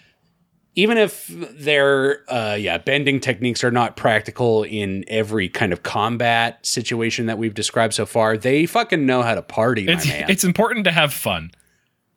even 0.75 0.97
if 0.99 1.27
their 1.29 2.21
uh 2.33 2.55
yeah, 2.55 2.79
bending 2.79 3.21
techniques 3.21 3.63
are 3.63 3.71
not 3.71 3.97
practical 3.97 4.63
in 4.63 5.05
every 5.09 5.49
kind 5.49 5.73
of 5.73 5.83
combat 5.83 6.65
situation 6.65 7.27
that 7.27 7.39
we've 7.39 7.55
described 7.55 7.95
so 7.95 8.07
far, 8.07 8.37
they 8.37 8.67
fucking 8.67 9.05
know 9.07 9.23
how 9.23 9.35
to 9.35 9.43
party, 9.43 9.87
It's 9.89 10.07
my 10.07 10.13
man. 10.13 10.31
it's 10.31 10.45
important 10.45 10.85
to 10.85 10.91
have 10.93 11.13
fun. 11.13 11.51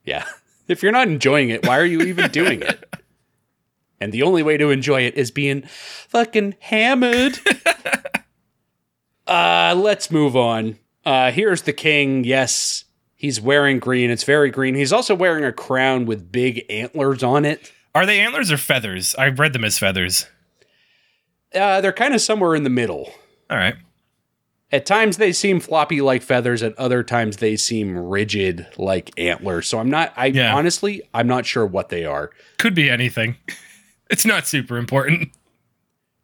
Yeah. 0.04 0.26
If 0.68 0.82
you're 0.82 0.92
not 0.92 1.08
enjoying 1.08 1.50
it, 1.50 1.64
why 1.68 1.78
are 1.78 1.86
you 1.86 2.02
even 2.02 2.32
doing 2.32 2.62
it? 2.64 2.84
And 4.02 4.12
the 4.12 4.24
only 4.24 4.42
way 4.44 4.58
to 4.58 4.72
enjoy 4.72 5.04
it 5.04 5.14
is 5.16 5.32
being 5.32 5.62
fucking 5.68 6.56
hammered. 6.60 7.40
uh, 9.28 9.74
let's 9.78 10.12
move 10.12 10.36
on. 10.36 10.78
Uh, 11.06 11.32
here's 11.32 11.62
the 11.64 11.74
king. 11.74 12.24
Yes, 12.24 12.86
he's 13.16 13.40
wearing 13.40 13.80
green. 13.80 14.10
It's 14.10 14.24
very 14.24 14.50
green. 14.50 14.76
He's 14.76 14.94
also 14.94 15.16
wearing 15.16 15.44
a 15.46 15.54
crown 15.54 16.06
with 16.06 16.32
big 16.32 16.66
antlers 16.70 17.24
on 17.24 17.46
it. 17.46 17.72
Are 17.96 18.06
they 18.06 18.20
antlers 18.20 18.52
or 18.52 18.58
feathers? 18.58 19.16
I 19.16 19.30
read 19.30 19.54
them 19.54 19.64
as 19.64 19.80
feathers. 19.80 20.28
Uh, 21.54 21.82
they're 21.82 21.94
kind 21.94 22.14
of 22.14 22.22
somewhere 22.22 22.54
in 22.54 22.64
the 22.64 22.70
middle. 22.70 23.12
All 23.50 23.58
right. 23.58 23.76
At 24.72 24.86
times 24.86 25.18
they 25.18 25.32
seem 25.32 25.60
floppy 25.62 26.02
like 26.02 26.22
feathers, 26.22 26.62
at 26.62 26.78
other 26.78 27.02
times 27.04 27.38
they 27.38 27.56
seem 27.56 27.98
rigid 27.98 28.68
like 28.78 29.18
antlers. 29.18 29.68
So 29.68 29.80
I'm 29.80 29.90
not 29.90 30.12
I 30.18 30.26
Yeah. 30.28 30.54
honestly 30.54 31.02
I'm 31.14 31.28
not 31.28 31.46
sure 31.46 31.66
what 31.66 31.90
they 31.90 32.04
are. 32.06 32.32
Could 32.60 32.76
be 32.76 32.90
anything. 32.90 33.38
It's 34.12 34.24
not 34.24 34.46
super 34.46 34.78
important. 34.78 35.32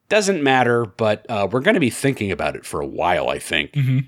doesn't 0.07 0.43
matter, 0.43 0.85
but 0.85 1.25
uh, 1.29 1.47
we're 1.51 1.61
going 1.61 1.73
to 1.73 1.79
be 1.79 1.89
thinking 1.89 2.31
about 2.31 2.55
it 2.55 2.63
for 2.63 2.79
a 2.79 2.85
while, 2.85 3.27
I 3.29 3.39
think. 3.39 3.71
Mhm. 3.71 4.07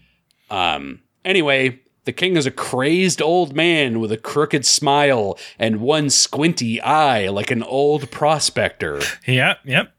Um, 0.52 1.02
anyway, 1.26 1.80
the 2.06 2.12
king 2.14 2.36
is 2.36 2.46
a 2.46 2.52
crazed 2.52 3.22
old 3.22 3.56
man 3.56 4.00
with 4.00 4.12
a 4.12 4.18
crooked 4.18 4.66
smile 4.66 5.38
and 5.58 5.80
one 5.80 6.10
squinty 6.10 6.82
eye 6.82 7.30
like 7.30 7.52
an 7.52 7.64
old 7.64 8.12
prospector. 8.12 9.02
Yeah, 9.26 9.56
yep. 9.64 9.94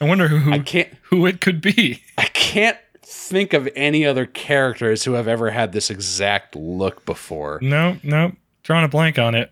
I 0.00 0.04
wonder 0.04 0.28
who 0.28 0.52
I 0.52 0.58
can't 0.58 0.92
who 1.04 1.26
it 1.26 1.40
could 1.40 1.60
be. 1.60 2.02
I 2.18 2.24
can't 2.26 2.78
think 3.02 3.52
of 3.52 3.68
any 3.74 4.04
other 4.04 4.26
characters 4.26 5.04
who 5.04 5.12
have 5.12 5.26
ever 5.28 5.50
had 5.50 5.72
this 5.72 5.90
exact 5.90 6.54
look 6.54 7.04
before. 7.04 7.58
No, 7.62 7.96
no. 8.02 8.32
Drawing 8.62 8.84
a 8.84 8.88
blank 8.88 9.18
on 9.18 9.34
it. 9.34 9.50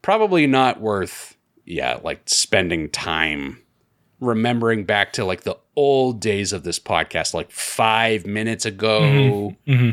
Probably 0.00 0.46
not 0.46 0.80
worth 0.80 1.36
yeah, 1.64 2.00
like 2.02 2.22
spending 2.26 2.90
time 2.90 3.62
remembering 4.20 4.84
back 4.84 5.12
to 5.14 5.24
like 5.24 5.42
the 5.42 5.56
old 5.74 6.20
days 6.20 6.52
of 6.52 6.62
this 6.62 6.78
podcast 6.78 7.34
like 7.34 7.50
5 7.50 8.26
minutes 8.26 8.64
ago. 8.64 9.56
hmm 9.66 9.90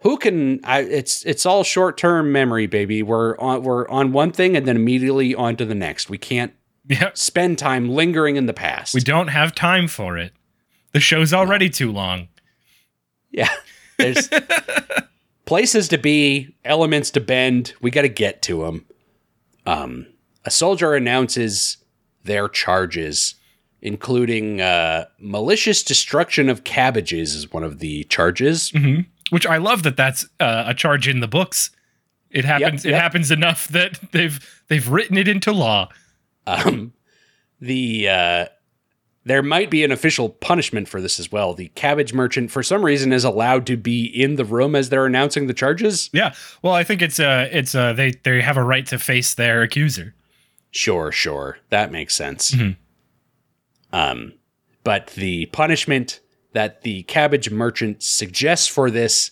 who 0.00 0.16
can 0.16 0.60
I, 0.64 0.80
it's 0.80 1.24
it's 1.24 1.44
all 1.46 1.64
short-term 1.64 2.30
memory 2.32 2.66
baby. 2.66 3.02
We're 3.02 3.36
on 3.38 3.62
we're 3.62 3.88
on 3.88 4.12
one 4.12 4.30
thing 4.32 4.56
and 4.56 4.66
then 4.66 4.76
immediately 4.76 5.34
on 5.34 5.56
to 5.56 5.64
the 5.64 5.74
next. 5.74 6.08
We 6.08 6.18
can't 6.18 6.52
Yeah. 6.88 7.10
spend 7.14 7.58
time 7.58 7.88
lingering 7.90 8.36
in 8.36 8.46
the 8.46 8.54
past. 8.54 8.94
We 8.94 9.00
don't 9.00 9.28
have 9.28 9.54
time 9.54 9.88
for 9.88 10.16
it. 10.16 10.32
The 10.92 11.00
show's 11.00 11.34
already 11.34 11.68
too 11.68 11.92
long. 11.92 12.28
yeah. 13.30 13.50
There's 13.98 14.28
places 15.44 15.88
to 15.88 15.98
be 15.98 16.54
elements 16.64 17.10
to 17.12 17.20
bend. 17.20 17.74
We 17.80 17.90
got 17.90 18.02
to 18.02 18.08
get 18.08 18.42
to 18.42 18.62
them 18.64 18.84
um 19.66 20.06
a 20.44 20.50
soldier 20.50 20.94
announces 20.94 21.76
their 22.24 22.48
charges 22.48 23.34
including 23.82 24.60
uh 24.60 25.04
malicious 25.20 25.82
destruction 25.82 26.48
of 26.48 26.64
cabbages 26.64 27.34
is 27.34 27.52
one 27.52 27.64
of 27.64 27.78
the 27.80 28.04
charges. 28.04 28.70
Hmm 28.70 29.00
Which 29.30 29.46
I 29.46 29.58
love 29.58 29.82
that 29.82 29.96
that's 29.96 30.26
uh, 30.40 30.64
a 30.66 30.74
charge 30.74 31.08
in 31.08 31.20
the 31.20 31.28
books. 31.28 31.70
It 32.30 32.44
happens. 32.44 32.84
It 32.84 32.90
yep. 32.90 33.00
happens 33.00 33.30
enough 33.30 33.68
that 33.68 33.98
they've 34.12 34.62
they've 34.68 34.88
written 34.88 35.16
it 35.16 35.28
into 35.28 35.52
law. 35.52 35.88
Um, 36.46 36.92
the 37.60 38.08
uh, 38.08 38.46
there 39.24 39.42
might 39.42 39.70
be 39.70 39.84
an 39.84 39.92
official 39.92 40.30
punishment 40.30 40.88
for 40.88 41.00
this 41.00 41.20
as 41.20 41.30
well. 41.30 41.52
The 41.52 41.68
cabbage 41.74 42.14
merchant, 42.14 42.50
for 42.50 42.62
some 42.62 42.84
reason, 42.84 43.12
is 43.12 43.24
allowed 43.24 43.66
to 43.66 43.76
be 43.76 44.04
in 44.04 44.36
the 44.36 44.44
room 44.44 44.74
as 44.74 44.88
they're 44.88 45.06
announcing 45.06 45.46
the 45.46 45.54
charges. 45.54 46.08
Yeah. 46.12 46.34
Well, 46.62 46.72
I 46.72 46.84
think 46.84 47.02
it's 47.02 47.20
uh 47.20 47.48
it's 47.52 47.74
uh 47.74 47.92
they 47.92 48.12
they 48.24 48.40
have 48.40 48.56
a 48.56 48.64
right 48.64 48.86
to 48.86 48.98
face 48.98 49.34
their 49.34 49.62
accuser. 49.62 50.14
Sure, 50.70 51.12
sure, 51.12 51.58
that 51.70 51.92
makes 51.92 52.14
sense. 52.16 52.52
Mhm. 52.52 52.76
Um, 53.92 54.34
but 54.84 55.08
the 55.08 55.46
punishment 55.46 56.20
that 56.58 56.82
the 56.82 57.04
cabbage 57.04 57.52
merchant 57.52 58.02
suggests 58.02 58.66
for 58.66 58.90
this 58.90 59.30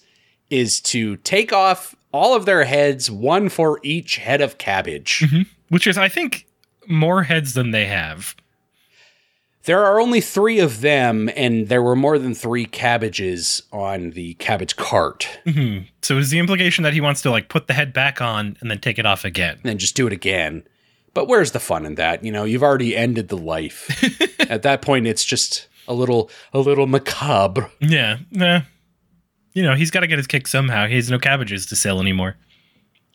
is 0.48 0.80
to 0.80 1.16
take 1.16 1.52
off 1.52 1.96
all 2.12 2.36
of 2.36 2.46
their 2.46 2.62
heads, 2.62 3.10
one 3.10 3.48
for 3.48 3.80
each 3.82 4.18
head 4.18 4.40
of 4.40 4.58
cabbage. 4.58 5.24
Which 5.68 5.88
is, 5.88 5.98
I 5.98 6.08
think, 6.08 6.46
more 6.86 7.24
heads 7.24 7.54
than 7.54 7.72
they 7.72 7.86
have. 7.86 8.36
There 9.64 9.84
are 9.84 10.00
only 10.00 10.20
three 10.20 10.60
of 10.60 10.82
them, 10.82 11.28
and 11.34 11.66
there 11.68 11.82
were 11.82 11.96
more 11.96 12.16
than 12.16 12.32
three 12.32 12.64
cabbages 12.64 13.64
on 13.72 14.10
the 14.10 14.34
cabbage 14.34 14.76
cart. 14.76 15.28
hmm 15.44 15.78
So 16.02 16.18
is 16.18 16.30
the 16.30 16.38
implication 16.38 16.84
that 16.84 16.92
he 16.94 17.00
wants 17.00 17.22
to 17.22 17.30
like 17.32 17.48
put 17.48 17.66
the 17.66 17.74
head 17.74 17.92
back 17.92 18.20
on 18.20 18.56
and 18.60 18.70
then 18.70 18.78
take 18.78 19.00
it 19.00 19.04
off 19.06 19.24
again? 19.24 19.54
and 19.54 19.62
then 19.64 19.78
just 19.78 19.96
do 19.96 20.06
it 20.06 20.12
again. 20.12 20.62
But 21.12 21.26
where's 21.26 21.50
the 21.50 21.58
fun 21.58 21.84
in 21.86 21.96
that? 21.96 22.22
You 22.22 22.30
know, 22.30 22.44
you've 22.44 22.62
already 22.62 22.96
ended 22.96 23.26
the 23.30 23.36
life. 23.36 23.90
At 24.48 24.62
that 24.62 24.80
point, 24.80 25.08
it's 25.08 25.24
just 25.24 25.66
a 25.88 25.94
little, 25.94 26.30
a 26.52 26.58
little 26.58 26.86
macabre. 26.86 27.70
Yeah. 27.80 28.18
Nah. 28.30 28.62
You 29.52 29.62
know, 29.62 29.74
he's 29.74 29.90
got 29.90 30.00
to 30.00 30.06
get 30.06 30.18
his 30.18 30.26
kick 30.26 30.46
somehow. 30.46 30.86
He 30.86 30.96
has 30.96 31.10
no 31.10 31.18
cabbages 31.18 31.66
to 31.66 31.76
sell 31.76 32.00
anymore. 32.00 32.36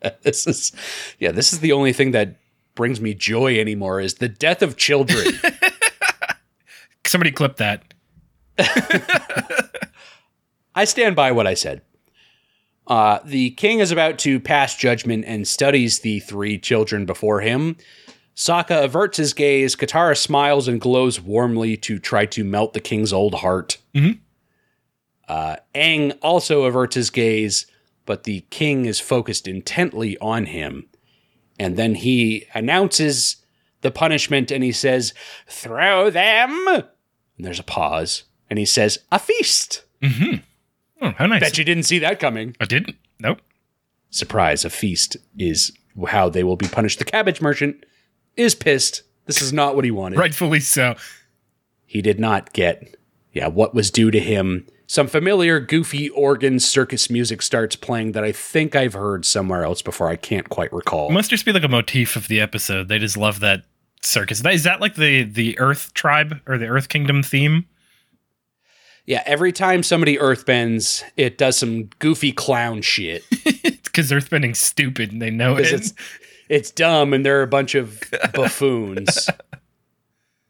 This 0.24 0.47
is, 0.47 0.72
yeah, 1.19 1.32
this 1.32 1.53
is 1.53 1.59
the 1.59 1.74
only 1.74 1.93
thing 1.93 2.09
that 2.11 2.38
brings 2.74 2.99
me 2.99 3.13
joy 3.13 3.59
anymore 3.59 3.99
is 3.99 4.15
the 4.15 4.28
death 4.28 4.63
of 4.63 4.76
children. 4.76 5.26
Somebody 7.05 7.32
clip 7.32 7.57
that. 7.57 7.93
I 10.74 10.86
stand 10.86 11.15
by 11.15 11.32
what 11.32 11.45
I 11.45 11.53
said. 11.53 11.84
Uh, 12.88 13.19
the 13.24 13.51
king 13.51 13.80
is 13.80 13.91
about 13.91 14.17
to 14.19 14.39
pass 14.39 14.76
judgment 14.76 15.26
and 15.28 15.47
studies 15.47 15.99
the 15.99 16.19
three 16.22 16.57
children 16.57 17.05
before 17.05 17.41
him. 17.41 17.78
Sokka 18.42 18.84
averts 18.84 19.18
his 19.18 19.34
gaze. 19.34 19.76
Katara 19.76 20.18
smiles 20.18 20.68
and 20.68 20.82
glows 20.82 21.22
warmly 21.22 21.78
to 21.78 22.00
try 22.00 22.26
to 22.26 22.44
melt 22.44 22.74
the 22.74 22.80
king's 22.80 23.14
old 23.14 23.36
heart. 23.36 23.78
Mhm. 23.94 24.18
Uh, 25.28 25.58
Aang 25.76 26.18
also 26.24 26.64
averts 26.64 26.96
his 26.96 27.12
gaze, 27.12 27.68
but 28.08 28.24
the 28.24 28.42
king 28.50 28.88
is 28.88 29.00
focused 29.00 29.48
intently 29.48 30.18
on 30.18 30.48
him. 30.48 30.88
And 31.60 31.78
then 31.78 31.94
he 31.94 32.48
announces 32.56 33.36
the 33.82 33.92
punishment 33.92 34.50
and 34.50 34.64
he 34.64 34.72
says, 34.72 35.14
Throw 35.48 36.10
them! 36.10 36.66
And 36.68 37.46
there's 37.46 37.60
a 37.60 37.64
pause. 37.64 38.24
And 38.50 38.58
he 38.58 38.66
says, 38.66 38.98
A 39.12 39.20
feast! 39.20 39.84
Oh, 41.00 41.14
how 41.16 41.28
nice. 41.28 41.42
Bet 41.42 41.60
you 41.60 41.64
didn't 41.64 41.84
see 41.84 42.00
that 42.00 42.20
coming. 42.20 42.56
I 42.60 42.66
didn't. 42.66 42.98
Nope. 43.20 43.39
Surprise, 44.10 44.66
a 44.66 44.72
feast 44.72 45.16
is 45.38 45.72
how 46.08 46.28
they 46.28 46.44
will 46.44 46.56
be 46.58 46.68
punished. 46.68 46.98
The 46.98 47.06
cabbage 47.06 47.39
merchant 47.39 47.86
is 48.36 48.56
pissed. 48.56 49.04
This 49.26 49.42
is 49.42 49.54
not 49.54 49.76
what 49.76 49.86
he 49.86 49.92
wanted. 49.92 50.20
Rightfully 50.20 50.60
so. 50.60 50.96
He 51.86 52.02
did 52.02 52.20
not 52.20 52.54
get, 52.54 52.96
yeah, 53.34 53.48
what 53.48 53.74
was 53.76 53.92
due 53.92 54.12
to 54.12 54.20
him. 54.20 54.68
Some 54.88 55.08
familiar, 55.08 55.60
goofy 55.60 56.10
organ 56.10 56.60
circus 56.60 57.10
music 57.10 57.42
starts 57.42 57.76
playing 57.76 58.12
that 58.12 58.24
I 58.24 58.32
think 58.32 58.76
I've 58.76 58.94
heard 58.94 59.26
somewhere 59.26 59.64
else 59.64 59.82
before. 59.82 60.10
I 60.10 60.18
can't 60.18 60.50
quite 60.50 60.72
recall. 60.74 61.10
It 61.10 61.14
must 61.14 61.30
just 61.30 61.46
be 61.46 61.54
like 61.54 61.64
a 61.64 61.70
motif 61.70 62.16
of 62.16 62.28
the 62.28 62.42
episode. 62.42 62.90
They 62.90 63.00
just 63.00 63.16
love 63.16 63.40
that 63.40 63.64
circus. 64.02 64.44
Is 64.44 64.64
that 64.64 64.82
like 64.82 64.96
the 64.96 65.24
the 65.24 65.58
Earth 65.60 65.94
tribe 65.94 66.42
or 66.46 66.58
the 66.58 66.68
Earth 66.68 66.90
Kingdom 66.90 67.24
theme? 67.24 67.66
Yeah, 69.06 69.24
every 69.26 69.52
time 69.52 69.84
somebody 69.84 70.18
earthbends, 70.18 71.04
it 71.18 71.38
does 71.38 71.58
some 71.58 71.90
goofy 72.00 72.32
clown 72.32 72.82
shit. 72.82 73.24
Because 73.92 74.08
they're 74.08 74.22
spending 74.22 74.54
stupid 74.54 75.12
and 75.12 75.22
they 75.22 75.32
know 75.32 75.58
it. 75.58 75.70
it's 75.70 75.94
it's 76.52 76.70
dumb 76.70 77.14
and 77.14 77.26
they're 77.26 77.41
a 77.41 77.47
bunch 77.47 77.76
of 77.76 78.02
buffoons. 78.34 79.30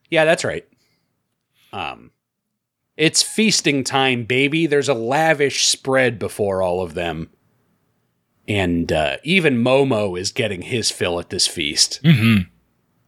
yeah, 0.10 0.26
that's 0.26 0.44
right. 0.44 0.68
Um, 1.72 2.10
it's 2.98 3.22
feasting 3.24 3.84
time, 3.84 4.26
baby. 4.26 4.66
There's 4.68 4.90
a 4.90 4.94
lavish 4.94 5.68
spread 5.68 6.18
before 6.20 6.62
all 6.62 6.82
of 6.82 6.96
them, 6.96 7.30
and 8.48 8.92
uh, 8.92 9.18
even 9.24 9.64
Momo 9.64 10.20
is 10.20 10.32
getting 10.32 10.64
his 10.64 10.90
fill 10.92 11.20
at 11.20 11.30
this 11.30 11.48
feast. 11.48 12.02
Mhm. 12.04 12.48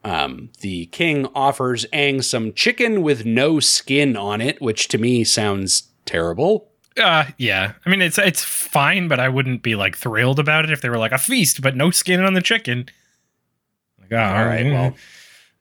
Um, 0.05 0.49
the 0.61 0.85
king 0.87 1.27
offers 1.33 1.85
Aang 1.93 2.23
some 2.23 2.53
chicken 2.53 3.01
with 3.01 3.25
no 3.25 3.59
skin 3.59 4.15
on 4.17 4.39
it, 4.41 4.61
which 4.61 4.87
to 4.89 4.97
me 4.97 5.23
sounds 5.23 5.89
terrible. 6.05 6.69
Uh, 7.01 7.25
yeah. 7.37 7.73
I 7.85 7.89
mean, 7.89 8.01
it's 8.01 8.17
it's 8.17 8.43
fine, 8.43 9.07
but 9.07 9.19
I 9.19 9.29
wouldn't 9.29 9.63
be 9.63 9.75
like 9.75 9.95
thrilled 9.97 10.39
about 10.39 10.65
it 10.65 10.71
if 10.71 10.81
they 10.81 10.89
were 10.89 10.97
like 10.97 11.11
a 11.11 11.17
feast, 11.17 11.61
but 11.61 11.75
no 11.75 11.89
skin 11.91 12.23
on 12.23 12.33
the 12.33 12.41
chicken. 12.41 12.89
Like, 13.99 14.11
oh, 14.13 14.17
All 14.17 14.45
right, 14.45 14.65
well, 14.65 14.93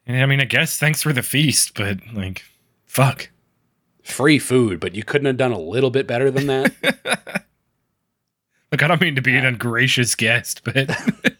I 0.08 0.26
mean, 0.26 0.40
I 0.40 0.44
guess 0.44 0.78
thanks 0.78 1.02
for 1.02 1.12
the 1.12 1.22
feast, 1.22 1.74
but 1.74 1.98
like, 2.12 2.42
fuck. 2.86 3.30
free 4.02 4.38
food, 4.38 4.80
but 4.80 4.94
you 4.94 5.04
couldn't 5.04 5.26
have 5.26 5.36
done 5.36 5.52
a 5.52 5.58
little 5.58 5.90
bit 5.90 6.06
better 6.06 6.30
than 6.30 6.48
that. 6.48 6.74
Look, 8.72 8.82
I 8.82 8.88
don't 8.88 9.00
mean 9.00 9.14
to 9.16 9.22
be 9.22 9.36
an 9.36 9.44
ungracious 9.44 10.14
guest, 10.14 10.62
but 10.64 10.90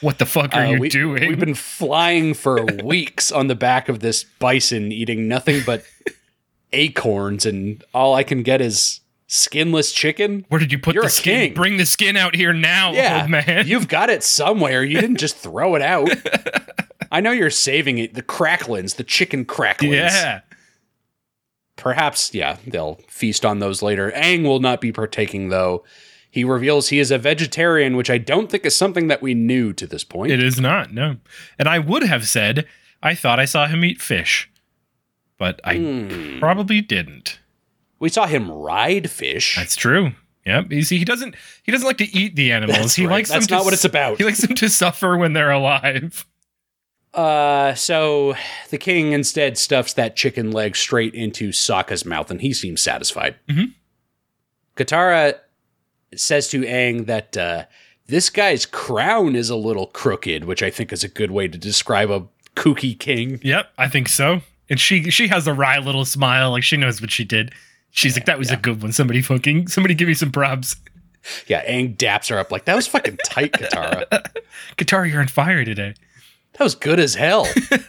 what 0.00 0.18
the 0.18 0.26
fuck 0.26 0.54
are 0.54 0.60
Uh, 0.66 0.70
you 0.72 0.80
we, 0.80 0.88
doing? 0.88 1.26
We've 1.28 1.40
been 1.40 1.54
flying 1.54 2.34
for 2.34 2.64
weeks 2.84 3.32
on 3.32 3.46
the 3.48 3.54
back 3.54 3.88
of 3.88 4.00
this 4.00 4.24
bison, 4.38 4.92
eating 4.92 5.26
nothing 5.26 5.62
but 5.64 5.84
acorns, 6.72 7.46
and 7.46 7.82
all 7.94 8.14
I 8.14 8.22
can 8.22 8.42
get 8.42 8.60
is 8.60 9.00
skinless 9.28 9.92
chicken. 9.92 10.44
Where 10.48 10.58
did 10.60 10.70
you 10.72 10.78
put 10.78 10.94
You're 10.94 11.04
the 11.04 11.10
skin? 11.10 11.40
king. 11.48 11.54
Bring 11.54 11.76
the 11.78 11.86
skin 11.86 12.16
out 12.16 12.34
here 12.36 12.52
now, 12.52 12.92
Yeah, 12.92 13.22
old 13.22 13.30
man. 13.30 13.66
you've 13.66 13.88
got 13.88 14.10
it 14.10 14.22
somewhere. 14.22 14.84
You 14.84 15.00
didn't 15.00 15.16
just 15.18 15.36
throw 15.36 15.74
it 15.74 15.82
out. 15.82 16.08
I 17.10 17.20
know 17.20 17.30
you're 17.30 17.50
saving 17.50 17.98
it. 17.98 18.14
The 18.14 18.22
cracklins, 18.22 18.96
the 18.96 19.04
chicken 19.04 19.44
cracklins. 19.44 19.92
yeah. 19.92 20.40
Perhaps, 21.76 22.32
yeah, 22.34 22.56
they'll 22.66 23.00
feast 23.08 23.44
on 23.44 23.58
those 23.58 23.82
later. 23.82 24.10
Aang 24.16 24.44
will 24.44 24.60
not 24.60 24.80
be 24.80 24.92
partaking, 24.92 25.50
though. 25.50 25.84
He 26.30 26.42
reveals 26.42 26.88
he 26.88 26.98
is 26.98 27.10
a 27.10 27.18
vegetarian, 27.18 27.96
which 27.96 28.10
I 28.10 28.18
don't 28.18 28.50
think 28.50 28.64
is 28.64 28.74
something 28.74 29.08
that 29.08 29.20
we 29.22 29.34
knew 29.34 29.72
to 29.74 29.86
this 29.86 30.02
point. 30.04 30.32
It 30.32 30.42
is 30.42 30.58
not, 30.60 30.92
no. 30.92 31.16
And 31.58 31.68
I 31.68 31.78
would 31.78 32.02
have 32.02 32.26
said 32.28 32.66
I 33.02 33.14
thought 33.14 33.38
I 33.38 33.44
saw 33.44 33.66
him 33.66 33.84
eat 33.84 34.00
fish, 34.00 34.50
but 35.38 35.60
I 35.64 35.76
Hmm. 35.76 36.38
probably 36.38 36.80
didn't. 36.80 37.38
We 37.98 38.08
saw 38.08 38.26
him 38.26 38.50
ride 38.50 39.10
fish. 39.10 39.56
That's 39.56 39.76
true. 39.76 40.12
Yep. 40.44 40.70
You 40.70 40.82
see, 40.82 40.98
he 40.98 41.04
doesn't. 41.04 41.34
He 41.64 41.72
doesn't 41.72 41.86
like 41.86 41.98
to 41.98 42.16
eat 42.16 42.36
the 42.36 42.52
animals. 42.52 42.78
That's 42.78 42.94
he 42.94 43.06
right. 43.06 43.12
likes 43.14 43.30
That's 43.30 43.46
them. 43.48 43.56
not 43.56 43.60
to, 43.62 43.64
what 43.64 43.74
it's 43.74 43.84
about. 43.84 44.18
He 44.18 44.24
likes 44.24 44.40
them 44.40 44.54
to 44.54 44.68
suffer 44.68 45.16
when 45.16 45.32
they're 45.32 45.50
alive. 45.50 46.24
Uh, 47.14 47.74
so 47.74 48.34
the 48.70 48.76
king 48.78 49.12
instead 49.12 49.56
stuffs 49.56 49.94
that 49.94 50.16
chicken 50.16 50.50
leg 50.52 50.76
straight 50.76 51.14
into 51.14 51.48
Sokka's 51.48 52.04
mouth, 52.04 52.30
and 52.30 52.42
he 52.42 52.52
seems 52.52 52.82
satisfied. 52.82 53.36
Mhm. 53.48 53.72
Katara 54.76 55.38
says 56.14 56.48
to 56.48 56.60
Aang 56.60 57.06
that 57.06 57.36
uh, 57.36 57.64
this 58.06 58.28
guy's 58.30 58.66
crown 58.66 59.34
is 59.34 59.48
a 59.50 59.56
little 59.56 59.86
crooked, 59.86 60.44
which 60.44 60.62
I 60.62 60.70
think 60.70 60.92
is 60.92 61.02
a 61.02 61.08
good 61.08 61.30
way 61.30 61.48
to 61.48 61.56
describe 61.58 62.10
a 62.10 62.26
kooky 62.54 62.96
king. 62.98 63.40
Yep, 63.42 63.72
I 63.78 63.88
think 63.88 64.08
so. 64.08 64.42
And 64.68 64.80
she 64.80 65.10
she 65.10 65.28
has 65.28 65.46
a 65.46 65.54
wry 65.54 65.78
little 65.78 66.04
smile, 66.04 66.50
like 66.50 66.62
she 66.64 66.76
knows 66.76 67.00
what 67.00 67.10
she 67.10 67.24
did. 67.24 67.52
She's 67.90 68.16
like, 68.16 68.26
that 68.26 68.38
was 68.38 68.50
a 68.50 68.56
good 68.56 68.82
one. 68.82 68.92
Somebody 68.92 69.22
fucking 69.22 69.68
somebody 69.68 69.94
give 69.94 70.08
me 70.08 70.14
some 70.14 70.32
props. 70.32 70.76
Yeah, 71.46 71.64
Aang 71.64 71.96
daps 71.96 72.28
her 72.30 72.38
up 72.38 72.52
like 72.52 72.64
that 72.66 72.76
was 72.76 72.86
fucking 72.86 73.18
tight, 73.24 73.52
Katara. 73.52 74.04
Guitar, 74.76 75.06
you're 75.06 75.20
on 75.20 75.28
fire 75.28 75.64
today. 75.64 75.94
That 76.52 76.64
was 76.64 76.74
good 76.74 77.00
as 77.00 77.14
hell. 77.14 77.46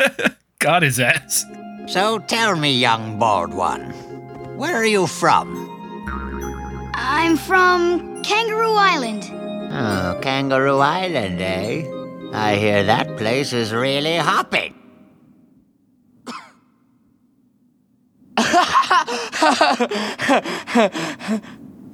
God 0.60 0.84
his 0.84 1.00
ass. 1.00 1.46
So 1.88 2.20
tell 2.20 2.56
me, 2.56 2.78
young 2.78 3.20
bald 3.20 3.54
one, 3.54 3.92
where 4.58 4.76
are 4.76 4.86
you 4.86 5.08
from? 5.08 5.66
I'm 6.94 7.38
from 7.38 8.24
Kangaroo 8.24 8.74
Island. 8.74 9.24
Oh, 9.72 10.20
Kangaroo 10.22 10.80
Island, 10.80 11.40
eh? 11.42 11.86
I 12.34 12.56
hear 12.56 12.84
that 12.84 13.18
place 13.18 13.54
is 13.54 13.72
really 13.74 14.18
hopping. 14.18 14.74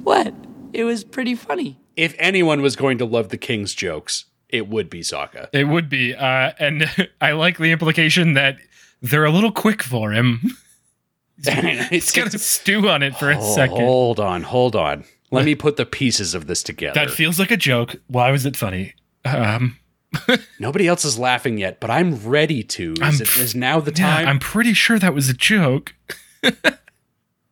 What? 0.04 0.34
It 0.74 0.84
was 0.84 1.04
pretty 1.04 1.36
funny. 1.36 1.80
if 1.96 2.16
anyone 2.20 2.62
was 2.62 2.76
going 2.76 2.98
to 2.98 3.06
love 3.06 3.30
the 3.30 3.38
king's 3.38 3.74
jokes, 3.74 4.26
it 4.50 4.68
would 4.68 4.90
be 4.90 5.02
Sokka. 5.02 5.48
It 5.54 5.66
would 5.66 5.90
be. 5.90 6.14
Uh, 6.14 6.52
and 6.60 6.86
I 7.22 7.32
like 7.34 7.58
the 7.58 7.72
implication 7.72 8.34
that 8.34 8.58
they're 9.02 9.26
a 9.26 9.32
little 9.32 9.52
quick 9.52 9.82
for 9.84 10.12
him. 10.12 10.42
He's 11.90 12.12
gonna 12.12 12.38
stew 12.38 12.88
on 12.90 13.02
it 13.04 13.16
for 13.16 13.32
a 13.32 13.42
second. 13.42 13.78
Hold 13.78 14.20
on, 14.20 14.44
hold 14.44 14.76
on. 14.76 15.04
Let 15.32 15.46
me 15.46 15.56
put 15.56 15.78
the 15.78 15.86
pieces 15.86 16.36
of 16.36 16.46
this 16.48 16.62
together. 16.62 16.94
That 16.94 17.10
feels 17.10 17.40
like 17.40 17.50
a 17.50 17.58
joke. 17.58 17.96
Why 18.08 18.30
was 18.32 18.46
it 18.46 18.56
funny? 18.56 18.94
Um, 19.26 19.78
Nobody 20.60 20.88
else 20.88 21.04
is 21.06 21.18
laughing 21.18 21.58
yet, 21.58 21.80
but 21.80 21.90
I'm 21.90 22.24
ready 22.24 22.62
to. 22.64 22.94
Is, 22.94 23.02
I'm- 23.02 23.14
it, 23.16 23.38
is 23.38 23.56
now 23.56 23.80
the 23.80 23.92
yeah, 23.92 24.18
time? 24.18 24.28
I'm 24.28 24.40
pretty 24.40 24.74
sure 24.74 25.00
that 25.00 25.14
was 25.16 25.28
a 25.30 25.34
joke. 25.34 25.96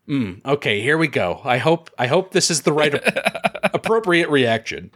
Mm, 0.07 0.43
okay, 0.45 0.81
here 0.81 0.97
we 0.97 1.07
go. 1.07 1.39
I 1.45 1.57
hope 1.57 1.89
I 1.97 2.07
hope 2.07 2.31
this 2.31 2.51
is 2.51 2.63
the 2.63 2.73
right 2.73 2.93
appropriate 3.73 4.29
reaction. 4.29 4.91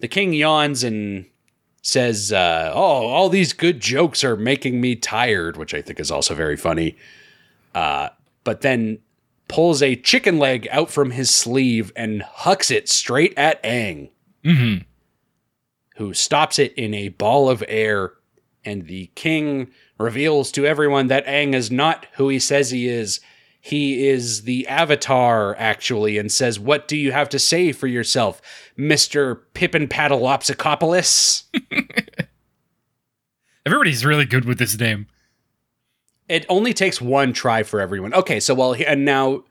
The 0.00 0.08
king 0.08 0.32
yawns 0.32 0.82
and 0.82 1.26
says, 1.82 2.32
uh, 2.32 2.72
"Oh, 2.74 3.06
all 3.06 3.28
these 3.28 3.52
good 3.52 3.78
jokes 3.78 4.24
are 4.24 4.36
making 4.36 4.80
me 4.80 4.96
tired," 4.96 5.56
which 5.56 5.74
I 5.74 5.82
think 5.82 6.00
is 6.00 6.10
also 6.10 6.34
very 6.34 6.56
funny. 6.56 6.96
Uh, 7.72 8.08
but 8.42 8.62
then 8.62 8.98
pulls 9.46 9.80
a 9.80 9.94
chicken 9.94 10.40
leg 10.40 10.66
out 10.72 10.90
from 10.90 11.12
his 11.12 11.30
sleeve 11.30 11.92
and 11.94 12.22
hucks 12.22 12.70
it 12.70 12.88
straight 12.88 13.34
at 13.36 13.62
Aang, 13.62 14.10
hmm 14.42 14.78
who 15.96 16.14
stops 16.14 16.58
it 16.58 16.72
in 16.74 16.94
a 16.94 17.08
ball 17.08 17.50
of 17.50 17.62
air. 17.68 18.12
And 18.64 18.86
the 18.86 19.10
king 19.14 19.70
reveals 19.98 20.52
to 20.52 20.66
everyone 20.66 21.08
that 21.08 21.26
Aang 21.26 21.54
is 21.54 21.70
not 21.70 22.06
who 22.14 22.28
he 22.28 22.38
says 22.38 22.70
he 22.70 22.88
is. 22.88 23.20
He 23.60 24.08
is 24.08 24.42
the 24.42 24.66
Avatar, 24.68 25.56
actually, 25.58 26.16
and 26.16 26.30
says, 26.30 26.60
What 26.60 26.86
do 26.86 26.96
you 26.96 27.12
have 27.12 27.28
to 27.30 27.38
say 27.38 27.72
for 27.72 27.86
yourself, 27.86 28.40
Mr. 28.78 29.40
Pippin 29.52 29.88
Paddleopsicopolis? 29.88 31.44
Everybody's 33.66 34.04
really 34.04 34.24
good 34.24 34.44
with 34.44 34.58
this 34.58 34.78
name. 34.78 35.06
It 36.28 36.46
only 36.48 36.72
takes 36.72 37.00
one 37.00 37.32
try 37.32 37.62
for 37.62 37.80
everyone. 37.80 38.14
Okay, 38.14 38.38
so 38.38 38.54
well, 38.54 38.74
and 38.74 39.04
now 39.04 39.44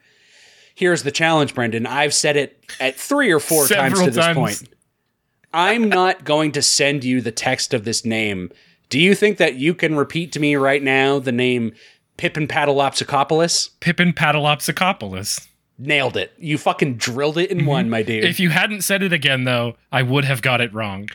here's 0.73 1.03
the 1.03 1.11
challenge, 1.11 1.53
Brendan. 1.53 1.85
I've 1.85 2.13
said 2.13 2.37
it 2.37 2.63
at 2.79 2.95
three 2.95 3.31
or 3.31 3.39
four 3.39 3.67
times 3.67 3.99
to 3.99 4.05
this 4.11 4.15
times. 4.15 4.37
point. 4.37 4.63
I'm 5.53 5.89
not 5.89 6.23
going 6.23 6.51
to 6.53 6.61
send 6.61 7.03
you 7.03 7.19
the 7.19 7.31
text 7.31 7.73
of 7.73 7.83
this 7.83 8.05
name. 8.05 8.51
Do 8.89 8.99
you 8.99 9.15
think 9.15 9.37
that 9.37 9.55
you 9.55 9.73
can 9.73 9.95
repeat 9.95 10.31
to 10.33 10.39
me 10.39 10.55
right 10.55 10.81
now 10.81 11.19
the 11.19 11.31
name 11.31 11.73
Pippin 12.17 12.47
Paddleopsicopolis? 12.47 13.71
Pippin 13.79 14.13
Paddleopsicopolis. 14.13 15.47
Nailed 15.77 16.17
it. 16.17 16.33
You 16.39 16.57
fucking 16.57 16.95
drilled 16.97 17.37
it 17.37 17.51
in 17.51 17.59
Mm-hmm. 17.59 17.67
one, 17.67 17.89
my 17.89 18.01
dude. 18.01 18.23
If 18.23 18.39
you 18.39 18.49
hadn't 18.49 18.81
said 18.81 19.03
it 19.03 19.13
again, 19.13 19.43
though, 19.43 19.75
I 19.91 20.01
would 20.01 20.25
have 20.25 20.41
got 20.41 20.61
it 20.61 20.73
wrong. 20.73 21.07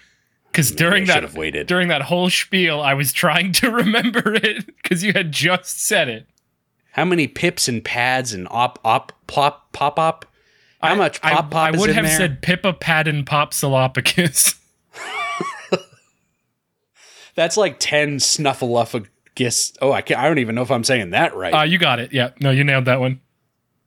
Because 0.50 0.70
during 0.70 1.06
that 1.06 1.14
should 1.14 1.22
have 1.22 1.36
waited. 1.36 1.66
during 1.66 1.88
that 1.88 2.02
whole 2.02 2.28
spiel, 2.28 2.80
I 2.80 2.92
was 2.94 3.12
trying 3.12 3.52
to 3.54 3.70
remember 3.72 4.34
it 4.34 4.66
because 4.66 5.02
you 5.02 5.14
had 5.14 5.32
just 5.32 5.80
said 5.82 6.08
it. 6.08 6.26
How 6.92 7.06
many 7.06 7.26
pips 7.26 7.68
and 7.68 7.82
pads 7.82 8.34
and 8.34 8.46
op 8.50 8.78
op 8.84 9.12
plop 9.26 9.72
pop 9.72 9.98
op? 9.98 10.26
How 10.82 10.88
I- 10.92 10.94
much 10.94 11.18
I- 11.22 11.32
pop 11.34 11.50
pop 11.50 11.74
I, 11.74 11.78
would 11.78 11.88
have 11.90 12.04
there? 12.04 12.16
said 12.18 12.42
Pippa 12.42 12.74
Paddin 12.74 13.24
Popsilopicus. 13.24 14.56
That's 17.34 17.56
like 17.56 17.76
ten 17.78 18.16
snuffleupagus. 18.18 19.76
Oh, 19.80 19.92
I 19.92 20.02
can't, 20.02 20.20
I 20.20 20.28
don't 20.28 20.38
even 20.38 20.54
know 20.54 20.62
if 20.62 20.70
I'm 20.70 20.84
saying 20.84 21.10
that 21.10 21.34
right. 21.34 21.52
Uh, 21.52 21.62
you 21.62 21.78
got 21.78 21.98
it. 22.00 22.12
Yeah. 22.12 22.30
No, 22.40 22.50
you 22.50 22.64
nailed 22.64 22.84
that 22.86 23.00
one. 23.00 23.20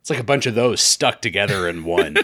It's 0.01 0.09
like 0.09 0.19
a 0.19 0.23
bunch 0.23 0.45
of 0.45 0.53
those 0.53 0.81
stuck 0.81 1.21
together 1.21 1.67
in 1.67 1.83
one, 1.83 2.17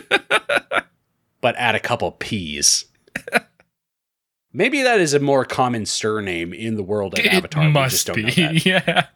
but 1.42 1.56
add 1.56 1.74
a 1.74 1.80
couple 1.80 2.12
P's. 2.12 2.86
Maybe 4.54 4.84
that 4.84 5.00
is 5.00 5.14
a 5.14 5.20
more 5.20 5.46
common 5.46 5.86
surname 5.86 6.54
in 6.54 6.76
the 6.76 6.84
world 6.84 7.18
of 7.18 7.26
Avatar. 7.26 7.64
it 7.64 7.68
we 7.68 7.72
must 7.72 8.06
just 8.06 8.08
don't 8.08 8.18
be. 8.18 8.62
Yeah. 8.70 9.08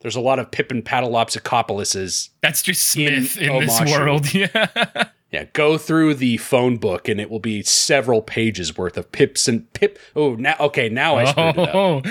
There's 0.00 0.16
a 0.16 0.20
lot 0.20 0.38
of 0.38 0.50
Pippin 0.50 0.82
Paddleopsicopolises. 0.82 2.30
That's 2.40 2.62
just 2.62 2.88
Smith 2.88 3.36
in, 3.36 3.60
this 3.60 3.80
world. 3.90 4.32
Yeah. 4.32 5.08
Yeah, 5.32 5.44
go 5.52 5.78
through 5.78 6.14
the 6.14 6.38
phone 6.38 6.76
book 6.76 7.08
and 7.08 7.20
it 7.20 7.30
will 7.30 7.38
be 7.38 7.62
several 7.62 8.20
pages 8.20 8.76
worth 8.76 8.96
of 8.96 9.12
pips 9.12 9.46
and 9.46 9.72
pip. 9.74 9.96
Oh, 10.16 10.34
now 10.34 10.56
okay, 10.58 10.88
now 10.88 11.16
I 11.16 11.24
screwed 11.30 11.56
it 11.56 11.68
up. 11.68 11.74
Oh, 11.74 12.02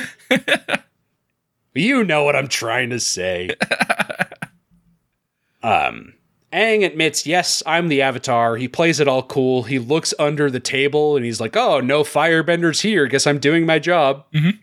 You 1.75 2.03
know 2.03 2.23
what 2.23 2.35
I'm 2.35 2.47
trying 2.47 2.89
to 2.91 2.99
say. 2.99 3.51
um, 5.63 6.13
Aang 6.51 6.83
admits, 6.85 7.25
yes, 7.27 7.61
I'm 7.65 7.89
the 7.89 8.01
Avatar. 8.01 8.55
He 8.57 8.67
plays 8.67 8.99
it 8.99 9.07
all 9.07 9.23
cool. 9.23 9.63
He 9.63 9.79
looks 9.79 10.13
under 10.17 10.49
the 10.49 10.59
table 10.59 11.15
and 11.15 11.23
he's 11.25 11.39
like, 11.39 11.55
"Oh, 11.55 11.79
no 11.79 12.03
firebenders 12.03 12.81
here. 12.81 13.05
Guess 13.05 13.27
I'm 13.27 13.39
doing 13.39 13.65
my 13.65 13.79
job." 13.79 14.25
Mhm. 14.33 14.59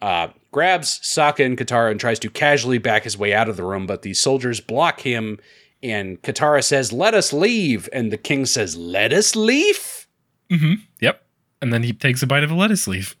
Uh, 0.00 0.28
grabs 0.52 1.00
Sokka 1.00 1.44
and 1.44 1.58
Katara 1.58 1.90
and 1.90 1.98
tries 1.98 2.18
to 2.20 2.30
casually 2.30 2.78
back 2.78 3.04
his 3.04 3.18
way 3.18 3.34
out 3.34 3.48
of 3.48 3.56
the 3.56 3.64
room, 3.64 3.86
but 3.86 4.02
the 4.02 4.14
soldiers 4.14 4.60
block 4.60 5.00
him. 5.00 5.38
And 5.84 6.20
Katara 6.22 6.64
says, 6.64 6.92
"Let 6.92 7.12
us 7.14 7.32
leave," 7.32 7.88
and 7.92 8.10
the 8.10 8.16
king 8.16 8.46
says, 8.46 8.74
"Let 8.76 9.12
us 9.12 9.36
leave." 9.36 10.06
hmm 10.50 10.74
Yep. 11.00 11.22
And 11.60 11.72
then 11.72 11.82
he 11.82 11.92
takes 11.92 12.22
a 12.22 12.26
bite 12.26 12.42
of 12.42 12.50
a 12.50 12.54
lettuce 12.54 12.88
leaf. 12.88 13.16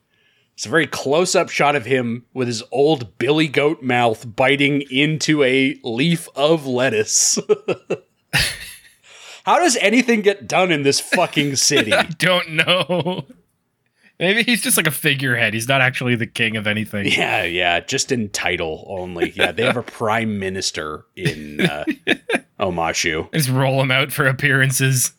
It's 0.54 0.66
a 0.66 0.70
very 0.70 0.86
close 0.86 1.34
up 1.34 1.50
shot 1.50 1.76
of 1.76 1.84
him 1.84 2.24
with 2.32 2.46
his 2.48 2.62
old 2.72 3.18
billy 3.18 3.48
goat 3.48 3.82
mouth 3.82 4.36
biting 4.36 4.82
into 4.90 5.42
a 5.42 5.78
leaf 5.82 6.28
of 6.34 6.66
lettuce. 6.66 7.38
How 9.44 9.58
does 9.58 9.76
anything 9.76 10.22
get 10.22 10.48
done 10.48 10.70
in 10.72 10.82
this 10.84 11.00
fucking 11.00 11.56
city? 11.56 11.92
I 11.94 12.04
Don't 12.04 12.52
know. 12.52 13.26
Maybe 14.18 14.44
he's 14.44 14.62
just 14.62 14.76
like 14.76 14.86
a 14.86 14.92
figurehead. 14.92 15.54
He's 15.54 15.68
not 15.68 15.80
actually 15.80 16.14
the 16.14 16.26
king 16.26 16.56
of 16.56 16.66
anything. 16.66 17.06
yeah, 17.06 17.42
yeah, 17.42 17.80
just 17.80 18.12
in 18.12 18.28
title 18.30 18.84
only. 18.88 19.30
Yeah, 19.30 19.50
they 19.52 19.64
have 19.64 19.76
a 19.76 19.82
prime 19.82 20.38
minister 20.38 21.04
in 21.16 21.60
uh, 21.60 21.84
Omashu. 22.60 23.32
Just 23.32 23.48
roll 23.48 23.82
him 23.82 23.90
out 23.90 24.12
for 24.12 24.26
appearances. 24.26 25.12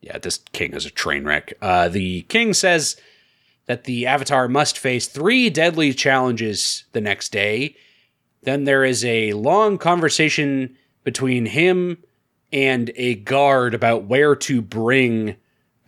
Yeah, 0.00 0.18
this 0.18 0.38
king 0.52 0.72
is 0.72 0.86
a 0.86 0.90
train 0.90 1.24
wreck. 1.24 1.52
Uh, 1.60 1.88
the 1.88 2.22
king 2.22 2.54
says 2.54 2.96
that 3.66 3.84
the 3.84 4.06
avatar 4.06 4.48
must 4.48 4.78
face 4.78 5.06
three 5.06 5.50
deadly 5.50 5.92
challenges 5.92 6.84
the 6.92 7.00
next 7.00 7.32
day. 7.32 7.76
Then 8.42 8.64
there 8.64 8.84
is 8.84 9.04
a 9.04 9.34
long 9.34 9.76
conversation 9.76 10.76
between 11.04 11.44
him 11.46 11.98
and 12.52 12.90
a 12.96 13.16
guard 13.16 13.74
about 13.74 14.04
where 14.04 14.34
to 14.34 14.62
bring 14.62 15.36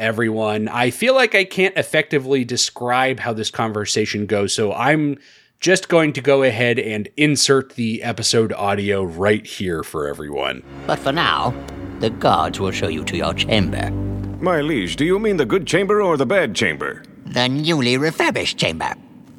everyone. 0.02 0.66
I 0.68 0.90
feel 0.90 1.14
like 1.14 1.34
I 1.34 1.44
can't 1.44 1.76
effectively 1.76 2.44
describe 2.44 3.20
how 3.20 3.32
this 3.32 3.50
conversation 3.50 4.26
goes, 4.26 4.52
so 4.52 4.72
I'm 4.72 5.16
just 5.60 5.88
going 5.88 6.12
to 6.14 6.20
go 6.20 6.42
ahead 6.42 6.80
and 6.80 7.08
insert 7.16 7.76
the 7.76 8.02
episode 8.02 8.52
audio 8.52 9.04
right 9.04 9.46
here 9.46 9.84
for 9.84 10.08
everyone. 10.08 10.64
But 10.88 10.98
for 10.98 11.12
now, 11.12 11.54
the 12.00 12.10
guards 12.10 12.58
will 12.58 12.72
show 12.72 12.88
you 12.88 13.04
to 13.04 13.16
your 13.16 13.32
chamber. 13.32 13.92
My 14.40 14.60
liege, 14.60 14.96
do 14.96 15.04
you 15.04 15.20
mean 15.20 15.36
the 15.36 15.44
good 15.44 15.68
chamber 15.68 16.02
or 16.02 16.16
the 16.16 16.26
bad 16.26 16.56
chamber? 16.56 17.04
The 17.26 17.48
newly 17.48 17.96
refurbished 17.96 18.58
chamber. 18.58 18.92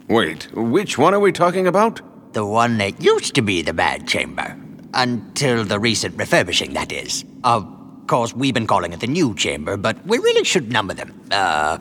Wait, 0.07 0.47
which 0.53 0.97
one 0.97 1.14
are 1.14 1.20
we 1.20 1.34
talking 1.34 1.68
about? 1.68 1.99
The 2.34 2.45
one 2.45 2.78
that 2.78 3.03
used 3.03 3.36
to 3.36 3.41
be 3.41 3.61
the 3.61 3.74
bad 3.74 4.07
chamber. 4.07 4.57
Until 4.93 5.66
the 5.66 5.78
recent 5.80 6.18
refurbishing, 6.18 6.72
that 6.74 6.93
is. 6.93 7.26
Of 7.43 7.68
course, 8.08 8.34
we've 8.34 8.54
been 8.54 8.68
calling 8.68 8.93
it 8.93 8.99
the 8.99 9.08
new 9.08 9.34
chamber, 9.36 9.78
but 9.78 10.04
we 10.06 10.18
really 10.18 10.43
should 10.43 10.72
number 10.72 10.93
them. 10.93 11.20
Uh. 11.32 11.78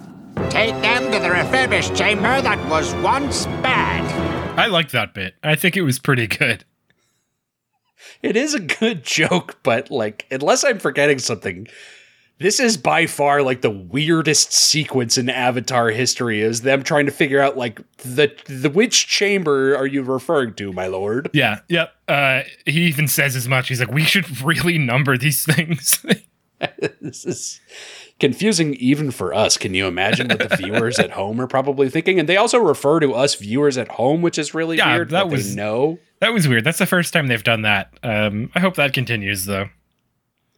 Take 0.49 0.75
them 0.81 1.13
to 1.13 1.19
the 1.19 1.31
refurbished 1.31 1.95
chamber 1.95 2.41
that 2.41 2.59
was 2.69 2.95
once 2.97 3.47
bad. 3.47 4.59
I 4.59 4.67
like 4.67 4.91
that 4.91 5.13
bit. 5.15 5.35
I 5.43 5.55
think 5.55 5.77
it 5.77 5.83
was 5.83 5.99
pretty 5.99 6.27
good. 6.27 6.65
It 8.23 8.37
is 8.37 8.55
a 8.55 8.61
good 8.61 9.05
joke, 9.05 9.59
but 9.63 9.91
like, 9.91 10.27
unless 10.31 10.65
I'm 10.65 10.79
forgetting 10.79 11.19
something, 11.19 11.69
this 12.39 12.59
is 12.59 12.77
by 12.77 13.07
far 13.07 13.43
like 13.43 13.61
the 13.61 13.71
weirdest 13.71 14.53
sequence 14.53 15.17
in 15.17 15.29
Avatar 15.31 15.91
history. 15.91 16.41
Is 16.41 16.63
them 16.63 16.83
trying 16.83 17.07
to 17.07 17.13
figure 17.13 17.41
out 17.41 17.57
like 17.57 17.81
the 17.99 18.33
the 18.47 18.69
which 18.71 19.07
chamber 19.07 19.77
are 19.77 19.87
you 19.87 20.03
referring 20.03 20.55
to, 20.55 20.73
my 20.73 20.87
lord? 20.89 21.31
Yeah, 21.33 21.61
yep. 21.69 21.93
Uh, 22.09 22.43
he 22.67 22.83
even 22.83 23.07
says 23.09 23.37
as 23.37 23.49
much. 23.49 23.69
He's 23.69 23.81
like, 23.81 23.93
we 23.93 24.03
should 24.03 24.41
really 24.43 24.77
number 24.79 25.17
these 25.17 25.45
things. 25.55 26.05
this 27.01 27.25
is 27.25 27.61
confusing 28.21 28.75
even 28.75 29.11
for 29.11 29.35
us. 29.35 29.57
Can 29.59 29.75
you 29.75 29.87
imagine 29.87 30.29
what 30.29 30.39
the 30.49 30.57
viewers 30.57 30.99
at 30.99 31.11
home 31.11 31.41
are 31.41 31.47
probably 31.49 31.89
thinking? 31.91 32.19
And 32.21 32.29
they 32.29 32.37
also 32.37 32.59
refer 32.59 33.01
to 33.01 33.15
us 33.15 33.35
viewers 33.35 33.77
at 33.79 33.89
home, 33.89 34.23
which 34.23 34.39
is 34.39 34.55
really 34.55 34.77
Yeah, 34.79 34.93
weird. 34.95 35.11
that 35.11 35.29
was- 35.29 35.57
know. 35.57 35.99
that 36.21 36.33
was 36.33 36.47
weird. 36.47 36.65
That's 36.65 36.79
the 36.79 36.87
first 36.87 37.13
time 37.13 37.27
they've 37.27 37.43
done 37.43 37.63
that. 37.63 37.93
Um, 38.03 38.51
I 38.55 38.61
hope 38.61 38.77
that 38.77 38.93
continues 38.93 39.45
though. 39.45 39.69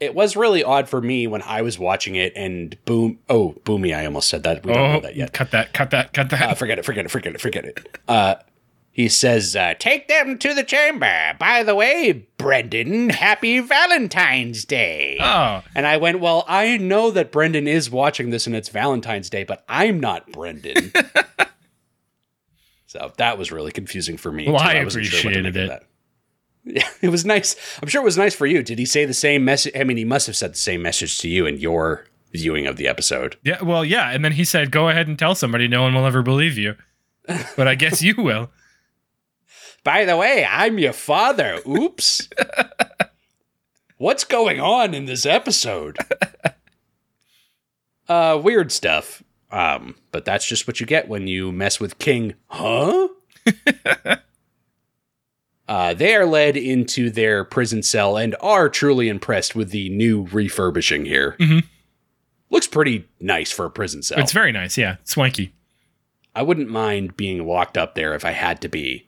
It 0.01 0.14
was 0.14 0.36
really 0.36 0.62
odd 0.62 0.88
for 0.88 1.01
me 1.01 1.26
when 1.26 1.42
I 1.42 1.62
was 1.62 1.78
watching 1.78 2.16
it 2.16 2.32
and 2.36 2.76
boom 2.84 3.18
oh 3.28 3.55
boomy, 3.64 3.97
I 3.97 4.05
almost 4.05 4.28
said 4.28 4.42
that. 4.42 4.64
We 4.64 4.72
don't 4.72 4.82
oh, 4.82 4.92
know 4.95 5.01
that 5.01 5.16
yet. 5.16 5.32
cut 5.32 5.51
that, 5.53 5.72
cut 5.72 5.90
that, 5.90 6.12
cut 6.12 6.30
that. 6.30 6.42
Uh, 6.42 6.55
forget 6.55 6.78
it, 6.78 6.84
forget 6.84 7.05
it, 7.05 7.11
forget 7.11 7.34
it, 7.34 7.40
forget 7.40 7.64
it. 7.64 7.99
Uh, 8.09 8.34
he 8.95 9.09
says, 9.09 9.57
uh, 9.57 9.74
Take 9.76 10.07
them 10.07 10.38
to 10.38 10.55
the 10.55 10.62
chamber. 10.62 11.34
By 11.36 11.64
the 11.64 11.74
way, 11.74 12.28
Brendan, 12.38 13.11
happy 13.11 13.59
Valentine's 13.59 14.64
Day. 14.64 15.18
oh, 15.20 15.64
And 15.74 15.84
I 15.84 15.97
went, 15.97 16.20
Well, 16.20 16.45
I 16.47 16.76
know 16.76 17.11
that 17.11 17.32
Brendan 17.32 17.66
is 17.66 17.90
watching 17.90 18.30
this 18.30 18.47
and 18.47 18.55
it's 18.55 18.68
Valentine's 18.68 19.28
Day, 19.28 19.42
but 19.42 19.64
I'm 19.68 19.99
not 19.99 20.30
Brendan. 20.30 20.92
so 22.86 23.12
that 23.16 23.36
was 23.36 23.51
really 23.51 23.72
confusing 23.72 24.16
for 24.16 24.30
me. 24.30 24.49
Well, 24.49 24.61
too. 24.61 24.64
I 24.64 24.74
sure 24.74 24.82
to 24.84 24.86
appreciated 24.86 25.47
of 25.47 25.57
it. 25.57 25.84
it 27.03 27.11
was 27.11 27.25
nice. 27.25 27.57
I'm 27.83 27.89
sure 27.89 28.01
it 28.03 28.05
was 28.05 28.17
nice 28.19 28.35
for 28.35 28.47
you. 28.47 28.62
Did 28.62 28.79
he 28.79 28.87
say 28.87 29.05
the 29.05 29.15
same 29.15 29.45
message? 29.45 29.73
I 29.79 29.85
mean, 29.85 29.97
he 29.97 30.05
must 30.05 30.27
have 30.27 30.37
said 30.37 30.53
the 30.53 30.59
same 30.59 30.83
message 30.83 31.19
to 31.21 31.29
you 31.29 31.47
in 31.47 31.59
your 31.59 32.07
viewing 32.33 32.67
of 32.67 32.77
the 32.77 32.89
episode. 32.89 33.37
yeah. 33.45 33.62
Well, 33.62 33.85
yeah. 33.85 34.11
And 34.11 34.25
then 34.25 34.33
he 34.33 34.45
said, 34.45 34.71
"Go 34.71 34.89
ahead 34.89 35.07
and 35.07 35.19
tell 35.19 35.35
somebody. 35.35 35.69
No 35.69 35.83
one 35.83 35.95
will 35.95 36.07
ever 36.07 36.23
believe 36.23 36.57
you." 36.59 36.77
But 37.57 37.69
I 37.69 37.75
guess 37.75 38.03
you 38.03 38.15
will. 38.19 38.51
By 39.85 40.05
the 40.05 40.17
way, 40.17 40.47
I'm 40.49 40.79
your 40.79 40.93
father. 40.95 41.61
Oops. 41.69 42.29
What's 43.99 44.25
going 44.25 44.61
on 44.61 44.95
in 44.95 45.05
this 45.05 45.25
episode? 45.27 45.99
uh 48.09 48.41
weird 48.43 48.73
stuff. 48.73 49.23
Um, 49.51 49.95
but 50.11 50.25
that's 50.25 50.45
just 50.47 50.67
what 50.67 50.81
you 50.81 50.87
get 50.87 51.09
when 51.09 51.29
you 51.29 51.53
mess 51.53 51.79
with 51.79 51.99
King, 51.99 52.35
huh? 52.49 53.09
Uh, 55.69 55.95
they 55.95 56.15
are 56.15 56.27
led 56.27 56.57
into 56.57 57.11
their 57.11 57.45
prison 57.45 57.83
cell 57.83 58.17
and 58.17 58.37
are 58.41 58.69
truly 58.69 59.09
impressed 59.09 59.55
with 59.55 59.71
the 59.71 59.89
new 59.91 60.29
refurbishing 60.33 61.05
here. 61.07 61.37
Mhm. 61.41 61.65
Looks 62.51 62.67
pretty 62.67 63.07
nice 63.21 63.51
for 63.51 63.65
a 63.65 63.71
prison 63.71 64.03
cell. 64.03 64.19
It's 64.21 64.33
very 64.33 64.53
nice. 64.53 64.77
Yeah, 64.79 64.97
swanky. 65.05 65.53
I 66.35 66.43
wouldn't 66.43 66.69
mind 66.69 67.17
being 67.17 67.47
locked 67.47 67.79
up 67.79 67.95
there 67.95 68.15
if 68.15 68.25
I 68.25 68.33
had 68.33 68.61
to 68.62 68.69
be. 68.69 69.07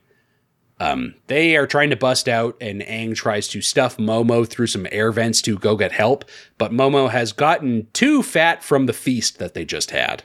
Um, 0.79 1.15
they 1.29 1.57
are 1.57 1.67
trying 1.67 1.91
to 1.91 1.97
bust 1.97 2.29
out, 2.29 2.57
and 2.61 2.83
Aang 2.83 3.15
tries 3.17 3.49
to 3.49 3.63
stuff 3.63 3.97
Momo 3.97 4.47
through 4.47 4.67
some 4.67 4.87
air 4.93 5.11
vents 5.11 5.41
to 5.43 5.57
go 5.59 5.75
get 5.75 5.93
help, 5.93 6.25
but 6.59 6.71
Momo 6.71 7.11
has 7.11 7.33
gotten 7.33 7.89
too 7.95 8.23
fat 8.23 8.63
from 8.63 8.85
the 8.87 8.93
feast 8.93 9.39
that 9.39 9.55
they 9.55 9.65
just 9.65 9.91
had. 9.91 10.25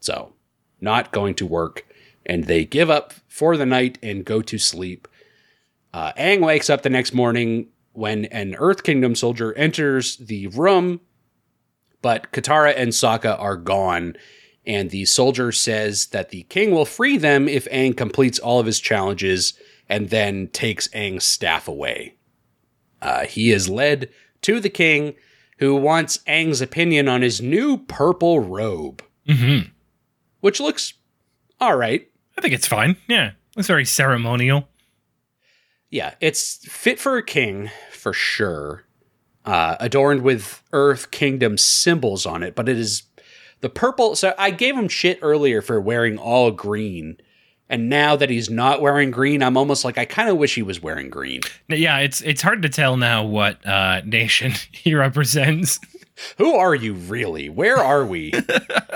So, 0.00 0.32
not 0.80 1.10
going 1.12 1.34
to 1.36 1.46
work, 1.46 1.86
and 2.24 2.44
they 2.44 2.64
give 2.64 2.88
up 2.88 3.14
for 3.26 3.56
the 3.56 3.66
night 3.66 3.98
and 4.02 4.24
go 4.24 4.42
to 4.42 4.58
sleep. 4.58 5.08
Uh, 5.94 6.12
Aang 6.14 6.40
wakes 6.40 6.68
up 6.68 6.82
the 6.82 6.90
next 6.90 7.14
morning 7.14 7.68
when 7.92 8.24
an 8.26 8.56
Earth 8.58 8.82
Kingdom 8.82 9.14
soldier 9.14 9.52
enters 9.52 10.16
the 10.16 10.48
room, 10.48 11.00
but 12.02 12.32
Katara 12.32 12.74
and 12.76 12.90
Sokka 12.90 13.38
are 13.40 13.56
gone, 13.56 14.16
and 14.66 14.90
the 14.90 15.04
soldier 15.04 15.52
says 15.52 16.06
that 16.06 16.30
the 16.30 16.42
king 16.44 16.72
will 16.72 16.84
free 16.84 17.16
them 17.16 17.48
if 17.48 17.66
Aang 17.70 17.96
completes 17.96 18.40
all 18.40 18.58
of 18.58 18.66
his 18.66 18.80
challenges 18.80 19.54
and 19.88 20.10
then 20.10 20.48
takes 20.48 20.88
Aang's 20.88 21.22
staff 21.22 21.68
away. 21.68 22.16
Uh, 23.00 23.26
he 23.26 23.52
is 23.52 23.68
led 23.68 24.10
to 24.42 24.58
the 24.58 24.70
king, 24.70 25.14
who 25.58 25.76
wants 25.76 26.18
Aang's 26.26 26.60
opinion 26.60 27.06
on 27.06 27.22
his 27.22 27.40
new 27.40 27.78
purple 27.78 28.40
robe, 28.40 29.00
hmm 29.28 29.58
which 30.40 30.58
looks 30.58 30.94
all 31.60 31.76
right. 31.76 32.10
I 32.36 32.40
think 32.40 32.52
it's 32.52 32.66
fine. 32.66 32.96
Yeah, 33.06 33.30
it's 33.56 33.68
very 33.68 33.84
ceremonial. 33.84 34.68
Yeah, 35.94 36.14
it's 36.20 36.56
fit 36.68 36.98
for 36.98 37.16
a 37.16 37.22
king 37.22 37.70
for 37.92 38.12
sure. 38.12 38.82
Uh, 39.44 39.76
adorned 39.78 40.22
with 40.22 40.60
Earth 40.72 41.12
Kingdom 41.12 41.56
symbols 41.56 42.26
on 42.26 42.42
it, 42.42 42.56
but 42.56 42.68
it 42.68 42.76
is 42.76 43.04
the 43.60 43.68
purple. 43.68 44.16
So 44.16 44.34
I 44.36 44.50
gave 44.50 44.74
him 44.74 44.88
shit 44.88 45.20
earlier 45.22 45.62
for 45.62 45.80
wearing 45.80 46.18
all 46.18 46.50
green, 46.50 47.18
and 47.68 47.88
now 47.88 48.16
that 48.16 48.28
he's 48.28 48.50
not 48.50 48.80
wearing 48.80 49.12
green, 49.12 49.40
I'm 49.40 49.56
almost 49.56 49.84
like 49.84 49.96
I 49.96 50.04
kind 50.04 50.28
of 50.28 50.36
wish 50.36 50.56
he 50.56 50.62
was 50.62 50.82
wearing 50.82 51.10
green. 51.10 51.42
Yeah, 51.68 51.98
it's 51.98 52.20
it's 52.22 52.42
hard 52.42 52.62
to 52.62 52.68
tell 52.68 52.96
now 52.96 53.22
what 53.22 53.64
uh, 53.64 54.00
nation 54.04 54.50
he 54.72 54.96
represents. 54.96 55.78
Who 56.38 56.56
are 56.56 56.74
you 56.74 56.94
really? 56.94 57.48
Where 57.48 57.78
are 57.78 58.04
we 58.04 58.32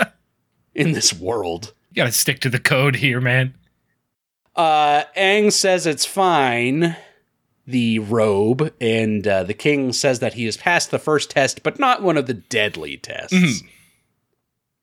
in 0.74 0.90
this 0.94 1.12
world? 1.12 1.74
You 1.90 2.02
gotta 2.02 2.10
stick 2.10 2.40
to 2.40 2.50
the 2.50 2.58
code 2.58 2.96
here, 2.96 3.20
man. 3.20 3.54
Uh, 4.58 5.04
Aang 5.16 5.52
says 5.52 5.86
it's 5.86 6.04
fine, 6.04 6.96
the 7.66 8.00
robe, 8.00 8.72
and 8.80 9.26
uh, 9.26 9.44
the 9.44 9.54
king 9.54 9.92
says 9.92 10.18
that 10.18 10.34
he 10.34 10.44
has 10.46 10.56
passed 10.56 10.90
the 10.90 10.98
first 10.98 11.30
test, 11.30 11.62
but 11.62 11.78
not 11.78 12.02
one 12.02 12.16
of 12.16 12.26
the 12.26 12.34
deadly 12.34 12.96
tests. 12.96 13.32
Mhm. 13.34 13.68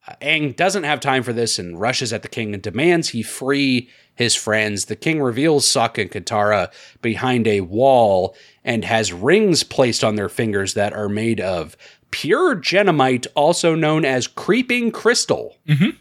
Uh, 0.07 0.13
Aang 0.21 0.55
doesn't 0.55 0.83
have 0.85 1.01
time 1.01 1.23
for 1.23 1.33
this 1.33 1.59
and 1.59 1.77
rushes 1.79 2.13
at 2.13 2.21
the 2.21 2.29
king 2.29 2.53
and 2.53 2.63
demands 2.63 3.09
he 3.09 3.21
free 3.21 3.89
his 4.15 4.33
friends. 4.33 4.85
The 4.85 4.95
king 4.95 5.21
reveals 5.21 5.65
Sokka 5.67 6.03
and 6.03 6.11
Katara 6.11 6.71
behind 7.01 7.45
a 7.45 7.61
wall 7.61 8.33
and 8.63 8.85
has 8.85 9.11
rings 9.11 9.63
placed 9.63 10.05
on 10.05 10.15
their 10.15 10.29
fingers 10.29 10.73
that 10.75 10.93
are 10.93 11.09
made 11.09 11.41
of 11.41 11.75
pure 12.11 12.55
jennamite, 12.55 13.27
also 13.35 13.75
known 13.75 14.05
as 14.05 14.25
creeping 14.27 14.89
crystal, 14.91 15.57
Mhm. 15.67 15.97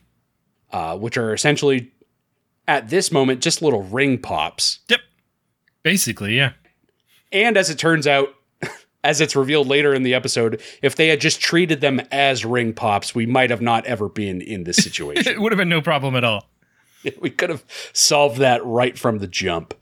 uh, 0.70 0.96
which 0.96 1.16
are 1.16 1.34
essentially 1.34 1.90
at 2.66 2.88
this 2.90 3.12
moment 3.12 3.42
just 3.42 3.62
little 3.62 3.82
ring 3.82 4.18
pops. 4.18 4.80
Yep. 4.88 5.00
Basically, 5.82 6.36
yeah. 6.36 6.52
And 7.32 7.56
as 7.56 7.70
it 7.70 7.78
turns 7.78 8.06
out, 8.06 8.34
as 9.04 9.20
it's 9.20 9.36
revealed 9.36 9.66
later 9.66 9.92
in 9.92 10.02
the 10.02 10.14
episode, 10.14 10.60
if 10.82 10.96
they 10.96 11.08
had 11.08 11.20
just 11.20 11.40
treated 11.40 11.80
them 11.80 12.00
as 12.10 12.44
ring 12.44 12.72
pops, 12.72 13.14
we 13.14 13.26
might 13.26 13.50
have 13.50 13.60
not 13.60 13.84
ever 13.86 14.08
been 14.08 14.40
in 14.40 14.64
this 14.64 14.76
situation. 14.84 15.32
It 15.32 15.40
would 15.40 15.52
have 15.52 15.58
been 15.58 15.68
no 15.68 15.82
problem 15.82 16.16
at 16.16 16.24
all. 16.24 16.48
we 17.20 17.30
could 17.30 17.50
have 17.50 17.64
solved 17.92 18.38
that 18.38 18.64
right 18.64 18.98
from 18.98 19.18
the 19.18 19.26
jump. 19.26 19.74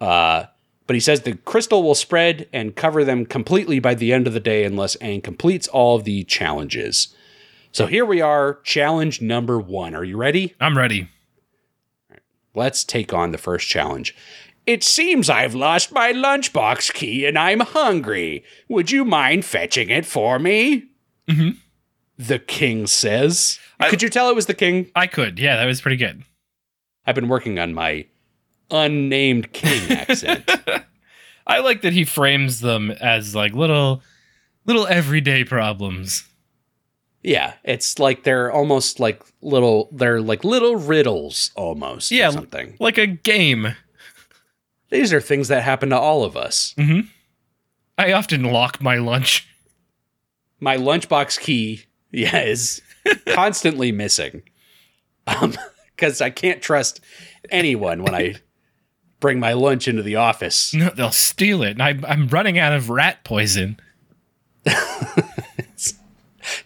Uh, 0.00 0.44
but 0.86 0.94
he 0.94 1.00
says 1.00 1.22
the 1.22 1.34
crystal 1.34 1.82
will 1.82 1.94
spread 1.94 2.48
and 2.52 2.76
cover 2.76 3.04
them 3.04 3.26
completely 3.26 3.80
by 3.80 3.94
the 3.94 4.12
end 4.12 4.26
of 4.26 4.34
the 4.34 4.40
day 4.40 4.64
unless 4.64 4.96
Aang 4.96 5.22
completes 5.22 5.66
all 5.68 5.96
of 5.96 6.04
the 6.04 6.22
challenges. 6.24 7.14
So 7.72 7.86
here 7.86 8.04
we 8.04 8.20
are, 8.20 8.60
challenge 8.62 9.20
number 9.20 9.58
one. 9.58 9.94
Are 9.94 10.04
you 10.04 10.16
ready? 10.16 10.54
I'm 10.60 10.78
ready. 10.78 11.08
Let's 12.56 12.82
take 12.84 13.12
on 13.12 13.30
the 13.32 13.38
first 13.38 13.68
challenge. 13.68 14.14
It 14.66 14.82
seems 14.82 15.30
I've 15.30 15.54
lost 15.54 15.92
my 15.92 16.12
lunchbox 16.12 16.92
key 16.94 17.24
and 17.26 17.38
I'm 17.38 17.60
hungry. 17.60 18.42
Would 18.68 18.90
you 18.90 19.04
mind 19.04 19.44
fetching 19.44 19.90
it 19.90 20.04
for 20.06 20.38
me? 20.40 20.86
Mm-hmm. 21.28 21.50
The 22.18 22.38
king 22.40 22.86
says. 22.88 23.60
I- 23.78 23.90
Could 23.90 24.02
you 24.02 24.08
tell 24.08 24.28
it 24.30 24.34
was 24.34 24.46
the 24.46 24.54
king? 24.54 24.90
I 24.96 25.06
could. 25.06 25.38
Yeah, 25.38 25.56
that 25.56 25.66
was 25.66 25.80
pretty 25.80 25.98
good. 25.98 26.24
I've 27.06 27.14
been 27.14 27.28
working 27.28 27.58
on 27.60 27.74
my 27.74 28.06
unnamed 28.70 29.52
king 29.52 29.92
accent. 29.92 30.50
I 31.46 31.60
like 31.60 31.82
that 31.82 31.92
he 31.92 32.04
frames 32.04 32.60
them 32.60 32.90
as 32.90 33.34
like 33.36 33.52
little, 33.52 34.02
little 34.64 34.86
everyday 34.88 35.44
problems. 35.44 36.24
Yeah, 37.22 37.54
it's 37.64 37.98
like 37.98 38.22
they're 38.24 38.50
almost 38.52 39.00
like 39.00 39.22
little, 39.42 39.88
they're 39.92 40.20
like 40.20 40.44
little 40.44 40.76
riddles 40.76 41.50
almost. 41.56 42.12
or 42.12 42.14
Yeah, 42.14 42.30
something. 42.30 42.76
like 42.78 42.98
a 42.98 43.06
game. 43.06 43.74
These 44.90 45.12
are 45.12 45.20
things 45.20 45.48
that 45.48 45.62
happen 45.64 45.90
to 45.90 45.98
all 45.98 46.22
of 46.24 46.36
us. 46.36 46.74
Mm-hmm. 46.78 47.08
I 47.98 48.12
often 48.12 48.44
lock 48.44 48.80
my 48.80 48.96
lunch. 48.96 49.48
my 50.60 50.76
lunchbox 50.76 51.40
key, 51.40 51.84
yeah, 52.12 52.42
is 52.42 52.80
constantly 53.26 53.90
missing. 53.92 54.42
Um, 55.26 55.54
because 55.96 56.20
I 56.20 56.30
can't 56.30 56.60
trust 56.62 57.00
anyone 57.50 58.02
when 58.02 58.14
I 58.14 58.34
bring 59.18 59.40
my 59.40 59.54
lunch 59.54 59.88
into 59.88 60.02
the 60.02 60.16
office. 60.16 60.72
No, 60.74 60.90
they'll 60.90 61.10
steal 61.10 61.62
it, 61.62 61.70
and 61.70 61.82
I, 61.82 61.98
I'm 62.06 62.28
running 62.28 62.58
out 62.58 62.72
of 62.74 62.90
rat 62.90 63.24
poison. 63.24 63.80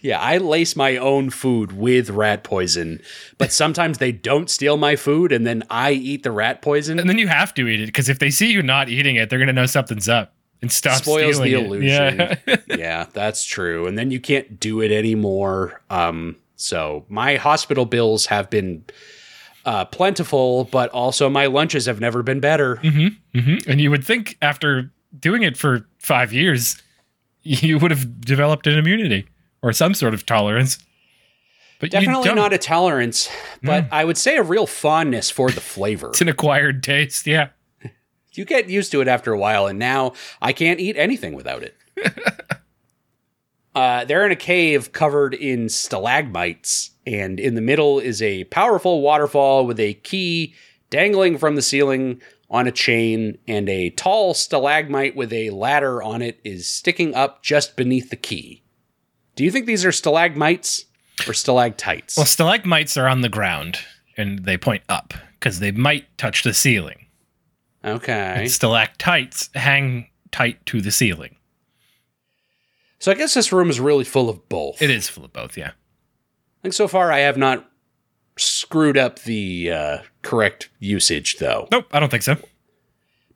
Yeah, 0.03 0.19
I 0.19 0.39
lace 0.39 0.77
my 0.77 0.97
own 0.97 1.31
food 1.31 1.73
with 1.73 2.09
rat 2.11 2.43
poison, 2.43 3.03
but 3.37 3.53
sometimes 3.53 3.99
they 3.99 4.13
don't 4.13 4.49
steal 4.49 4.77
my 4.77 4.97
food 4.97 5.31
and 5.31 5.47
then 5.47 5.63
I 5.69 5.93
eat 5.93 6.23
the 6.23 6.31
rat 6.33 6.63
poison. 6.63 6.99
And 6.99 7.09
then 7.09 7.19
you 7.19 7.29
have 7.29 7.53
to 7.55 7.69
eat 7.69 7.81
it 7.81 7.87
because 7.87 8.09
if 8.09 8.19
they 8.19 8.31
see 8.31 8.51
you 8.51 8.63
not 8.63 8.89
eating 8.89 9.17
it, 9.17 9.29
they're 9.29 9.39
gonna 9.39 9.53
know 9.53 9.67
something's 9.67 10.09
up 10.09 10.33
and 10.63 10.73
stop 10.73 11.03
spoils 11.03 11.39
the 11.39 11.45
stealing 11.45 11.53
it. 11.53 11.67
illusion. 11.67 12.39
Yeah. 12.47 12.57
yeah, 12.79 13.07
that's 13.13 13.45
true. 13.45 13.87
And 13.87 13.99
then 13.99 14.11
you 14.11 14.21
can't 14.21 14.59
do 14.59 14.81
it 14.81 14.91
anymore. 14.91 15.81
Um, 15.91 16.37
so 16.57 17.05
my 17.09 17.37
hospital 17.37 17.85
bills 17.85 18.27
have 18.27 18.49
been 18.51 18.85
uh, 19.67 19.85
plentiful, 19.87 20.65
but 20.65 20.91
also 20.91 21.29
my 21.29 21.47
lunches 21.47 21.87
have 21.87 22.01
never 22.01 22.23
been 22.23 22.41
better. 22.41 22.77
hmm 22.77 23.09
And 23.67 23.81
you 23.81 23.91
would 23.91 24.05
think 24.05 24.37
after 24.41 24.91
doing 25.19 25.43
it 25.43 25.57
for 25.57 25.87
five 25.99 26.33
years, 26.33 26.81
you 27.43 27.79
would 27.79 27.91
have 27.91 28.21
developed 28.23 28.67
an 28.67 28.79
immunity 28.79 29.27
or 29.63 29.73
some 29.73 29.95
sort 29.95 30.15
of 30.15 30.27
tolerance. 30.27 30.79
But 31.81 31.91
Definitely 31.91 32.35
not 32.35 32.53
a 32.53 32.59
tolerance, 32.59 33.31
but 33.63 33.87
I 33.91 34.05
would 34.05 34.19
say 34.19 34.37
a 34.37 34.43
real 34.43 34.67
fondness 34.67 35.31
for 35.31 35.51
the 35.51 35.63
flavor. 35.63 36.11
It's 36.11 36.21
an 36.21 36.29
acquired 36.29 36.83
taste. 36.83 37.27
Yeah. 37.27 37.49
you 38.33 38.45
get 38.45 38.69
used 38.69 38.93
to 38.93 39.01
it 39.01 39.09
after 39.09 39.33
a 39.33 39.39
while, 39.39 39.67
and 39.67 39.79
now 39.79 40.13
I 40.43 40.53
can't 40.53 40.79
eat 40.79 40.99
anything 40.99 41.33
without 41.35 41.63
it. 41.63 41.77
uh, 43.75 44.05
they're 44.05 44.27
in 44.27 44.33
a 44.33 44.37
cave 44.37 44.93
covered 44.93 45.33
in 45.33 45.71
stalagmites, 45.71 46.91
and 47.07 47.41
in 47.41 47.55
the 47.55 47.63
middle 47.63 47.99
is 47.99 48.21
a 48.21 48.45
powerful 48.45 49.01
waterfall 49.01 49.67
with 49.67 49.81
a 49.81 49.95
key 49.95 50.55
dangling 50.91 51.39
from 51.39 51.55
the 51.55 51.63
ceiling 51.63 52.21
on 52.51 52.67
a 52.67 52.73
chain, 52.73 53.39
and 53.49 53.69
a 53.71 53.91
tall 53.91 54.35
stalagmite 54.35 55.17
with 55.17 55.33
a 55.33 55.49
ladder 55.51 56.03
on 56.03 56.21
it 56.21 56.41
is 56.45 56.69
sticking 56.69 57.15
up 57.15 57.43
just 57.43 57.77
beneath 57.77 58.11
the 58.11 58.17
key. 58.17 58.60
Do 59.37 59.45
you 59.45 59.51
think 59.51 59.67
these 59.67 59.85
are 59.85 59.93
stalagmites 59.93 60.85
or 61.27 61.33
stalactites? 61.35 62.17
Well, 62.17 62.27
stalagmites 62.27 62.97
are 62.97 63.09
on 63.09 63.21
the 63.21 63.29
ground 63.29 63.79
and 64.17 64.41
they 64.45 64.57
point 64.59 64.83
up 64.89 65.15
because 65.39 65.61
they 65.61 65.73
might 65.73 66.07
touch 66.19 66.43
the 66.43 66.53
ceiling. 66.55 67.07
okay. 67.85 68.35
And 68.39 68.51
stalactites 68.51 69.49
hang 69.55 70.09
tight 70.31 70.65
to 70.67 70.81
the 70.81 70.91
ceiling. 70.91 71.37
So 72.99 73.11
I 73.11 73.15
guess 73.15 73.33
this 73.35 73.51
room 73.53 73.71
is 73.71 73.81
really 73.81 74.05
full 74.05 74.29
of 74.29 74.47
both. 74.49 74.83
It 74.83 74.91
is 74.91 75.09
full 75.09 75.25
of 75.25 75.33
both, 75.33 75.57
yeah. 75.57 75.69
I 75.71 76.63
think 76.63 76.75
so 76.75 76.87
far 76.87 77.11
I 77.11 77.21
have 77.21 77.39
not 77.39 77.67
screwed 78.37 78.99
up 78.99 79.21
the 79.21 79.71
uh, 79.73 79.99
correct 80.23 80.69
usage, 80.79 81.39
though. 81.39 81.67
Nope, 81.71 81.87
I 81.93 82.01
don't 82.01 82.11
think 82.11 82.23
so. 82.23 82.37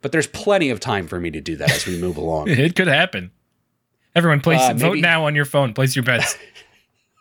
But 0.02 0.12
there's 0.12 0.26
plenty 0.26 0.68
of 0.68 0.80
time 0.80 1.08
for 1.08 1.18
me 1.18 1.30
to 1.30 1.40
do 1.40 1.56
that 1.56 1.70
as 1.70 1.86
we 1.86 1.98
move 1.98 2.16
along. 2.18 2.48
It 2.48 2.76
could 2.76 2.88
happen. 2.88 3.30
Everyone, 4.14 4.40
place 4.40 4.60
Uh, 4.60 4.74
vote 4.74 4.98
now 4.98 5.26
on 5.26 5.34
your 5.34 5.44
phone. 5.44 5.74
Place 5.74 5.96
your 5.96 6.04
bets. 6.04 6.36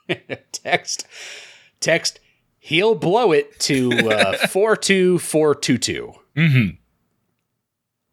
text, 0.52 1.08
text, 1.80 2.20
he'll 2.60 2.96
blow 2.96 3.32
it 3.32 3.60
to 3.62 3.92
uh, 4.10 4.38
42422. 4.48 6.14
hmm 6.36 6.68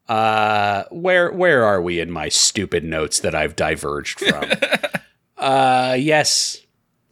Uh, 0.08 0.84
where 0.90 1.30
where 1.32 1.64
are 1.64 1.80
we 1.80 2.00
in 2.00 2.10
my 2.10 2.28
stupid 2.28 2.82
notes 2.84 3.20
that 3.20 3.34
I've 3.34 3.54
diverged 3.54 4.18
from? 4.20 4.50
uh, 5.38 5.96
yes, 5.98 6.58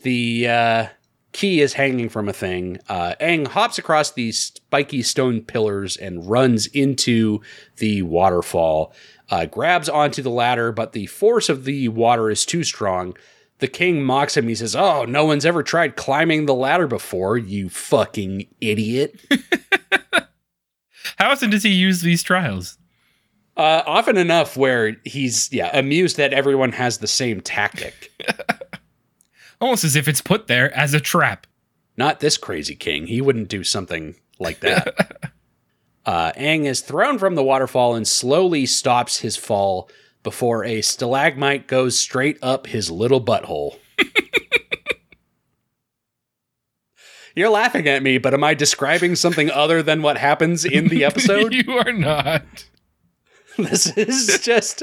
the 0.03 0.49
uh, 0.49 0.87
key 1.33 1.61
is 1.61 1.75
hanging 1.75 2.09
from 2.09 2.29
a 2.29 2.33
thing. 2.33 2.79
Uh, 2.89 3.15
Aang 3.21 3.47
hops 3.47 3.79
across 3.79 4.11
these 4.11 4.39
spiky 4.41 5.03
stone 5.03 5.43
pillars 5.43 5.97
and 5.97 6.29
runs 6.29 6.67
into 6.67 7.41
the 7.77 8.03
waterfall. 8.03 8.93
Uh, 9.31 9.45
grabs 9.47 9.89
onto 9.89 10.23
the 10.23 10.31
ladder, 10.31 10.73
but 10.73 10.93
the 10.93 11.07
force 11.07 11.49
of 11.49 11.65
the 11.65 11.89
water 11.89 12.31
is 12.31 12.47
too 12.47 12.65
strong. 12.65 13.17
The 13.59 13.69
king 13.69 14.03
mocks 14.03 14.37
him. 14.37 14.49
He 14.49 14.55
says, 14.55 14.75
"Oh, 14.75 15.05
no 15.05 15.25
one's 15.25 15.45
ever 15.45 15.63
tried 15.63 15.97
climbing 15.97 16.47
the 16.47 16.55
ladder 16.55 16.87
before, 16.87 17.37
you 17.37 17.69
fucking 17.69 18.47
idiot." 18.61 19.21
How 21.17 21.31
often 21.31 21.51
does 21.51 21.65
he 21.65 21.71
use 21.71 22.01
these 22.01 22.23
trials? 22.23 22.79
Uh, 23.57 23.83
often 23.87 24.17
enough 24.17 24.57
where 24.57 24.97
he's 25.05 25.53
yeah 25.53 25.77
amused 25.77 26.17
that 26.17 26.33
everyone 26.33 26.73
has 26.73 26.99
the 26.99 27.09
same 27.09 27.41
tactic. 27.41 28.13
Almost 29.61 29.83
as 29.83 29.97
if 29.97 30.07
it's 30.07 30.21
put 30.21 30.47
there 30.47 30.73
as 30.77 30.95
a 30.95 31.01
trap. 31.01 31.47
Not 31.97 32.21
this 32.21 32.37
crazy 32.37 32.77
king. 32.77 33.09
He 33.09 33.21
wouldn't 33.21 33.49
do 33.49 33.65
something 33.65 34.15
like 34.39 34.61
that. 34.61 35.33
uh, 36.09 36.33
Aang 36.39 36.65
is 36.65 36.81
thrown 36.81 37.19
from 37.19 37.35
the 37.35 37.43
waterfall 37.43 37.95
and 37.95 38.09
slowly 38.09 38.65
stops 38.65 39.19
his 39.19 39.37
fall 39.37 39.91
before 40.23 40.65
a 40.65 40.81
stalagmite 40.81 41.69
goes 41.69 42.01
straight 42.01 42.39
up 42.41 42.67
his 42.67 42.91
little 42.91 43.23
butthole. 43.23 43.79
You're 47.37 47.51
laughing 47.51 47.87
at 47.89 48.03
me, 48.03 48.17
but 48.17 48.33
am 48.33 48.43
I 48.43 48.55
describing 48.55 49.17
something 49.17 49.51
other 49.51 49.83
than 49.83 50.01
what 50.01 50.17
happens 50.17 50.65
in 50.65 50.89
the 50.89 51.05
episode? 51.11 51.53
you 51.53 51.77
are 51.77 51.93
not. 51.93 52.65
this 53.59 53.95
is 53.99 54.41
just. 54.41 54.83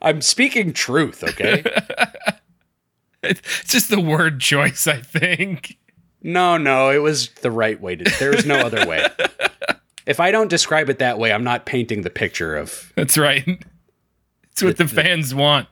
I'm 0.00 0.20
speaking 0.20 0.72
truth, 0.72 1.24
okay? 1.24 1.64
It's 3.24 3.64
just 3.64 3.90
the 3.90 4.00
word 4.00 4.40
choice, 4.40 4.86
I 4.86 5.00
think. 5.00 5.78
No, 6.22 6.58
no, 6.58 6.90
it 6.90 6.98
was 7.02 7.30
the 7.42 7.50
right 7.50 7.80
way 7.80 7.96
to. 7.96 8.18
There 8.20 8.32
is 8.32 8.46
no 8.46 8.58
other 8.60 8.86
way. 8.86 9.04
If 10.06 10.20
I 10.20 10.30
don't 10.30 10.48
describe 10.50 10.90
it 10.90 10.98
that 10.98 11.18
way, 11.18 11.32
I'm 11.32 11.44
not 11.44 11.64
painting 11.66 12.02
the 12.02 12.10
picture 12.10 12.56
of. 12.56 12.92
That's 12.96 13.16
right. 13.18 13.44
It's 14.52 14.62
what 14.62 14.76
the, 14.76 14.84
The- 14.84 14.94
the- 14.94 15.02
fans 15.02 15.34
want. 15.34 15.66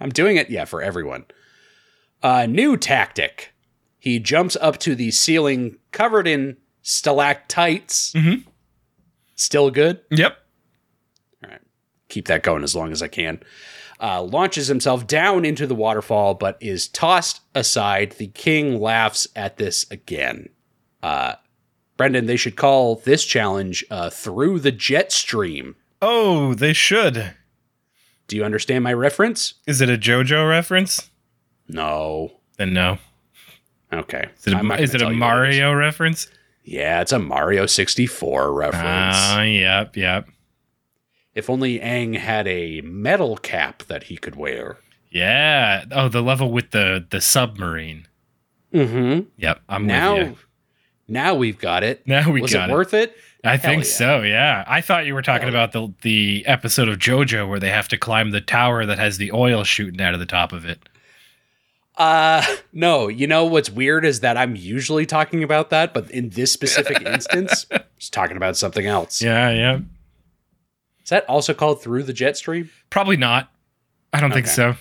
I'm 0.00 0.10
doing 0.10 0.36
it, 0.36 0.50
yeah, 0.50 0.64
for 0.64 0.82
everyone. 0.82 1.24
Uh, 2.20 2.46
new 2.46 2.76
tactic. 2.76 3.52
He 4.00 4.18
jumps 4.18 4.56
up 4.60 4.78
to 4.78 4.96
the 4.96 5.12
ceiling 5.12 5.76
covered 5.92 6.26
in 6.26 6.56
stalactites. 6.82 8.12
Mm-hmm. 8.12 8.48
Still 9.36 9.70
good? 9.70 10.00
Yep. 10.10 10.36
All 11.44 11.50
right. 11.50 11.60
Keep 12.08 12.26
that 12.26 12.42
going 12.42 12.64
as 12.64 12.74
long 12.74 12.90
as 12.90 13.02
I 13.02 13.08
can. 13.08 13.40
Uh, 14.00 14.22
launches 14.22 14.66
himself 14.68 15.06
down 15.06 15.44
into 15.44 15.64
the 15.66 15.74
waterfall, 15.76 16.34
but 16.34 16.56
is 16.60 16.88
tossed 16.88 17.40
aside. 17.54 18.12
The 18.18 18.28
king 18.28 18.80
laughs 18.80 19.26
at 19.36 19.58
this 19.58 19.86
again. 19.90 20.48
Uh, 21.02 21.34
Brendan, 21.98 22.24
they 22.24 22.36
should 22.36 22.56
call 22.56 22.94
this 22.94 23.24
challenge 23.24 23.84
uh, 23.90 24.08
Through 24.08 24.60
the 24.60 24.72
Jet 24.72 25.12
Stream. 25.12 25.76
Oh, 26.00 26.54
they 26.54 26.72
should. 26.72 27.34
Do 28.28 28.36
you 28.36 28.44
understand 28.44 28.84
my 28.84 28.92
reference? 28.92 29.54
Is 29.66 29.80
it 29.80 29.90
a 29.90 29.98
JoJo 29.98 30.48
reference? 30.48 31.10
No. 31.68 32.32
Then 32.56 32.72
no. 32.72 32.98
Okay. 33.92 34.28
Is 34.38 34.46
it 34.46 34.54
a, 34.54 34.80
is 34.80 34.94
it 34.94 35.02
a 35.02 35.04
tell 35.04 35.12
you 35.12 35.20
what 35.20 35.38
it 35.44 35.50
is. 35.50 35.58
Mario 35.58 35.74
reference? 35.74 36.28
Yeah, 36.62 37.00
it's 37.00 37.12
a 37.12 37.18
Mario 37.18 37.66
64 37.66 38.52
reference. 38.52 38.84
Ah, 38.84 39.42
yep, 39.42 39.96
yep. 39.96 40.28
if 41.34 41.48
only 41.48 41.80
Aang 41.80 42.16
had 42.16 42.46
a 42.46 42.82
metal 42.82 43.38
cap 43.38 43.82
that 43.84 44.04
he 44.04 44.18
could 44.18 44.36
wear. 44.36 44.76
Yeah. 45.10 45.84
Oh, 45.90 46.08
the 46.08 46.20
level 46.20 46.52
with 46.52 46.70
the 46.72 47.06
the 47.08 47.22
submarine. 47.22 48.06
Mm-hmm. 48.74 49.28
Yep, 49.38 49.62
I'm 49.68 49.86
now, 49.86 50.16
with 50.16 50.28
you. 50.28 50.36
Now 51.08 51.34
we've 51.34 51.58
got 51.58 51.82
it. 51.82 52.06
Now 52.06 52.30
we 52.30 52.42
Was 52.42 52.52
got 52.52 52.68
it 52.68 52.72
it. 52.72 52.74
worth 52.74 52.94
it? 52.94 53.16
I 53.44 53.56
think 53.56 53.84
yeah. 53.84 53.90
so. 53.90 54.22
Yeah, 54.22 54.64
I 54.66 54.80
thought 54.80 55.06
you 55.06 55.14
were 55.14 55.22
talking 55.22 55.48
about 55.48 55.72
the 55.72 55.92
the 56.02 56.44
episode 56.46 56.88
of 56.88 56.98
JoJo 56.98 57.48
where 57.48 57.58
they 57.60 57.70
have 57.70 57.88
to 57.88 57.96
climb 57.96 58.30
the 58.30 58.40
tower 58.40 58.84
that 58.84 58.98
has 58.98 59.16
the 59.18 59.32
oil 59.32 59.64
shooting 59.64 60.00
out 60.00 60.12
of 60.14 60.20
the 60.20 60.26
top 60.26 60.52
of 60.52 60.64
it. 60.64 60.80
Uh 61.96 62.44
no, 62.72 63.08
you 63.08 63.26
know 63.26 63.44
what's 63.44 63.70
weird 63.70 64.04
is 64.04 64.20
that 64.20 64.36
I'm 64.36 64.54
usually 64.54 65.06
talking 65.06 65.42
about 65.42 65.70
that, 65.70 65.94
but 65.94 66.10
in 66.10 66.30
this 66.30 66.52
specific 66.52 67.00
instance, 67.06 67.66
I 67.72 67.80
was 67.96 68.10
talking 68.10 68.36
about 68.36 68.56
something 68.56 68.86
else. 68.86 69.22
Yeah, 69.22 69.50
yeah. 69.50 69.80
Is 71.02 71.10
that 71.10 71.24
also 71.28 71.54
called 71.54 71.80
through 71.82 72.02
the 72.02 72.12
jet 72.12 72.36
stream? 72.36 72.70
Probably 72.90 73.16
not. 73.16 73.50
I 74.12 74.20
don't 74.20 74.32
think 74.32 74.46
so. 74.46 74.76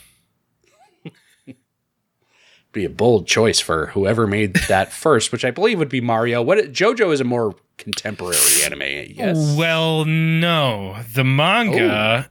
Be 2.78 2.86
a 2.86 2.90
bold 2.92 3.26
choice 3.26 3.60
for 3.60 3.88
whoever 3.88 4.28
made 4.28 4.54
that 4.68 4.94
first, 5.04 5.32
which 5.32 5.44
I 5.44 5.50
believe 5.50 5.80
would 5.80 5.90
be 5.90 6.00
Mario. 6.00 6.44
What 6.44 6.60
JoJo 6.60 7.12
is 7.12 7.20
a 7.20 7.24
more 7.24 7.56
contemporary 7.80 8.38
anime, 8.64 9.14
yes. 9.16 9.56
Well, 9.58 10.06
no. 10.06 10.96
The 11.16 11.24
manga 11.24 12.30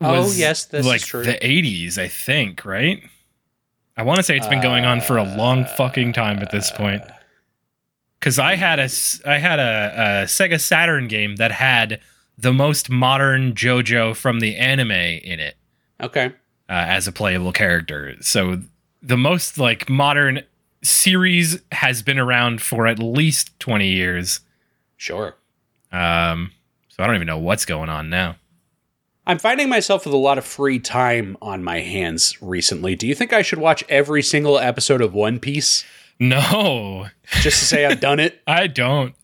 Oh, 0.00 0.22
was 0.22 0.38
yes, 0.38 0.64
this 0.64 0.80
is 0.80 0.86
like 0.86 1.02
true. 1.02 1.24
the 1.24 1.34
80s, 1.34 1.98
I 1.98 2.08
think, 2.08 2.64
right? 2.64 3.02
I 3.98 4.02
want 4.02 4.16
to 4.16 4.22
say 4.22 4.34
it's 4.38 4.46
been 4.46 4.62
going 4.62 4.86
on 4.86 5.02
for 5.02 5.18
a 5.18 5.24
long 5.24 5.66
fucking 5.76 6.14
time 6.14 6.38
at 6.38 6.50
this 6.50 6.70
point. 6.70 7.02
Cuz 8.22 8.38
I 8.38 8.54
had 8.54 8.78
a 8.78 8.88
I 9.26 9.36
had 9.36 9.58
a, 9.58 10.22
a 10.22 10.24
Sega 10.24 10.58
Saturn 10.58 11.06
game 11.06 11.36
that 11.36 11.52
had 11.52 12.00
the 12.38 12.54
most 12.54 12.88
modern 12.88 13.52
JoJo 13.52 14.16
from 14.16 14.40
the 14.40 14.56
anime 14.56 14.90
in 14.90 15.38
it 15.38 15.56
Okay. 16.02 16.28
uh, 16.70 16.72
as 16.72 17.06
a 17.06 17.12
playable 17.12 17.52
character. 17.52 18.16
So 18.22 18.62
the 19.02 19.16
most 19.16 19.58
like 19.58 19.88
modern 19.88 20.42
series 20.82 21.60
has 21.72 22.02
been 22.02 22.18
around 22.18 22.62
for 22.62 22.86
at 22.86 22.98
least 22.98 23.58
20 23.60 23.88
years. 23.88 24.40
Sure. 24.96 25.34
Um 25.92 26.52
so 26.88 27.02
I 27.02 27.06
don't 27.06 27.16
even 27.16 27.26
know 27.26 27.38
what's 27.38 27.64
going 27.64 27.88
on 27.88 28.10
now. 28.10 28.36
I'm 29.26 29.38
finding 29.38 29.68
myself 29.68 30.04
with 30.06 30.14
a 30.14 30.18
lot 30.18 30.38
of 30.38 30.44
free 30.44 30.78
time 30.78 31.36
on 31.40 31.62
my 31.62 31.80
hands 31.80 32.40
recently. 32.42 32.96
Do 32.96 33.06
you 33.06 33.14
think 33.14 33.32
I 33.32 33.42
should 33.42 33.58
watch 33.60 33.84
every 33.88 34.22
single 34.22 34.58
episode 34.58 35.00
of 35.00 35.14
One 35.14 35.38
Piece 35.38 35.84
No. 36.18 37.06
just 37.40 37.60
to 37.60 37.64
say 37.64 37.84
I've 37.86 38.00
done 38.00 38.18
it? 38.18 38.40
I 38.46 38.66
don't. 38.66 39.14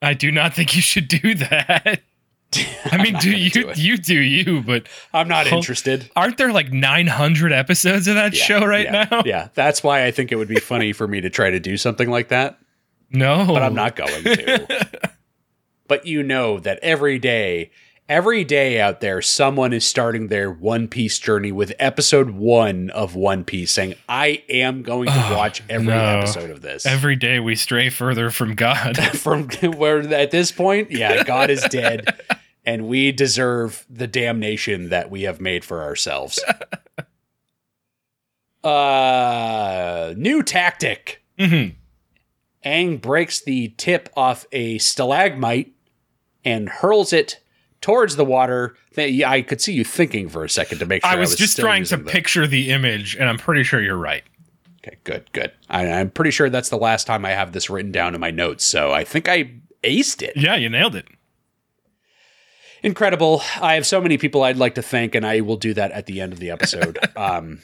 I 0.00 0.14
do 0.14 0.30
not 0.30 0.54
think 0.54 0.76
you 0.76 0.82
should 0.82 1.08
do 1.08 1.34
that. 1.34 2.02
I 2.84 3.02
mean, 3.02 3.16
do 3.18 3.30
you 3.30 3.50
do 3.50 3.72
you 3.74 3.96
do 3.96 4.14
you, 4.20 4.62
but 4.62 4.86
I'm 5.12 5.26
not 5.28 5.46
Ho- 5.48 5.56
interested. 5.56 6.10
aren't 6.14 6.36
there 6.38 6.52
like 6.52 6.72
900 6.72 7.52
episodes 7.52 8.06
of 8.06 8.14
that 8.14 8.34
Yeah, 8.36 8.44
show 8.44 8.64
right 8.64 8.84
yeah, 8.84 9.08
now? 9.10 9.22
Yeah, 9.24 9.48
that's 9.54 9.82
why 9.82 10.04
I 10.06 10.10
think 10.12 10.30
it 10.30 10.36
would 10.36 10.48
be 10.48 10.60
funny 10.60 10.92
for 10.92 11.08
me 11.08 11.20
to 11.20 11.30
try 11.30 11.50
to 11.50 11.58
do 11.58 11.76
something 11.76 12.08
like 12.10 12.28
that, 12.28 12.58
No. 13.10 13.44
but 13.46 13.62
I'm 13.62 13.74
not 13.74 13.96
going 13.96 14.22
to. 14.24 14.88
but 15.88 16.06
you 16.06 16.22
know 16.22 16.60
that 16.60 16.78
every 16.82 17.18
day, 17.18 17.70
every 18.08 18.44
day 18.44 18.80
out 18.80 19.00
there, 19.00 19.22
someone 19.22 19.72
is 19.72 19.84
starting 19.84 20.28
their 20.28 20.50
One 20.50 20.88
Piece 20.88 21.18
journey 21.18 21.52
with 21.52 21.72
episode 21.78 22.30
one 22.30 22.90
of 22.90 23.14
One 23.14 23.44
Piece, 23.44 23.72
saying, 23.72 23.94
"I 24.08 24.42
am 24.48 24.82
going 24.82 25.08
to 25.08 25.28
watch 25.32 25.62
every 25.68 25.88
no. 25.88 26.18
episode 26.18 26.50
of 26.50 26.62
this." 26.62 26.86
Every 26.86 27.16
day 27.16 27.40
we 27.40 27.56
stray 27.56 27.88
further 27.88 28.30
from 28.30 28.54
God. 28.54 28.96
from 29.18 29.48
where 29.48 30.00
at 30.14 30.30
this 30.30 30.52
point, 30.52 30.90
yeah, 30.90 31.24
God 31.24 31.50
is 31.50 31.62
dead, 31.64 32.20
and 32.66 32.88
we 32.88 33.12
deserve 33.12 33.86
the 33.88 34.06
damnation 34.06 34.90
that 34.90 35.10
we 35.10 35.22
have 35.22 35.40
made 35.40 35.64
for 35.64 35.82
ourselves. 35.82 36.42
Uh, 38.64 40.14
new 40.16 40.42
tactic. 40.42 41.22
Mhm. 41.38 41.74
Aang 42.64 42.98
breaks 42.98 43.42
the 43.42 43.68
tip 43.76 44.08
off 44.16 44.46
a 44.52 44.78
stalagmite 44.78 45.72
and 46.46 46.70
hurls 46.70 47.12
it 47.12 47.40
towards 47.84 48.16
the 48.16 48.24
water. 48.24 48.74
I 48.96 49.44
could 49.46 49.60
see 49.60 49.74
you 49.74 49.84
thinking 49.84 50.30
for 50.30 50.42
a 50.42 50.48
second 50.48 50.78
to 50.78 50.86
make 50.86 51.04
sure 51.04 51.12
I 51.12 51.16
was 51.16 51.36
just 51.36 51.52
still 51.52 51.66
trying 51.66 51.84
to 51.84 51.98
the- 51.98 52.10
picture 52.10 52.46
the 52.46 52.70
image, 52.70 53.14
and 53.14 53.28
I'm 53.28 53.36
pretty 53.36 53.62
sure 53.62 53.82
you're 53.82 53.94
right. 53.98 54.24
Okay, 54.78 54.96
good, 55.04 55.30
good. 55.32 55.52
I, 55.68 55.90
I'm 55.90 56.08
pretty 56.10 56.30
sure 56.30 56.48
that's 56.48 56.70
the 56.70 56.78
last 56.78 57.06
time 57.06 57.26
I 57.26 57.32
have 57.32 57.52
this 57.52 57.68
written 57.68 57.92
down 57.92 58.14
in 58.14 58.22
my 58.22 58.30
notes, 58.30 58.64
so 58.64 58.92
I 58.92 59.04
think 59.04 59.28
I 59.28 59.50
aced 59.82 60.22
it. 60.22 60.32
Yeah, 60.34 60.56
you 60.56 60.70
nailed 60.70 60.96
it. 60.96 61.06
incredible. 62.82 63.42
I 63.60 63.74
have 63.74 63.86
so 63.86 64.00
many 64.00 64.16
people 64.16 64.42
I'd 64.42 64.56
like 64.56 64.76
to 64.76 64.82
thank, 64.82 65.14
and 65.14 65.26
I 65.26 65.42
will 65.42 65.58
do 65.58 65.74
that 65.74 65.92
at 65.92 66.06
the 66.06 66.22
end 66.22 66.32
of 66.32 66.38
the 66.38 66.50
episode. 66.50 66.98
um, 67.16 67.60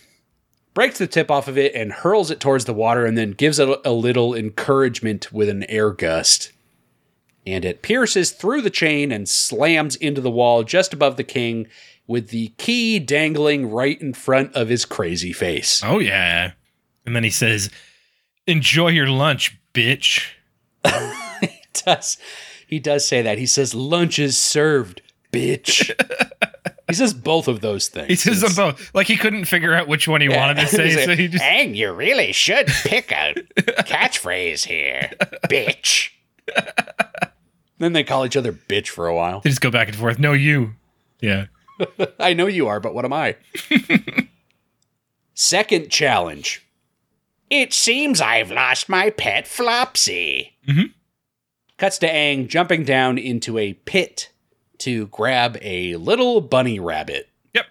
breaks 0.74 0.98
the 0.98 1.06
tip 1.06 1.30
off 1.30 1.48
of 1.48 1.56
it 1.56 1.74
and 1.74 1.92
hurls 1.92 2.30
it 2.30 2.40
towards 2.40 2.66
the 2.66 2.74
water, 2.74 3.06
and 3.06 3.16
then 3.16 3.30
gives 3.30 3.58
it 3.58 3.68
a 3.86 3.92
little 3.92 4.34
encouragement 4.34 5.32
with 5.32 5.48
an 5.48 5.64
air 5.64 5.90
gust. 5.92 6.52
And 7.52 7.64
it 7.64 7.82
pierces 7.82 8.30
through 8.30 8.62
the 8.62 8.70
chain 8.70 9.12
and 9.12 9.28
slams 9.28 9.96
into 9.96 10.20
the 10.20 10.30
wall 10.30 10.62
just 10.62 10.92
above 10.92 11.16
the 11.16 11.24
king, 11.24 11.66
with 12.06 12.30
the 12.30 12.48
key 12.58 12.98
dangling 12.98 13.70
right 13.70 14.00
in 14.00 14.12
front 14.12 14.54
of 14.56 14.68
his 14.68 14.84
crazy 14.84 15.32
face. 15.32 15.80
Oh 15.84 16.00
yeah. 16.00 16.52
And 17.06 17.14
then 17.14 17.24
he 17.24 17.30
says, 17.30 17.70
"Enjoy 18.46 18.88
your 18.88 19.08
lunch, 19.08 19.58
bitch." 19.72 20.26
he 21.40 21.60
does. 21.84 22.18
He 22.66 22.78
does 22.78 23.06
say 23.06 23.22
that. 23.22 23.38
He 23.38 23.46
says, 23.46 23.74
"Lunch 23.74 24.18
is 24.18 24.36
served, 24.36 25.02
bitch." 25.32 25.94
he 26.88 26.94
says 26.94 27.14
both 27.14 27.48
of 27.48 27.60
those 27.60 27.88
things. 27.88 28.08
He 28.08 28.16
says 28.16 28.40
them 28.40 28.54
both. 28.54 28.94
Like 28.94 29.06
he 29.06 29.16
couldn't 29.16 29.44
figure 29.44 29.74
out 29.74 29.88
which 29.88 30.08
one 30.08 30.20
he 30.20 30.28
wanted 30.28 30.56
to 30.58 30.66
say, 30.68 30.96
like, 30.96 31.04
so 31.04 31.16
he 31.16 31.28
just 31.28 31.44
Aang, 31.44 31.74
you 31.76 31.92
really 31.92 32.32
should 32.32 32.66
pick 32.66 33.12
a 33.12 33.34
catchphrase 33.56 34.66
here, 34.66 35.12
bitch. 35.48 36.10
Then 37.80 37.94
they 37.94 38.04
call 38.04 38.26
each 38.26 38.36
other 38.36 38.52
bitch 38.52 38.88
for 38.88 39.06
a 39.06 39.14
while. 39.14 39.40
they 39.40 39.48
just 39.48 39.62
go 39.62 39.70
back 39.70 39.88
and 39.88 39.96
forth. 39.96 40.18
No, 40.18 40.34
you. 40.34 40.74
Yeah. 41.20 41.46
I 42.20 42.34
know 42.34 42.46
you 42.46 42.68
are, 42.68 42.78
but 42.78 42.94
what 42.94 43.06
am 43.06 43.12
I? 43.14 43.36
Second 45.34 45.90
challenge. 45.90 46.66
It 47.48 47.72
seems 47.72 48.20
I've 48.20 48.50
lost 48.52 48.90
my 48.90 49.08
pet 49.08 49.46
Flopsy. 49.46 50.50
Mm-hmm. 50.68 50.92
Cuts 51.78 51.96
to 51.98 52.06
Aang 52.08 52.46
jumping 52.48 52.84
down 52.84 53.16
into 53.16 53.56
a 53.56 53.72
pit 53.72 54.30
to 54.78 55.06
grab 55.06 55.56
a 55.62 55.96
little 55.96 56.42
bunny 56.42 56.78
rabbit. 56.78 57.30
Yep. 57.54 57.64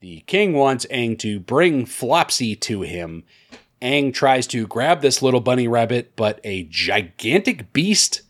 The 0.00 0.20
king 0.28 0.52
wants 0.52 0.86
Aang 0.92 1.18
to 1.18 1.40
bring 1.40 1.86
Flopsy 1.86 2.54
to 2.60 2.82
him. 2.82 3.24
Aang 3.82 4.14
tries 4.14 4.46
to 4.48 4.68
grab 4.68 5.00
this 5.02 5.22
little 5.22 5.40
bunny 5.40 5.66
rabbit, 5.66 6.14
but 6.14 6.40
a 6.44 6.62
gigantic 6.70 7.72
beast 7.72 8.22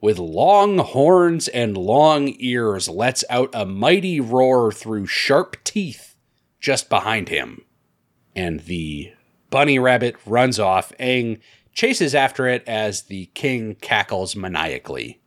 with 0.00 0.18
long 0.18 0.78
horns 0.78 1.48
and 1.48 1.76
long 1.76 2.34
ears 2.38 2.88
lets 2.88 3.24
out 3.28 3.50
a 3.52 3.66
mighty 3.66 4.20
roar 4.20 4.70
through 4.70 5.06
sharp 5.06 5.56
teeth 5.64 6.16
just 6.60 6.88
behind 6.88 7.28
him. 7.28 7.64
And 8.34 8.60
the 8.60 9.12
bunny 9.50 9.78
rabbit 9.78 10.16
runs 10.24 10.58
off. 10.58 10.92
Aang 11.00 11.40
chases 11.72 12.14
after 12.14 12.46
it 12.46 12.62
as 12.66 13.02
the 13.02 13.26
king 13.34 13.74
cackles 13.76 14.36
maniacally. 14.36 15.20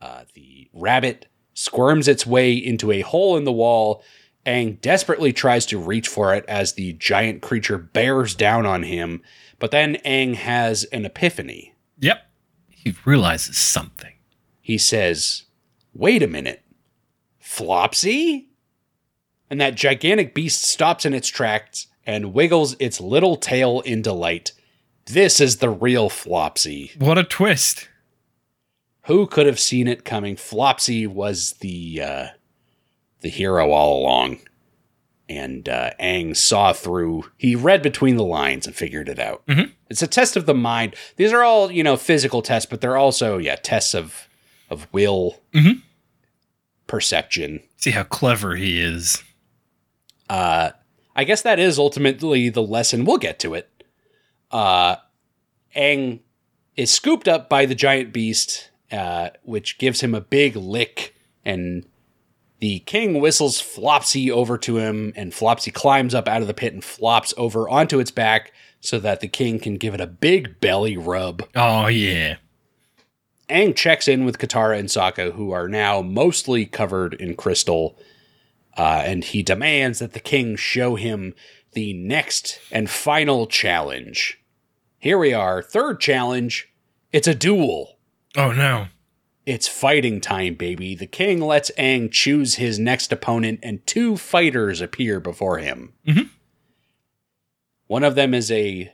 Uh, 0.00 0.24
the 0.34 0.68
rabbit 0.72 1.26
squirms 1.54 2.08
its 2.08 2.26
way 2.26 2.52
into 2.52 2.90
a 2.90 3.02
hole 3.02 3.36
in 3.36 3.44
the 3.44 3.52
wall. 3.52 4.02
Aang 4.46 4.80
desperately 4.80 5.32
tries 5.32 5.66
to 5.66 5.78
reach 5.78 6.08
for 6.08 6.34
it 6.34 6.44
as 6.48 6.72
the 6.72 6.94
giant 6.94 7.42
creature 7.42 7.78
bears 7.78 8.34
down 8.34 8.66
on 8.66 8.82
him, 8.82 9.22
but 9.58 9.70
then 9.70 9.96
Aang 10.04 10.34
has 10.34 10.84
an 10.84 11.04
epiphany. 11.04 11.74
Yep. 12.00 12.26
He 12.82 12.94
realizes 13.04 13.56
something. 13.56 14.14
He 14.60 14.78
says, 14.78 15.44
Wait 15.94 16.22
a 16.22 16.26
minute. 16.26 16.62
Flopsy? 17.38 18.48
And 19.50 19.60
that 19.60 19.74
gigantic 19.74 20.34
beast 20.34 20.64
stops 20.64 21.04
in 21.04 21.12
its 21.14 21.28
tracks 21.28 21.88
and 22.06 22.32
wiggles 22.32 22.74
its 22.80 23.00
little 23.00 23.36
tail 23.36 23.80
in 23.80 24.02
delight. 24.02 24.52
This 25.06 25.40
is 25.40 25.56
the 25.58 25.68
real 25.68 26.08
Flopsy. 26.08 26.92
What 26.98 27.18
a 27.18 27.24
twist. 27.24 27.88
Who 29.06 29.26
could 29.26 29.46
have 29.46 29.60
seen 29.60 29.86
it 29.88 30.04
coming? 30.04 30.36
Flopsy 30.36 31.06
was 31.06 31.54
the 31.60 32.00
uh, 32.02 32.26
the 33.20 33.28
hero 33.28 33.70
all 33.72 34.00
along, 34.00 34.38
and 35.28 35.68
uh, 35.68 35.90
Aang 36.00 36.36
saw 36.36 36.72
through. 36.72 37.24
He 37.36 37.54
read 37.56 37.82
between 37.82 38.16
the 38.16 38.24
lines 38.24 38.66
and 38.66 38.74
figured 38.76 39.08
it 39.08 39.18
out. 39.18 39.44
Mhm. 39.46 39.72
It's 39.92 40.02
a 40.02 40.06
test 40.06 40.36
of 40.36 40.46
the 40.46 40.54
mind. 40.54 40.96
These 41.16 41.32
are 41.32 41.42
all 41.44 41.70
you 41.70 41.82
know 41.84 41.96
physical 41.96 42.40
tests, 42.42 42.68
but 42.68 42.80
they're 42.80 42.96
also 42.96 43.38
yeah 43.38 43.56
tests 43.56 43.94
of 43.94 44.28
of 44.70 44.88
will, 44.92 45.38
Mhm. 45.52 45.82
perception. 46.86 47.62
See 47.76 47.90
how 47.90 48.04
clever 48.04 48.56
he 48.56 48.80
is. 48.80 49.22
Uh, 50.30 50.70
I 51.14 51.24
guess 51.24 51.42
that 51.42 51.58
is 51.58 51.78
ultimately 51.78 52.48
the 52.48 52.62
lesson. 52.62 53.04
We'll 53.04 53.18
get 53.18 53.38
to 53.40 53.52
it. 53.54 53.68
Uh, 54.50 54.96
Aang 55.76 56.20
is 56.76 56.90
scooped 56.90 57.28
up 57.28 57.50
by 57.50 57.66
the 57.66 57.74
giant 57.74 58.12
beast, 58.14 58.70
uh, 58.90 59.28
which 59.42 59.76
gives 59.78 60.00
him 60.00 60.14
a 60.14 60.20
big 60.20 60.56
lick 60.56 61.14
and 61.44 61.84
The 62.60 62.78
king 62.80 63.20
whistles 63.20 63.60
Flopsy 63.60 64.30
over 64.30 64.56
to 64.58 64.78
him, 64.78 65.12
and 65.16 65.34
Flopsy 65.34 65.72
climbs 65.72 66.14
up 66.14 66.28
out 66.28 66.42
of 66.42 66.46
the 66.46 66.54
pit 66.54 66.72
and 66.72 66.84
flops 66.84 67.34
over 67.36 67.68
onto 67.68 67.98
its 67.98 68.12
back 68.12 68.52
so 68.82 68.98
that 68.98 69.20
the 69.20 69.28
king 69.28 69.58
can 69.58 69.76
give 69.76 69.94
it 69.94 70.00
a 70.00 70.06
big 70.06 70.60
belly 70.60 70.96
rub. 70.98 71.42
Oh 71.54 71.86
yeah. 71.86 72.36
Aang 73.48 73.74
checks 73.76 74.08
in 74.08 74.24
with 74.24 74.38
Katara 74.38 74.78
and 74.78 74.88
Sokka, 74.88 75.32
who 75.32 75.52
are 75.52 75.68
now 75.68 76.02
mostly 76.02 76.66
covered 76.66 77.14
in 77.14 77.34
crystal, 77.36 77.98
uh, 78.76 79.02
and 79.04 79.24
he 79.24 79.42
demands 79.42 79.98
that 80.00 80.12
the 80.12 80.20
king 80.20 80.56
show 80.56 80.96
him 80.96 81.34
the 81.72 81.92
next 81.94 82.60
and 82.70 82.90
final 82.90 83.46
challenge. 83.46 84.40
Here 84.98 85.18
we 85.18 85.32
are, 85.32 85.62
third 85.62 86.00
challenge. 86.00 86.68
It's 87.12 87.28
a 87.28 87.34
duel. 87.34 87.98
Oh 88.36 88.52
no. 88.52 88.86
It's 89.44 89.66
fighting 89.68 90.20
time, 90.20 90.54
baby. 90.54 90.94
The 90.94 91.06
king 91.06 91.40
lets 91.40 91.70
Aang 91.72 92.10
choose 92.10 92.54
his 92.56 92.78
next 92.78 93.12
opponent, 93.12 93.60
and 93.62 93.86
two 93.86 94.16
fighters 94.16 94.80
appear 94.80 95.20
before 95.20 95.58
him. 95.58 95.92
Mhm. 96.06 96.30
One 97.92 98.04
of 98.04 98.14
them 98.14 98.32
is 98.32 98.50
a 98.50 98.90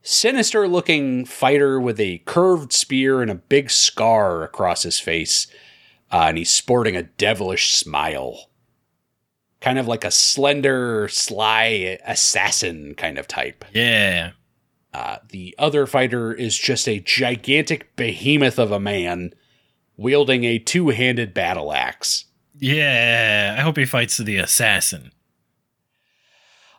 sinister 0.00 0.68
looking 0.68 1.24
fighter 1.24 1.80
with 1.80 1.98
a 1.98 2.18
curved 2.18 2.72
spear 2.72 3.20
and 3.20 3.32
a 3.32 3.34
big 3.34 3.68
scar 3.68 4.44
across 4.44 4.84
his 4.84 5.00
face, 5.00 5.48
uh, 6.12 6.26
and 6.28 6.38
he's 6.38 6.48
sporting 6.48 6.94
a 6.94 7.02
devilish 7.02 7.74
smile. 7.74 8.48
Kind 9.60 9.76
of 9.76 9.88
like 9.88 10.04
a 10.04 10.12
slender, 10.12 11.08
sly 11.08 11.98
assassin 12.06 12.94
kind 12.94 13.18
of 13.18 13.26
type. 13.26 13.64
Yeah. 13.72 14.34
Uh, 14.94 15.16
the 15.30 15.56
other 15.58 15.84
fighter 15.84 16.32
is 16.32 16.56
just 16.56 16.86
a 16.86 17.00
gigantic 17.00 17.96
behemoth 17.96 18.60
of 18.60 18.70
a 18.70 18.78
man 18.78 19.32
wielding 19.96 20.44
a 20.44 20.60
two 20.60 20.90
handed 20.90 21.34
battle 21.34 21.72
axe. 21.72 22.26
Yeah. 22.56 23.56
I 23.58 23.62
hope 23.62 23.76
he 23.76 23.84
fights 23.84 24.16
the 24.16 24.36
assassin. 24.36 25.10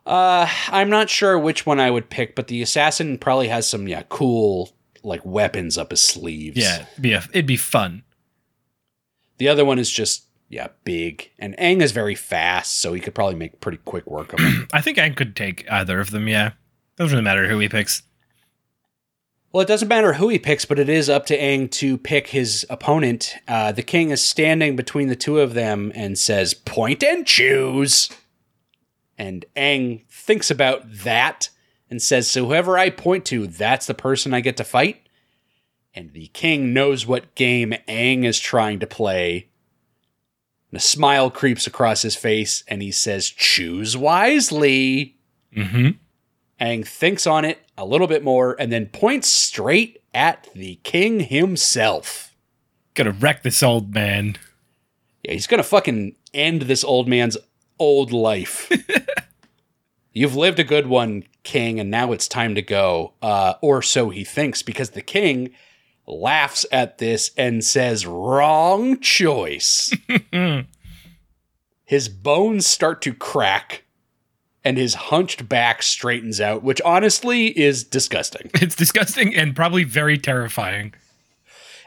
Uh, 0.07 0.49
I'm 0.69 0.89
not 0.89 1.09
sure 1.09 1.37
which 1.37 1.65
one 1.65 1.81
I 1.81 1.91
would 1.91 2.09
pick, 2.09 2.33
but 2.33 2.47
the 2.47 2.61
assassin 2.61 3.17
probably 3.17 3.49
has 3.49 3.67
some 3.67 3.89
yeah 3.89 4.03
cool 4.07 4.71
like 5.03 5.25
weapons 5.25 5.77
up 5.77 5.91
his 5.91 5.99
sleeves. 5.99 6.57
Yeah. 6.57 6.85
It'd 6.93 7.01
be, 7.01 7.13
a, 7.13 7.23
it'd 7.31 7.45
be 7.45 7.57
fun. 7.57 8.03
The 9.37 9.49
other 9.49 9.65
one 9.65 9.79
is 9.79 9.91
just 9.91 10.25
yeah 10.47 10.67
big, 10.85 11.29
and 11.37 11.57
Aang 11.57 11.81
is 11.81 11.91
very 11.91 12.15
fast, 12.15 12.79
so 12.79 12.93
he 12.93 13.01
could 13.01 13.13
probably 13.13 13.35
make 13.35 13.59
pretty 13.59 13.79
quick 13.79 14.07
work 14.07 14.31
of 14.31 14.39
him. 14.39 14.69
I 14.73 14.79
think 14.79 14.97
I 14.97 15.09
could 15.09 15.35
take 15.35 15.69
either 15.69 15.99
of 15.99 16.11
them. 16.11 16.29
Yeah. 16.29 16.51
Doesn't 16.95 17.13
really 17.13 17.23
matter 17.23 17.49
who 17.49 17.59
he 17.59 17.67
picks. 17.67 18.03
Well, 19.51 19.61
it 19.61 19.67
doesn't 19.67 19.87
matter 19.89 20.13
who 20.13 20.29
he 20.29 20.39
picks, 20.39 20.63
but 20.63 20.79
it 20.79 20.87
is 20.87 21.09
up 21.09 21.25
to 21.25 21.37
Aang 21.37 21.69
to 21.71 21.97
pick 21.97 22.27
his 22.27 22.65
opponent. 22.69 23.35
Uh, 23.47 23.73
the 23.73 23.83
king 23.83 24.11
is 24.11 24.23
standing 24.23 24.75
between 24.77 25.09
the 25.09 25.15
two 25.15 25.39
of 25.39 25.53
them 25.53 25.91
and 25.95 26.17
says, 26.17 26.53
Point 26.53 27.03
and 27.03 27.25
choose. 27.25 28.09
And 29.17 29.45
Aang 29.55 30.05
thinks 30.09 30.51
about 30.51 30.83
that 30.85 31.49
and 31.89 32.01
says, 32.01 32.29
So 32.29 32.45
whoever 32.45 32.77
I 32.77 32.89
point 32.89 33.25
to, 33.25 33.47
that's 33.47 33.85
the 33.85 33.93
person 33.93 34.33
I 34.33 34.41
get 34.41 34.57
to 34.57 34.63
fight. 34.63 35.07
And 35.93 36.13
the 36.13 36.27
king 36.27 36.73
knows 36.73 37.07
what 37.07 37.33
game 37.33 37.73
Aang 37.87 38.23
is 38.23 38.39
trying 38.39 38.79
to 38.79 38.87
play. 38.87 39.49
And 40.69 40.77
a 40.77 40.81
smile 40.81 41.31
creeps 41.31 41.65
across 41.65 42.01
his 42.01 42.15
face, 42.15 42.63
and 42.67 42.81
he 42.81 42.91
says, 42.91 43.29
Choose 43.29 43.97
wisely. 43.97 45.17
Mm-hmm. 45.55 45.89
Aang 46.61 46.87
thinks 46.87 47.25
on 47.25 47.45
it 47.45 47.65
a 47.77 47.85
little 47.85 48.07
bit 48.07 48.23
more 48.23 48.55
and 48.59 48.71
then 48.71 48.87
points 48.87 49.31
straight 49.31 50.01
at 50.13 50.47
the 50.53 50.75
king 50.83 51.21
himself. 51.21 52.35
Gonna 52.95 53.11
wreck 53.11 53.43
this 53.43 53.61
old 53.61 53.93
man. 53.93 54.37
Yeah, 55.23 55.33
he's 55.33 55.47
gonna 55.47 55.63
fucking 55.63 56.15
end 56.33 56.63
this 56.63 56.83
old 56.83 57.07
man's 57.07 57.37
old 57.79 58.11
life. 58.11 58.71
You've 60.17 60.35
lived 60.35 60.57
a 60.57 60.63
good 60.63 60.87
one, 60.87 61.25
king, 61.43 61.79
and 61.79 61.91
now 61.91 62.11
it's 62.11 62.27
time 62.27 62.55
to 62.55 62.63
go. 62.63 63.13
Uh, 63.21 63.53
or 63.61 63.83
so 63.83 64.09
he 64.09 64.23
thinks, 64.23 64.63
because 64.63 64.89
the 64.89 65.03
king 65.03 65.51
laughs 66.07 66.65
at 66.71 66.97
this 66.97 67.29
and 67.37 67.63
says, 67.63 68.07
Wrong 68.07 68.99
choice. 68.99 69.95
his 71.85 72.09
bones 72.09 72.65
start 72.65 73.03
to 73.03 73.13
crack 73.13 73.83
and 74.63 74.79
his 74.79 74.95
hunched 74.95 75.47
back 75.47 75.83
straightens 75.83 76.41
out, 76.41 76.63
which 76.63 76.81
honestly 76.81 77.47
is 77.57 77.83
disgusting 77.83 78.49
It's 78.55 78.75
disgusting 78.75 79.35
and 79.35 79.55
probably 79.55 79.83
very 79.83 80.17
terrifying. 80.17 80.95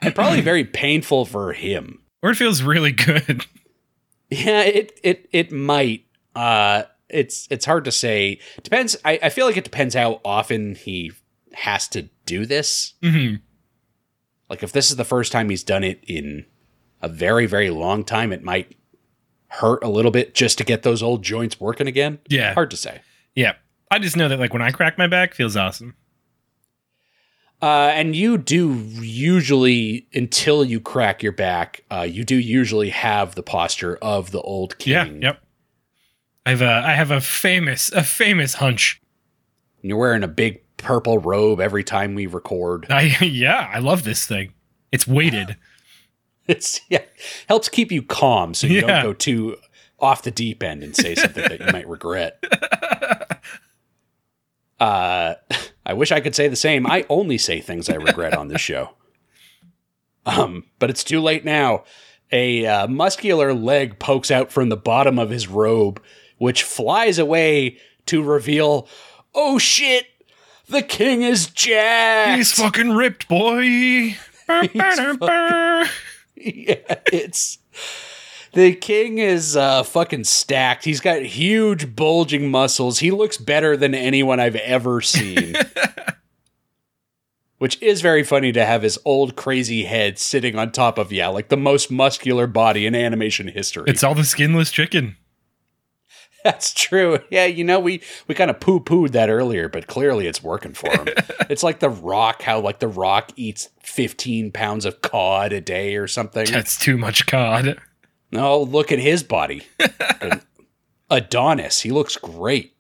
and 0.01 0.15
probably 0.15 0.41
very 0.53 0.65
painful 0.65 1.25
for 1.25 1.53
him. 1.53 2.01
Or 2.23 2.31
it 2.31 2.37
feels 2.37 2.63
really 2.63 2.93
good. 2.93 3.45
Yeah, 4.31 4.63
it 4.63 5.01
it 5.03 5.29
it 5.33 5.51
might. 5.51 6.05
Uh, 6.37 6.85
it's 7.13 7.47
it's 7.51 7.65
hard 7.65 7.85
to 7.85 7.93
say. 7.93 8.39
Depends. 8.63 8.97
I, 9.05 9.19
I 9.23 9.29
feel 9.31 9.47
like 9.47 9.57
it 9.57 9.65
depends 9.65 9.95
how 9.95 10.21
often 10.25 10.75
he 10.75 11.13
has 11.53 11.89
to 11.89 12.09
do 12.27 12.47
this. 12.47 12.95
hmm 13.03 13.35
Like 14.49 14.63
if 14.63 14.73
this 14.73 14.91
is 14.91 14.97
the 14.97 15.05
first 15.05 15.33
time 15.33 15.51
he's 15.51 15.65
done 15.65 15.85
it 15.85 16.03
in 16.07 16.47
a 17.03 17.09
very 17.09 17.47
very 17.47 17.71
long 17.71 18.05
time, 18.05 18.33
it 18.33 18.43
might 18.43 18.77
hurt 19.49 19.83
a 19.83 19.89
little 19.89 20.11
bit 20.13 20.35
just 20.35 20.59
to 20.59 20.65
get 20.65 20.83
those 20.85 21.03
old 21.03 21.23
joints 21.25 21.59
working 21.61 21.87
again. 21.89 22.19
Yeah. 22.29 22.55
hard 22.55 22.71
to 22.71 22.77
say. 22.77 23.01
Yeah. 23.35 23.55
I 23.91 23.99
just 23.99 24.17
know 24.17 24.29
that 24.29 24.39
like 24.39 24.53
when 24.53 24.63
I 24.63 24.71
crack 24.71 24.97
my 24.97 25.09
back, 25.09 25.35
feels 25.35 25.57
awesome. 25.57 25.97
Uh, 27.63 27.91
and 27.95 28.17
you 28.17 28.39
do 28.39 28.73
usually, 29.03 30.07
until 30.15 30.65
you 30.65 30.81
crack 30.81 31.23
your 31.23 31.33
back, 31.33 31.85
uh, 31.91 32.07
you 32.09 32.25
do 32.25 32.37
usually 32.37 32.89
have 32.89 33.35
the 33.35 33.43
posture 33.43 33.99
of 34.01 34.31
the 34.31 34.41
old 34.41 34.79
king. 34.79 35.21
Yeah. 35.21 35.29
Yep. 35.33 35.43
I've 36.47 36.63
uh, 36.63 36.83
I 36.85 36.93
have 36.95 37.11
a 37.11 37.21
famous 37.21 37.91
a 37.93 38.03
famous 38.03 38.55
hunch. 38.55 39.01
And 39.83 39.89
you're 39.89 39.99
wearing 39.99 40.23
a 40.23 40.29
big 40.29 40.63
purple 40.77 41.19
robe 41.19 41.61
every 41.61 41.85
time 41.85 42.15
we 42.15 42.27
record. 42.27 42.87
I 42.91 43.03
yeah, 43.25 43.71
I 43.73 43.79
love 43.79 44.05
this 44.05 44.27
thing. 44.27 44.53
It's 44.93 45.07
weighted. 45.07 45.57
It's 46.47 46.81
yeah, 46.89 47.03
helps 47.49 47.69
keep 47.69 47.93
you 47.93 48.03
calm 48.03 48.55
so 48.55 48.67
you 48.67 48.81
Yeah. 48.81 48.87
don't 48.89 49.03
go 49.05 49.13
too 49.13 49.57
off 50.01 50.23
the 50.23 50.33
deep 50.33 50.65
end 50.65 50.83
and 50.83 50.97
say 50.97 51.15
something 51.15 51.45
that 51.45 51.61
you 51.61 51.67
might 51.73 51.87
regret. 51.89 52.43
Uh, 54.81 55.35
I 55.85 55.93
wish 55.93 56.11
I 56.11 56.21
could 56.21 56.35
say 56.35 56.49
the 56.49 56.57
same. 56.57 56.87
I 56.87 57.05
only 57.11 57.37
say 57.39 57.61
things 57.61 57.91
I 57.91 57.97
regret 57.97 58.35
on 58.35 58.49
this 58.49 58.63
show. 58.63 58.91
Um, 60.25 60.65
but 60.79 60.89
it's 60.91 61.05
too 61.05 61.21
late 61.21 61.45
now. 61.45 61.85
A 62.33 62.65
uh, 62.65 62.87
muscular 62.89 63.53
leg 63.53 63.99
pokes 63.99 64.31
out 64.31 64.51
from 64.51 64.71
the 64.71 64.77
bottom 64.79 65.19
of 65.19 65.29
his 65.31 65.49
robe, 65.49 66.03
which 66.41 66.63
flies 66.63 67.19
away 67.19 67.77
to 68.07 68.23
reveal, 68.23 68.89
"Oh 69.35 69.59
shit, 69.59 70.07
the 70.69 70.83
king 70.83 71.23
is 71.23 71.47
jacked." 71.47 72.39
He's 72.39 72.53
fucking 72.53 72.93
ripped, 72.93 73.29
boy. 73.29 74.17
Burr. 74.49 75.89
yeah, 76.35 76.95
it's 77.13 77.59
the 78.53 78.75
king 78.75 79.19
is 79.19 79.55
uh, 79.55 79.83
fucking 79.83 80.25
stacked. 80.25 80.85
He's 80.85 81.01
got 81.01 81.23
huge 81.23 81.95
bulging 81.95 82.51
muscles. 82.51 82.99
He 82.99 83.11
looks 83.11 83.37
better 83.37 83.77
than 83.77 83.95
anyone 83.95 84.41
I've 84.41 84.57
ever 84.57 85.03
seen. 85.03 85.55
Which 87.59 87.81
is 87.83 88.01
very 88.01 88.25
funny 88.25 88.53
to 88.53 88.65
have 88.65 88.81
his 88.81 88.99
old 89.05 89.37
crazy 89.37 89.85
head 89.85 90.19
sitting 90.19 90.57
on 90.57 90.73
top 90.73 90.97
of 90.97 91.13
yeah, 91.13 91.29
like 91.29 91.51
the 91.51 91.59
most 91.59 91.91
muscular 91.91 92.47
body 92.47 92.87
in 92.87 92.95
animation 92.95 93.49
history. 93.49 93.85
It's 93.87 94.03
all 94.03 94.15
the 94.15 94.25
skinless 94.25 94.71
chicken. 94.71 95.17
That's 96.45 96.73
true. 96.73 97.19
Yeah, 97.31 97.47
you 97.47 97.65
know, 97.65 97.79
we 97.79 98.03
we 98.27 98.35
kind 98.35 98.51
of 98.51 98.61
poo 98.61 98.81
pooed 98.81 99.13
that 99.13 99.29
earlier, 99.29 99.69
but 99.69 99.87
clearly 99.87 100.27
it's 100.27 100.43
working 100.43 100.73
for 100.73 100.91
him. 100.91 101.09
it's 101.51 101.63
like 101.63 101.81
the 101.81 101.91
Rock, 101.91 102.43
how 102.43 102.61
like 102.61 102.79
the 102.79 102.89
Rock 102.89 103.33
eats 103.37 103.69
fifteen 103.83 104.51
pounds 104.51 104.85
of 104.85 105.03
cod 105.03 105.53
a 105.53 105.61
day 105.61 105.97
or 105.97 106.07
something. 106.07 106.47
That's 106.47 106.79
too 106.79 106.97
much 106.97 107.27
cod. 107.27 107.79
No, 108.33 108.61
look 108.63 108.93
at 108.93 108.99
his 108.99 109.23
body. 109.23 109.67
Adonis, 111.11 111.81
he 111.81 111.91
looks 111.91 112.17
great. 112.17 112.75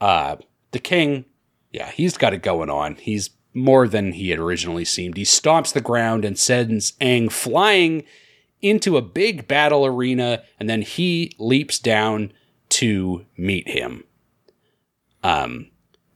uh 0.00 0.36
the 0.72 0.78
king, 0.78 1.24
yeah, 1.72 1.90
he's 1.90 2.16
got 2.16 2.34
it 2.34 2.42
going 2.42 2.70
on. 2.70 2.96
He's 2.96 3.30
more 3.54 3.88
than 3.88 4.12
he 4.12 4.30
had 4.30 4.38
originally 4.38 4.84
seemed. 4.84 5.16
He 5.16 5.24
stomps 5.24 5.72
the 5.72 5.80
ground 5.80 6.24
and 6.24 6.38
sends 6.38 6.92
Aang 7.00 7.32
flying 7.32 8.04
into 8.62 8.96
a 8.96 9.02
big 9.02 9.46
battle 9.46 9.84
arena, 9.84 10.42
and 10.58 10.68
then 10.68 10.82
he 10.82 11.32
leaps 11.38 11.78
down 11.78 12.32
to 12.68 13.24
meet 13.36 13.68
him. 13.68 14.04
Um, 15.22 15.70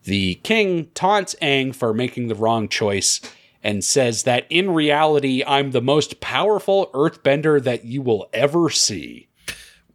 the 0.04 0.36
king 0.36 0.90
taunts 0.94 1.34
Aang 1.42 1.74
for 1.74 1.92
making 1.92 2.28
the 2.28 2.34
wrong 2.34 2.68
choice 2.68 3.20
and 3.62 3.84
says 3.84 4.22
that 4.22 4.46
in 4.48 4.70
reality, 4.70 5.44
I'm 5.46 5.72
the 5.72 5.82
most 5.82 6.20
powerful 6.20 6.90
earthbender 6.94 7.62
that 7.62 7.84
you 7.84 8.02
will 8.02 8.28
ever 8.32 8.70
see. 8.70 9.28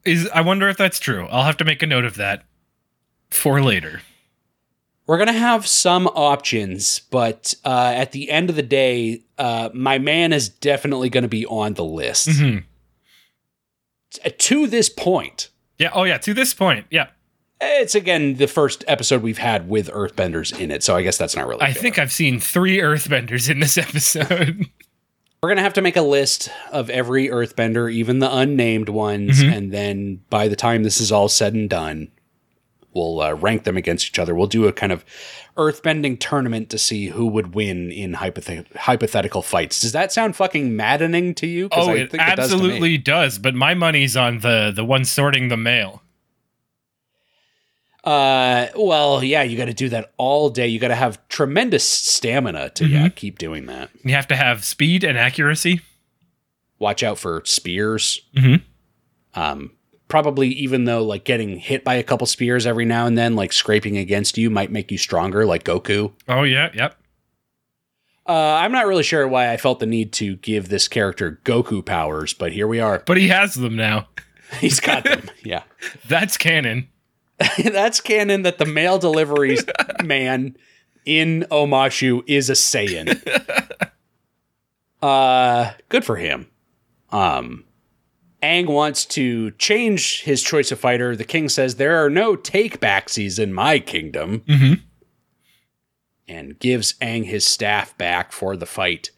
Is 0.04 0.30
I 0.34 0.42
wonder 0.42 0.70
if 0.70 0.78
that's 0.78 1.00
true. 1.00 1.28
I'll 1.32 1.46
have 1.46 1.58
to 1.58 1.66
make 1.66 1.82
a 1.82 1.88
note 1.88 2.06
of 2.06 2.16
that 2.16 2.44
for 3.30 3.62
later. 3.62 4.02
We're 5.08 5.18
going 5.18 5.28
to 5.28 5.34
have 5.34 5.68
some 5.68 6.08
options, 6.08 7.00
but 7.12 7.54
uh, 7.64 7.94
at 7.96 8.12
the 8.12 8.32
end 8.32 8.50
of 8.50 8.56
the 8.56 8.64
day, 8.64 9.22
uh, 9.38 9.70
my 9.74 10.00
man 10.00 10.34
is 10.34 10.50
definitely 10.50 11.10
going 11.10 11.22
to 11.24 11.28
be 11.28 11.46
on 11.46 11.76
the 11.76 11.84
list. 11.86 12.28
Mhm. 12.30 12.64
uh, 14.26 14.30
to 14.38 14.68
this 14.68 14.90
point, 14.90 15.50
Yeah. 15.78 15.92
Oh 15.94 16.04
yeah. 16.04 16.18
To 16.20 16.34
this 16.34 16.54
point, 16.54 16.86
yeah. 16.90 17.08
it's 17.62 17.94
again 17.96 18.36
the 18.36 18.48
first 18.48 18.84
episode 18.88 19.22
we've 19.22 19.38
had 19.38 19.70
with 19.70 19.90
Earthbenders 19.92 20.58
in 20.58 20.72
it, 20.72 20.84
so 20.84 20.96
I 20.96 21.02
guess 21.04 21.18
that's 21.18 21.36
not 21.36 21.48
really. 21.48 21.62
I 21.62 21.74
fair. 21.74 21.82
think 21.82 22.00
I've 22.00 22.12
seen 22.14 22.40
three 22.40 22.78
Earthbenders 22.78 23.50
in 23.50 23.60
this 23.60 23.78
episode. 23.88 24.66
we're 25.44 25.50
gonna 25.50 25.62
have 25.62 25.74
to 25.74 25.82
make 25.82 25.98
a 25.98 26.02
list 26.02 26.50
of 26.72 26.90
every 26.90 27.28
Earthbender, 27.28 27.92
even 27.92 28.20
the 28.20 28.34
unnamed 28.36 28.90
ones, 28.90 29.44
Mhm. 29.44 29.56
and 29.56 29.72
then 29.72 30.22
by 30.30 30.48
the 30.48 30.56
time 30.56 30.82
this 30.84 31.00
is 31.02 31.12
all 31.12 31.28
said 31.30 31.54
and 31.54 31.70
done, 31.70 32.08
we'll 32.96 33.20
uh, 33.22 33.34
rank 33.34 33.64
them 33.66 33.78
against 33.78 34.08
each 34.08 34.18
other. 34.18 34.34
We'll 34.34 34.48
do 34.48 34.66
a 34.68 34.74
kind 34.74 34.92
of 34.92 35.06
Earthbending 35.58 36.20
tournament 36.20 36.70
to 36.72 36.78
see 36.80 37.08
who 37.08 37.28
would 37.28 37.54
win 37.54 37.92
in 37.92 38.14
hypothet- 38.14 38.74
hypothetical 38.76 39.42
fights. 39.42 39.80
Does 39.82 39.92
that 39.92 40.12
sound 40.12 40.36
fucking 40.36 40.76
maddening 40.76 41.34
to 41.36 41.48
you? 41.48 41.68
oh, 41.72 41.90
I 41.92 41.96
it 41.98 42.12
think 42.12 42.24
does 42.36 42.50
to 42.50 42.58
me. 42.58 42.64
absolutely 42.64 42.98
does, 42.98 43.38
But 43.38 43.54
my 43.54 43.74
money's 43.76 44.18
on 44.18 44.40
the 44.40 44.72
the 44.76 44.84
one 44.86 45.06
sorting 45.06 45.50
the 45.50 45.58
mail. 45.58 46.02
Uh, 48.04 48.68
well, 48.76 49.24
yeah, 49.24 49.42
you 49.42 49.58
got 49.58 49.66
to 49.66 49.74
do 49.74 49.90
that 49.90 50.14
all 50.18 50.50
day. 50.52 50.68
You 50.68 50.78
got 50.80 50.90
to 50.90 50.96
have 50.96 51.28
tremendous 51.28 51.88
stamina 51.90 52.70
to 52.72 52.84
Mm-hmm. 52.84 53.08
keep 53.16 53.40
doing 53.40 53.66
that. 53.66 53.90
You 54.04 54.14
have 54.14 54.28
to 54.28 54.36
have 54.36 54.64
speed 54.64 55.04
and 55.04 55.18
accuracy. 55.18 55.82
Watch 56.78 57.02
out 57.02 57.18
for 57.18 57.42
spears. 57.46 58.22
Mhm. 58.36 58.62
Um, 59.34 59.72
probably 60.08 60.50
even 60.50 60.86
though 60.86 61.04
like 61.04 61.24
getting 61.24 61.58
hit 61.58 61.84
by 61.84 61.96
a 61.96 62.04
couple 62.04 62.28
spears 62.28 62.66
every 62.66 62.86
now 62.86 63.06
and 63.06 63.18
then, 63.18 63.36
like 63.36 63.54
scraping 63.54 63.98
against 63.98 64.38
you, 64.38 64.50
might 64.50 64.72
make 64.72 64.92
you 64.92 64.98
stronger, 64.98 65.46
like 65.46 65.64
Goku. 65.64 66.12
Oh 66.28 66.44
yeah, 66.44 66.70
yep. 66.74 66.96
Uh, 68.28 68.56
I'm 68.56 68.72
not 68.72 68.88
really 68.88 69.04
sure 69.04 69.28
why 69.28 69.52
I 69.52 69.58
felt 69.58 69.80
the 69.80 69.86
need 69.86 70.12
to 70.14 70.36
give 70.38 70.70
this 70.70 70.88
character 70.88 71.40
Goku 71.44 71.86
powers, 71.86 72.34
but 72.34 72.54
here 72.54 72.68
we 72.68 72.80
are. 72.80 73.04
But 73.06 73.18
he 73.18 73.28
has 73.28 73.54
them 73.54 73.76
now. 73.76 74.08
He's 74.60 74.80
got 74.80 75.04
them. 75.04 75.30
Yeah. 75.44 75.64
That's 76.08 76.38
canon. 76.38 76.90
That's 77.64 78.00
canon 78.00 78.44
that 78.44 78.58
the 78.60 78.66
mail 78.66 78.98
deliveries 78.98 79.66
man 80.04 80.56
in 81.06 81.46
Omashu 81.52 82.24
is 82.28 82.50
a 82.50 82.54
Saiyan. 82.54 83.22
Uh 85.02 85.74
good 85.90 86.06
for 86.06 86.16
him. 86.16 86.48
Um 87.12 87.66
Aang 88.46 88.68
wants 88.68 89.06
to 89.08 89.52
change 89.52 90.22
his 90.24 90.44
choice 90.44 90.72
of 90.72 90.80
fighter. 90.80 91.16
The 91.16 91.24
king 91.24 91.50
says 91.50 91.76
there 91.76 92.04
are 92.04 92.10
no 92.10 92.36
take 92.36 92.80
backsies 92.80 93.40
in 93.40 93.54
my 93.54 93.80
kingdom 93.80 94.42
Mhm. 94.48 94.82
and 96.28 96.60
gives 96.60 96.94
Aang 97.02 97.26
his 97.26 97.46
staff 97.46 97.98
back 97.98 98.32
for 98.32 98.56
the 98.56 98.66
fight. 98.66 99.12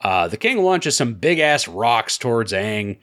Uh, 0.00 0.28
the 0.28 0.36
king 0.36 0.58
launches 0.62 0.96
some 0.96 1.14
big 1.14 1.38
ass 1.38 1.68
rocks 1.68 2.16
towards 2.16 2.52
Aang 2.52 2.98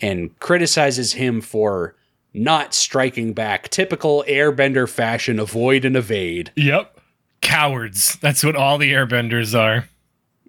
and 0.00 0.38
criticizes 0.40 1.14
him 1.14 1.40
for 1.40 1.96
not 2.32 2.74
striking 2.74 3.32
back. 3.32 3.68
Typical 3.68 4.24
airbender 4.28 4.88
fashion, 4.88 5.38
avoid 5.38 5.84
and 5.84 5.96
evade. 5.96 6.50
Yep. 6.56 7.00
Cowards. 7.40 8.16
That's 8.16 8.42
what 8.44 8.56
all 8.56 8.78
the 8.78 8.92
airbenders 8.92 9.58
are. 9.58 9.88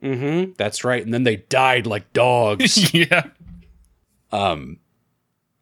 Mm-hmm. 0.01 0.53
That's 0.57 0.83
right. 0.83 1.03
And 1.03 1.13
then 1.13 1.23
they 1.23 1.37
died 1.37 1.87
like 1.87 2.11
dogs. 2.13 2.93
yeah. 2.93 3.27
Um, 4.35 4.77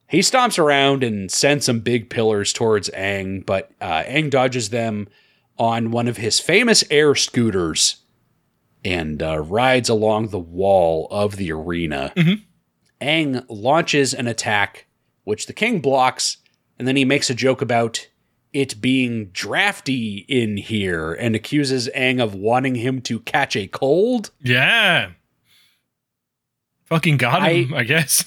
he 0.08 0.20
stomps 0.20 0.60
around 0.60 1.04
and 1.04 1.32
sends 1.32 1.66
some 1.66 1.80
big 1.80 2.10
pillars 2.10 2.54
towards 2.54 2.90
Aang, 2.92 3.46
but 3.46 3.72
uh, 3.82 4.04
Aang 4.04 4.30
dodges 4.30 4.70
them 4.70 5.08
on 5.58 5.92
one 5.92 6.08
of 6.08 6.18
his 6.18 6.40
famous 6.40 6.84
air 6.92 7.16
scooters 7.16 7.98
and 8.86 9.22
uh, 9.24 9.40
rides 9.40 9.90
along 9.90 10.28
the 10.28 10.40
wall 10.40 11.08
of 11.12 11.36
the 11.38 11.52
arena. 11.52 12.12
Mhm. 12.16 12.42
Aang 13.02 13.46
launches 13.50 14.14
an 14.14 14.28
attack, 14.28 14.86
which 15.24 15.46
the 15.48 15.54
king 15.54 15.80
blocks, 15.80 16.38
and 16.78 16.88
then 16.88 16.96
he 16.96 17.06
makes 17.06 17.30
a 17.30 17.36
joke 17.36 17.62
about 17.62 18.08
it 18.52 18.80
being 18.82 19.28
drafty 19.28 20.26
in 20.28 20.58
here 20.58 21.14
and 21.14 21.36
accuses 21.36 21.90
Aang 21.96 22.22
of 22.22 22.36
wanting 22.36 22.76
him 22.76 23.02
to 23.02 23.20
catch 23.22 23.56
a 23.56 23.68
cold. 23.68 24.30
Yeah. 24.42 25.12
Fucking 26.86 27.18
got 27.18 27.42
him, 27.50 27.74
I- 27.74 27.80
I, 27.80 27.84
guess. 27.84 28.26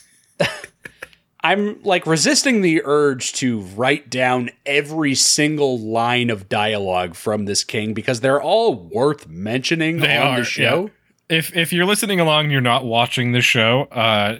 I'm 1.46 1.80
like 1.84 2.06
resisting 2.06 2.60
the 2.60 2.82
urge 2.84 3.32
to 3.34 3.60
write 3.60 4.10
down 4.10 4.50
every 4.64 5.14
single 5.14 5.78
line 5.78 6.28
of 6.28 6.48
dialogue 6.48 7.14
from 7.14 7.44
this 7.44 7.62
king 7.62 7.94
because 7.94 8.18
they're 8.18 8.42
all 8.42 8.74
worth 8.74 9.28
mentioning 9.28 9.98
They 9.98 10.16
on 10.16 10.26
are, 10.26 10.38
the 10.38 10.44
show. 10.44 10.90
If 11.28 11.56
if 11.56 11.72
you're 11.72 11.86
listening 11.86 12.18
along 12.18 12.44
and 12.46 12.52
you're 12.52 12.60
not 12.60 12.84
watching 12.84 13.30
the 13.30 13.40
show, 13.40 13.82
uh 13.92 14.38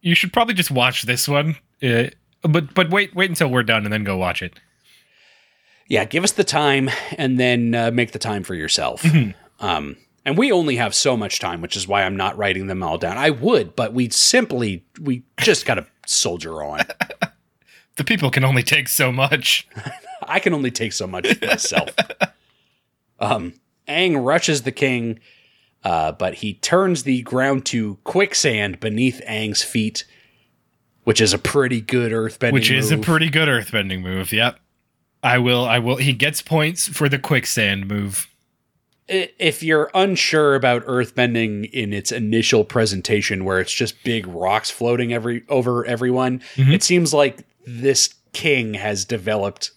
you 0.00 0.14
should 0.14 0.32
probably 0.32 0.54
just 0.54 0.70
watch 0.70 1.02
this 1.02 1.28
one. 1.28 1.56
Uh, 1.82 2.04
but 2.40 2.72
but 2.72 2.88
wait 2.88 3.14
wait 3.14 3.28
until 3.28 3.48
we're 3.50 3.62
done 3.62 3.84
and 3.84 3.92
then 3.92 4.04
go 4.04 4.16
watch 4.16 4.40
it. 4.40 4.58
Yeah, 5.88 6.06
give 6.06 6.24
us 6.24 6.32
the 6.32 6.44
time 6.44 6.88
and 7.18 7.38
then 7.38 7.74
uh, 7.74 7.90
make 7.90 8.12
the 8.12 8.18
time 8.18 8.44
for 8.44 8.54
yourself. 8.54 9.04
um, 9.60 9.96
and 10.24 10.38
we 10.38 10.50
only 10.50 10.76
have 10.76 10.94
so 10.94 11.16
much 11.16 11.38
time, 11.38 11.60
which 11.60 11.76
is 11.76 11.86
why 11.86 12.02
I'm 12.02 12.16
not 12.16 12.36
writing 12.36 12.66
them 12.66 12.82
all 12.82 12.98
down. 12.98 13.18
I 13.18 13.30
would, 13.30 13.76
but 13.76 13.92
we 13.92 14.08
simply 14.08 14.84
we 15.00 15.22
just 15.38 15.66
got 15.66 15.74
to 15.74 15.86
soldier 16.06 16.62
on. 16.62 16.80
The 17.96 18.04
people 18.04 18.30
can 18.30 18.44
only 18.44 18.62
take 18.62 18.88
so 18.88 19.10
much. 19.10 19.66
I 20.28 20.38
can 20.38 20.52
only 20.52 20.70
take 20.70 20.92
so 20.92 21.06
much 21.06 21.40
myself. 21.40 21.88
um, 23.18 23.54
Aang 23.88 24.22
rushes 24.22 24.62
the 24.64 24.70
king, 24.70 25.18
uh, 25.82 26.12
but 26.12 26.34
he 26.34 26.52
turns 26.54 27.04
the 27.04 27.22
ground 27.22 27.64
to 27.66 27.96
quicksand 28.04 28.80
beneath 28.80 29.22
Aang's 29.26 29.62
feet, 29.62 30.04
which 31.04 31.22
is 31.22 31.32
a 31.32 31.38
pretty 31.38 31.80
good 31.80 32.12
earthbending 32.12 32.42
move. 32.42 32.52
which 32.52 32.70
is 32.70 32.90
a 32.90 32.98
pretty 32.98 33.30
good 33.30 33.48
earthbending 33.48 34.02
move. 34.02 34.30
Yep. 34.30 34.60
I 35.22 35.38
will 35.38 35.64
I 35.64 35.78
will 35.78 35.96
he 35.96 36.12
gets 36.12 36.42
points 36.42 36.86
for 36.88 37.08
the 37.08 37.18
quicksand 37.18 37.88
move. 37.88 38.28
If 39.08 39.62
you're 39.62 39.90
unsure 39.94 40.54
about 40.56 40.84
earthbending 40.86 41.70
in 41.70 41.92
its 41.92 42.10
initial 42.10 42.64
presentation 42.64 43.44
where 43.44 43.60
it's 43.60 43.72
just 43.72 44.02
big 44.02 44.26
rocks 44.26 44.70
floating 44.70 45.12
every 45.12 45.44
over 45.48 45.84
everyone 45.86 46.40
Mhm. 46.56 46.72
it 46.72 46.82
seems 46.82 47.14
like 47.14 47.44
this 47.66 48.12
king 48.32 48.74
has 48.74 49.04
developed 49.04 49.70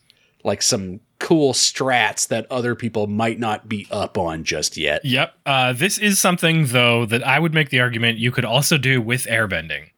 like 0.44 0.62
some 0.62 1.00
cool 1.20 1.54
strats 1.54 2.28
that 2.30 2.48
other 2.50 2.74
people 2.76 3.06
might 3.08 3.40
not 3.40 3.68
be 3.70 3.86
up 3.92 4.18
on 4.18 4.44
just 4.44 4.78
yet 4.78 5.04
Yep. 5.06 5.34
Uh, 5.46 5.74
this 5.74 5.98
is 5.98 6.18
something 6.18 6.68
though 6.68 7.06
that 7.06 7.26
I 7.28 7.40
would 7.40 7.54
make 7.54 7.70
the 7.70 7.82
argument 7.82 8.18
you 8.20 8.32
could 8.32 8.46
also 8.46 8.78
do 8.78 9.00
with 9.02 9.26
airbending. 9.28 9.90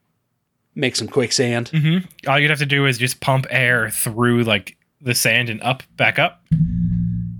make 0.75 0.95
some 0.95 1.07
quicksand 1.07 1.69
Mm-hmm. 1.73 2.29
All 2.29 2.37
you'd 2.39 2.49
have 2.49 2.59
to 2.59 2.65
do 2.65 2.85
is 2.85 2.97
just 2.97 3.21
pump 3.21 3.45
air 3.49 3.89
through 3.91 4.43
like 4.43 4.75
the 4.99 5.15
sand 5.15 5.49
and 5.49 5.61
up, 5.63 5.83
back 5.95 6.19
up. 6.19 6.43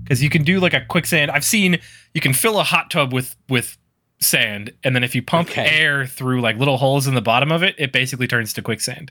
Because 0.02 0.22
you 0.22 0.30
can 0.30 0.42
do 0.42 0.60
like 0.60 0.74
a 0.74 0.84
quicksand. 0.84 1.30
I've 1.30 1.44
seen 1.44 1.78
you 2.14 2.20
can 2.20 2.32
fill 2.32 2.58
a 2.58 2.64
hot 2.64 2.90
tub 2.90 3.12
with 3.12 3.36
with 3.48 3.78
sand, 4.20 4.72
and 4.84 4.94
then 4.94 5.02
if 5.04 5.14
you 5.14 5.22
pump 5.22 5.50
Okay. 5.50 5.66
air 5.66 6.06
through 6.06 6.40
like 6.40 6.56
little 6.56 6.76
holes 6.76 7.06
in 7.06 7.14
the 7.14 7.20
bottom 7.22 7.50
of 7.50 7.62
it, 7.62 7.74
it 7.78 7.92
basically 7.92 8.26
turns 8.26 8.52
to 8.54 8.62
quicksand. 8.62 9.10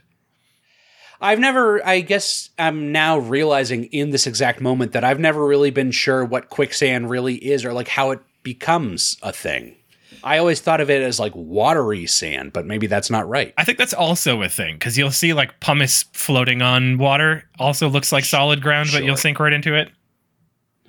I've 1.20 1.38
never, 1.38 1.86
I 1.86 2.00
guess 2.00 2.50
I'm 2.58 2.90
now 2.90 3.18
realizing 3.18 3.84
in 3.86 4.10
this 4.10 4.26
exact 4.26 4.60
moment 4.60 4.90
that 4.92 5.04
I've 5.04 5.20
never 5.20 5.46
really 5.46 5.70
been 5.70 5.92
sure 5.92 6.24
what 6.24 6.48
quicksand 6.48 7.10
really 7.10 7.36
is 7.36 7.64
or 7.64 7.72
like 7.72 7.86
how 7.88 8.10
it 8.10 8.20
becomes 8.42 9.16
a 9.22 9.32
thing. 9.32 9.76
I 10.24 10.38
always 10.38 10.60
thought 10.60 10.80
of 10.80 10.90
it 10.90 11.00
as 11.02 11.20
like 11.20 11.32
watery 11.34 12.06
sand, 12.06 12.52
but 12.52 12.66
maybe 12.66 12.86
that's 12.88 13.08
not 13.10 13.28
right. 13.28 13.54
I 13.56 13.64
think 13.64 13.78
that's 13.78 13.94
also 13.94 14.42
a 14.42 14.48
thing 14.48 14.74
because 14.76 14.98
you'll 14.98 15.10
see 15.12 15.32
like 15.32 15.60
pumice 15.60 16.04
floating 16.12 16.60
on 16.60 16.98
water. 16.98 17.44
Also 17.58 17.88
looks 17.88 18.10
like 18.12 18.24
solid 18.24 18.60
ground, 18.60 18.88
but 18.92 19.04
you'll 19.04 19.16
sink 19.16 19.38
right 19.38 19.52
into 19.52 19.74
it. 19.76 19.90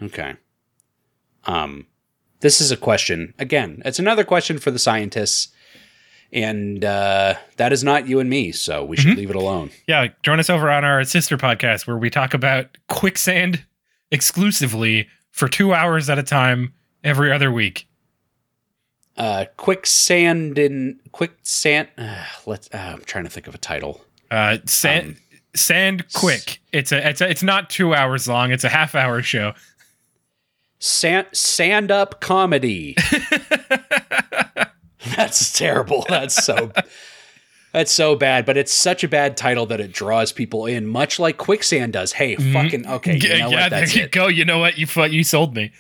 Okay. 0.04 0.36
Um, 1.46 1.88
this 2.42 2.60
is 2.62 2.72
a 2.72 2.78
question. 2.78 3.34
Again, 3.40 3.82
it's 3.86 4.00
another 4.00 4.24
question 4.24 4.60
for 4.60 4.72
the 4.72 4.80
scientists. 4.80 5.50
And 6.32 6.84
uh, 6.84 7.36
that 7.58 7.72
is 7.72 7.84
not 7.84 8.08
you 8.08 8.20
and 8.20 8.28
me, 8.28 8.52
so 8.52 8.84
we 8.84 8.98
should 8.98 9.16
leave 9.18 9.30
it 9.30 9.36
alone. 9.36 9.70
Yeah, 9.88 10.08
join 10.24 10.40
us 10.40 10.50
over 10.50 10.72
on 10.72 10.84
our 10.84 11.04
sister 11.04 11.38
podcast 11.38 11.86
where 11.86 11.96
we 11.98 12.10
talk 12.10 12.34
about 12.34 12.76
quicksand 12.90 13.64
exclusively 14.10 15.08
for 15.30 15.48
two 15.48 15.76
hours 15.76 16.10
at 16.10 16.18
a 16.18 16.24
time 16.24 16.74
every 17.04 17.32
other 17.32 17.52
week. 17.52 17.88
Uh, 19.16 19.46
quicksand 19.58 20.58
in 20.58 21.00
quicksand. 21.12 21.90
Uh, 22.00 22.26
let's. 22.48 22.68
Uh, 22.74 22.94
I'm 22.96 23.02
trying 23.04 23.26
to 23.26 23.30
think 23.30 23.46
of 23.46 23.54
a 23.54 23.60
title. 23.60 24.02
Uh, 24.32 24.58
sand, 24.66 25.10
Um, 25.10 25.18
sand 25.56 26.06
quick. 26.14 26.60
It's 26.72 26.92
a, 26.92 27.10
it's 27.10 27.22
a, 27.22 27.30
it's 27.30 27.44
not 27.44 27.70
two 27.70 27.94
hours 27.94 28.28
long. 28.28 28.52
It's 28.52 28.64
a 28.64 28.70
half 28.70 28.96
hour 28.96 29.22
show. 29.22 29.54
Sand 30.86 31.28
sand 31.32 31.92
up 31.92 32.20
comedy. 32.20 32.98
that's 35.16 35.52
terrible. 35.54 36.06
That's 36.10 36.36
so. 36.44 36.72
That's 37.72 37.92
so 37.92 38.16
bad, 38.16 38.46
but 38.46 38.56
it's 38.56 38.72
such 38.74 39.04
a 39.04 39.08
bad 39.08 39.36
title 39.36 39.66
that 39.68 39.80
it 39.80 39.92
draws 39.94 40.32
people 40.32 40.68
in, 40.68 40.86
much 40.86 41.18
like 41.20 41.38
quicksand 41.38 41.94
does. 41.94 42.12
Hey, 42.12 42.36
fucking 42.36 42.86
okay, 42.86 43.14
you 43.16 43.20
Mm-hmm. 43.20 43.32
yeah, 43.32 43.38
know 43.40 43.50
yeah 43.50 43.62
what? 43.64 43.70
there 43.72 43.88
you 43.88 44.04
it. 44.04 44.12
go. 44.12 44.28
You 44.28 44.46
know 44.46 44.60
what? 44.60 44.78
You 44.78 44.86
you 45.06 45.24
sold 45.24 45.56
me. 45.56 45.72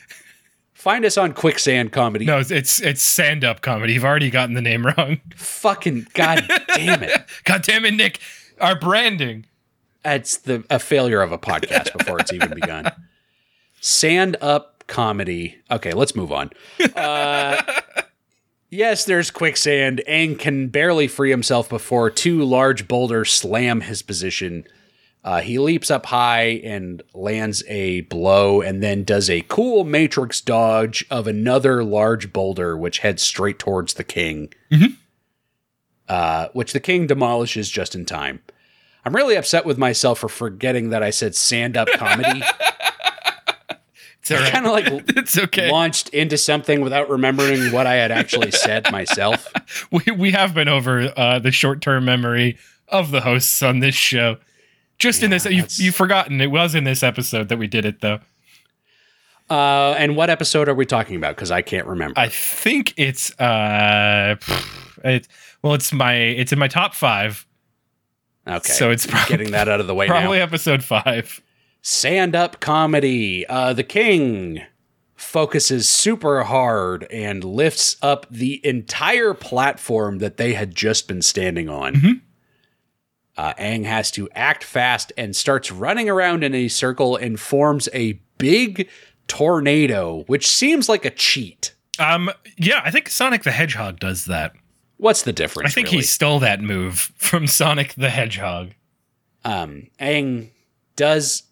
Find 0.73 1.05
us 1.05 1.17
on 1.17 1.33
quicksand 1.33 1.91
comedy. 1.91 2.25
No, 2.25 2.39
it's 2.39 2.49
it's, 2.49 2.81
it's 2.81 3.01
sand 3.01 3.43
up 3.43 3.61
comedy. 3.61 3.93
You've 3.93 4.05
already 4.05 4.29
gotten 4.31 4.55
the 4.55 4.61
name 4.61 4.85
wrong. 4.85 5.19
Fucking 5.35 6.07
god 6.13 6.43
damn 6.75 7.03
it. 7.03 7.21
God 7.43 7.61
damn 7.61 7.83
it, 7.85 7.93
Nick. 7.93 8.19
Our 8.59 8.79
branding. 8.79 9.45
It's 10.05 10.37
the 10.37 10.63
a 10.71 10.79
failure 10.79 11.21
of 11.21 11.31
a 11.33 11.37
podcast 11.37 11.95
before 11.97 12.19
it's 12.19 12.31
even 12.33 12.53
begun. 12.55 12.91
Sand 13.81 14.37
up 14.41 14.72
comedy. 14.93 15.57
Okay, 15.71 15.91
let's 15.91 16.15
move 16.15 16.31
on. 16.31 16.51
Uh, 16.95 17.59
yes, 18.69 19.05
there's 19.05 19.31
quicksand. 19.31 20.03
Aang 20.07 20.37
can 20.37 20.67
barely 20.67 21.07
free 21.07 21.31
himself 21.31 21.67
before 21.67 22.11
two 22.11 22.43
large 22.43 22.87
boulders 22.87 23.31
slam 23.31 23.81
his 23.81 24.03
position. 24.03 24.67
Uh, 25.23 25.41
he 25.41 25.57
leaps 25.57 25.89
up 25.89 26.05
high 26.05 26.61
and 26.63 27.01
lands 27.15 27.63
a 27.67 28.01
blow, 28.01 28.61
and 28.61 28.83
then 28.83 29.03
does 29.03 29.31
a 29.31 29.41
cool 29.47 29.83
matrix 29.83 30.41
dodge 30.41 31.03
of 31.09 31.25
another 31.25 31.83
large 31.83 32.31
boulder, 32.31 32.77
which 32.77 32.99
heads 32.99 33.23
straight 33.23 33.57
towards 33.57 33.95
the 33.95 34.03
king. 34.03 34.53
Uh, 36.07 36.49
which 36.53 36.71
the 36.71 36.79
king 36.79 37.07
demolishes 37.07 37.67
just 37.67 37.95
in 37.95 38.05
time. 38.05 38.41
I'm 39.05 39.15
really 39.15 39.35
upset 39.35 39.65
with 39.65 39.79
myself 39.79 40.19
for 40.19 40.29
forgetting 40.29 40.91
that 40.91 41.01
I 41.01 41.09
said 41.09 41.35
stand 41.35 41.77
up 41.77 41.87
comedy. 41.93 42.43
It's 44.23 44.31
right. 44.31 44.51
kind 44.53 44.65
of 44.65 44.71
like 44.71 44.85
it's 45.17 45.37
okay. 45.37 45.69
launched 45.69 46.09
into 46.09 46.37
something 46.37 46.79
without 46.79 47.09
remembering 47.09 47.73
what 47.73 47.85
I 47.87 47.95
had 47.95 48.09
actually 48.09 48.51
said 48.51 48.89
myself. 48.89 49.51
we 49.91 50.03
we 50.15 50.31
have 50.31 50.53
been 50.53 50.69
over 50.69 51.11
uh, 51.17 51.39
the 51.39 51.51
short 51.51 51.81
term 51.81 52.05
memory 52.05 52.57
of 52.87 53.11
the 53.11 53.19
hosts 53.21 53.61
on 53.61 53.79
this 53.79 53.95
show. 53.95 54.37
Just 54.97 55.23
in 55.23 55.31
this, 55.31 55.45
you've, 55.45 55.67
you've 55.77 55.95
forgotten 55.95 56.39
it 56.39 56.51
was 56.51 56.73
in 56.73 56.85
this 56.85 57.03
episode 57.03 57.49
that 57.49 57.57
we 57.57 57.67
did 57.67 57.83
it 57.83 57.99
though. 57.99 58.19
Uh, 59.49 59.93
and 59.97 60.15
what 60.15 60.29
episode 60.29 60.69
are 60.69 60.73
we 60.73 60.85
talking 60.85 61.17
about? 61.17 61.35
Because 61.35 61.51
I 61.51 61.61
can't 61.61 61.85
remember. 61.85 62.17
I 62.17 62.29
think 62.29 62.93
it's 62.95 63.37
uh, 63.39 64.37
it, 65.03 65.27
well, 65.61 65.73
it's 65.73 65.91
my 65.91 66.15
it's 66.15 66.53
in 66.53 66.59
my 66.59 66.69
top 66.69 66.93
five. 66.93 67.45
okay, 68.47 68.71
so 68.71 68.89
it's 68.89 69.05
prob- 69.05 69.27
getting 69.27 69.51
that 69.51 69.67
out 69.67 69.81
of 69.81 69.87
the 69.87 69.93
way 69.93 70.07
Probably 70.07 70.37
now. 70.37 70.43
episode 70.45 70.81
five. 70.81 71.41
Stand 71.85 72.33
up 72.35 72.61
comedy. 72.61 73.45
Uh, 73.45 73.73
the 73.73 73.83
king 73.83 74.61
focuses 75.15 75.87
super 75.89 76.43
hard 76.43 77.03
and 77.11 77.43
lifts 77.43 77.97
up 78.01 78.25
the 78.31 78.65
entire 78.65 79.33
platform 79.33 80.19
that 80.19 80.37
they 80.37 80.53
had 80.53 80.73
just 80.75 81.07
been 81.09 81.21
standing 81.21 81.67
on. 81.69 81.93
Mhm. 81.95 82.21
Uh, 83.35 83.53
Aang 83.55 83.85
has 83.85 84.11
to 84.11 84.29
act 84.33 84.63
fast 84.63 85.11
and 85.17 85.35
starts 85.35 85.71
running 85.71 86.07
around 86.09 86.43
in 86.43 86.55
a 86.55 86.67
circle 86.69 87.15
and 87.17 87.39
forms 87.39 87.89
a 87.93 88.13
big 88.37 88.87
tornado, 89.27 90.23
which 90.27 90.47
seems 90.47 90.87
like 90.87 91.03
a 91.03 91.09
cheat. 91.09 91.73
Um, 91.99 92.29
yeah, 92.57 92.81
I 92.85 92.91
think 92.91 93.09
Sonic 93.09 93.43
the 93.43 93.51
Hedgehog 93.51 93.99
does 93.99 94.25
that. 94.25 94.53
What's 94.97 95.23
the 95.23 95.33
difference? 95.33 95.71
I 95.71 95.73
think 95.73 95.87
really? 95.87 95.97
he 95.97 96.03
stole 96.03 96.39
that 96.39 96.61
move 96.61 97.11
from 97.17 97.45
Sonic 97.47 97.93
the 97.95 98.09
Hedgehog. 98.09 98.71
um, 99.43 99.87
Aang 99.99 100.49
does 100.95 101.43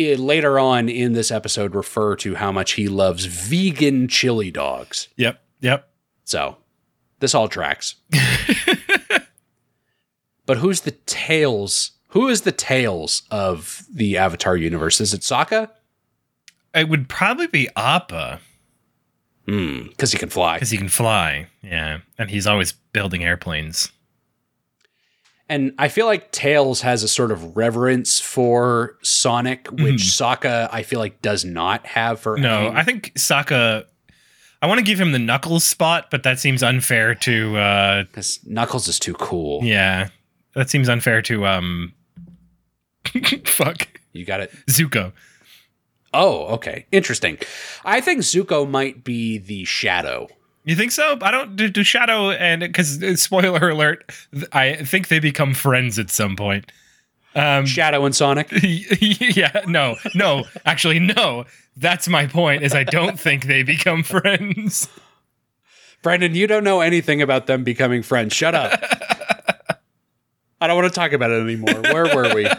eh, 0.00 0.16
later 0.16 0.58
on 0.58 0.88
in 0.88 1.12
this 1.12 1.30
episode 1.30 1.74
refer 1.74 2.16
to 2.16 2.34
how 2.36 2.50
much 2.52 2.72
he 2.72 2.88
loves 2.88 3.24
vegan 3.26 4.08
chili 4.08 4.50
dogs. 4.50 5.08
Yep, 5.16 5.40
yep. 5.60 5.88
So 6.24 6.56
this 7.20 7.34
all 7.34 7.48
tracks. 7.48 7.96
but 10.46 10.58
who's 10.58 10.82
the 10.82 10.92
tails? 10.92 11.92
Who 12.08 12.28
is 12.28 12.42
the 12.42 12.52
tails 12.52 13.22
of 13.30 13.84
the 13.92 14.16
Avatar 14.16 14.56
universe? 14.56 15.00
Is 15.00 15.14
it 15.14 15.20
Sokka? 15.20 15.70
It 16.74 16.88
would 16.88 17.08
probably 17.08 17.46
be 17.46 17.68
Appa 17.76 18.40
Hmm, 19.46 19.88
because 19.88 20.12
he 20.12 20.18
can 20.18 20.28
fly. 20.28 20.56
because 20.56 20.70
he 20.70 20.76
can 20.78 20.88
fly. 20.88 21.48
Yeah, 21.62 21.98
and 22.18 22.30
he's 22.30 22.46
always 22.46 22.72
building 22.72 23.24
airplanes. 23.24 23.90
And 25.50 25.74
I 25.78 25.88
feel 25.88 26.06
like 26.06 26.30
Tails 26.30 26.80
has 26.82 27.02
a 27.02 27.08
sort 27.08 27.32
of 27.32 27.56
reverence 27.56 28.20
for 28.20 28.96
Sonic, 29.02 29.66
which 29.66 30.02
Sokka 30.02 30.68
I 30.72 30.84
feel 30.84 31.00
like 31.00 31.20
does 31.22 31.44
not 31.44 31.84
have 31.86 32.20
for 32.20 32.34
Mm-hmm. 32.34 32.42
No, 32.44 32.70
Aang. 32.70 32.76
I 32.76 32.84
think 32.84 33.12
Sokka. 33.14 33.84
I 34.62 34.66
want 34.68 34.78
to 34.78 34.84
give 34.84 35.00
him 35.00 35.10
the 35.10 35.18
Knuckles 35.18 35.64
spot, 35.64 36.08
but 36.10 36.22
that 36.22 36.38
seems 36.38 36.62
unfair 36.62 37.16
to. 37.16 37.56
uh 37.56 38.02
because 38.04 38.38
Knuckles 38.46 38.86
is 38.86 38.98
too 39.00 39.14
cool. 39.14 39.64
Yeah, 39.64 40.10
that 40.54 40.70
seems 40.70 40.88
unfair 40.88 41.20
to. 41.22 41.44
um 41.46 41.94
Fuck 43.44 43.88
You 44.12 44.24
got 44.24 44.40
it. 44.40 44.52
Zuko. 44.68 45.12
Oh, 46.14 46.46
okay. 46.54 46.86
Interesting. 46.92 47.38
I 47.84 48.00
think 48.00 48.20
Zuko 48.20 48.68
might 48.68 49.02
be 49.04 49.38
the 49.38 49.64
shadow. 49.64 50.28
You 50.70 50.76
think 50.76 50.92
so? 50.92 51.18
I 51.20 51.32
don't 51.32 51.56
do, 51.56 51.68
do 51.68 51.82
Shadow 51.82 52.30
and 52.30 52.60
because 52.60 53.20
spoiler 53.20 53.70
alert, 53.70 54.08
I 54.52 54.76
think 54.76 55.08
they 55.08 55.18
become 55.18 55.52
friends 55.52 55.98
at 55.98 56.10
some 56.10 56.36
point. 56.36 56.70
Um, 57.34 57.66
Shadow 57.66 58.04
and 58.04 58.14
Sonic. 58.14 58.52
yeah, 59.02 59.62
no, 59.66 59.96
no, 60.14 60.44
actually, 60.64 61.00
no. 61.00 61.44
That's 61.76 62.06
my 62.06 62.28
point. 62.28 62.62
Is 62.62 62.72
I 62.72 62.84
don't 62.84 63.18
think 63.18 63.46
they 63.46 63.64
become 63.64 64.04
friends. 64.04 64.88
Brendan, 66.02 66.36
you 66.36 66.46
don't 66.46 66.62
know 66.62 66.82
anything 66.82 67.20
about 67.20 67.48
them 67.48 67.64
becoming 67.64 68.04
friends. 68.04 68.32
Shut 68.32 68.54
up. 68.54 68.80
I 70.60 70.68
don't 70.68 70.76
want 70.80 70.86
to 70.86 70.94
talk 70.96 71.10
about 71.10 71.32
it 71.32 71.42
anymore. 71.42 71.82
Where 71.82 72.14
were 72.14 72.32
we? 72.32 72.48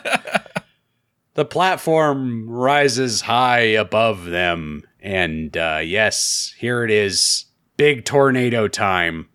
The 1.34 1.46
platform 1.46 2.50
rises 2.50 3.22
high 3.22 3.62
above 3.62 4.26
them. 4.26 4.84
And 5.00 5.56
uh, 5.56 5.80
yes, 5.82 6.54
here 6.58 6.84
it 6.84 6.92
is. 6.92 7.46
Big 7.78 8.06
tornado 8.06 8.68
time. 8.68 9.30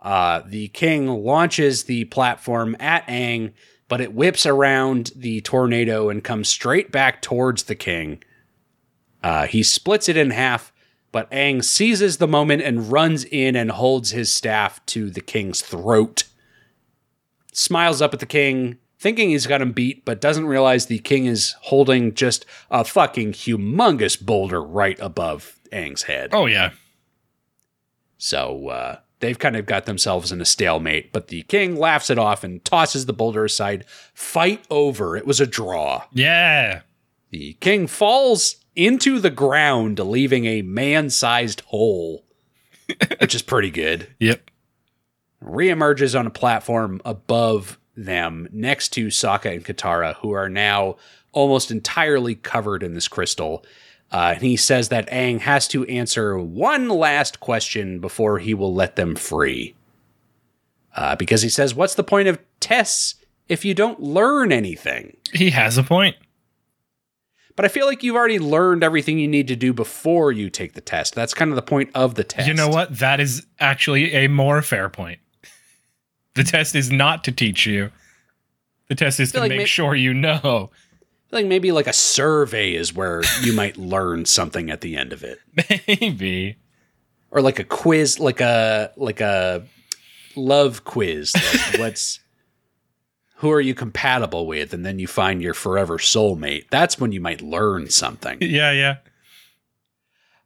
Uh, 0.00 0.42
the 0.46 0.68
king 0.68 1.08
launches 1.08 1.84
the 1.84 2.04
platform 2.04 2.76
at 2.78 3.06
Aang, 3.06 3.52
but 3.88 4.00
it 4.00 4.14
whips 4.14 4.46
around 4.46 5.12
the 5.16 5.40
tornado 5.40 6.08
and 6.08 6.22
comes 6.22 6.48
straight 6.48 6.92
back 6.92 7.22
towards 7.22 7.64
the 7.64 7.74
king. 7.74 8.22
Uh, 9.22 9.46
he 9.46 9.62
splits 9.62 10.08
it 10.08 10.16
in 10.16 10.30
half, 10.30 10.72
but 11.12 11.30
Aang 11.30 11.64
seizes 11.64 12.18
the 12.18 12.28
moment 12.28 12.62
and 12.62 12.92
runs 12.92 13.24
in 13.24 13.56
and 13.56 13.70
holds 13.70 14.10
his 14.10 14.32
staff 14.32 14.84
to 14.86 15.10
the 15.10 15.20
king's 15.20 15.62
throat. 15.62 16.24
Smiles 17.52 18.02
up 18.02 18.12
at 18.12 18.20
the 18.20 18.26
king, 18.26 18.78
thinking 18.98 19.30
he's 19.30 19.46
got 19.46 19.62
him 19.62 19.72
beat, 19.72 20.04
but 20.04 20.20
doesn't 20.20 20.46
realize 20.46 20.86
the 20.86 20.98
king 20.98 21.26
is 21.26 21.54
holding 21.62 22.14
just 22.14 22.44
a 22.70 22.84
fucking 22.84 23.32
humongous 23.32 24.20
boulder 24.20 24.62
right 24.62 24.98
above 25.00 25.58
Aang's 25.72 26.04
head. 26.04 26.30
Oh 26.32 26.46
yeah, 26.46 26.70
So 28.18 28.68
uh, 28.68 28.98
they've 29.20 29.38
kind 29.38 29.56
of 29.56 29.66
got 29.66 29.86
themselves 29.86 30.32
in 30.32 30.40
a 30.40 30.44
stalemate, 30.44 31.12
but 31.12 31.28
the 31.28 31.42
king 31.42 31.76
laughs 31.76 32.10
it 32.10 32.18
off 32.18 32.44
and 32.44 32.64
tosses 32.64 33.06
the 33.06 33.12
boulder 33.12 33.44
aside. 33.44 33.84
Fight 34.14 34.64
over. 34.70 35.16
It 35.16 35.26
was 35.26 35.40
a 35.40 35.46
draw. 35.46 36.04
yeah. 36.12 36.82
The 37.30 37.54
king 37.54 37.88
falls 37.88 38.56
into 38.76 39.18
the 39.18 39.30
ground, 39.30 39.98
leaving 39.98 40.44
a 40.46 40.62
man 40.62 41.10
sized 41.10 41.60
hole, 41.62 42.24
which 43.20 43.34
is 43.34 43.42
pretty 43.42 43.70
good. 43.70 44.06
Yep. 44.20 44.48
Reemerges 45.42 46.18
on 46.18 46.26
a 46.26 46.30
platform 46.30 47.00
above 47.04 47.78
them 47.96 48.48
next 48.52 48.90
to 48.90 49.08
Sokka 49.08 49.52
and 49.52 49.64
Katara, 49.64 50.14
who 50.16 50.30
are 50.30 50.48
now 50.48 50.96
almost 51.32 51.70
entirely 51.70 52.36
covered 52.36 52.82
in 52.82 52.94
this 52.94 53.08
crystal. 53.08 53.64
Uh, 54.12 54.32
and 54.34 54.42
he 54.42 54.56
says 54.56 54.88
that 54.88 55.08
Aang 55.10 55.40
has 55.40 55.66
to 55.68 55.84
answer 55.86 56.38
one 56.38 56.88
last 56.88 57.40
question 57.40 57.98
before 57.98 58.38
he 58.38 58.54
will 58.54 58.72
let 58.72 58.96
them 58.96 59.16
free. 59.16 59.74
Uh, 60.94 61.16
because 61.16 61.42
he 61.42 61.48
says, 61.48 61.74
What's 61.74 61.94
the 61.94 62.04
point 62.04 62.28
of 62.28 62.38
tests 62.60 63.16
if 63.48 63.64
you 63.64 63.74
don't 63.74 64.00
learn 64.00 64.52
anything? 64.52 65.16
He 65.32 65.50
has 65.50 65.76
a 65.76 65.82
point. 65.82 66.16
But 67.56 67.64
I 67.64 67.68
feel 67.68 67.86
like 67.86 68.02
you've 68.02 68.16
already 68.16 68.38
learned 68.38 68.84
everything 68.84 69.18
you 69.18 69.28
need 69.28 69.48
to 69.48 69.56
do 69.56 69.72
before 69.72 70.30
you 70.30 70.50
take 70.50 70.74
the 70.74 70.82
test. 70.82 71.14
That's 71.14 71.32
kind 71.32 71.50
of 71.50 71.56
the 71.56 71.62
point 71.62 71.90
of 71.94 72.14
the 72.14 72.24
test. 72.24 72.46
You 72.46 72.54
know 72.54 72.68
what? 72.68 72.98
That 72.98 73.18
is 73.18 73.46
actually 73.58 74.12
a 74.12 74.28
more 74.28 74.60
fair 74.60 74.90
point. 74.90 75.20
The 76.34 76.44
test 76.44 76.74
is 76.74 76.90
not 76.90 77.24
to 77.24 77.32
teach 77.32 77.64
you. 77.64 77.90
The 78.88 78.94
test 78.94 79.20
is 79.20 79.32
to 79.32 79.40
like 79.40 79.48
make 79.48 79.58
may- 79.58 79.64
sure 79.64 79.94
you 79.94 80.12
know. 80.12 80.70
Like 81.30 81.46
maybe 81.46 81.72
like 81.72 81.86
a 81.86 81.92
survey 81.92 82.74
is 82.74 82.94
where 82.94 83.22
you 83.42 83.52
might 83.52 83.76
learn 83.76 84.24
something 84.24 84.70
at 84.70 84.80
the 84.80 84.96
end 84.96 85.12
of 85.12 85.24
it. 85.24 85.38
Maybe. 85.88 86.56
Or 87.30 87.40
like 87.40 87.58
a 87.58 87.64
quiz, 87.64 88.20
like 88.20 88.40
a 88.40 88.92
like 88.96 89.20
a 89.20 89.64
love 90.36 90.84
quiz. 90.84 91.34
Like 91.34 91.78
what's 91.80 92.20
who 93.36 93.50
are 93.50 93.60
you 93.60 93.74
compatible 93.74 94.46
with? 94.46 94.72
And 94.72 94.84
then 94.84 94.98
you 94.98 95.06
find 95.06 95.42
your 95.42 95.54
forever 95.54 95.98
soulmate. 95.98 96.70
That's 96.70 96.98
when 96.98 97.12
you 97.12 97.20
might 97.20 97.42
learn 97.42 97.90
something. 97.90 98.38
Yeah, 98.40 98.72
yeah. 98.72 98.96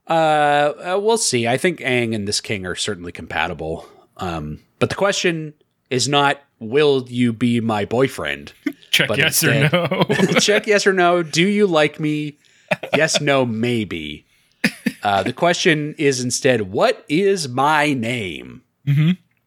Uh, 0.08 0.94
uh, 0.94 0.98
we'll 1.00 1.18
see. 1.18 1.46
I 1.46 1.56
think 1.56 1.78
Aang 1.80 2.16
and 2.16 2.26
this 2.26 2.40
king 2.40 2.66
are 2.66 2.74
certainly 2.74 3.12
compatible. 3.12 3.86
Um, 4.16 4.60
but 4.80 4.88
the 4.88 4.96
question 4.96 5.54
is 5.88 6.08
not, 6.08 6.42
will 6.60 7.04
you 7.08 7.32
be 7.32 7.60
my 7.60 7.84
boyfriend? 7.84 8.52
Check 8.90 9.08
But 9.08 9.18
yes 9.18 9.42
instead- 9.42 9.74
or 9.74 9.88
no. 9.88 10.04
Check 10.40 10.66
yes 10.68 10.86
or 10.86 10.92
no. 10.92 11.22
Do 11.24 11.46
you 11.46 11.66
like 11.66 11.98
me? 11.98 12.38
Yes, 12.96 13.20
no, 13.20 13.44
maybe. 13.44 14.24
Uh, 15.02 15.24
the 15.24 15.32
question 15.32 15.96
is 15.98 16.20
instead, 16.22 16.70
what 16.70 17.04
is 17.08 17.48
my 17.48 17.92
name? 17.94 18.62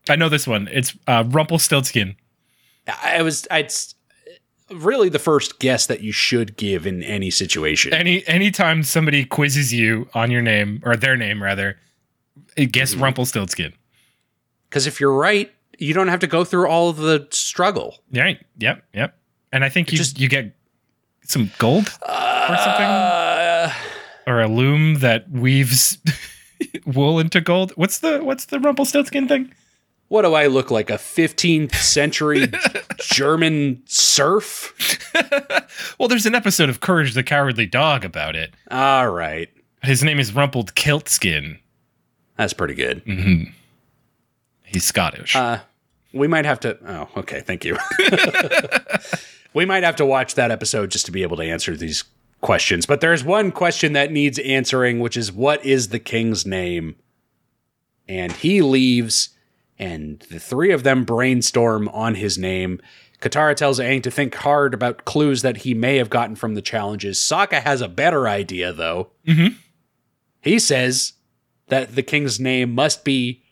I 0.09 0.17
know 0.17 0.27
this 0.27 0.45
one. 0.45 0.67
It's 0.69 0.93
uh, 1.07 1.23
Rumpelstiltskin. 1.27 2.17
I 3.01 3.21
was, 3.21 3.47
I'd, 3.49 3.71
really 4.71 5.07
the 5.07 5.19
first 5.19 5.59
guess 5.59 5.85
that 5.87 6.01
you 6.01 6.11
should 6.11 6.57
give 6.57 6.85
in 6.85 7.01
any 7.03 7.29
situation. 7.31 7.93
Any 7.93 8.27
anytime 8.27 8.83
somebody 8.83 9.23
quizzes 9.23 9.71
you 9.73 10.09
on 10.13 10.29
your 10.29 10.41
name 10.41 10.81
or 10.83 10.97
their 10.97 11.15
name 11.15 11.41
rather, 11.41 11.77
guess 12.57 12.93
Mm-hmm. 12.93 13.03
Rumpelstiltskin. 13.03 13.73
Because 14.69 14.85
if 14.85 14.99
you're 14.99 15.15
right, 15.15 15.49
you 15.79 15.93
don't 15.93 16.07
have 16.07 16.19
to 16.21 16.27
go 16.27 16.43
through 16.43 16.67
all 16.67 16.89
of 16.89 16.97
the 16.97 17.27
struggle. 17.31 17.97
Right. 18.13 18.39
Yep. 18.59 18.83
Yep. 18.93 19.17
And 19.51 19.63
I 19.63 19.69
think 19.69 19.91
you 19.91 19.97
Just- 19.97 20.19
you 20.19 20.29
get 20.29 20.55
some 21.25 21.51
gold 21.57 21.87
or 21.87 22.57
something 22.57 22.85
Uh, 22.85 23.71
or 24.27 24.41
a 24.41 24.47
loom 24.47 24.95
that 24.99 25.29
weaves 25.31 25.97
wool 26.85 27.19
into 27.19 27.39
gold. 27.41 27.71
What's 27.75 27.99
the 27.99 28.19
what's 28.23 28.45
the 28.45 28.59
Rumpelstiltskin 28.59 29.27
thing? 29.27 29.53
what 30.09 30.21
do 30.23 30.33
I 30.35 30.45
look 30.45 30.69
like? 30.69 30.91
A 30.91 30.97
15th 30.99 31.73
century 31.73 32.45
German 32.99 33.81
serf? 33.85 35.09
Well, 35.99 36.07
there's 36.07 36.25
an 36.27 36.35
episode 36.35 36.69
of 36.69 36.79
Courage 36.81 37.13
the 37.13 37.23
Cowardly 37.23 37.65
Dog 37.65 38.03
about 38.05 38.35
it. 38.35 38.53
All 38.69 39.09
right. 39.09 39.49
His 39.81 40.03
name 40.03 40.19
is 40.19 40.33
Rumpled 40.33 40.75
Kiltskin. 40.75 41.57
That's 42.37 42.53
pretty 42.53 42.73
good. 42.75 43.01
He's 44.73 44.83
Scottish. 44.85 45.35
Uh, 45.35 45.59
we 46.13 46.27
might 46.27 46.45
have 46.45 46.59
to. 46.61 46.77
Oh, 46.85 47.09
okay. 47.17 47.41
Thank 47.41 47.63
you. 47.63 47.77
we 49.53 49.65
might 49.65 49.83
have 49.83 49.95
to 49.97 50.05
watch 50.05 50.35
that 50.35 50.51
episode 50.51 50.91
just 50.91 51.05
to 51.05 51.11
be 51.11 51.21
able 51.23 51.37
to 51.37 51.43
answer 51.43 51.75
these 51.77 52.03
questions. 52.41 52.85
But 52.85 52.99
there's 52.99 53.23
one 53.23 53.51
question 53.51 53.93
that 53.93 54.11
needs 54.11 54.37
answering, 54.39 54.99
which 54.99 55.15
is 55.15 55.31
what 55.31 55.63
is 55.65 55.89
the 55.89 55.99
king's 55.99 56.45
name? 56.45 56.95
And 58.07 58.31
he 58.33 58.61
leaves, 58.61 59.29
and 59.79 60.19
the 60.29 60.39
three 60.39 60.71
of 60.71 60.83
them 60.83 61.03
brainstorm 61.05 61.87
on 61.89 62.15
his 62.15 62.37
name. 62.37 62.81
Katara 63.21 63.55
tells 63.55 63.79
Aang 63.79 64.03
to 64.03 64.11
think 64.11 64.35
hard 64.35 64.73
about 64.73 65.05
clues 65.05 65.41
that 65.43 65.57
he 65.57 65.73
may 65.73 65.95
have 65.97 66.09
gotten 66.09 66.35
from 66.35 66.55
the 66.55 66.61
challenges. 66.61 67.17
Sokka 67.19 67.61
has 67.63 67.79
a 67.79 67.87
better 67.87 68.27
idea, 68.27 68.73
though. 68.73 69.11
Mhm. 69.25 69.55
He 70.41 70.59
says 70.59 71.13
that 71.69 71.95
the 71.95 72.03
king's 72.03 72.39
name 72.41 72.75
must 72.75 73.05
be 73.05 73.42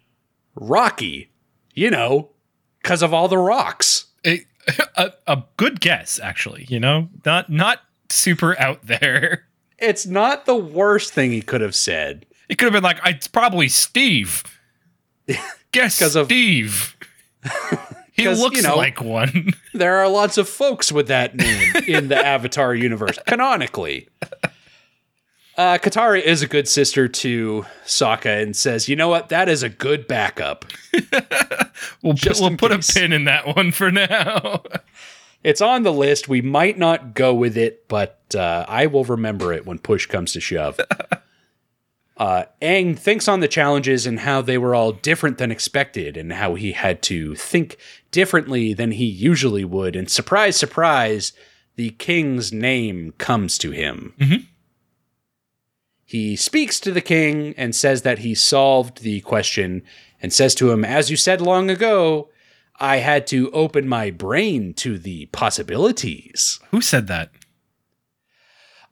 Rocky. 0.55 1.31
You 1.73 1.89
know, 1.89 2.29
because 2.81 3.01
of 3.01 3.13
all 3.13 3.27
the 3.27 3.37
rocks. 3.37 4.05
a, 4.25 4.45
a, 4.95 5.11
a 5.27 5.43
good 5.57 5.79
guess, 5.79 6.19
actually. 6.19 6.65
You 6.69 6.79
know, 6.79 7.09
not 7.25 7.49
not 7.49 7.79
super 8.09 8.59
out 8.59 8.85
there. 8.85 9.47
It's 9.79 10.05
not 10.05 10.45
the 10.45 10.55
worst 10.55 11.13
thing 11.13 11.31
he 11.31 11.41
could 11.41 11.61
have 11.61 11.75
said. 11.75 12.25
It 12.49 12.55
could 12.57 12.65
have 12.65 12.73
been 12.73 12.83
like, 12.83 12.99
it's 13.05 13.27
probably 13.27 13.67
Steve. 13.69 14.43
Guess 15.71 15.97
'Cause 15.99 16.15
of- 16.15 16.25
Steve. 16.27 16.95
he 18.11 18.27
looks 18.27 18.57
you 18.57 18.61
know- 18.61 18.75
like 18.75 19.01
one. 19.01 19.51
There 19.73 19.97
are 19.97 20.09
lots 20.09 20.37
of 20.37 20.47
folks 20.49 20.91
with 20.91 21.07
that 21.07 21.33
name 21.35 21.75
in 21.87 22.09
the 22.09 22.17
Avatar 22.17 22.75
universe, 22.75 23.17
canonically. 23.25 24.09
Uh, 25.61 25.77
Katara 25.77 26.19
is 26.19 26.41
a 26.41 26.47
good 26.47 26.67
sister 26.67 27.07
to 27.07 27.67
Sokka 27.85 28.41
and 28.41 28.55
says, 28.55 28.89
"You 28.89 28.95
know 28.95 29.09
what? 29.09 29.29
That 29.29 29.47
is 29.47 29.61
a 29.61 29.69
good 29.69 30.07
backup. 30.07 30.65
We'll, 32.03 32.13
Just 32.13 32.41
we'll 32.41 32.57
put 32.57 32.71
case. 32.71 32.89
a 32.89 32.99
pin 32.99 33.13
in 33.13 33.25
that 33.25 33.55
one 33.55 33.71
for 33.71 33.91
now. 33.91 34.63
It's 35.43 35.61
on 35.61 35.81
the 35.83 35.93
list. 35.93 36.27
We 36.29 36.41
might 36.41 36.77
not 36.77 37.15
go 37.15 37.33
with 37.33 37.57
it, 37.57 37.88
but 37.88 38.19
uh, 38.35 38.65
I 38.67 38.85
will 38.85 39.03
remember 39.03 39.51
it 39.53 39.65
when 39.67 39.77
push 39.77 40.07
comes 40.07 40.33
to 40.33 40.39
shove." 40.39 40.79
Uh, 42.17 42.43
Aang 42.61 42.97
thinks 42.99 43.27
on 43.27 43.39
the 43.39 43.47
challenges 43.47 44.05
and 44.05 44.19
how 44.19 44.43
they 44.43 44.57
were 44.57 44.75
all 44.75 44.91
different 44.91 45.39
than 45.39 45.51
expected, 45.51 46.17
and 46.17 46.33
how 46.33 46.53
he 46.53 46.71
had 46.71 47.01
to 47.03 47.33
think 47.35 47.77
differently 48.11 48.73
than 48.75 48.91
he 48.91 49.05
usually 49.05 49.65
would. 49.65 49.95
And 49.95 50.09
surprise, 50.09 50.55
surprise, 50.55 51.33
the 51.77 51.89
king's 51.91 52.51
name 52.53 53.13
comes 53.17 53.57
to 53.59 53.71
him. 53.71 54.13
He 56.11 56.35
speaks 56.35 56.77
to 56.81 56.91
the 56.91 56.99
king 56.99 57.53
and 57.55 57.73
says 57.73 58.01
that 58.01 58.19
he 58.19 58.35
solved 58.35 59.01
the 59.01 59.21
question 59.21 59.81
and 60.21 60.33
says 60.33 60.53
to 60.55 60.69
him, 60.69 60.83
As 60.83 61.09
you 61.09 61.15
said 61.15 61.39
long 61.39 61.69
ago, 61.69 62.27
I 62.77 62.97
had 62.97 63.25
to 63.27 63.49
open 63.51 63.88
my 63.88 64.11
brain 64.11 64.73
to 64.73 64.97
the 64.97 65.27
possibilities. 65.27 66.59
Who 66.71 66.81
said 66.81 67.07
that? 67.07 67.31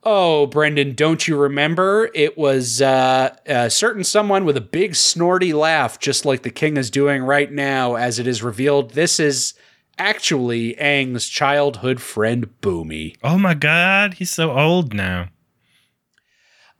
Oh, 0.02 0.46
Brendan, 0.46 0.96
don't 0.96 1.28
you 1.28 1.36
remember? 1.36 2.10
It 2.16 2.38
was 2.38 2.82
uh, 2.82 3.36
a 3.46 3.70
certain 3.70 4.06
someone 4.06 4.46
with 4.46 4.56
a 4.56 4.62
big 4.62 4.96
snorty 4.96 5.52
laugh, 5.52 6.00
just 6.00 6.24
like 6.24 6.44
the 6.44 6.50
king 6.50 6.78
is 6.78 6.90
doing 6.90 7.24
right 7.24 7.52
now, 7.52 7.96
as 7.96 8.18
it 8.18 8.28
is 8.28 8.42
revealed 8.42 8.92
this 8.92 9.20
is 9.20 9.56
actually 9.98 10.76
Aang's 10.76 11.28
childhood 11.28 12.00
friend, 12.00 12.48
Bumi. 12.62 13.18
Oh 13.22 13.38
my 13.38 13.56
god, 13.56 14.14
he's 14.14 14.30
so 14.30 14.58
old 14.58 14.94
now. 14.94 15.28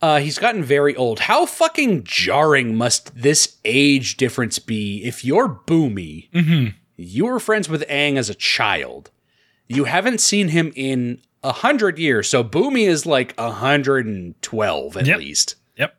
Uh, 0.02 0.20
he's 0.20 0.40
gotten 0.40 0.64
very 0.64 0.96
old. 0.96 1.20
How 1.22 1.46
fucking 1.46 2.04
jarring 2.06 2.76
must 2.76 3.14
this 3.16 3.58
age 3.66 4.16
difference 4.18 4.58
be 4.60 5.04
if 5.04 5.26
you're 5.26 5.50
Bumi? 5.50 6.30
hmm 6.34 6.68
You 6.96 7.26
were 7.26 7.40
friends 7.40 7.68
with 7.70 7.86
Aang 7.90 8.18
as 8.18 8.30
a 8.30 8.36
child. 8.36 9.12
You 9.68 9.84
haven't 9.86 10.20
seen 10.22 10.50
him 10.50 10.72
in 10.76 11.22
a 11.44 11.52
hundred 11.52 12.00
years, 12.00 12.30
so 12.30 12.44
Bumi 12.44 12.88
is 12.88 13.06
like 13.06 13.34
a 13.38 13.52
hundred 13.52 14.06
and 14.06 14.42
twelve 14.42 14.96
at 14.98 15.06
Yep. 15.06 15.18
least. 15.20 15.56
Yep. 15.78 15.96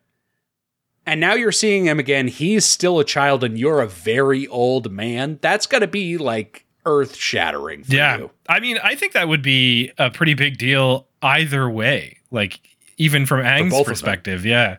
And 1.05 1.19
now 1.19 1.33
you're 1.33 1.51
seeing 1.51 1.85
him 1.85 1.99
again. 1.99 2.27
He's 2.27 2.65
still 2.65 2.99
a 2.99 3.05
child, 3.05 3.43
and 3.43 3.57
you're 3.57 3.81
a 3.81 3.87
very 3.87 4.47
old 4.47 4.91
man. 4.91 5.39
That's 5.41 5.65
got 5.67 5.79
to 5.79 5.87
be 5.87 6.17
like 6.17 6.65
earth 6.85 7.15
shattering. 7.15 7.83
For 7.83 7.93
Yeah. 7.95 8.17
you. 8.17 8.31
I 8.49 8.59
mean, 8.59 8.77
I 8.83 8.95
think 8.95 9.13
that 9.13 9.27
would 9.27 9.41
be 9.43 9.91
a 9.97 10.09
pretty 10.09 10.33
big 10.33 10.57
deal 10.57 11.07
either 11.21 11.69
way. 11.69 12.17
Like, 12.31 12.59
even 13.01 13.25
from 13.25 13.69
both 13.69 13.87
perspective. 13.87 14.45
Yeah. 14.45 14.77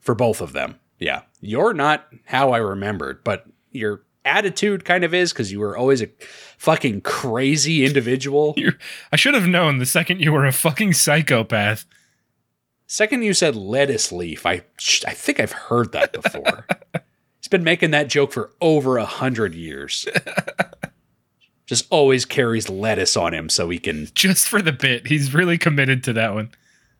for 0.00 0.14
both 0.14 0.40
of 0.40 0.52
them. 0.52 0.78
Yeah. 0.98 1.22
You're 1.40 1.72
not 1.72 2.06
how 2.26 2.50
I 2.52 2.58
remembered, 2.58 3.22
but 3.24 3.46
your 3.70 4.02
attitude 4.24 4.84
kind 4.84 5.04
of 5.04 5.14
is 5.14 5.32
because 5.32 5.50
you 5.50 5.60
were 5.60 5.76
always 5.76 6.02
a 6.02 6.08
fucking 6.58 7.00
crazy 7.02 7.84
individual. 7.84 8.54
You're, 8.58 8.74
I 9.12 9.16
should 9.16 9.34
have 9.34 9.46
known 9.46 9.78
the 9.78 9.86
second 9.86 10.20
you 10.20 10.32
were 10.32 10.44
a 10.44 10.52
fucking 10.52 10.92
psychopath. 10.92 11.86
Second, 12.86 13.22
you 13.22 13.32
said 13.34 13.54
lettuce 13.56 14.10
leaf. 14.12 14.44
I 14.44 14.62
I 15.06 15.14
think 15.14 15.38
I've 15.40 15.52
heard 15.52 15.92
that 15.92 16.12
before. 16.12 16.66
He's 17.40 17.48
been 17.48 17.64
making 17.64 17.92
that 17.92 18.08
joke 18.08 18.32
for 18.32 18.50
over 18.60 18.98
a 18.98 19.04
hundred 19.06 19.54
years. 19.54 20.06
Just 21.66 21.86
always 21.90 22.24
carries 22.24 22.68
lettuce 22.68 23.16
on 23.16 23.32
him 23.32 23.48
so 23.48 23.70
he 23.70 23.78
can. 23.78 24.08
Just 24.14 24.48
for 24.48 24.60
the 24.60 24.72
bit. 24.72 25.06
He's 25.06 25.32
really 25.32 25.56
committed 25.56 26.02
to 26.04 26.12
that 26.14 26.34
one. 26.34 26.50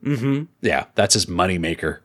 Mm-hmm. 0.05 0.45
Yeah, 0.63 0.87
that's 0.95 1.15
his 1.15 1.27
moneymaker. 1.27 1.99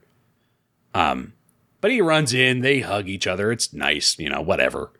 Um, 0.93 1.34
but 1.81 1.91
he 1.91 2.01
runs 2.01 2.34
in. 2.34 2.61
They 2.61 2.80
hug 2.81 3.07
each 3.07 3.27
other. 3.27 3.51
It's 3.51 3.73
nice, 3.73 4.17
you 4.19 4.30
know. 4.30 4.41
Whatever. 4.41 4.91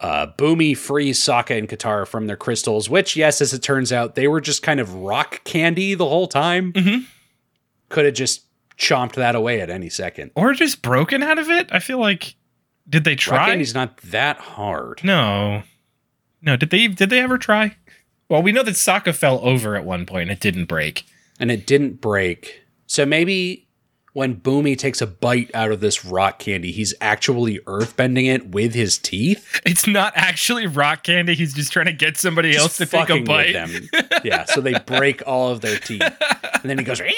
Uh, 0.00 0.28
Bumi 0.36 0.76
frees 0.76 1.18
Sokka 1.18 1.58
and 1.58 1.68
Katara 1.68 2.06
from 2.06 2.26
their 2.28 2.36
crystals, 2.36 2.88
which, 2.88 3.16
yes, 3.16 3.40
as 3.40 3.52
it 3.52 3.62
turns 3.62 3.92
out, 3.92 4.14
they 4.14 4.28
were 4.28 4.40
just 4.40 4.62
kind 4.62 4.78
of 4.78 4.94
rock 4.94 5.42
candy 5.44 5.94
the 5.94 6.06
whole 6.08 6.28
time. 6.28 6.72
Mhm. 6.72 7.04
Could 7.88 8.04
have 8.04 8.14
just 8.14 8.42
chomped 8.78 9.14
that 9.14 9.34
away 9.34 9.60
at 9.60 9.70
any 9.70 9.88
second. 9.88 10.30
Or 10.36 10.52
just 10.54 10.82
broken 10.82 11.22
out 11.22 11.38
of 11.38 11.50
it. 11.50 11.68
I 11.72 11.80
feel 11.80 11.98
like. 11.98 12.36
Did 12.88 13.04
they 13.04 13.16
try? 13.16 13.38
Rock 13.38 13.46
candy's 13.48 13.74
not 13.74 13.96
that 13.98 14.38
hard. 14.38 15.00
No. 15.04 15.62
No, 16.40 16.56
did 16.56 16.70
they 16.70 16.86
did 16.88 17.10
they 17.10 17.18
ever 17.20 17.36
try? 17.36 17.76
Well, 18.28 18.40
we 18.42 18.52
know 18.52 18.62
that 18.62 18.74
Sokka 18.76 19.14
fell 19.14 19.40
over 19.42 19.74
at 19.76 19.84
one 19.84 20.06
point. 20.06 20.30
It 20.30 20.38
didn't 20.40 20.66
break. 20.66 21.04
And 21.38 21.50
it 21.50 21.66
didn't 21.66 22.00
break. 22.00 22.62
So 22.86 23.06
maybe 23.06 23.66
when 24.14 24.40
Bumi 24.40 24.76
takes 24.76 25.00
a 25.00 25.06
bite 25.06 25.50
out 25.54 25.70
of 25.70 25.78
this 25.80 26.04
rock 26.04 26.40
candy, 26.40 26.72
he's 26.72 26.92
actually 27.00 27.60
earthbending 27.60 28.26
it 28.26 28.48
with 28.48 28.74
his 28.74 28.98
teeth. 28.98 29.60
It's 29.64 29.86
not 29.86 30.12
actually 30.16 30.66
rock 30.66 31.04
candy. 31.04 31.34
He's 31.34 31.54
just 31.54 31.72
trying 31.72 31.86
to 31.86 31.92
get 31.92 32.16
somebody 32.16 32.56
else 32.56 32.78
to 32.78 32.86
take 32.86 33.10
a 33.10 33.20
bite. 33.22 33.52
them. 33.52 33.88
Yeah, 34.24 34.44
so 34.46 34.60
they 34.60 34.74
break 34.86 35.22
all 35.26 35.50
of 35.50 35.60
their 35.60 35.78
teeth. 35.78 36.02
And 36.60 36.68
then 36.70 36.78
he 36.78 36.84
goes, 36.84 37.00
and 37.00 37.12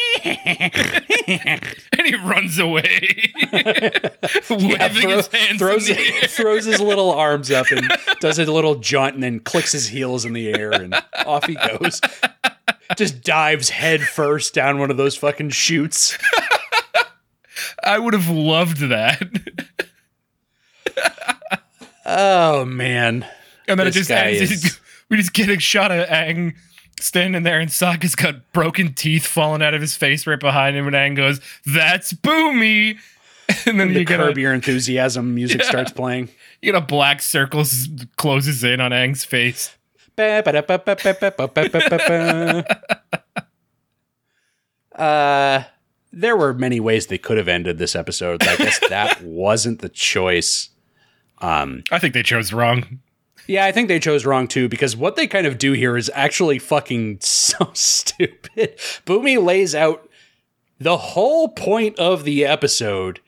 he 2.07 2.15
runs 2.17 2.59
away, 2.59 3.33
Yeah, 3.53 4.89
throw- 4.89 5.17
his 5.17 5.29
hands 5.29 5.59
throws, 5.59 5.89
air. 5.91 5.97
throws 6.29 6.67
his 6.67 6.79
little 6.79 7.11
arms 7.13 7.51
up 7.51 7.65
and 7.71 7.91
does 8.21 8.39
a 8.39 8.45
little 8.53 8.75
jaunt 8.75 9.15
and 9.15 9.23
then 9.23 9.41
clicks 9.41 9.73
his 9.73 9.89
heels 9.89 10.27
in 10.27 10.35
the 10.35 10.53
air 10.53 10.73
and 10.73 10.95
off 11.25 11.47
he 11.47 11.55
goes. 11.55 12.03
Just 12.97 13.23
dives 13.23 13.71
head 13.71 14.01
first 14.03 14.55
down 14.55 14.79
one 14.79 14.91
of 14.91 14.97
those 14.97 15.17
fucking 15.17 15.51
chutes. 15.51 16.19
I 17.85 17.99
would 17.99 18.15
have 18.15 18.29
loved 18.29 18.79
that. 18.89 19.23
Oh 22.05 22.65
man. 22.65 23.27
And 23.69 23.79
then 23.79 23.87
This 23.87 23.97
it 23.97 23.99
just 24.01 24.11
ends. 24.11 24.41
is- 24.65 24.81
We 25.11 25.17
just 25.17 25.33
get 25.33 25.49
a 25.49 25.59
shot 25.59 25.91
of 25.91 26.07
Aang 26.09 26.55
standing 27.01 27.43
there, 27.43 27.59
and 27.59 27.69
Sokka's 27.69 28.15
got 28.15 28.53
broken 28.53 28.93
teeth 28.95 29.27
falling 29.27 29.61
out 29.61 29.75
of 29.75 29.81
his 29.81 29.97
face 29.97 30.25
right 30.25 30.39
behind 30.39 30.77
him. 30.77 30.87
And 30.87 30.95
Aang 30.95 31.17
goes, 31.17 31.41
"That's 31.67 32.13
Bumi." 32.13 32.97
And 33.67 33.81
then 33.81 33.93
The 33.93 33.99
you 34.01 34.05
get 34.05 34.21
curb 34.21 34.37
a, 34.39 34.41
your 34.41 34.55
enthusiasm 34.55 35.35
music 35.35 35.63
Yeah. 35.63 35.69
starts 35.69 35.91
playing. 35.91 36.29
you 36.63 36.71
get 36.71 36.81
a 36.81 36.87
black 36.87 37.21
circle 37.21 37.65
closes 38.17 38.63
in 38.63 38.81
on 38.81 38.93
Aang's 38.93 39.25
face. 39.25 39.77
Uh, 44.95 45.65
there 46.13 46.37
were 46.37 46.53
many 46.53 46.79
ways 46.81 47.07
they 47.07 47.17
could 47.17 47.39
have 47.39 47.49
ended 47.49 47.79
this 47.79 47.97
episode. 47.97 48.43
I 48.47 48.57
guess 48.57 48.79
that 48.89 49.23
wasn't 49.23 49.81
the 49.81 49.89
choice. 49.89 50.69
Um, 51.39 51.85
I 51.91 51.99
think 51.99 52.13
they 52.13 52.23
chose 52.23 52.53
wrong. 52.53 53.01
yeah, 53.47 53.65
I 53.65 53.73
think 53.73 53.89
they 53.89 53.99
chose 53.99 54.27
wrong 54.27 54.47
too 54.47 54.69
because 54.69 54.97
what 54.97 55.17
they 55.17 55.27
kind 55.27 55.47
of 55.47 55.57
do 55.57 55.73
here 55.73 55.97
is 55.97 56.11
actually 56.15 56.59
fucking 56.59 57.19
so 57.23 57.71
stupid. 57.73 58.77
Bumi 59.07 59.43
lays 59.43 59.75
out 59.75 60.09
the 60.79 60.99
whole 60.99 61.49
point 61.49 61.99
of 61.99 62.25
the 62.25 62.45
episode 62.45 63.21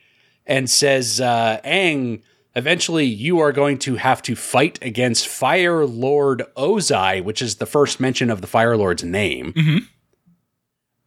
and 0.47 0.69
says, 0.69 1.21
uh, 1.21 1.61
Aang, 1.65 2.23
eventually 2.55 3.07
you 3.07 3.39
are 3.41 3.53
going 3.53 3.79
to 3.79 3.97
have 3.97 4.23
to 4.23 4.35
fight 4.37 4.79
against 4.83 5.27
Fire 5.29 5.85
Lord 5.87 6.43
Ozai, 6.57 7.23
which 7.23 7.41
is 7.43 7.57
the 7.57 7.67
first 7.67 8.01
mention 8.01 8.31
of 8.31 8.41
the 8.41 8.47
Fire 8.47 8.77
Lord's 8.77 9.05
name. 9.05 9.53
Mhm. 9.55 9.87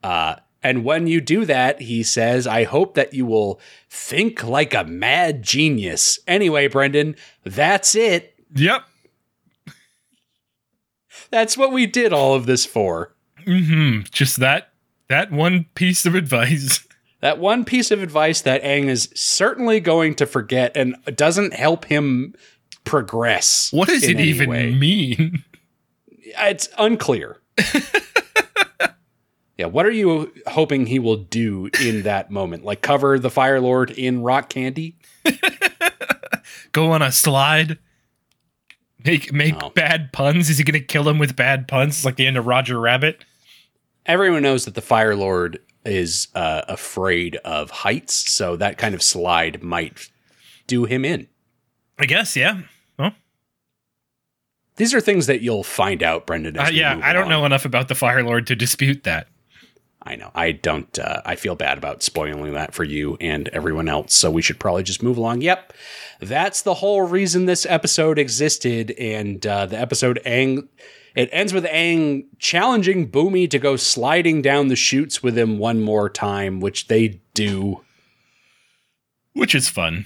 Uh, 0.04 0.36
and 0.64 0.84
when 0.84 1.06
you 1.08 1.22
do 1.22 1.46
that, 1.46 1.82
he 1.82 2.02
says, 2.04 2.48
I 2.48 2.64
hope 2.64 2.96
that 2.96 3.14
you 3.14 3.26
will 3.26 3.60
think 3.90 4.44
like 4.44 4.74
a 4.74 4.84
mad 4.84 5.44
genius. 5.44 6.18
Anyway, 6.28 6.68
Brendan, 6.68 7.16
that's 7.44 7.94
it. 7.96 8.34
Yep. 8.56 8.84
That's 11.32 11.58
what 11.58 11.72
we 11.72 11.86
did 11.86 12.14
all 12.14 12.34
of 12.34 12.46
this 12.46 12.66
for. 12.66 13.14
hmm 13.44 14.00
Just 14.12 14.38
that 14.38 14.70
that 15.08 15.32
one 15.32 15.66
piece 15.76 16.06
of 16.06 16.16
advice. 16.16 16.80
That 17.22 17.40
one 17.40 17.66
piece 17.66 17.92
of 17.92 18.04
advice 18.04 18.42
that 18.42 18.62
Aang 18.64 18.86
is 18.86 19.10
certainly 19.16 19.80
going 19.80 20.16
to 20.16 20.26
forget 20.26 20.76
and 20.76 20.96
doesn't 21.16 21.54
help 21.54 21.86
him 21.86 22.36
progress. 22.84 23.72
What 23.74 23.88
does 23.88 24.04
it 24.04 24.20
even 24.20 24.50
way. 24.50 24.72
mean? 24.72 25.44
Uh, 26.38 26.46
it's 26.48 26.70
unclear. 26.78 27.38
yeah, 29.58 29.66
what 29.68 29.86
are 29.86 29.92
you 29.92 30.32
hoping 30.48 30.86
he 30.86 31.00
will 31.00 31.16
do 31.18 31.70
in 31.82 32.02
that 32.04 32.30
moment? 32.30 32.64
Like 32.66 32.82
cover 32.82 33.18
the 33.18 33.30
Fire 33.30 33.62
Lord 33.62 33.92
in 33.92 34.22
rock 34.22 34.50
candy? 34.50 34.98
Go 36.74 36.92
on 36.92 37.02
a 37.02 37.12
slide? 37.12 37.78
Make 39.06 39.32
make 39.32 39.60
No. 39.62 39.70
bad 39.70 40.12
puns? 40.12 40.50
Is 40.50 40.58
he 40.58 40.64
gonna 40.64 40.80
kill 40.80 41.08
him 41.08 41.20
with 41.20 41.36
bad 41.36 41.68
puns? 41.68 41.98
It's 41.98 42.06
like 42.06 42.18
the 42.18 42.28
end 42.28 42.38
of 42.38 42.48
Roger 42.48 42.80
Rabbit. 42.80 43.24
Everyone 44.06 44.44
knows 44.44 44.66
that 44.66 44.74
the 44.76 44.82
Fire 44.82 45.16
Lord 45.16 45.60
is 45.86 46.28
uh, 46.36 46.64
afraid 46.68 47.36
of 47.46 47.70
heights, 47.70 48.14
so 48.32 48.56
that 48.58 48.78
kind 48.78 48.96
of 48.96 49.02
slide 49.04 49.62
might 49.64 50.10
do 50.68 50.86
him 50.86 51.06
in. 51.06 51.28
I 52.00 52.06
guess, 52.06 52.36
yeah. 52.36 52.62
Well, 52.98 53.14
These 54.78 54.94
are 54.94 55.00
things 55.02 55.28
that 55.28 55.42
you'll 55.42 55.64
find 55.64 56.02
out, 56.04 56.26
Brendan. 56.26 56.58
uh, 56.60 56.70
yeah, 56.72 57.00
I 57.04 57.14
don't 57.14 57.28
along. 57.28 57.42
know 57.42 57.46
enough 57.46 57.66
about 57.66 57.88
the 57.88 57.96
Fire 57.96 58.24
Lord 58.24 58.48
to 58.48 58.56
dispute 58.56 59.04
that. 59.04 59.28
I 60.06 60.16
know. 60.16 60.30
I 60.36 60.52
don't. 60.52 61.00
Uh, 61.00 61.22
I 61.26 61.36
feel 61.36 61.56
bad 61.56 61.78
about 61.80 62.04
spoiling 62.04 62.54
that 62.54 62.76
for 62.76 62.84
you 62.84 63.18
and 63.20 63.48
everyone 63.50 63.90
else. 63.90 64.14
So 64.14 64.30
we 64.30 64.44
should 64.44 64.60
probably 64.60 64.84
just 64.84 65.02
move 65.02 65.18
along. 65.18 65.42
Yep, 65.42 65.74
that's 66.20 66.62
the 66.62 66.76
whole 66.76 67.02
reason 67.02 67.46
this 67.46 67.66
episode 67.66 68.20
existed. 68.20 68.92
And 68.92 69.46
uh, 69.48 69.66
the 69.66 69.80
episode 69.80 70.22
Aang, 70.26 70.68
it 71.16 71.30
ends 71.32 71.54
with 71.54 71.66
Aang 71.66 72.26
challenging 72.38 73.10
Bumi 73.10 73.50
to 73.50 73.58
go 73.58 73.76
sliding 73.78 74.44
down 74.44 74.68
the 74.68 74.76
chutes 74.76 75.24
with 75.24 75.36
him 75.36 75.58
one 75.58 75.82
more 75.82 76.08
time, 76.08 76.60
which 76.60 76.88
they 76.88 77.20
do. 77.34 77.82
Which 79.34 79.56
is 79.56 79.70
fun. 79.70 80.06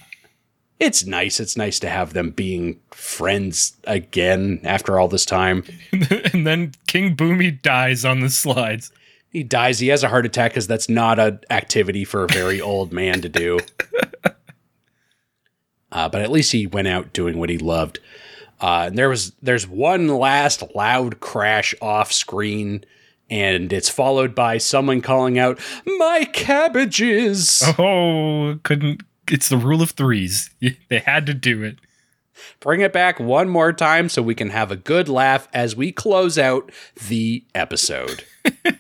It's 0.80 1.06
nice. 1.06 1.42
It's 1.42 1.58
nice 1.58 1.78
to 1.80 1.90
have 1.90 2.14
them 2.14 2.32
being 2.32 2.80
friends 2.92 3.76
again 3.84 4.62
after 4.64 4.98
all 4.98 5.10
this 5.10 5.26
time. 5.26 5.66
and 5.92 6.48
then 6.48 6.72
King 6.88 7.18
Bumi 7.18 7.62
dies 7.62 8.06
on 8.06 8.22
the 8.22 8.30
slides. 8.30 8.94
He 9.32 9.44
dies. 9.44 9.80
He 9.80 9.90
has 9.90 10.04
a 10.04 10.10
heart 10.10 10.26
attack 10.26 10.52
because 10.52 10.68
that's 10.68 10.90
not 10.90 11.20
an 11.20 11.40
activity 11.50 12.04
for 12.04 12.24
a 12.24 12.28
very 12.28 12.60
old 12.62 12.92
man 12.92 13.22
to 13.22 13.30
do. 13.30 13.60
Uh, 15.92 16.08
but 16.10 16.22
at 16.22 16.32
least 16.32 16.52
he 16.52 16.68
went 16.68 16.88
out 16.88 17.14
doing 17.14 17.38
what 17.40 17.50
he 17.50 17.58
loved. 17.58 18.00
Uh, 18.62 18.86
and 18.88 18.98
there 18.98 19.10
was 19.10 19.32
there's 19.42 19.68
one 19.68 20.08
last 20.08 20.64
loud 20.76 21.20
crash 21.20 21.74
off 21.82 22.12
screen, 22.12 22.84
and 23.30 23.72
it's 23.72 23.90
followed 23.90 24.36
by 24.36 24.58
someone 24.58 25.02
calling 25.02 25.40
out, 25.40 25.60
"My 25.86 26.26
cabbages!" 26.32 27.64
Oh, 27.80 28.60
couldn't. 28.64 29.02
It's 29.32 29.50
the 29.50 29.58
rule 29.58 29.82
of 29.82 29.92
threes. 29.92 30.50
They 30.90 31.00
had 31.00 31.26
to 31.28 31.34
do 31.34 31.64
it. 31.64 31.78
Bring 32.60 32.82
it 32.82 32.94
back 32.94 33.20
one 33.20 33.48
more 33.50 33.72
time 33.74 34.10
so 34.10 34.22
we 34.22 34.36
can 34.36 34.50
have 34.50 34.72
a 34.72 34.76
good 34.76 35.08
laugh 35.08 35.48
as 35.54 35.76
we 35.76 35.92
close 35.92 36.38
out 36.38 36.72
the 37.08 37.44
episode. 37.54 38.24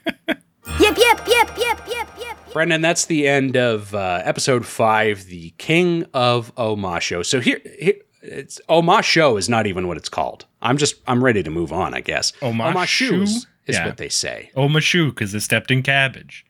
Yep, 0.77 0.97
yep, 0.97 1.27
yep, 1.27 1.57
yep, 1.57 1.87
yep, 1.87 2.09
yep. 2.19 2.37
Brendan, 2.53 2.81
that's 2.81 3.05
the 3.05 3.27
end 3.27 3.55
of 3.57 3.93
uh, 3.93 4.21
episode 4.23 4.65
five, 4.65 5.25
the 5.25 5.51
King 5.57 6.05
of 6.13 6.53
Omasho. 6.55 7.25
So 7.25 7.39
here, 7.39 7.59
here 7.79 7.95
it's 8.21 8.59
Omasho 8.69 9.37
is 9.37 9.49
not 9.49 9.67
even 9.67 9.87
what 9.87 9.97
it's 9.97 10.09
called. 10.09 10.45
I'm 10.61 10.77
just 10.77 10.95
I'm 11.07 11.23
ready 11.23 11.43
to 11.43 11.49
move 11.49 11.71
on. 11.73 11.93
I 11.93 12.01
guess 12.01 12.31
Omashu? 12.41 12.73
Omashu 12.73 13.21
is, 13.23 13.47
is 13.67 13.75
Yeah. 13.77 13.85
what 13.87 13.97
they 13.97 14.09
say. 14.09 14.51
Oh, 14.55 14.67
Mashu, 14.67 15.09
because 15.09 15.31
they 15.31 15.39
stepped 15.39 15.71
in 15.71 15.83
cabbage. 15.83 16.45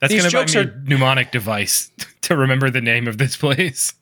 That's 0.00 0.12
These 0.12 0.22
going 0.22 0.30
to 0.30 0.36
jokes 0.38 0.54
be 0.54 0.60
a 0.60 0.62
are- 0.64 0.82
mnemonic 0.84 1.30
device 1.30 1.90
to 2.22 2.36
remember 2.36 2.70
the 2.70 2.80
name 2.80 3.06
of 3.06 3.18
this 3.18 3.36
place. 3.36 3.92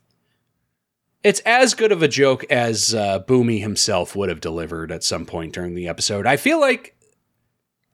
It's 1.23 1.41
as 1.41 1.73
good 1.73 1.91
of 1.91 2.01
a 2.01 2.07
joke 2.07 2.45
as 2.49 2.93
uh, 2.95 3.19
Bumi 3.27 3.59
himself 3.59 4.15
would 4.15 4.29
have 4.29 4.39
delivered 4.39 4.91
at 4.91 5.03
some 5.03 5.25
point 5.25 5.53
during 5.53 5.75
the 5.75 5.87
episode. 5.89 6.25
I 6.25 6.37
feel 6.37 6.61
like 6.61 6.95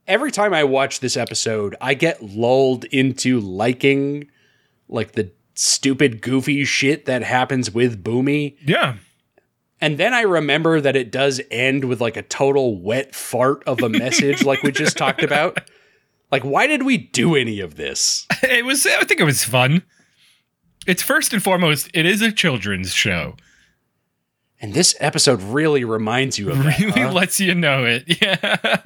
every 0.07 0.32
time 0.32 0.53
I 0.53 0.64
watch 0.64 0.99
this 0.99 1.18
episode, 1.18 1.76
I 1.82 1.94
get 1.94 2.22
lulled 2.22 2.86
into 2.86 3.40
liking 3.40 4.30
like 4.88 5.14
the 5.14 5.32
stupid, 5.56 6.22
goofy 6.22 6.65
shit 6.65 7.06
that 7.06 7.23
happens 7.23 7.72
with 7.72 8.03
Bumi. 8.03 8.57
Yeah. 8.64 8.98
And 9.82 9.98
then 9.98 10.14
I 10.14 10.22
remember 10.22 10.80
that 10.80 10.95
it 10.95 11.11
does 11.11 11.41
end 11.52 11.86
with 11.86 12.02
like 12.02 12.18
a 12.18 12.22
total 12.22 12.80
wet 12.80 13.14
fart 13.14 13.64
of 13.65 13.82
a 13.82 13.90
message, 13.90 14.44
like 14.44 14.64
we 14.64 14.72
just 14.72 14.98
talked 14.98 15.23
about. 15.23 15.60
Like, 16.32 16.44
why 16.44 16.68
did 16.68 16.84
we 16.84 16.98
do 16.98 17.36
any 17.36 17.60
of 17.60 17.76
this? 17.76 18.26
It 18.41 18.65
was, 18.65 18.86
I 18.86 19.03
think 19.03 19.19
it 19.19 19.26
was 19.26 19.44
fun. 19.44 19.84
It's 20.88 21.02
first 21.02 21.34
and 21.34 21.41
foremost, 21.41 21.90
it 21.94 22.06
is 22.06 22.22
a 22.22 22.32
children's 22.32 22.94
show. 22.94 23.36
And 24.61 24.73
this 24.73 24.95
episode 24.99 25.41
really 25.41 25.84
reminds 25.84 26.40
you 26.40 26.52
of 26.52 26.64
that. 26.64 26.80
Really 26.80 27.02
huh? 27.02 27.11
lets 27.11 27.40
you 27.40 27.56
know 27.56 27.86
it. 27.86 28.06
Yeah. 28.22 28.82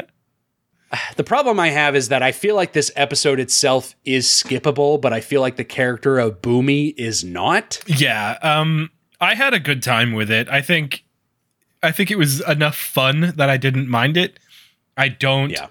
The 1.18 1.24
problem 1.24 1.60
I 1.60 1.70
have 1.70 1.96
is 1.96 2.10
that 2.10 2.24
I 2.24 2.32
feel 2.32 2.56
like 2.56 2.74
this 2.74 2.92
episode 2.96 3.40
itself 3.40 3.96
is 4.06 4.28
skippable, 4.28 5.00
but 5.00 5.14
I 5.14 5.22
feel 5.22 5.42
like 5.42 5.56
the 5.58 5.64
character 5.64 6.18
of 6.18 6.42
Bumi 6.42 6.94
is 6.98 7.24
not. 7.24 7.80
Yeah. 7.86 8.38
Um, 8.42 8.90
I 9.22 9.36
had 9.36 9.54
a 9.54 9.60
good 9.60 9.84
time 9.84 10.14
with 10.14 10.32
it. 10.32 10.48
I 10.50 10.62
think, 10.62 11.04
I 11.84 11.92
think 11.92 12.10
it 12.10 12.18
was 12.18 12.42
enough 12.48 12.76
fun 12.76 13.34
that 13.36 13.50
I 13.50 13.58
didn't 13.58 13.88
mind 13.90 14.18
it. 14.18 14.40
I 14.98 15.10
don't. 15.10 15.52
Yeah. 15.52 15.68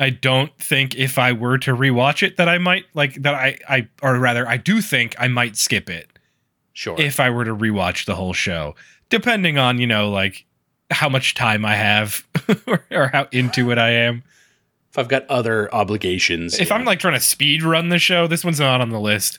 I 0.00 0.10
don't 0.10 0.56
think 0.58 0.96
if 0.96 1.18
I 1.18 1.32
were 1.32 1.58
to 1.58 1.76
rewatch 1.76 2.22
it 2.26 2.36
that 2.36 2.48
I 2.48 2.58
might 2.58 2.86
like 2.94 3.14
that 3.22 3.34
I 3.34 3.58
I 3.68 3.88
or 4.02 4.18
rather 4.18 4.48
I 4.48 4.56
do 4.56 4.80
think 4.80 5.14
I 5.16 5.28
might 5.28 5.56
skip 5.56 5.88
it 5.88 6.08
Sure. 6.72 7.00
if 7.00 7.20
I 7.20 7.30
were 7.30 7.44
to 7.44 7.54
rewatch 7.54 8.06
the 8.06 8.16
whole 8.16 8.32
show, 8.32 8.74
depending 9.10 9.58
on 9.58 9.78
you 9.78 9.86
know 9.86 10.10
like 10.10 10.44
how 10.92 11.08
much 11.08 11.34
time 11.34 11.64
I 11.64 11.74
have 11.74 12.24
or, 12.90 13.08
how 13.12 13.28
into 13.32 13.70
it 13.70 13.78
I 13.78 13.90
am. 13.90 14.22
if 14.90 14.98
I've 14.98 15.08
got 15.08 15.26
other 15.28 15.72
obligations. 15.74 16.58
If 16.58 16.68
yeah. 16.68 16.74
I'm 16.74 16.84
like 16.84 16.98
trying 16.98 17.14
to 17.14 17.20
speed 17.20 17.62
run 17.62 17.88
the 17.88 17.98
show, 17.98 18.26
this 18.26 18.44
one's 18.44 18.60
not 18.60 18.80
on 18.80 18.90
the 18.90 19.00
list. 19.00 19.38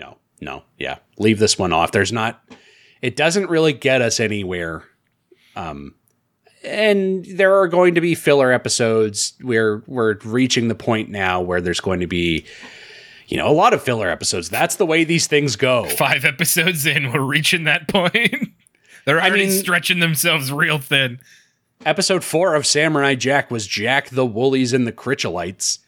no, 0.00 0.16
no, 0.40 0.62
yeah, 0.78 0.98
leave 1.18 1.38
this 1.38 1.58
one 1.58 1.72
off. 1.72 1.92
There's 1.92 2.12
not, 2.12 2.42
it 3.00 3.16
doesn't 3.16 3.48
really 3.48 3.72
get 3.72 4.02
us 4.02 4.20
anywhere. 4.20 4.84
Um, 5.54 5.94
and 6.64 7.24
there 7.24 7.56
are 7.56 7.68
going 7.68 7.94
to 7.94 8.00
be 8.00 8.14
filler 8.14 8.52
episodes. 8.52 9.34
We're 9.42 9.82
we're 9.86 10.16
reaching 10.24 10.68
the 10.68 10.74
point 10.74 11.10
now 11.10 11.40
where 11.40 11.60
there's 11.60 11.80
going 11.80 12.00
to 12.00 12.06
be, 12.06 12.44
you 13.26 13.36
know, 13.36 13.48
a 13.48 13.52
lot 13.52 13.74
of 13.74 13.82
filler 13.82 14.08
episodes. 14.08 14.48
That's 14.48 14.76
the 14.76 14.86
way 14.86 15.04
these 15.04 15.26
things 15.26 15.56
go. 15.56 15.84
Five 15.84 16.24
episodes 16.24 16.86
in, 16.86 17.12
we're 17.12 17.20
reaching 17.20 17.64
that 17.64 17.88
point. 17.92 18.51
They're 19.04 19.20
I 19.20 19.28
already 19.28 19.46
mean- 19.46 19.60
stretching 19.60 20.00
themselves 20.00 20.52
real 20.52 20.78
thin. 20.78 21.20
Episode 21.84 22.22
four 22.22 22.54
of 22.54 22.64
Samurai 22.64 23.14
Jack 23.16 23.50
was 23.50 23.66
Jack 23.66 24.10
the 24.10 24.24
Woolies 24.24 24.72
and 24.72 24.86
the 24.86 24.92
Chritchellites. 24.92 25.78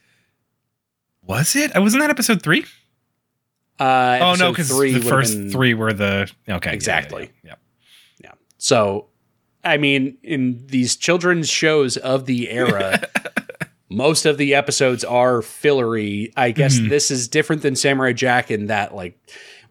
Was 1.23 1.55
it? 1.57 1.74
Uh, 1.77 1.81
Wasn't 1.82 2.03
that 2.03 2.11
episode 2.11 2.43
three? 2.43 2.65
Uh, 3.78 4.19
oh 4.20 4.35
no, 4.39 4.51
because 4.51 4.69
the 4.69 5.01
first 5.01 5.35
been- 5.36 5.51
three 5.51 5.74
were 5.74 5.93
the 5.93 6.23
okay 6.23 6.31
yeah, 6.49 6.57
yeah, 6.65 6.70
Exactly. 6.73 7.31
Yeah, 7.43 7.55
Yeah. 8.23 8.32
So, 8.59 9.07
I 9.65 9.78
mean, 9.78 10.16
in 10.23 10.65
these 10.66 10.97
children's 10.97 11.49
shows 11.49 11.97
of 11.97 12.27
the 12.27 12.51
era, 12.51 13.03
most 13.91 14.27
of 14.27 14.36
the 14.36 14.55
episodes 14.55 15.03
are 15.05 15.43
fillery. 15.43 16.32
I 16.36 16.51
guess 16.51 16.78
Mhm. 16.78 16.89
this 16.89 17.11
is 17.11 17.27
different 17.28 17.62
than 17.62 17.74
Samurai 17.77 18.12
Jack 18.12 18.51
in 18.51 18.66
that, 18.66 18.95
like, 18.95 19.19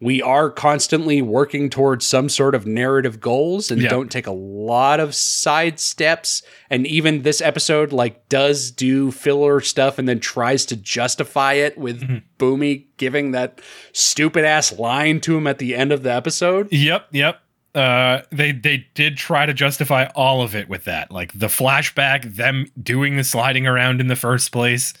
we 0.04 0.20
are 0.20 0.50
constantly 0.50 1.22
working 1.22 1.70
towards 1.70 2.04
some 2.04 2.28
sort 2.28 2.54
of 2.54 2.66
narrative 2.66 3.20
goals 3.20 3.70
and 3.70 3.80
Yeah. 3.80 3.88
don't 3.88 4.10
take 4.10 4.26
a 4.26 4.32
lot 4.32 5.00
of 5.00 5.14
side 5.14 5.80
steps. 5.80 6.42
And 6.68 6.86
even 6.86 7.22
this 7.22 7.40
episode, 7.40 7.90
like, 7.90 8.28
does 8.28 8.70
do 8.70 9.10
filler 9.10 9.62
stuff 9.62 9.98
and 9.98 10.06
then 10.06 10.20
tries 10.20 10.66
to 10.66 10.76
justify 10.76 11.54
it 11.54 11.78
with 11.78 12.02
Mm-hmm. 12.02 12.16
Bumi 12.38 12.84
giving 12.98 13.30
that 13.30 13.62
stupid 13.92 14.44
ass 14.44 14.78
line 14.78 15.20
to 15.22 15.38
him 15.38 15.46
at 15.46 15.56
the 15.58 15.74
end 15.74 15.90
of 15.90 16.02
the 16.02 16.12
episode. 16.12 16.70
Yep, 16.70 17.08
yep. 17.12 17.40
Uh, 17.74 18.20
they 18.30 18.52
they 18.52 18.86
did 18.94 19.16
try 19.16 19.46
to 19.46 19.54
justify 19.54 20.04
all 20.14 20.42
of 20.42 20.54
it 20.54 20.68
with 20.68 20.84
that, 20.84 21.10
like 21.10 21.32
the 21.32 21.46
flashback, 21.48 22.36
them 22.36 22.66
doing 22.80 23.16
the 23.16 23.24
sliding 23.24 23.66
around 23.66 24.00
in 24.02 24.08
the 24.08 24.16
first 24.16 24.52
place. 24.52 24.92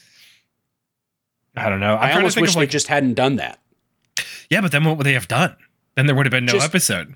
I 1.56 1.68
don't 1.68 1.78
know. 1.80 1.94
I'm 1.94 2.10
I 2.12 2.16
almost 2.16 2.40
wish 2.40 2.54
they 2.54 2.60
like, 2.60 2.70
just 2.70 2.88
hadn't 2.88 3.14
done 3.14 3.36
that. 3.36 3.60
Yeah, 4.50 4.60
but 4.60 4.72
then 4.72 4.84
what 4.84 4.96
would 4.96 5.04
they 5.06 5.14
have 5.14 5.28
done? 5.28 5.56
Then 5.96 6.06
there 6.06 6.14
would 6.14 6.26
have 6.26 6.30
been 6.30 6.44
no 6.46 6.52
Just- 6.52 6.66
episode. 6.66 7.14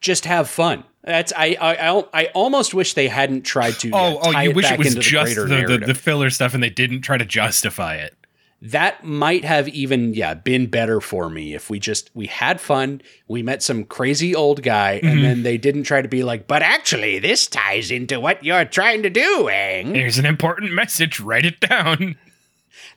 Just 0.00 0.26
have 0.26 0.50
fun. 0.50 0.84
That's 1.02 1.32
I 1.34 1.56
I 1.58 1.90
I, 1.90 2.04
I 2.12 2.24
almost 2.34 2.74
wish 2.74 2.92
they 2.94 3.08
hadn't 3.08 3.42
tried 3.42 3.72
to. 3.80 3.90
Oh, 3.94 4.10
yeah, 4.10 4.18
oh, 4.22 4.40
you 4.42 4.50
it 4.50 4.56
wish 4.56 4.70
it 4.70 4.78
was 4.78 4.94
the 4.94 5.00
just 5.00 5.34
the, 5.36 5.44
the, 5.78 5.82
the 5.86 5.94
filler 5.94 6.28
stuff 6.30 6.52
and 6.52 6.62
they 6.62 6.68
didn't 6.70 7.00
try 7.02 7.16
to 7.16 7.24
justify 7.24 7.94
it. 7.96 8.14
that 8.60 9.02
might 9.04 9.44
have 9.44 9.66
even 9.68 10.12
yeah 10.14 10.34
been 10.34 10.66
better 10.66 11.00
for 11.00 11.28
me 11.30 11.54
if 11.54 11.68
we 11.70 11.78
just 11.78 12.10
we 12.14 12.26
had 12.26 12.60
fun 12.60 13.00
we 13.28 13.42
met 13.42 13.62
some 13.62 13.84
crazy 13.84 14.34
old 14.34 14.62
guy 14.62 14.98
Mm-hmm. 15.02 15.08
and 15.08 15.24
then 15.24 15.42
they 15.42 15.56
didn't 15.58 15.82
try 15.84 16.00
to 16.02 16.08
be 16.08 16.22
like 16.22 16.46
but 16.46 16.62
actually 16.62 17.18
this 17.18 17.46
ties 17.46 17.90
into 17.90 18.18
what 18.20 18.42
you're 18.44 18.64
trying 18.66 19.02
to 19.04 19.10
do 19.10 19.48
Aang. 19.50 19.94
Here's 19.94 20.18
an 20.18 20.26
important 20.26 20.72
message. 20.72 21.18
Write 21.20 21.44
it 21.46 21.60
down. 21.60 22.16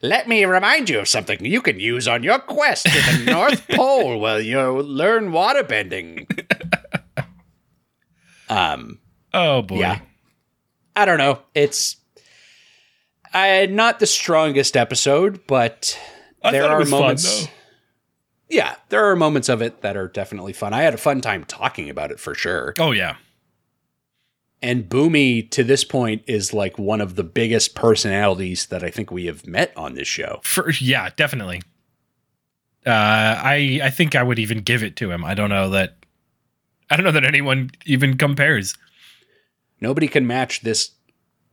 let 0.02 0.28
me 0.28 0.44
remind 0.44 0.88
you 0.88 0.98
of 1.00 1.08
something 1.08 1.44
you 1.44 1.60
can 1.60 1.80
use 1.80 2.06
on 2.08 2.22
your 2.22 2.38
quest 2.38 2.84
to 2.86 2.90
the 3.24 3.24
north 3.32 3.66
pole 3.68 4.18
while 4.20 4.40
you 4.40 4.60
learn 4.80 5.30
waterbending 5.30 6.26
um 8.48 8.98
Oh 9.34 9.62
boy. 9.62 9.78
yeah 9.80 10.00
i 10.96 11.04
don't 11.04 11.18
know 11.18 11.40
it's 11.54 11.96
uh, 13.34 13.66
not 13.68 13.98
the 14.00 14.06
strongest 14.06 14.76
episode 14.76 15.46
but 15.46 15.98
I 16.42 16.50
there 16.52 16.64
are 16.64 16.80
fun, 16.82 16.90
moments 16.90 17.44
though. 17.46 17.50
yeah 18.48 18.76
there 18.88 19.04
are 19.04 19.14
moments 19.16 19.48
of 19.50 19.60
it 19.60 19.82
that 19.82 19.96
are 19.96 20.08
definitely 20.08 20.54
fun 20.54 20.72
i 20.72 20.80
had 20.82 20.94
a 20.94 20.98
fun 20.98 21.20
time 21.20 21.44
talking 21.44 21.90
about 21.90 22.10
it 22.10 22.18
for 22.20 22.34
sure 22.34 22.72
Oh 22.78 22.92
yeah. 22.92 23.16
And 24.60 24.88
Bumi 24.88 25.48
to 25.52 25.62
this 25.62 25.84
point 25.84 26.22
is 26.26 26.52
like 26.52 26.78
one 26.78 27.00
of 27.00 27.14
the 27.14 27.22
biggest 27.24 27.74
personalities 27.76 28.66
that 28.66 28.82
i 28.82 28.90
think 28.90 29.10
we 29.10 29.26
have 29.26 29.46
met 29.46 29.72
on 29.76 29.94
this 29.94 30.08
show 30.08 30.40
For 30.42 30.70
yeah, 30.80 31.10
definitely. 31.16 31.62
Uh, 32.86 32.90
I 32.90 33.80
I 33.84 33.90
think 33.90 34.14
I 34.16 34.22
would 34.22 34.38
even 34.38 34.60
give 34.60 34.82
it 34.82 34.96
to 34.96 35.10
him. 35.10 35.24
I 35.24 35.34
don't 35.34 35.50
know 35.50 35.70
that. 35.70 35.96
I 36.90 36.96
don't 36.96 37.04
know 37.04 37.12
that 37.12 37.24
anyone 37.24 37.70
even 37.84 38.16
compares. 38.16 38.74
nobody 39.80 40.08
can 40.08 40.26
match 40.26 40.62
this 40.62 40.92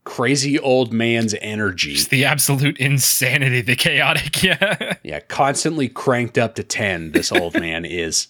crazy 0.04 0.58
old 0.58 0.92
man's 0.92 1.34
energy 1.40 1.94
Just 1.94 2.10
the 2.10 2.24
absolute 2.24 2.78
insanity, 2.78 3.60
the 3.60 3.76
chaotic. 3.76 4.42
Yeah. 4.42 4.94
yeah 5.02 5.20
constantly 5.20 5.88
cranked 5.88 6.38
up 6.38 6.54
to 6.54 6.62
10 6.62 7.10
this 7.12 7.32
old 7.32 7.54
man 7.54 7.84
is 8.04 8.28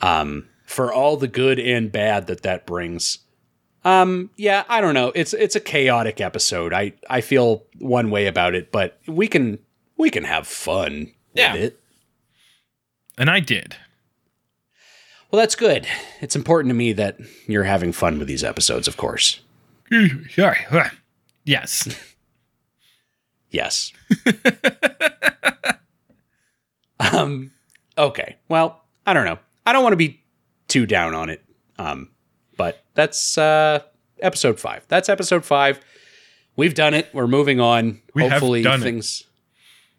um 0.00 0.48
for 0.64 0.90
all 0.92 1.16
the 1.18 1.28
good 1.28 1.58
and 1.60 1.92
bad 1.92 2.26
that 2.28 2.42
that 2.42 2.64
brings 2.66 3.18
um 3.84 4.30
yeah 4.36 4.64
i 4.68 4.80
don't 4.80 4.94
know. 4.94 5.12
It's 5.14 5.32
it's 5.34 5.56
a 5.56 5.60
chaotic 5.60 6.20
episode. 6.20 6.72
I 6.72 6.92
i 7.10 7.20
feel 7.20 7.64
one 7.78 8.10
way 8.10 8.26
about 8.26 8.54
it 8.54 8.72
but 8.72 8.98
we 9.06 9.28
can 9.28 9.58
we 9.96 10.10
can 10.10 10.24
have 10.24 10.46
fun 10.46 11.12
Yeah. 11.34 11.52
with 11.54 11.62
it. 11.62 11.80
And 13.18 13.30
I 13.30 13.40
did. 13.40 13.76
well 15.30 15.40
that's 15.40 15.54
good. 15.54 15.86
It's 16.20 16.34
important 16.36 16.70
to 16.70 16.74
me 16.74 16.92
that 16.94 17.18
you're 17.46 17.64
having 17.64 17.92
fun 17.92 18.18
with 18.18 18.26
these 18.28 18.42
episodes 18.44 18.88
of 18.88 18.96
course. 18.96 19.40
Yes. 21.46 21.86
yes. 23.50 23.92
Um 26.98 27.50
okay. 27.98 28.36
Well 28.48 28.82
i 29.06 29.12
don't 29.12 29.26
know. 29.26 29.38
I 29.66 29.72
don't 29.72 29.82
want 29.82 29.92
to 29.92 29.98
be 29.98 30.22
too 30.68 30.86
down 30.86 31.14
on 31.14 31.28
it. 31.30 31.42
Um 31.78 32.08
but 32.56 32.82
that's 32.94 33.36
uh 33.38 33.80
episode 34.20 34.58
five 34.60 34.84
that's 34.88 35.08
episode 35.08 35.44
five 35.44 35.80
we've 36.56 36.74
done 36.74 36.94
it 36.94 37.08
we're 37.12 37.26
moving 37.26 37.60
on 37.60 38.00
We 38.14 38.22
have 38.22 38.32
hopefully 38.32 38.62
done 38.62 38.80
it. 38.80 38.84
things 38.84 39.24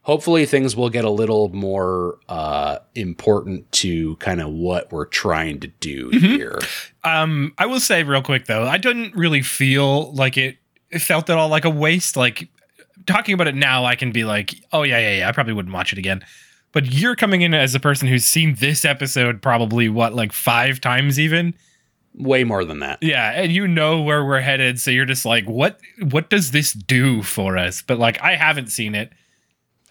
hopefully 0.03 0.45
things 0.45 0.76
will 0.76 0.90
get 0.90 1.03
a 1.06 1.10
little 1.10 1.49
more 1.49 2.19
uh 2.30 2.77
important 2.94 3.72
to 3.73 4.15
kind 4.18 4.40
of 4.41 4.49
what 4.52 4.91
we're 4.91 5.06
trying 5.06 5.60
to 5.61 5.68
do 5.68 6.10
Mm-hmm. 6.11 6.36
here 6.36 6.60
Um, 7.03 7.53
I 7.57 7.65
will 7.68 7.80
say 7.80 8.03
real 8.03 8.22
quick 8.23 8.45
though, 8.45 8.64
I 8.64 8.77
didn't 8.77 9.15
really 9.15 9.41
feel 9.44 10.11
like 10.14 10.38
it. 10.38 10.57
It 10.90 10.99
felt 10.99 11.30
at 11.30 11.38
all 11.38 11.49
like 11.49 11.65
a 11.65 11.69
waste. 11.69 12.15
Like 12.18 12.48
talking 13.06 13.34
about 13.36 13.48
it 13.48 13.53
now, 13.53 13.86
I 13.86 13.95
can 13.95 14.11
be 14.11 14.23
like, 14.23 14.56
oh 14.72 14.82
yeah, 14.82 14.98
yeah, 14.98 15.18
yeah. 15.19 15.30
I 15.30 15.32
probably 15.32 15.53
wouldn't 15.53 15.73
watch 15.73 15.91
it 15.94 15.99
again. 15.99 16.26
But 16.72 16.91
you're 16.91 17.15
coming 17.15 17.41
in 17.41 17.53
as 17.53 17.76
a 17.76 17.80
person 17.80 18.07
who's 18.07 18.26
seen 18.26 18.56
this 18.56 18.86
episode 18.86 19.41
probably 19.44 19.88
what 19.88 20.15
like 20.15 20.32
five 20.34 20.82
times 20.82 21.19
even. 21.19 21.53
Way 22.17 22.43
more 22.43 22.63
than 22.63 22.79
that 22.79 22.97
Yeah, 23.01 23.31
and 23.31 23.51
you 23.51 23.67
know 23.67 24.01
where 24.01 24.23
we're 24.23 24.39
headed, 24.41 24.79
so 24.79 24.89
you're 24.91 25.05
just 25.05 25.25
like, 25.25 25.45
what? 25.45 25.79
What 26.01 26.29
does 26.29 26.51
this 26.51 26.71
do 26.73 27.21
for 27.23 27.57
us? 27.57 27.81
But 27.81 27.99
like, 27.99 28.21
I 28.21 28.35
haven't 28.35 28.67
seen 28.67 28.95
it, 28.95 29.11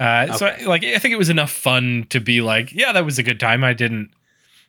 uh, 0.01 0.32
so 0.36 0.46
Okay. 0.48 0.64
like, 0.66 0.84
I 0.84 0.98
think 0.98 1.12
it 1.12 1.18
was 1.18 1.28
enough 1.30 1.51
fun 1.51 2.06
to 2.10 2.20
be 2.20 2.40
like, 2.40 2.72
yeah, 2.72 2.92
that 2.92 3.05
was 3.05 3.18
a 3.18 3.22
good 3.22 3.38
time. 3.38 3.62
I 3.62 3.74
didn't, 3.74 4.10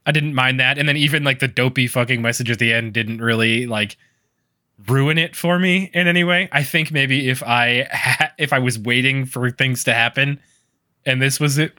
I 0.05 0.11
didn't 0.11 0.33
mind 0.35 0.59
that, 0.59 0.77
and 0.77 0.87
then 0.87 0.97
even 0.97 1.23
like 1.23 1.39
the 1.39 1.47
dopey 1.47 1.87
fucking 1.87 2.21
message 2.21 2.51
at 2.51 2.59
the 2.59 2.73
end 2.73 2.93
didn't 2.93 3.19
really 3.21 3.65
like 3.67 3.97
ruin 4.87 5.17
it 5.17 5.35
for 5.35 5.57
me 5.57 5.89
in 5.93 6.07
any 6.07 6.23
way. 6.25 6.49
I 6.51 6.61
think 6.63 6.91
maybe 6.91 7.29
if 7.29 7.41
I 7.41 7.87
ha- 7.91 8.31
if 8.37 8.51
I 8.51 8.59
was 8.59 8.77
waiting 8.77 9.25
for 9.25 9.49
things 9.49 9.83
to 9.85 9.93
happen, 9.93 10.39
and 11.05 11.21
this 11.21 11.39
was 11.39 11.57
it, 11.57 11.73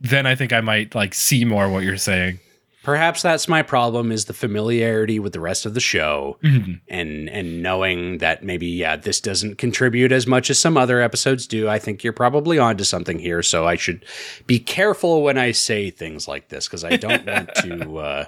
then 0.00 0.26
I 0.26 0.36
think 0.36 0.52
I 0.52 0.60
might 0.60 0.94
like 0.94 1.12
see 1.14 1.44
more 1.44 1.68
what 1.68 1.82
you're 1.82 1.96
saying. 1.96 2.38
Perhaps 2.86 3.20
that's 3.20 3.48
my 3.48 3.62
problem 3.62 4.12
is 4.12 4.26
the 4.26 4.32
familiarity 4.32 5.18
with 5.18 5.32
the 5.32 5.40
rest 5.40 5.66
of 5.66 5.74
the 5.74 5.80
show 5.80 6.38
Mhm. 6.44 6.80
and 6.86 7.28
and 7.28 7.60
knowing 7.60 8.18
that 8.18 8.44
maybe 8.44 8.68
yeah 8.68 8.94
this 8.94 9.20
doesn't 9.20 9.58
contribute 9.58 10.12
as 10.12 10.24
much 10.24 10.50
as 10.50 10.58
some 10.60 10.76
other 10.76 11.00
episodes 11.02 11.48
do 11.48 11.68
i 11.68 11.80
think 11.80 12.04
you're 12.04 12.12
probably 12.12 12.60
onto 12.60 12.84
something 12.84 13.18
here 13.18 13.42
so 13.42 13.66
i 13.66 13.74
should 13.74 14.04
be 14.46 14.60
careful 14.60 15.22
when 15.24 15.36
i 15.36 15.50
say 15.50 15.90
things 15.90 16.28
like 16.28 16.48
this 16.48 16.68
because 16.68 16.84
i 16.84 16.96
don't 16.96 17.26
want 17.32 17.52
to 17.56 17.96
uh 17.98 18.24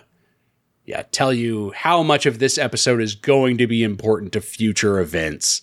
yeah 0.87 1.03
tell 1.13 1.33
you 1.33 1.71
how 1.77 2.03
much 2.03 2.27
of 2.27 2.41
this 2.41 2.59
episode 2.59 3.01
is 3.01 3.15
going 3.15 3.59
to 3.59 3.69
be 3.69 3.85
important 3.85 4.33
to 4.33 4.41
future 4.41 4.99
events 4.99 5.63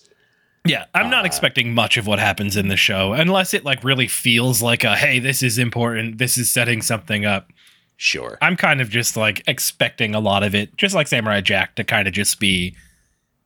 Yeah, 0.64 0.86
I'm 0.94 1.10
not 1.10 1.26
expecting 1.26 1.74
much 1.74 1.96
of 1.96 2.08
what 2.08 2.18
happens 2.18 2.56
in 2.56 2.66
the 2.68 2.76
show 2.76 3.12
unless 3.12 3.54
it 3.54 3.62
like 3.64 3.84
really 3.84 4.08
feels 4.08 4.62
like 4.62 4.82
a 4.84 4.96
hey, 4.96 5.20
this 5.20 5.40
is 5.42 5.58
important, 5.58 6.18
this 6.18 6.36
is 6.38 6.50
setting 6.50 6.82
something 6.82 7.24
up. 7.24 7.52
Sure 7.96 8.38
I'm 8.40 8.56
kind 8.56 8.80
of 8.80 8.90
just 8.90 9.16
like 9.16 9.42
expecting 9.46 10.14
a 10.14 10.20
lot 10.20 10.42
of 10.42 10.54
it, 10.54 10.76
just 10.76 10.94
like 10.94 11.06
Samurai 11.08 11.40
Jack 11.40 11.76
to 11.76 11.84
kind 11.84 12.06
of 12.06 12.14
just 12.14 12.40
be 12.40 12.74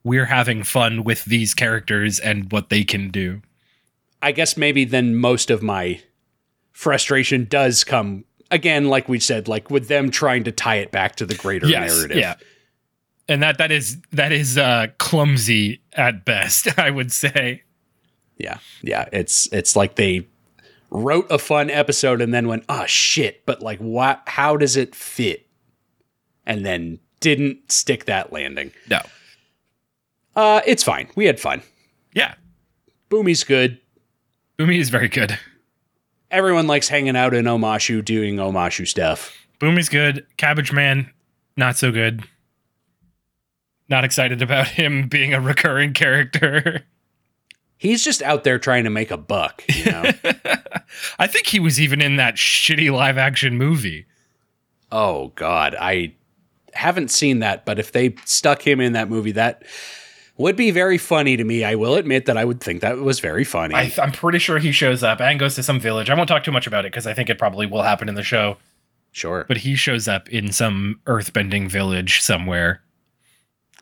we're 0.03 0.27
having 0.27 0.63
fun 0.63 1.05
with 1.05 1.25
these 1.25 1.55
characters 1.55 2.19
and 2.19 2.51
what 2.53 2.71
they 2.71 2.85
can 2.85 3.11
do. 3.11 3.43
I 4.23 4.33
guess 4.33 4.57
maybe 4.57 4.85
then 4.85 5.17
most 5.17 5.51
of 5.51 5.63
my 5.63 6.01
frustration 6.73 7.45
does 7.45 7.85
come 7.85 8.25
again, 8.51 8.89
like 8.89 9.09
we 9.09 9.21
said, 9.21 9.49
like 9.49 9.71
with 9.71 9.89
them 9.89 10.11
trying 10.11 10.45
to 10.45 10.53
tie 10.53 10.77
it 10.77 10.91
back 10.91 11.17
to 11.17 11.27
the 11.27 11.35
greater 11.35 11.67
narrative. 11.69 12.17
Yeah. 12.17 12.35
And 13.29 13.43
that 13.43 13.59
that 13.59 13.71
is 13.71 13.99
that 14.13 14.33
is 14.33 14.59
uh 14.59 14.89
clumsy 14.99 15.81
at 15.93 16.25
best, 16.25 16.69
I 16.79 16.91
would 16.91 17.13
say. 17.13 17.63
Yeah. 18.39 18.59
Yeah. 18.83 19.09
It's 19.13 19.49
it's 19.53 19.77
like 19.77 19.97
they 19.97 20.27
wrote 20.91 21.27
a 21.31 21.39
fun 21.39 21.71
episode 21.71 22.21
and 22.21 22.35
then 22.35 22.49
went, 22.49 22.65
oh 22.69 22.85
shit, 22.87 23.45
but 23.47 23.63
like 23.63 23.79
what 23.79 24.23
how 24.27 24.57
does 24.57 24.77
it 24.77 24.95
fit? 24.95 25.47
And 26.47 26.65
then 26.67 26.99
didn't 27.21 27.71
stick 27.71 28.07
that 28.07 28.33
landing. 28.33 28.73
No. 28.89 29.01
Uh 30.37 30.61
it's 30.67 30.83
fine. 30.83 31.09
We 31.15 31.27
had 31.27 31.41
fun. 31.41 31.63
Yeah. 32.15 32.35
Bumi's 33.11 33.45
good. 33.45 33.81
Bumi 34.59 34.79
is 34.79 34.91
very 34.91 35.09
good. 35.09 35.39
Everyone 36.31 36.67
likes 36.67 36.89
hanging 36.89 37.17
out 37.17 37.35
in 37.35 37.45
Omashu 37.47 38.05
doing 38.05 38.37
Omashu 38.37 38.87
stuff. 38.87 39.37
Bumi's 39.59 39.89
good. 39.89 40.27
Cabbage 40.37 40.73
Man, 40.73 41.11
not 41.57 41.77
so 41.77 41.91
good. 41.91 42.23
Not 43.89 44.05
excited 44.05 44.41
about 44.41 44.69
him 44.81 45.09
being 45.09 45.35
a 45.35 45.41
recurring 45.41 45.93
character. 45.93 46.85
He's 47.81 48.05
just 48.05 48.23
out 48.23 48.45
there 48.45 48.59
trying 48.59 48.85
to 48.85 48.91
make 48.91 49.11
a 49.11 49.17
buck, 49.17 49.65
you 49.75 49.91
know. 49.91 50.05
I 51.19 51.27
think 51.27 51.47
he 51.47 51.59
was 51.59 51.81
even 51.81 52.01
in 52.01 52.17
that 52.17 52.35
shitty 52.37 52.93
live 52.93 53.19
action 53.19 53.57
movie. 53.57 54.07
oh 54.93 55.33
god, 55.35 55.75
I 55.81 56.13
haven't 56.75 57.11
seen 57.11 57.39
that, 57.41 57.65
but 57.65 57.79
if 57.79 57.91
they 57.93 58.15
stuck 58.25 58.65
him 58.65 58.81
in 58.81 58.93
that 58.93 59.09
movie 59.09 59.33
that 59.33 59.65
would 60.37 60.57
be 60.57 60.71
very 60.71 60.97
funny 60.99 61.37
to 61.37 61.45
me. 61.45 61.65
I 61.65 61.75
will 61.75 61.97
admit 61.97 62.25
that 62.27 62.39
I 62.39 62.45
would 62.47 62.61
think 62.61 62.81
that 62.81 62.97
was 62.99 63.21
very 63.21 63.45
funny. 63.45 63.75
I, 63.75 63.93
I'm 63.99 64.11
pretty 64.13 64.39
sure 64.39 64.59
he 64.59 64.73
shows 64.73 65.03
up 65.03 65.21
and 65.21 65.39
goes 65.39 65.55
to 65.57 65.63
some 65.63 65.79
village. 65.79 66.09
I 66.09 66.15
won't 66.15 66.29
talk 66.29 66.45
too 66.45 66.53
much 66.53 66.67
about 66.67 66.87
it 66.87 66.93
because 66.93 67.07
I 67.07 67.13
think 67.13 67.29
it 67.29 67.39
probably 67.39 67.67
will 67.67 67.83
happen 67.83 68.09
in 68.09 68.15
the 68.15 68.23
show. 68.23 68.57
Sure. 69.13 69.45
but 69.49 69.57
he 69.59 69.75
shows 69.75 70.07
up 70.07 70.29
in 70.29 70.53
some 70.53 71.01
earthbending 71.05 71.69
village 71.69 72.21
somewhere. 72.21 72.81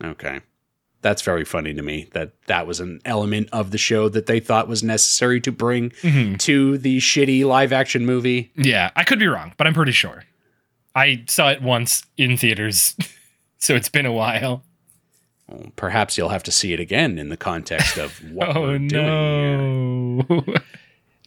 Okay. 0.03 0.41
That's 1.01 1.23
very 1.23 1.45
funny 1.45 1.75
to 1.75 1.83
me 1.83 2.09
that 2.13 2.33
that 2.47 2.67
was 2.67 2.81
an 2.81 3.01
element 3.05 3.49
of 3.53 3.71
the 3.71 3.79
show 3.79 4.09
that 4.09 4.27
they 4.27 4.41
thought 4.41 4.67
was 4.67 4.83
necessary 4.83 5.41
to 5.43 5.53
bring 5.53 5.91
Mhm. 6.03 6.39
to 6.41 6.77
the 6.79 6.99
shitty 6.99 7.45
live 7.45 7.73
action 7.73 8.05
movie. 8.05 8.51
Yeah, 8.57 8.91
I 8.97 9.05
could 9.05 9.19
be 9.21 9.27
wrong, 9.29 9.53
but 9.57 9.67
I'm 9.69 9.75
pretty 9.75 9.93
sure. 9.93 10.25
I 10.97 11.23
saw 11.29 11.51
it 11.51 11.63
once 11.63 12.03
in 12.17 12.37
theaters, 12.37 12.97
so 13.59 13.77
it's 13.77 13.89
been 13.89 14.07
a 14.07 14.13
while. 14.13 14.65
Well, 15.47 15.73
perhaps 15.77 16.19
you'll 16.19 16.31
have 16.31 16.43
to 16.43 16.53
see 16.53 16.73
it 16.73 16.81
again 16.81 17.17
in 17.19 17.29
the 17.29 17.37
context 17.37 17.97
of 17.97 18.13
what 18.33 18.57
oh 18.57 18.63
we're 18.63 18.79
doing 18.79 18.91
here. 18.91 19.57
no. 20.37 20.45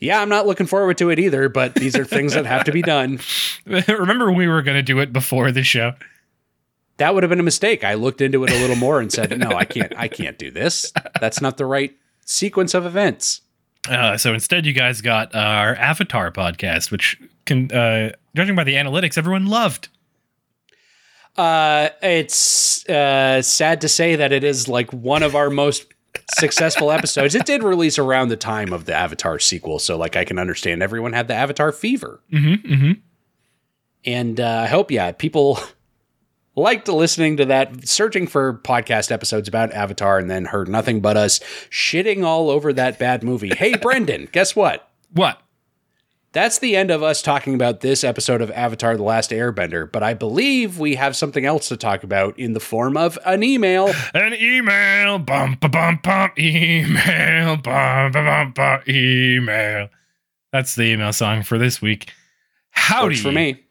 Yeah, 0.03 0.19
I'm 0.19 0.29
not 0.29 0.47
looking 0.47 0.65
forward 0.65 0.97
to 0.97 1.11
it 1.11 1.19
either, 1.19 1.47
but 1.47 1.75
these 1.75 1.95
are 1.95 2.03
things 2.03 2.33
that 2.33 2.47
have 2.47 2.63
to 2.63 2.71
be 2.71 2.81
done. 2.81 3.19
Remember 3.67 4.31
we 4.31 4.47
were 4.47 4.63
going 4.63 4.75
to 4.75 4.81
do 4.81 4.97
it 4.99 5.13
before 5.13 5.51
the 5.51 5.61
show? 5.61 5.93
That 7.01 7.15
would 7.15 7.23
have 7.23 7.31
been 7.31 7.39
a 7.39 7.43
mistake. 7.43 7.83
I 7.83 7.95
looked 7.95 8.21
into 8.21 8.43
it 8.43 8.51
a 8.51 8.59
little 8.59 8.75
more 8.75 8.99
and 8.99 9.11
said, 9.11 9.35
"No, 9.39 9.53
I 9.53 9.65
can't 9.65 9.91
I 9.97 10.07
can't 10.07 10.37
do 10.37 10.51
this. 10.51 10.93
That's 11.19 11.41
not 11.41 11.57
the 11.57 11.65
right 11.65 11.97
sequence 12.27 12.75
of 12.75 12.85
events." 12.85 13.41
Uh, 13.89 14.17
so 14.17 14.35
instead, 14.35 14.67
you 14.67 14.73
guys 14.73 15.01
got 15.01 15.33
our 15.33 15.75
Avatar 15.77 16.31
podcast, 16.31 16.91
which 16.91 17.19
can, 17.45 17.71
uh, 17.71 18.11
judging 18.35 18.55
by 18.55 18.63
the 18.63 18.75
analytics, 18.75 19.17
everyone 19.17 19.47
loved. 19.47 19.89
Uh, 21.35 21.89
it's 22.03 22.87
uh, 22.87 23.41
sad 23.41 23.81
to 23.81 23.89
say 23.89 24.15
that 24.15 24.31
it 24.31 24.43
is 24.43 24.67
like 24.67 24.93
one 24.93 25.23
of 25.23 25.35
our 25.35 25.49
most 25.49 25.87
successful 26.35 26.91
episodes. 26.91 27.33
It 27.33 27.47
did 27.47 27.63
release 27.63 27.97
around 27.97 28.27
the 28.27 28.37
time 28.37 28.71
of 28.71 28.85
the 28.85 28.93
Avatar 28.93 29.39
sequel, 29.39 29.79
so 29.79 29.97
like 29.97 30.15
I 30.15 30.23
can 30.23 30.37
understand 30.37 30.83
everyone 30.83 31.13
had 31.13 31.27
the 31.27 31.33
Avatar 31.33 31.71
fever. 31.71 32.21
Mm-hmm, 32.31 32.73
mm-hmm. 32.73 32.91
And 34.05 34.39
uh, 34.39 34.61
I 34.65 34.67
hope, 34.67 34.91
yeah, 34.91 35.11
people 35.13 35.59
liked 36.55 36.87
listening 36.87 37.37
to 37.37 37.45
that, 37.45 37.87
searching 37.87 38.27
for 38.27 38.53
podcast 38.63 39.11
episodes 39.11 39.47
about 39.47 39.71
Avatar, 39.73 40.17
and 40.17 40.29
then 40.29 40.45
heard 40.45 40.67
nothing 40.67 40.99
but 41.01 41.17
us 41.17 41.39
shitting 41.69 42.23
all 42.23 42.49
over 42.49 42.73
that 42.73 42.99
bad 42.99 43.23
movie. 43.23 43.51
Hey, 43.55 43.75
Brendan, 43.81 44.27
guess 44.31 44.55
what? 44.55 44.89
What? 45.13 45.41
That's 46.33 46.59
the 46.59 46.77
end 46.77 46.91
of 46.91 47.03
us 47.03 47.21
talking 47.21 47.53
about 47.55 47.81
this 47.81 48.05
episode 48.05 48.41
of 48.41 48.49
Avatar 48.51 48.95
The 48.95 49.03
Last 49.03 49.31
Airbender, 49.31 49.91
but 49.91 50.01
I 50.01 50.13
believe 50.13 50.79
we 50.79 50.95
have 50.95 51.13
something 51.13 51.45
else 51.45 51.67
to 51.67 51.75
talk 51.75 52.03
about 52.05 52.39
in 52.39 52.53
the 52.53 52.61
form 52.61 52.95
of 52.95 53.19
an 53.25 53.43
email. 53.43 53.91
An 54.13 54.33
email, 54.35 55.19
bum 55.19 55.57
ba 55.59 55.67
bum 55.67 55.99
bum, 56.01 56.31
email, 56.37 57.57
bum 57.57 58.13
ba 58.13 58.23
bum 58.23 58.51
bum, 58.53 58.79
email. 58.87 59.89
That's 60.53 60.73
the 60.75 60.83
email 60.83 61.11
song 61.11 61.43
for 61.43 61.57
this 61.57 61.81
week. 61.81 62.13
Howdy 62.69 63.07
Works 63.15 63.21
for 63.21 63.31
me. 63.33 63.61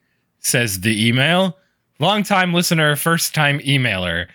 says 0.41 0.81
the 0.81 1.09
email. 1.09 1.57
Longtime 2.01 2.55
listener, 2.55 2.97
first 2.97 3.35
time 3.35 3.59
emailer. 3.61 4.27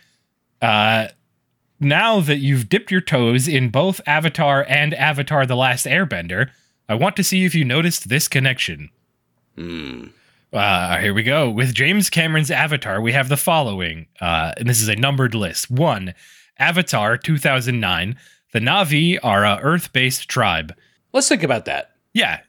Uh, 0.62 1.08
now 1.80 2.20
that 2.22 2.38
you've 2.38 2.70
dipped 2.70 2.92
your 2.92 3.02
toes 3.02 3.48
in 3.48 3.70
both 3.70 4.00
Avatar 4.06 4.64
and 4.70 4.94
Avatar 4.94 5.48
The 5.48 5.56
Last 5.56 5.88
Airbender, 5.88 6.52
I 6.88 6.94
want 6.94 7.16
to 7.16 7.24
see 7.24 7.44
if 7.44 7.56
you 7.56 7.66
noticed 7.66 8.08
this 8.08 8.28
connection. 8.28 8.92
Hmm. 9.56 10.06
Uh, 10.54 10.98
here 11.00 11.14
we 11.14 11.24
go. 11.24 11.50
With 11.50 11.74
James 11.74 12.10
Cameron's 12.10 12.52
Avatar, 12.52 13.02
we 13.02 13.12
have 13.14 13.30
the 13.30 13.36
following, 13.36 14.06
uh, 14.22 14.54
and 14.58 14.70
this 14.70 14.80
is 14.80 14.88
a 14.88 14.96
numbered 14.96 15.34
list. 15.34 15.70
One, 15.72 16.14
Avatar 16.60 17.18
2009. 17.18 18.16
The 18.54 18.60
Navi 18.60 19.20
are 19.22 19.44
a 19.44 19.60
Earth 19.62 19.92
based 19.92 20.30
tribe. 20.30 20.74
Let's 21.12 21.28
think 21.28 21.44
about 21.44 21.66
that 21.66 21.96
Yeah, 22.14 22.42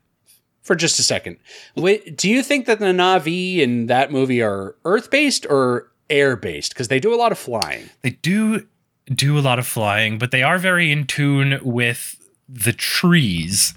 for 0.67 0.75
just 0.75 0.99
a 0.99 1.03
second. 1.03 1.37
Wait, 1.77 2.17
do 2.17 2.29
you 2.29 2.43
think 2.43 2.67
that 2.67 2.79
the 2.81 2.87
Navi 2.87 3.59
in 3.59 3.87
that 3.87 4.11
movie 4.11 4.43
are 4.43 4.75
Earth 4.85 5.11
based 5.11 5.47
or 5.49 5.91
air 6.11 6.37
based? 6.37 6.73
Because 6.75 6.89
they 6.89 7.01
do 7.01 7.15
a 7.15 7.17
lot 7.17 7.33
of 7.33 7.39
flying. 7.39 7.89
they 8.03 8.11
do 8.11 8.67
do 9.15 9.39
a 9.39 9.41
lot 9.41 9.59
of 9.61 9.67
flying, 9.67 10.19
but 10.19 10.33
they 10.33 10.43
are 10.43 10.59
very 10.59 10.91
in 10.91 11.07
tune 11.07 11.61
with 11.63 12.17
the 12.49 12.73
trees, 12.73 13.75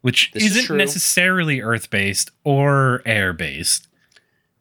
which 0.00 0.32
This 0.32 0.42
is 0.42 0.50
isn't 0.52 0.66
true. 0.66 0.76
necessarily 0.76 1.60
Earth 1.60 1.88
based 1.88 2.32
or 2.42 3.00
air 3.06 3.32
based. 3.32 3.86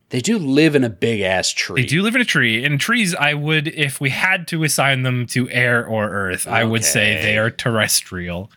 They 0.09 0.21
do 0.21 0.37
live 0.37 0.75
in 0.75 0.83
a 0.83 0.89
big 0.89 1.21
ass 1.21 1.49
tree. 1.49 1.81
They 1.81 1.87
do 1.87 2.03
live 2.03 2.13
in 2.13 2.21
a 2.21 2.25
tree, 2.25 2.63
and 2.63 2.79
trees, 2.79 3.15
I 3.15 3.33
would, 3.33 3.67
if 3.69 3.99
we 3.99 4.11
had 4.11 4.47
to 4.49 4.63
assign 4.63 5.01
them 5.01 5.25
to 5.27 5.49
air 5.49 5.83
or 5.85 6.07
Earth, 6.09 6.47
I 6.47 6.63
would 6.63 6.83
say 6.85 7.19
they 7.23 7.39
are 7.39 7.49
terrestrial. 7.49 8.51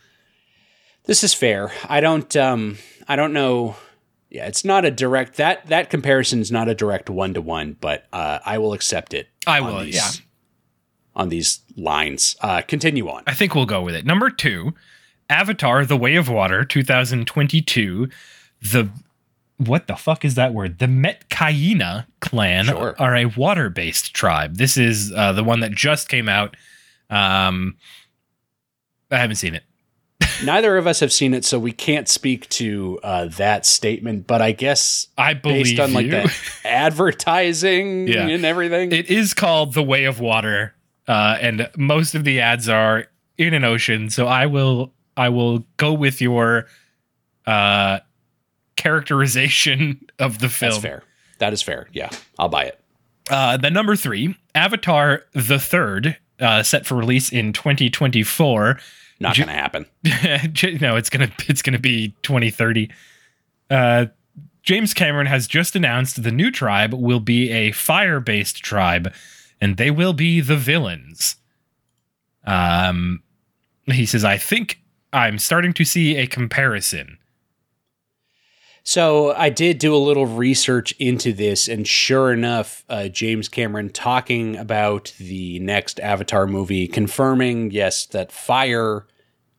This 1.08 1.24
is 1.24 1.34
fair. 1.34 1.72
I 1.88 2.00
don't 2.00 2.36
um 2.36 2.78
I 3.08 3.16
don't 3.16 3.32
know 3.32 3.74
yeah, 4.30 4.46
it's 4.46 4.62
not 4.64 4.84
a 4.84 4.90
direct 4.90 5.36
that 5.38 5.66
that 5.68 5.88
comparison 5.90 6.40
is 6.40 6.52
not 6.52 6.68
a 6.68 6.74
direct 6.74 7.08
one 7.10 7.32
to 7.34 7.40
one, 7.40 7.76
but 7.80 8.06
uh 8.12 8.38
I 8.44 8.58
will 8.58 8.74
accept 8.74 9.14
it. 9.14 9.26
I 9.46 9.60
will, 9.60 9.80
these- 9.80 9.94
yeah. 9.96 10.10
On 11.16 11.30
these 11.30 11.60
lines. 11.76 12.36
Uh 12.40 12.60
continue 12.60 13.08
on. 13.08 13.24
I 13.26 13.32
think 13.34 13.54
we'll 13.54 13.66
go 13.66 13.82
with 13.82 13.94
it. 13.96 14.04
Number 14.04 14.28
two, 14.30 14.74
Avatar: 15.30 15.84
The 15.84 15.96
Way 15.96 16.14
of 16.16 16.28
Water, 16.28 16.62
2022. 16.64 18.08
The 18.60 18.90
what 19.56 19.86
the 19.88 19.96
fuck 19.96 20.24
is 20.24 20.34
that 20.36 20.52
word? 20.54 20.78
The 20.78 20.86
Metcalina 20.86 22.04
clan 22.20 22.66
Sure. 22.66 22.94
are 22.98 23.16
a 23.16 23.24
water-based 23.24 24.14
tribe. 24.14 24.56
This 24.56 24.76
is 24.76 25.12
uh, 25.12 25.32
the 25.32 25.42
one 25.42 25.60
that 25.60 25.72
just 25.72 26.08
came 26.08 26.28
out. 26.28 26.56
Um, 27.10 27.76
I 29.10 29.16
haven't 29.16 29.36
seen 29.36 29.54
it. 29.56 29.64
Neither 30.44 30.76
of 30.76 30.86
us 30.86 31.00
have 31.00 31.12
seen 31.12 31.34
it, 31.34 31.44
so 31.44 31.58
we 31.58 31.72
can't 31.72 32.08
speak 32.08 32.48
to 32.50 32.98
uh 33.02 33.26
that 33.36 33.66
statement, 33.66 34.26
but 34.26 34.40
I 34.40 34.52
guess 34.52 35.08
I 35.18 35.34
believe 35.34 35.64
based 35.64 35.80
on 35.80 35.92
like 35.92 36.06
you. 36.06 36.12
the 36.12 36.32
advertising 36.64 38.06
Yeah. 38.08 38.26
and 38.28 38.44
everything. 38.44 38.92
It 38.92 39.10
is 39.10 39.34
called 39.34 39.74
The 39.74 39.82
Way 39.82 40.04
of 40.04 40.20
Water, 40.20 40.74
uh, 41.08 41.38
and 41.40 41.68
most 41.76 42.14
of 42.14 42.24
the 42.24 42.40
ads 42.40 42.68
are 42.68 43.06
in 43.36 43.52
an 43.54 43.64
ocean. 43.64 44.10
So 44.10 44.26
I 44.26 44.46
will 44.46 44.92
I 45.16 45.28
will 45.28 45.66
go 45.76 45.92
with 45.92 46.20
your 46.20 46.66
uh, 47.46 47.98
characterization 48.76 50.00
of 50.18 50.38
the 50.38 50.48
film. 50.48 50.70
That's 50.72 50.82
fair. 50.82 51.02
That 51.38 51.52
is 51.52 51.62
fair. 51.62 51.88
Yeah. 51.92 52.10
I'll 52.38 52.48
buy 52.48 52.64
it. 52.64 52.80
Uh, 53.30 53.56
the 53.56 53.70
number 53.70 53.94
three, 53.94 54.36
Avatar 54.54 55.24
the 55.32 55.58
Third, 55.58 56.16
uh, 56.40 56.62
set 56.62 56.86
for 56.86 56.94
release 56.96 57.30
in 57.30 57.52
2024. 57.52 58.78
Not 59.20 59.34
Ju- 59.34 59.42
gonna 59.42 59.52
happen. 59.52 59.86
no, 60.80 60.96
it's 60.96 61.10
gonna 61.10 61.30
it's 61.48 61.62
gonna 61.62 61.78
be 61.78 62.14
2030. 62.22 62.90
Uh, 63.70 64.06
James 64.62 64.94
Cameron 64.94 65.26
has 65.26 65.46
just 65.46 65.74
announced 65.74 66.22
the 66.22 66.30
new 66.30 66.50
tribe 66.50 66.92
will 66.92 67.20
be 67.20 67.50
a 67.50 67.72
fire-based 67.72 68.62
tribe, 68.62 69.12
and 69.60 69.76
they 69.76 69.90
will 69.90 70.12
be 70.12 70.40
the 70.40 70.56
villains. 70.56 71.36
Um, 72.44 73.22
he 73.86 74.06
says, 74.06 74.24
"I 74.24 74.36
think 74.36 74.80
I'm 75.12 75.38
starting 75.38 75.72
to 75.74 75.84
see 75.84 76.16
a 76.16 76.26
comparison." 76.26 77.18
So 78.88 79.34
I 79.34 79.50
did 79.50 79.76
do 79.76 79.94
a 79.94 79.98
little 79.98 80.24
research 80.24 80.92
into 80.92 81.34
this, 81.34 81.68
and 81.68 81.86
sure 81.86 82.32
enough, 82.32 82.86
uh, 82.88 83.08
James 83.08 83.46
Cameron 83.46 83.90
talking 83.90 84.56
about 84.56 85.12
the 85.18 85.58
next 85.58 86.00
Avatar 86.00 86.46
movie, 86.46 86.88
confirming 86.88 87.70
yes 87.70 88.06
that 88.06 88.32
fire 88.32 89.06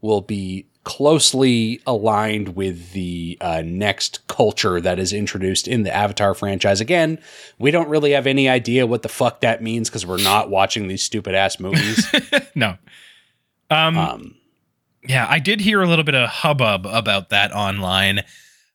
will 0.01 0.21
be 0.21 0.65
closely 0.83 1.79
aligned 1.85 2.55
with 2.55 2.93
the 2.93 3.37
uh, 3.39 3.61
next 3.63 4.25
culture 4.25 4.81
that 4.81 4.97
is 4.97 5.13
introduced 5.13 5.67
in 5.67 5.83
the 5.83 5.95
Avatar 5.95 6.33
franchise. 6.33 6.81
Again, 6.81 7.19
we 7.59 7.69
don't 7.69 7.87
really 7.87 8.13
have 8.13 8.25
any 8.25 8.49
idea 8.49 8.87
what 8.87 9.03
the 9.03 9.09
fuck 9.09 9.41
that 9.41 9.61
means 9.61 9.91
because 9.91 10.07
we're 10.07 10.17
not 10.23 10.49
watching 10.49 10.87
these 10.87 11.03
stupid 11.03 11.35
ass 11.35 11.59
movies. 11.59 12.03
no. 12.55 12.77
Um, 13.69 13.95
um, 13.95 14.35
Yeah, 15.07 15.27
I 15.29 15.37
did 15.37 15.61
hear 15.61 15.83
a 15.83 15.87
little 15.87 16.03
bit 16.03 16.15
of 16.15 16.27
hubbub 16.29 16.87
about 16.87 17.29
that 17.29 17.51
online. 17.51 18.23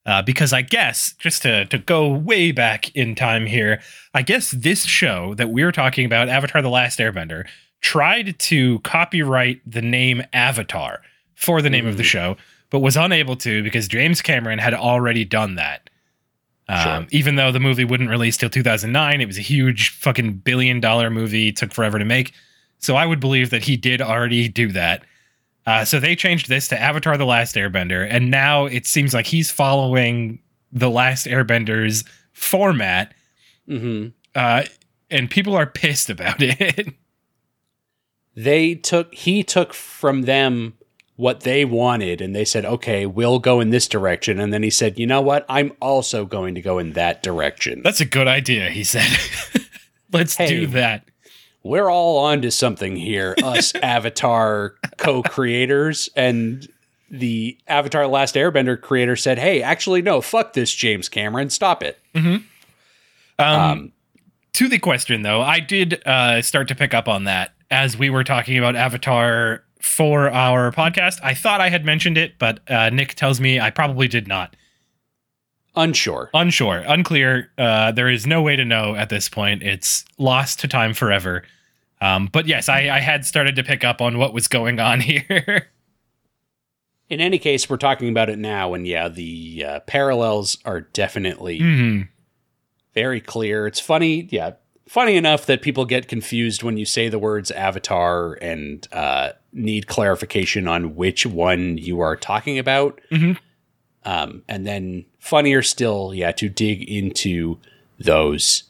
Uh, 0.07 0.21
because 0.21 0.53
I 0.53 0.61
guess, 0.63 1.15
just 1.19 1.43
to, 1.43 1.65
to 1.67 1.79
go 1.79 2.09
way 2.13 2.53
back 2.53 2.95
in 2.95 3.15
time 3.15 3.47
here, 3.47 3.81
I 4.13 4.21
guess 4.23 4.51
this 4.51 4.85
show 4.85 5.35
that 5.37 5.49
we 5.49 5.65
were 5.65 5.73
talking 5.73 6.05
about, 6.05 6.29
Avatar 6.29 6.61
The 6.61 6.69
Last 6.69 6.99
Airbender, 6.99 7.47
tried 7.81 8.39
to 8.41 8.81
copyright 8.81 9.61
the 9.67 9.81
name 9.83 10.23
Avatar 10.33 11.01
for 11.35 11.63
the 11.63 11.71
name 11.71 11.87
of 11.87 11.97
the 11.97 12.03
Mm. 12.03 12.07
show, 12.07 12.37
but 12.71 12.81
was 12.81 12.97
unable 12.99 13.35
to 13.37 13.63
because 13.63 13.89
James 13.89 14.21
Cameron 14.21 14.59
had 14.59 14.75
already 14.75 15.25
done 15.25 15.55
that. 15.55 15.89
Um, 16.69 16.83
Sure. 16.83 17.07
Even 17.11 17.37
though 17.37 17.53
the 17.53 17.61
movie 17.61 17.85
wouldn't 17.85 18.09
release 18.11 18.37
till 18.37 18.49
2009, 18.51 19.21
it 19.21 19.27
was 19.27 19.39
a 19.39 19.43
huge 19.43 19.89
fucking 19.91 20.33
billion 20.39 20.81
dollar 20.81 21.09
movie, 21.11 21.51
took 21.53 21.73
forever 21.75 21.99
to 21.99 22.05
make. 22.05 22.33
So 22.79 22.97
I 22.97 23.07
would 23.07 23.21
believe 23.21 23.51
that 23.51 23.65
he 23.65 23.77
did 23.79 24.01
already 24.03 24.49
do 24.49 24.71
that. 24.73 25.05
Uh, 25.67 25.85
so 25.85 25.99
they 25.99 26.15
changed 26.15 26.49
this 26.49 26.69
to 26.69 26.81
Avatar: 26.81 27.17
The 27.17 27.25
Last 27.27 27.55
Airbender, 27.57 28.07
and 28.09 28.31
now 28.31 28.67
it 28.67 28.87
seems 28.87 29.15
like 29.15 29.27
he's 29.27 29.51
following 29.51 30.41
the 30.73 30.91
Last 30.91 31.27
Airbender's 31.27 32.05
format, 32.33 33.15
mhm. 33.69 34.13
uh, 34.35 34.65
and 35.11 35.31
people 35.31 35.55
are 35.57 35.67
pissed 35.67 36.11
about 36.11 36.37
it. 36.43 36.89
they 38.37 38.75
took 38.75 39.15
he 39.15 39.43
took 39.43 39.73
from 39.73 40.23
them 40.23 40.75
what 41.17 41.43
they 41.43 41.65
wanted 41.65 42.21
and 42.21 42.35
they 42.35 42.45
said, 42.45 42.65
okay, 42.65 43.07
we'll 43.07 43.39
go 43.39 43.61
in 43.61 43.71
this 43.71 43.87
direction. 43.87 44.41
And 44.41 44.53
then 44.53 44.65
he 44.65 44.71
said, 44.71 44.99
you 44.99 45.07
know 45.07 45.21
what? 45.21 45.47
I'm 45.49 45.73
also 45.81 46.25
going 46.27 46.57
to 46.57 46.61
go 46.61 46.79
in 46.81 46.95
that 46.95 47.23
direction. 47.23 47.83
That's 47.85 48.01
a 48.01 48.05
good 48.05 48.27
idea, 48.27 48.69
he 48.69 48.83
said. 48.83 49.07
Let's 50.13 50.35
Hey. 50.35 50.49
do 50.49 50.67
that. 50.69 51.05
We're 51.65 51.91
all 51.91 52.19
onto 52.19 52.51
something 52.51 52.95
here, 52.95 53.35
us 53.43 53.75
Avatar 53.77 54.75
co 54.99 55.23
creators. 55.23 56.09
And 56.15 56.69
the 57.11 57.59
Avatar 57.67 58.07
Last 58.07 58.35
Airbender 58.35 58.81
creator 58.81 59.17
said, 59.17 59.39
hey, 59.39 59.63
actually, 59.63 60.03
no, 60.03 60.21
fuck 60.21 60.53
this, 60.53 60.73
James 60.73 61.09
Cameron. 61.09 61.51
Stop 61.51 61.83
it. 61.83 61.99
Um, 63.39 63.93
to 64.53 64.69
the 64.69 64.79
question 64.79 65.23
though, 65.23 65.41
I 65.41 65.61
did 65.61 66.01
uh, 66.07 66.43
start 66.43 66.69
to 66.69 66.75
pick 66.75 66.95
up 66.95 67.09
on 67.09 67.25
that 67.25 67.53
as 67.71 67.99
we 67.99 68.11
were 68.11 68.25
talking 68.25 68.57
about 68.57 68.77
Avatar 68.77 69.65
for 69.81 70.31
our 70.31 70.71
podcast. 70.71 71.19
I 71.23 71.35
thought 71.35 71.61
I 71.61 71.69
had 71.71 71.85
mentioned 71.85 72.17
it, 72.17 72.39
but 72.39 72.61
uh, 72.71 72.91
Nick 72.91 73.15
tells 73.15 73.41
me 73.41 73.59
I 73.59 73.71
probably 73.71 74.07
did 74.09 74.29
not. 74.29 74.55
Unsure. 75.77 76.31
Unsure, 76.35 76.85
unclear. 76.87 77.51
Uh, 77.59 77.91
there 77.91 78.09
is 78.09 78.27
no 78.27 78.43
way 78.43 78.55
to 78.55 78.65
know 78.65 78.95
at 78.95 79.09
this 79.09 79.29
point. 79.29 79.63
It's 79.63 80.05
lost 80.19 80.61
to 80.61 80.69
time 80.69 80.95
forever. 80.95 81.43
Um, 82.05 82.29
but 82.31 82.47
yes, 82.47 82.69
I, 82.69 82.91
I 82.91 83.01
had 83.01 83.25
started 83.25 83.57
to 83.57 83.65
pick 83.65 83.83
up 83.83 84.03
on 84.03 84.19
what 84.19 84.35
was 84.35 84.47
going 84.47 84.79
on 84.79 85.01
here. 85.01 85.71
In 87.09 87.21
any 87.21 87.39
case, 87.39 87.69
we're 87.71 87.79
talking 87.79 88.11
about 88.11 88.29
it 88.29 88.39
now. 88.39 88.75
And 88.75 88.87
yeah, 88.87 89.09
the 89.09 89.65
uh, 89.67 89.81
parallels 89.81 90.59
are 90.67 90.83
definitely 90.83 91.59
hmm 91.59 92.03
very 92.93 93.21
clear. 93.21 93.67
It's 93.67 93.81
funny, 93.81 94.29
yeah, 94.31 94.53
funny 94.87 95.17
enough 95.17 95.47
that 95.47 95.63
people 95.63 95.85
get 95.85 96.07
confused 96.07 96.63
when 96.63 96.77
you 96.77 96.85
say 96.85 97.09
the 97.09 97.19
words 97.19 97.51
avatar 97.51 98.35
and 98.35 98.87
uh, 98.93 99.31
need 99.53 99.89
clarification 99.89 100.69
on 100.69 100.95
which 100.95 101.27
one 101.27 101.77
you 101.77 101.99
are 101.99 102.15
talking 102.15 102.57
about. 102.57 103.01
Mhm. 103.11 103.37
Um, 104.05 104.43
and 104.47 104.65
then 104.65 105.07
funnier 105.19 105.61
still, 105.63 106.13
yeah, 106.15 106.31
to 106.33 106.49
dig 106.49 106.83
into 106.89 107.59
those 107.99 108.65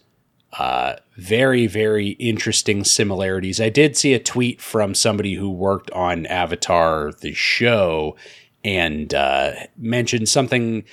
uh, 0.59 0.97
very, 1.17 1.67
very 1.67 2.09
interesting 2.11 2.85
similarities. 2.85 3.61
I 3.61 3.69
did 3.71 3.97
see 3.97 4.15
a 4.15 4.19
tweet 4.19 4.61
from 4.61 4.95
somebody 4.95 5.35
who 5.35 5.51
worked 5.51 5.91
on 5.93 6.27
Avatar, 6.27 7.13
the 7.21 7.33
show, 7.35 8.17
and 8.65 9.13
uh, 9.15 9.53
mentioned 9.77 10.29
something 10.29 10.85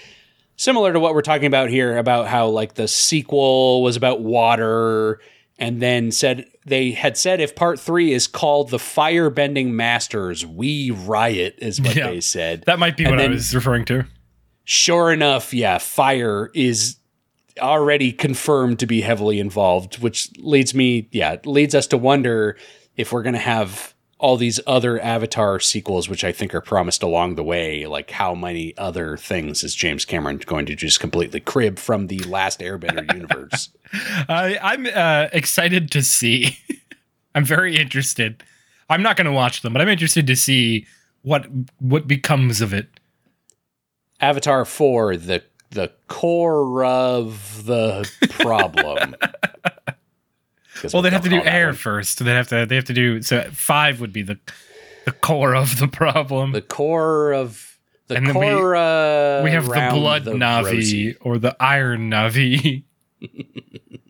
similar 0.55 0.93
to 0.93 0.99
what 0.99 1.13
we're 1.13 1.21
talking 1.21 1.47
about 1.47 1.69
here 1.69 1.97
about 1.97 2.27
how 2.27 2.47
like 2.47 2.75
the 2.75 2.87
sequel 2.87 3.81
was 3.81 3.95
about 3.95 4.21
water 4.21 5.19
and 5.57 5.81
then 5.81 6.11
said 6.11 6.45
they 6.65 6.91
had 6.91 7.17
said 7.17 7.39
if 7.39 7.55
part 7.55 7.79
three 7.79 8.11
is 8.13 8.27
called 8.27 8.69
the 8.69 8.77
firebending 8.77 9.69
masters 9.71 10.45
we 10.45 10.91
riot 10.91 11.55
is 11.59 11.81
what 11.81 11.95
Yeah. 11.95 12.09
they 12.09 12.21
said 12.21 12.63
That 12.67 12.77
might 12.77 12.95
be 12.97 13.05
And 13.05 13.15
what 13.15 13.21
I 13.25 13.27
was 13.27 13.55
referring 13.55 13.85
to. 13.85 14.05
sure 14.65 15.11
enough 15.11 15.51
yeah 15.53 15.77
fire 15.79 16.51
is 16.53 16.97
already 17.59 18.11
confirmed 18.11 18.79
to 18.79 18.85
be 18.85 19.01
heavily 19.01 19.39
involved 19.39 19.99
which 19.99 20.29
leads 20.37 20.73
me 20.73 21.07
yeah 21.11 21.37
leads 21.45 21.75
us 21.75 21.87
to 21.87 21.97
wonder 21.97 22.57
if 22.95 23.11
we're 23.11 23.23
going 23.23 23.33
to 23.33 23.39
have 23.39 23.93
all 24.19 24.37
these 24.37 24.59
other 24.67 25.01
avatar 25.01 25.59
sequels 25.59 26.07
which 26.07 26.23
i 26.23 26.31
think 26.31 26.53
are 26.53 26.61
promised 26.61 27.01
along 27.03 27.35
the 27.35 27.43
way 27.43 27.85
like 27.87 28.11
how 28.11 28.35
many 28.35 28.77
other 28.77 29.17
things 29.17 29.63
is 29.63 29.75
james 29.75 30.05
cameron 30.05 30.37
going 30.45 30.65
to 30.65 30.75
just 30.75 30.99
completely 30.99 31.39
crib 31.39 31.79
from 31.79 32.07
the 32.07 32.19
last 32.19 32.59
airbender 32.59 33.11
universe 33.15 33.69
I, 33.93 34.57
I'm 34.61 34.85
uh, 34.85 35.27
excited 35.33 35.91
to 35.91 36.01
see. 36.01 36.57
I'm 37.35 37.45
very 37.45 37.77
interested. 37.77 38.43
I'm 38.89 39.01
not 39.01 39.15
going 39.15 39.25
to 39.25 39.31
watch 39.31 39.61
them, 39.61 39.73
but 39.73 39.81
I'm 39.81 39.89
interested 39.89 40.27
to 40.27 40.35
see 40.35 40.85
what 41.21 41.47
what 41.79 42.07
becomes 42.07 42.61
of 42.61 42.73
it. 42.73 42.99
avatar 44.19 44.65
4 44.65 45.17
the 45.17 45.43
the 45.71 45.91
core 46.07 46.85
of 46.85 47.65
the 47.65 48.09
problem. 48.39 49.15
Well, 50.93 51.03
they'd 51.03 51.13
have 51.13 51.21
to 51.25 51.29
do 51.29 51.39
air 51.43 51.67
one. 51.67 51.75
first. 51.75 52.17
They 52.25 52.31
have 52.31 52.47
to. 52.47 52.65
They 52.65 52.73
have 52.73 52.85
to 52.85 52.93
do. 52.93 53.21
So 53.21 53.43
five 53.51 54.01
would 54.01 54.11
be 54.11 54.23
the 54.23 54.39
the 55.05 55.11
core 55.11 55.53
of 55.55 55.77
the 55.77 55.87
problem. 55.87 56.53
the 56.53 56.61
core 56.61 57.33
of 57.33 57.77
the 58.07 58.15
And 58.15 58.25
then 58.25 58.33
we- 58.35 58.47
core 58.47 58.75
uh, 58.75 59.43
we 59.43 59.51
have 59.51 59.65
the 59.67 59.89
blood 59.91 60.23
the 60.23 60.31
Navi 60.31 60.63
rosy. 60.73 61.15
or 61.21 61.37
the 61.37 61.55
iron 61.59 62.09
Navi. 62.09 62.83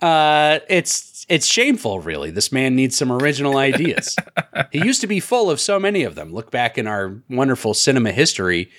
Uh, 0.00 0.58
it's 0.68 1.24
it's 1.28 1.46
shameful, 1.46 2.00
really. 2.00 2.30
This 2.30 2.52
man 2.52 2.76
needs 2.76 2.96
some 2.96 3.10
original 3.10 3.56
ideas. 3.56 4.14
he 4.72 4.78
used 4.84 5.00
to 5.00 5.06
be 5.06 5.20
full 5.20 5.50
of 5.50 5.58
so 5.58 5.80
many 5.80 6.02
of 6.02 6.14
them. 6.14 6.32
Look 6.32 6.50
back 6.50 6.76
in 6.76 6.86
our 6.86 7.22
wonderful 7.30 7.72
cinema 7.74 8.12
history, 8.12 8.70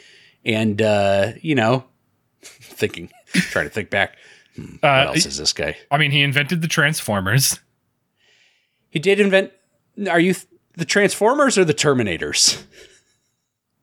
and 0.45 0.81
uh, 0.81 1.33
you 1.41 1.55
know, 1.55 1.85
thinking, 2.41 3.09
trying 3.33 3.65
to 3.65 3.69
think 3.71 3.89
back. 3.89 4.15
Hmm, 4.55 4.75
what 4.79 4.83
Uh, 4.83 5.05
else 5.09 5.25
is 5.25 5.37
this 5.37 5.53
guy? 5.53 5.77
I 5.91 5.97
mean, 5.97 6.11
he 6.11 6.21
invented 6.21 6.61
the 6.61 6.67
Transformers. 6.67 7.59
He 8.89 8.99
did 8.99 9.19
invent. 9.19 9.51
Are 10.09 10.19
you 10.19 10.33
th- 10.33 10.45
the 10.75 10.85
Transformers 10.85 11.57
or 11.57 11.65
the 11.65 11.73
Terminators? 11.73 12.63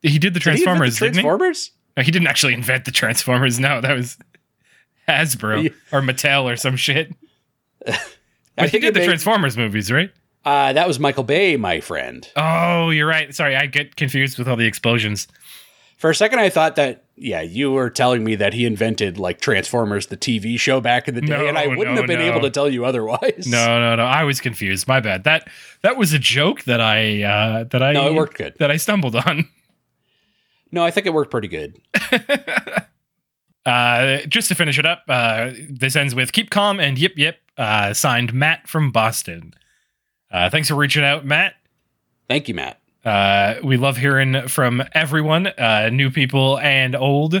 He 0.01 0.19
did 0.19 0.33
the 0.33 0.39
Did 0.39 0.43
he 0.43 0.49
invent 0.61 0.63
Transformers, 0.63 0.99
didn't 0.99 1.15
he? 1.15 1.21
Transformers? 1.21 1.71
No, 1.97 2.03
he 2.03 2.11
didn't 2.11 2.27
actually 2.27 2.53
invent 2.53 2.85
the 2.85 2.91
Transformers. 2.91 3.59
No, 3.59 3.81
that 3.81 3.93
was 3.95 4.17
Hasbro 5.07 5.73
or 5.91 6.01
Mattel 6.01 6.43
or 6.43 6.55
some 6.55 6.75
shit. 6.75 7.13
I 7.87 7.97
But 8.55 8.69
he 8.69 8.79
did 8.79 8.93
the 8.93 8.99
made- 8.99 9.05
Transformers 9.05 9.57
movies, 9.57 9.91
right? 9.91 10.11
Uh, 10.43 10.73
that 10.73 10.87
was 10.87 10.99
Michael 10.99 11.23
Bay, 11.23 11.57
my 11.57 11.79
friend. 11.79 12.27
Oh, 12.35 12.91
you're 12.91 13.07
right. 13.07 13.33
Sorry, 13.33 13.55
I 13.55 13.65
get 13.65 13.95
confused 13.95 14.37
with 14.37 14.47
all 14.47 14.55
the 14.55 14.65
explosions. 14.67 15.27
For 15.97 16.09
a 16.09 16.15
second, 16.15 16.39
I 16.39 16.49
thought 16.49 16.75
that, 16.75 17.05
yeah, 17.15 17.41
you 17.41 17.71
were 17.71 17.89
telling 17.89 18.23
me 18.25 18.35
that 18.35 18.53
he 18.53 18.65
invented 18.65 19.17
like 19.17 19.39
Transformers, 19.39 20.07
the 20.07 20.17
TV 20.17 20.59
show 20.59 20.81
back 20.81 21.07
in 21.07 21.15
the 21.15 21.21
day, 21.21 21.27
No, 21.37 21.47
and 21.47 21.57
I 21.57 21.67
wouldn't 21.67 21.95
no, 21.95 22.01
have 22.01 22.07
been 22.07 22.19
no. 22.19 22.25
able 22.25 22.41
to 22.41 22.49
tell 22.49 22.69
you 22.69 22.83
otherwise. 22.83 23.47
No, 23.47 23.79
no, 23.79 23.95
no. 23.95 24.03
I 24.03 24.25
was 24.25 24.41
confused. 24.41 24.87
My 24.89 24.99
bad. 24.99 25.23
That 25.23 25.47
that 25.83 25.95
was 25.95 26.11
a 26.11 26.19
joke 26.19 26.63
that 26.63 26.81
I 26.81 27.23
uh 27.23 27.63
that 27.65 27.81
I 27.81 27.93
No, 27.93 28.07
it 28.09 28.13
worked 28.13 28.37
good. 28.37 28.55
That 28.59 28.69
I 28.71 28.77
stumbled 28.77 29.15
on. 29.15 29.47
No, 30.71 30.83
I 30.83 30.91
think 30.91 31.07
it 31.07 31.13
worked 31.13 31.31
pretty 31.31 31.47
good. 31.47 31.79
Uh 33.65 34.17
just 34.27 34.47
to 34.49 34.53
finish 34.55 34.77
it 34.77 34.85
up, 34.85 35.01
uh 35.07 35.49
this 35.67 35.95
ends 35.95 36.13
with 36.13 36.31
keep 36.33 36.51
calm 36.51 36.79
and 36.79 36.99
yip 36.99 37.17
yip, 37.17 37.37
uh 37.57 37.93
signed 37.95 38.31
Matt 38.31 38.67
from 38.67 38.91
Boston. 38.91 39.53
Uh 40.29 40.51
thanks 40.51 40.67
for 40.67 40.75
reaching 40.75 41.03
out, 41.03 41.25
Matt. 41.25 41.55
Thank 42.29 42.47
you, 42.47 42.53
Matt. 42.53 42.79
Uh, 43.05 43.55
we 43.63 43.77
love 43.77 43.97
hearing 43.97 44.47
from 44.47 44.83
everyone, 44.93 45.47
uh, 45.47 45.89
new 45.93 46.09
people 46.09 46.57
and 46.59 46.95
old. 46.95 47.35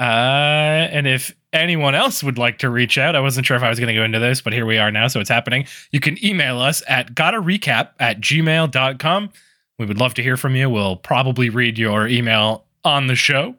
Uh, 0.00 0.02
and 0.02 1.06
if 1.06 1.34
anyone 1.52 1.94
else 1.94 2.22
would 2.24 2.36
like 2.36 2.58
to 2.58 2.68
reach 2.68 2.98
out, 2.98 3.14
I 3.14 3.20
wasn't 3.20 3.46
sure 3.46 3.56
if 3.56 3.62
I 3.62 3.68
was 3.68 3.78
going 3.78 3.88
to 3.88 3.94
go 3.94 4.02
into 4.02 4.18
this, 4.18 4.40
but 4.40 4.52
here 4.52 4.66
we 4.66 4.76
are 4.76 4.90
now, 4.90 5.06
so 5.06 5.20
it's 5.20 5.30
happening. 5.30 5.66
You 5.92 6.00
can 6.00 6.22
email 6.24 6.58
us 6.58 6.82
at 6.88 7.14
gotta 7.14 7.40
recap 7.40 7.90
at 8.00 8.20
gmail.com. 8.20 9.30
We 9.78 9.86
would 9.86 9.98
love 9.98 10.14
to 10.14 10.22
hear 10.22 10.36
from 10.36 10.56
you. 10.56 10.68
We'll 10.68 10.96
probably 10.96 11.48
read 11.48 11.78
your 11.78 12.08
email 12.08 12.64
on 12.84 13.06
the 13.06 13.14
show. 13.14 13.54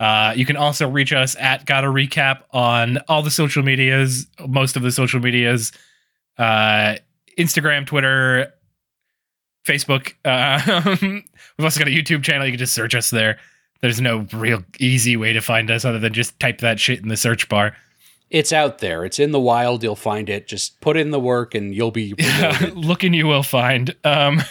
Uh, 0.00 0.32
you 0.34 0.44
can 0.44 0.56
also 0.56 0.88
reach 0.88 1.12
us 1.12 1.36
at 1.38 1.66
gotta 1.66 1.86
recap 1.86 2.42
on 2.50 2.98
all 3.08 3.22
the 3.22 3.30
social 3.30 3.62
medias, 3.62 4.26
most 4.48 4.74
of 4.74 4.82
the 4.82 4.90
social 4.90 5.20
medias, 5.20 5.70
uh, 6.36 6.96
Instagram, 7.38 7.86
Twitter, 7.86 8.52
Facebook. 9.64 10.14
Uh, 10.24 10.96
we've 11.02 11.64
also 11.64 11.78
got 11.78 11.88
a 11.88 11.90
YouTube 11.90 12.22
channel. 12.22 12.46
You 12.46 12.52
can 12.52 12.58
just 12.58 12.74
search 12.74 12.94
us 12.94 13.10
there. 13.10 13.38
There's 13.80 14.00
no 14.00 14.26
real 14.32 14.62
easy 14.78 15.16
way 15.16 15.32
to 15.32 15.40
find 15.40 15.70
us 15.70 15.84
other 15.84 15.98
than 15.98 16.12
just 16.12 16.38
type 16.38 16.58
that 16.58 16.78
shit 16.78 17.00
in 17.00 17.08
the 17.08 17.16
search 17.16 17.48
bar. 17.48 17.74
It's 18.30 18.52
out 18.52 18.78
there. 18.78 19.04
It's 19.04 19.18
in 19.18 19.32
the 19.32 19.40
wild. 19.40 19.82
You'll 19.82 19.96
find 19.96 20.28
it. 20.28 20.46
Just 20.46 20.80
put 20.80 20.96
in 20.96 21.10
the 21.10 21.18
work, 21.18 21.54
and 21.54 21.74
you'll 21.74 21.90
be. 21.90 22.14
looking. 22.74 23.12
You 23.12 23.26
will 23.26 23.42
find. 23.42 23.94
Um, 24.04 24.42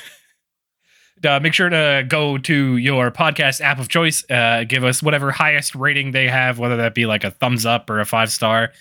uh, 1.26 1.40
make 1.40 1.54
sure 1.54 1.70
to 1.70 2.04
go 2.08 2.38
to 2.40 2.78
your 2.78 3.10
podcast 3.12 3.62
app 3.62 3.80
of 3.80 3.88
choice. 3.88 4.30
Uh, 4.30 4.66
give 4.68 4.84
us 4.84 5.02
whatever 5.02 5.32
highest 5.32 5.76
rating 5.76 6.12
they 6.12 6.28
have, 6.28 6.60
whether 6.60 6.78
that 6.78 6.94
be 6.94 7.06
like 7.06 7.24
a 7.24 7.32
thumbs 7.32 7.66
up 7.66 7.90
or 7.90 8.02
a 8.02 8.06
five 8.06 8.32
star. 8.32 8.74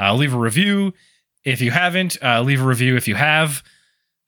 Uh, 0.00 0.14
leave 0.14 0.32
a 0.32 0.38
review 0.38 0.94
if 1.44 1.60
you 1.60 1.70
haven't. 1.70 2.16
Uh, 2.22 2.40
leave 2.40 2.62
a 2.62 2.66
review 2.66 2.96
if 2.96 3.06
you 3.06 3.14
have. 3.14 3.62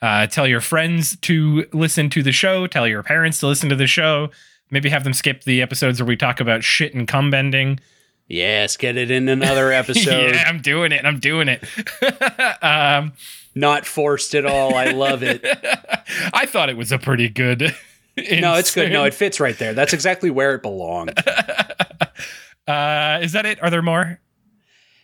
Uh, 0.01 0.27
tell 0.27 0.47
your 0.47 0.61
friends 0.61 1.17
to 1.23 1.67
listen 1.73 2.09
to 2.11 2.23
the 2.23 2.33
show. 2.33 2.67
Tell 2.67 2.87
your 2.87 3.03
parents 3.03 3.41
to 3.41 3.47
listen 3.49 3.69
to 3.69 3.75
the 3.77 3.87
show. 3.87 4.31
Maybe 4.71 4.89
have 4.91 5.03
them 5.05 5.13
skip 5.15 5.45
the 5.45 5.61
episodes 5.63 6.01
where 6.01 6.07
we 6.07 6.17
talk 6.17 6.41
about 6.41 6.63
shit 6.63 6.95
and 6.95 7.09
cum 7.09 7.31
bending. 7.31 7.81
yes, 8.29 8.77
get 8.77 8.97
it 8.97 9.11
in 9.11 9.29
another 9.29 9.73
episode. 9.73 10.35
yeah, 10.35 10.45
I'm 10.47 10.61
doing 10.61 10.93
it. 10.93 11.05
I'm 11.05 11.19
doing 11.19 11.49
it. 11.49 11.65
um, 12.63 13.13
Not 13.55 13.87
forced 13.87 14.35
at 14.35 14.45
all. 14.47 14.75
I 14.75 14.91
love 14.93 15.23
it. 15.23 15.45
I 16.33 16.47
thought 16.47 16.69
it 16.69 16.77
was 16.77 16.93
a 16.93 16.99
pretty 16.99 17.29
good. 17.29 17.75
No, 18.17 18.55
it's 18.55 18.75
good. 18.75 18.93
No, 18.93 19.05
it 19.05 19.15
fits 19.15 19.41
right 19.41 19.57
there. 19.59 19.73
That's 19.75 19.93
exactly 19.93 20.29
where 20.31 20.55
it 20.55 20.63
belonged. 20.63 21.19
uh, 22.67 23.19
is 23.23 23.33
that 23.33 23.47
it? 23.47 23.63
Are 23.63 23.71
there 23.71 23.83
more? 23.83 24.21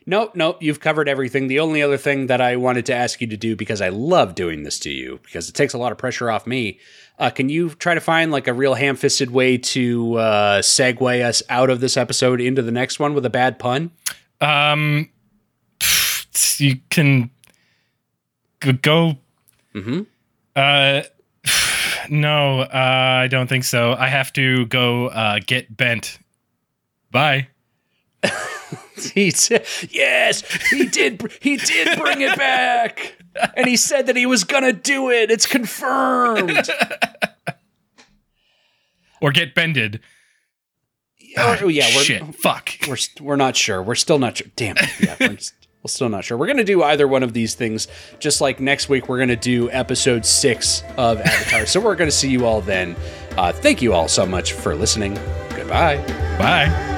Nope, 0.06 0.32
nope. 0.34 0.62
You've 0.62 0.80
covered 0.80 1.08
everything. 1.08 1.46
The 1.48 1.60
only 1.60 1.82
other 1.82 1.96
thing 1.96 2.26
that 2.26 2.40
I 2.40 2.56
wanted 2.56 2.84
to 2.86 2.94
ask 2.94 3.20
you 3.22 3.26
to 3.28 3.36
do, 3.38 3.56
because 3.56 3.80
I 3.80 3.88
love 3.88 4.34
doing 4.34 4.62
this 4.62 4.78
to 4.80 4.90
you, 4.90 5.18
because 5.22 5.48
it 5.48 5.54
takes 5.54 5.72
a 5.72 5.78
lot 5.78 5.92
of 5.92 5.98
pressure 5.98 6.30
off 6.30 6.46
me, 6.46 6.78
Uh, 7.18 7.30
can 7.30 7.48
you 7.48 7.70
try 7.70 7.94
to 7.94 8.00
find 8.00 8.32
like 8.32 8.48
a 8.48 8.52
real 8.52 8.74
ham-fisted 8.74 9.30
way 9.30 9.56
to 9.56 10.16
uh, 10.16 10.60
segue 10.60 11.24
us 11.24 11.42
out 11.48 11.70
of 11.70 11.78
this 11.80 11.96
episode 11.96 12.40
into 12.40 12.60
the 12.60 12.72
next 12.72 12.98
one 12.98 13.14
with 13.14 13.24
a 13.24 13.30
bad 13.30 13.58
pun? 13.58 13.92
Um, 14.40 15.08
you 16.58 16.76
can 16.90 17.30
go. 18.82 19.16
Mm-hmm. 19.74 20.00
Uh, 20.56 21.02
no, 22.10 22.60
uh, 22.62 22.68
I 23.22 23.28
don't 23.28 23.46
think 23.48 23.62
so. 23.64 23.92
I 23.94 24.08
have 24.08 24.32
to 24.34 24.66
go 24.66 25.06
uh, 25.06 25.38
get 25.46 25.74
bent. 25.76 26.18
Bye. 27.12 27.48
He 29.14 29.30
said, 29.30 29.66
"Yes, 29.90 30.42
he 30.70 30.86
did. 30.86 31.20
He 31.40 31.56
did 31.56 31.98
bring 31.98 32.20
it 32.20 32.36
back, 32.36 33.16
and 33.56 33.66
he 33.66 33.76
said 33.76 34.06
that 34.06 34.16
he 34.16 34.24
was 34.26 34.44
gonna 34.44 34.72
do 34.72 35.10
it. 35.10 35.30
It's 35.30 35.46
confirmed." 35.46 36.68
Or 39.20 39.32
get 39.32 39.54
bended. 39.54 40.00
oh 41.38 41.68
yeah, 41.68 41.86
we're, 41.96 42.02
Shit. 42.02 42.34
Fuck. 42.36 42.70
we're 42.86 42.96
we're 43.20 43.36
not 43.36 43.56
sure. 43.56 43.82
We're 43.82 43.94
still 43.94 44.18
not 44.18 44.36
sure. 44.36 44.46
Damn 44.54 44.76
it. 44.78 44.88
Yeah, 45.00 45.16
we're, 45.18 45.38
st- 45.38 45.52
we're 45.82 45.88
still 45.88 46.08
not 46.08 46.24
sure. 46.24 46.36
We're 46.36 46.46
gonna 46.46 46.62
do 46.62 46.82
either 46.82 47.08
one 47.08 47.22
of 47.22 47.32
these 47.32 47.54
things. 47.54 47.88
Just 48.18 48.40
like 48.40 48.60
next 48.60 48.88
week, 48.88 49.08
we're 49.08 49.18
gonna 49.18 49.34
do 49.34 49.70
episode 49.70 50.26
six 50.26 50.82
of 50.96 51.20
Avatar. 51.20 51.66
so 51.66 51.80
we're 51.80 51.96
gonna 51.96 52.10
see 52.10 52.28
you 52.30 52.44
all 52.46 52.60
then. 52.60 52.96
Uh, 53.36 53.50
thank 53.52 53.82
you 53.82 53.92
all 53.94 54.08
so 54.08 54.24
much 54.26 54.52
for 54.52 54.74
listening. 54.74 55.14
Goodbye. 55.56 55.96
Bye. 56.38 56.93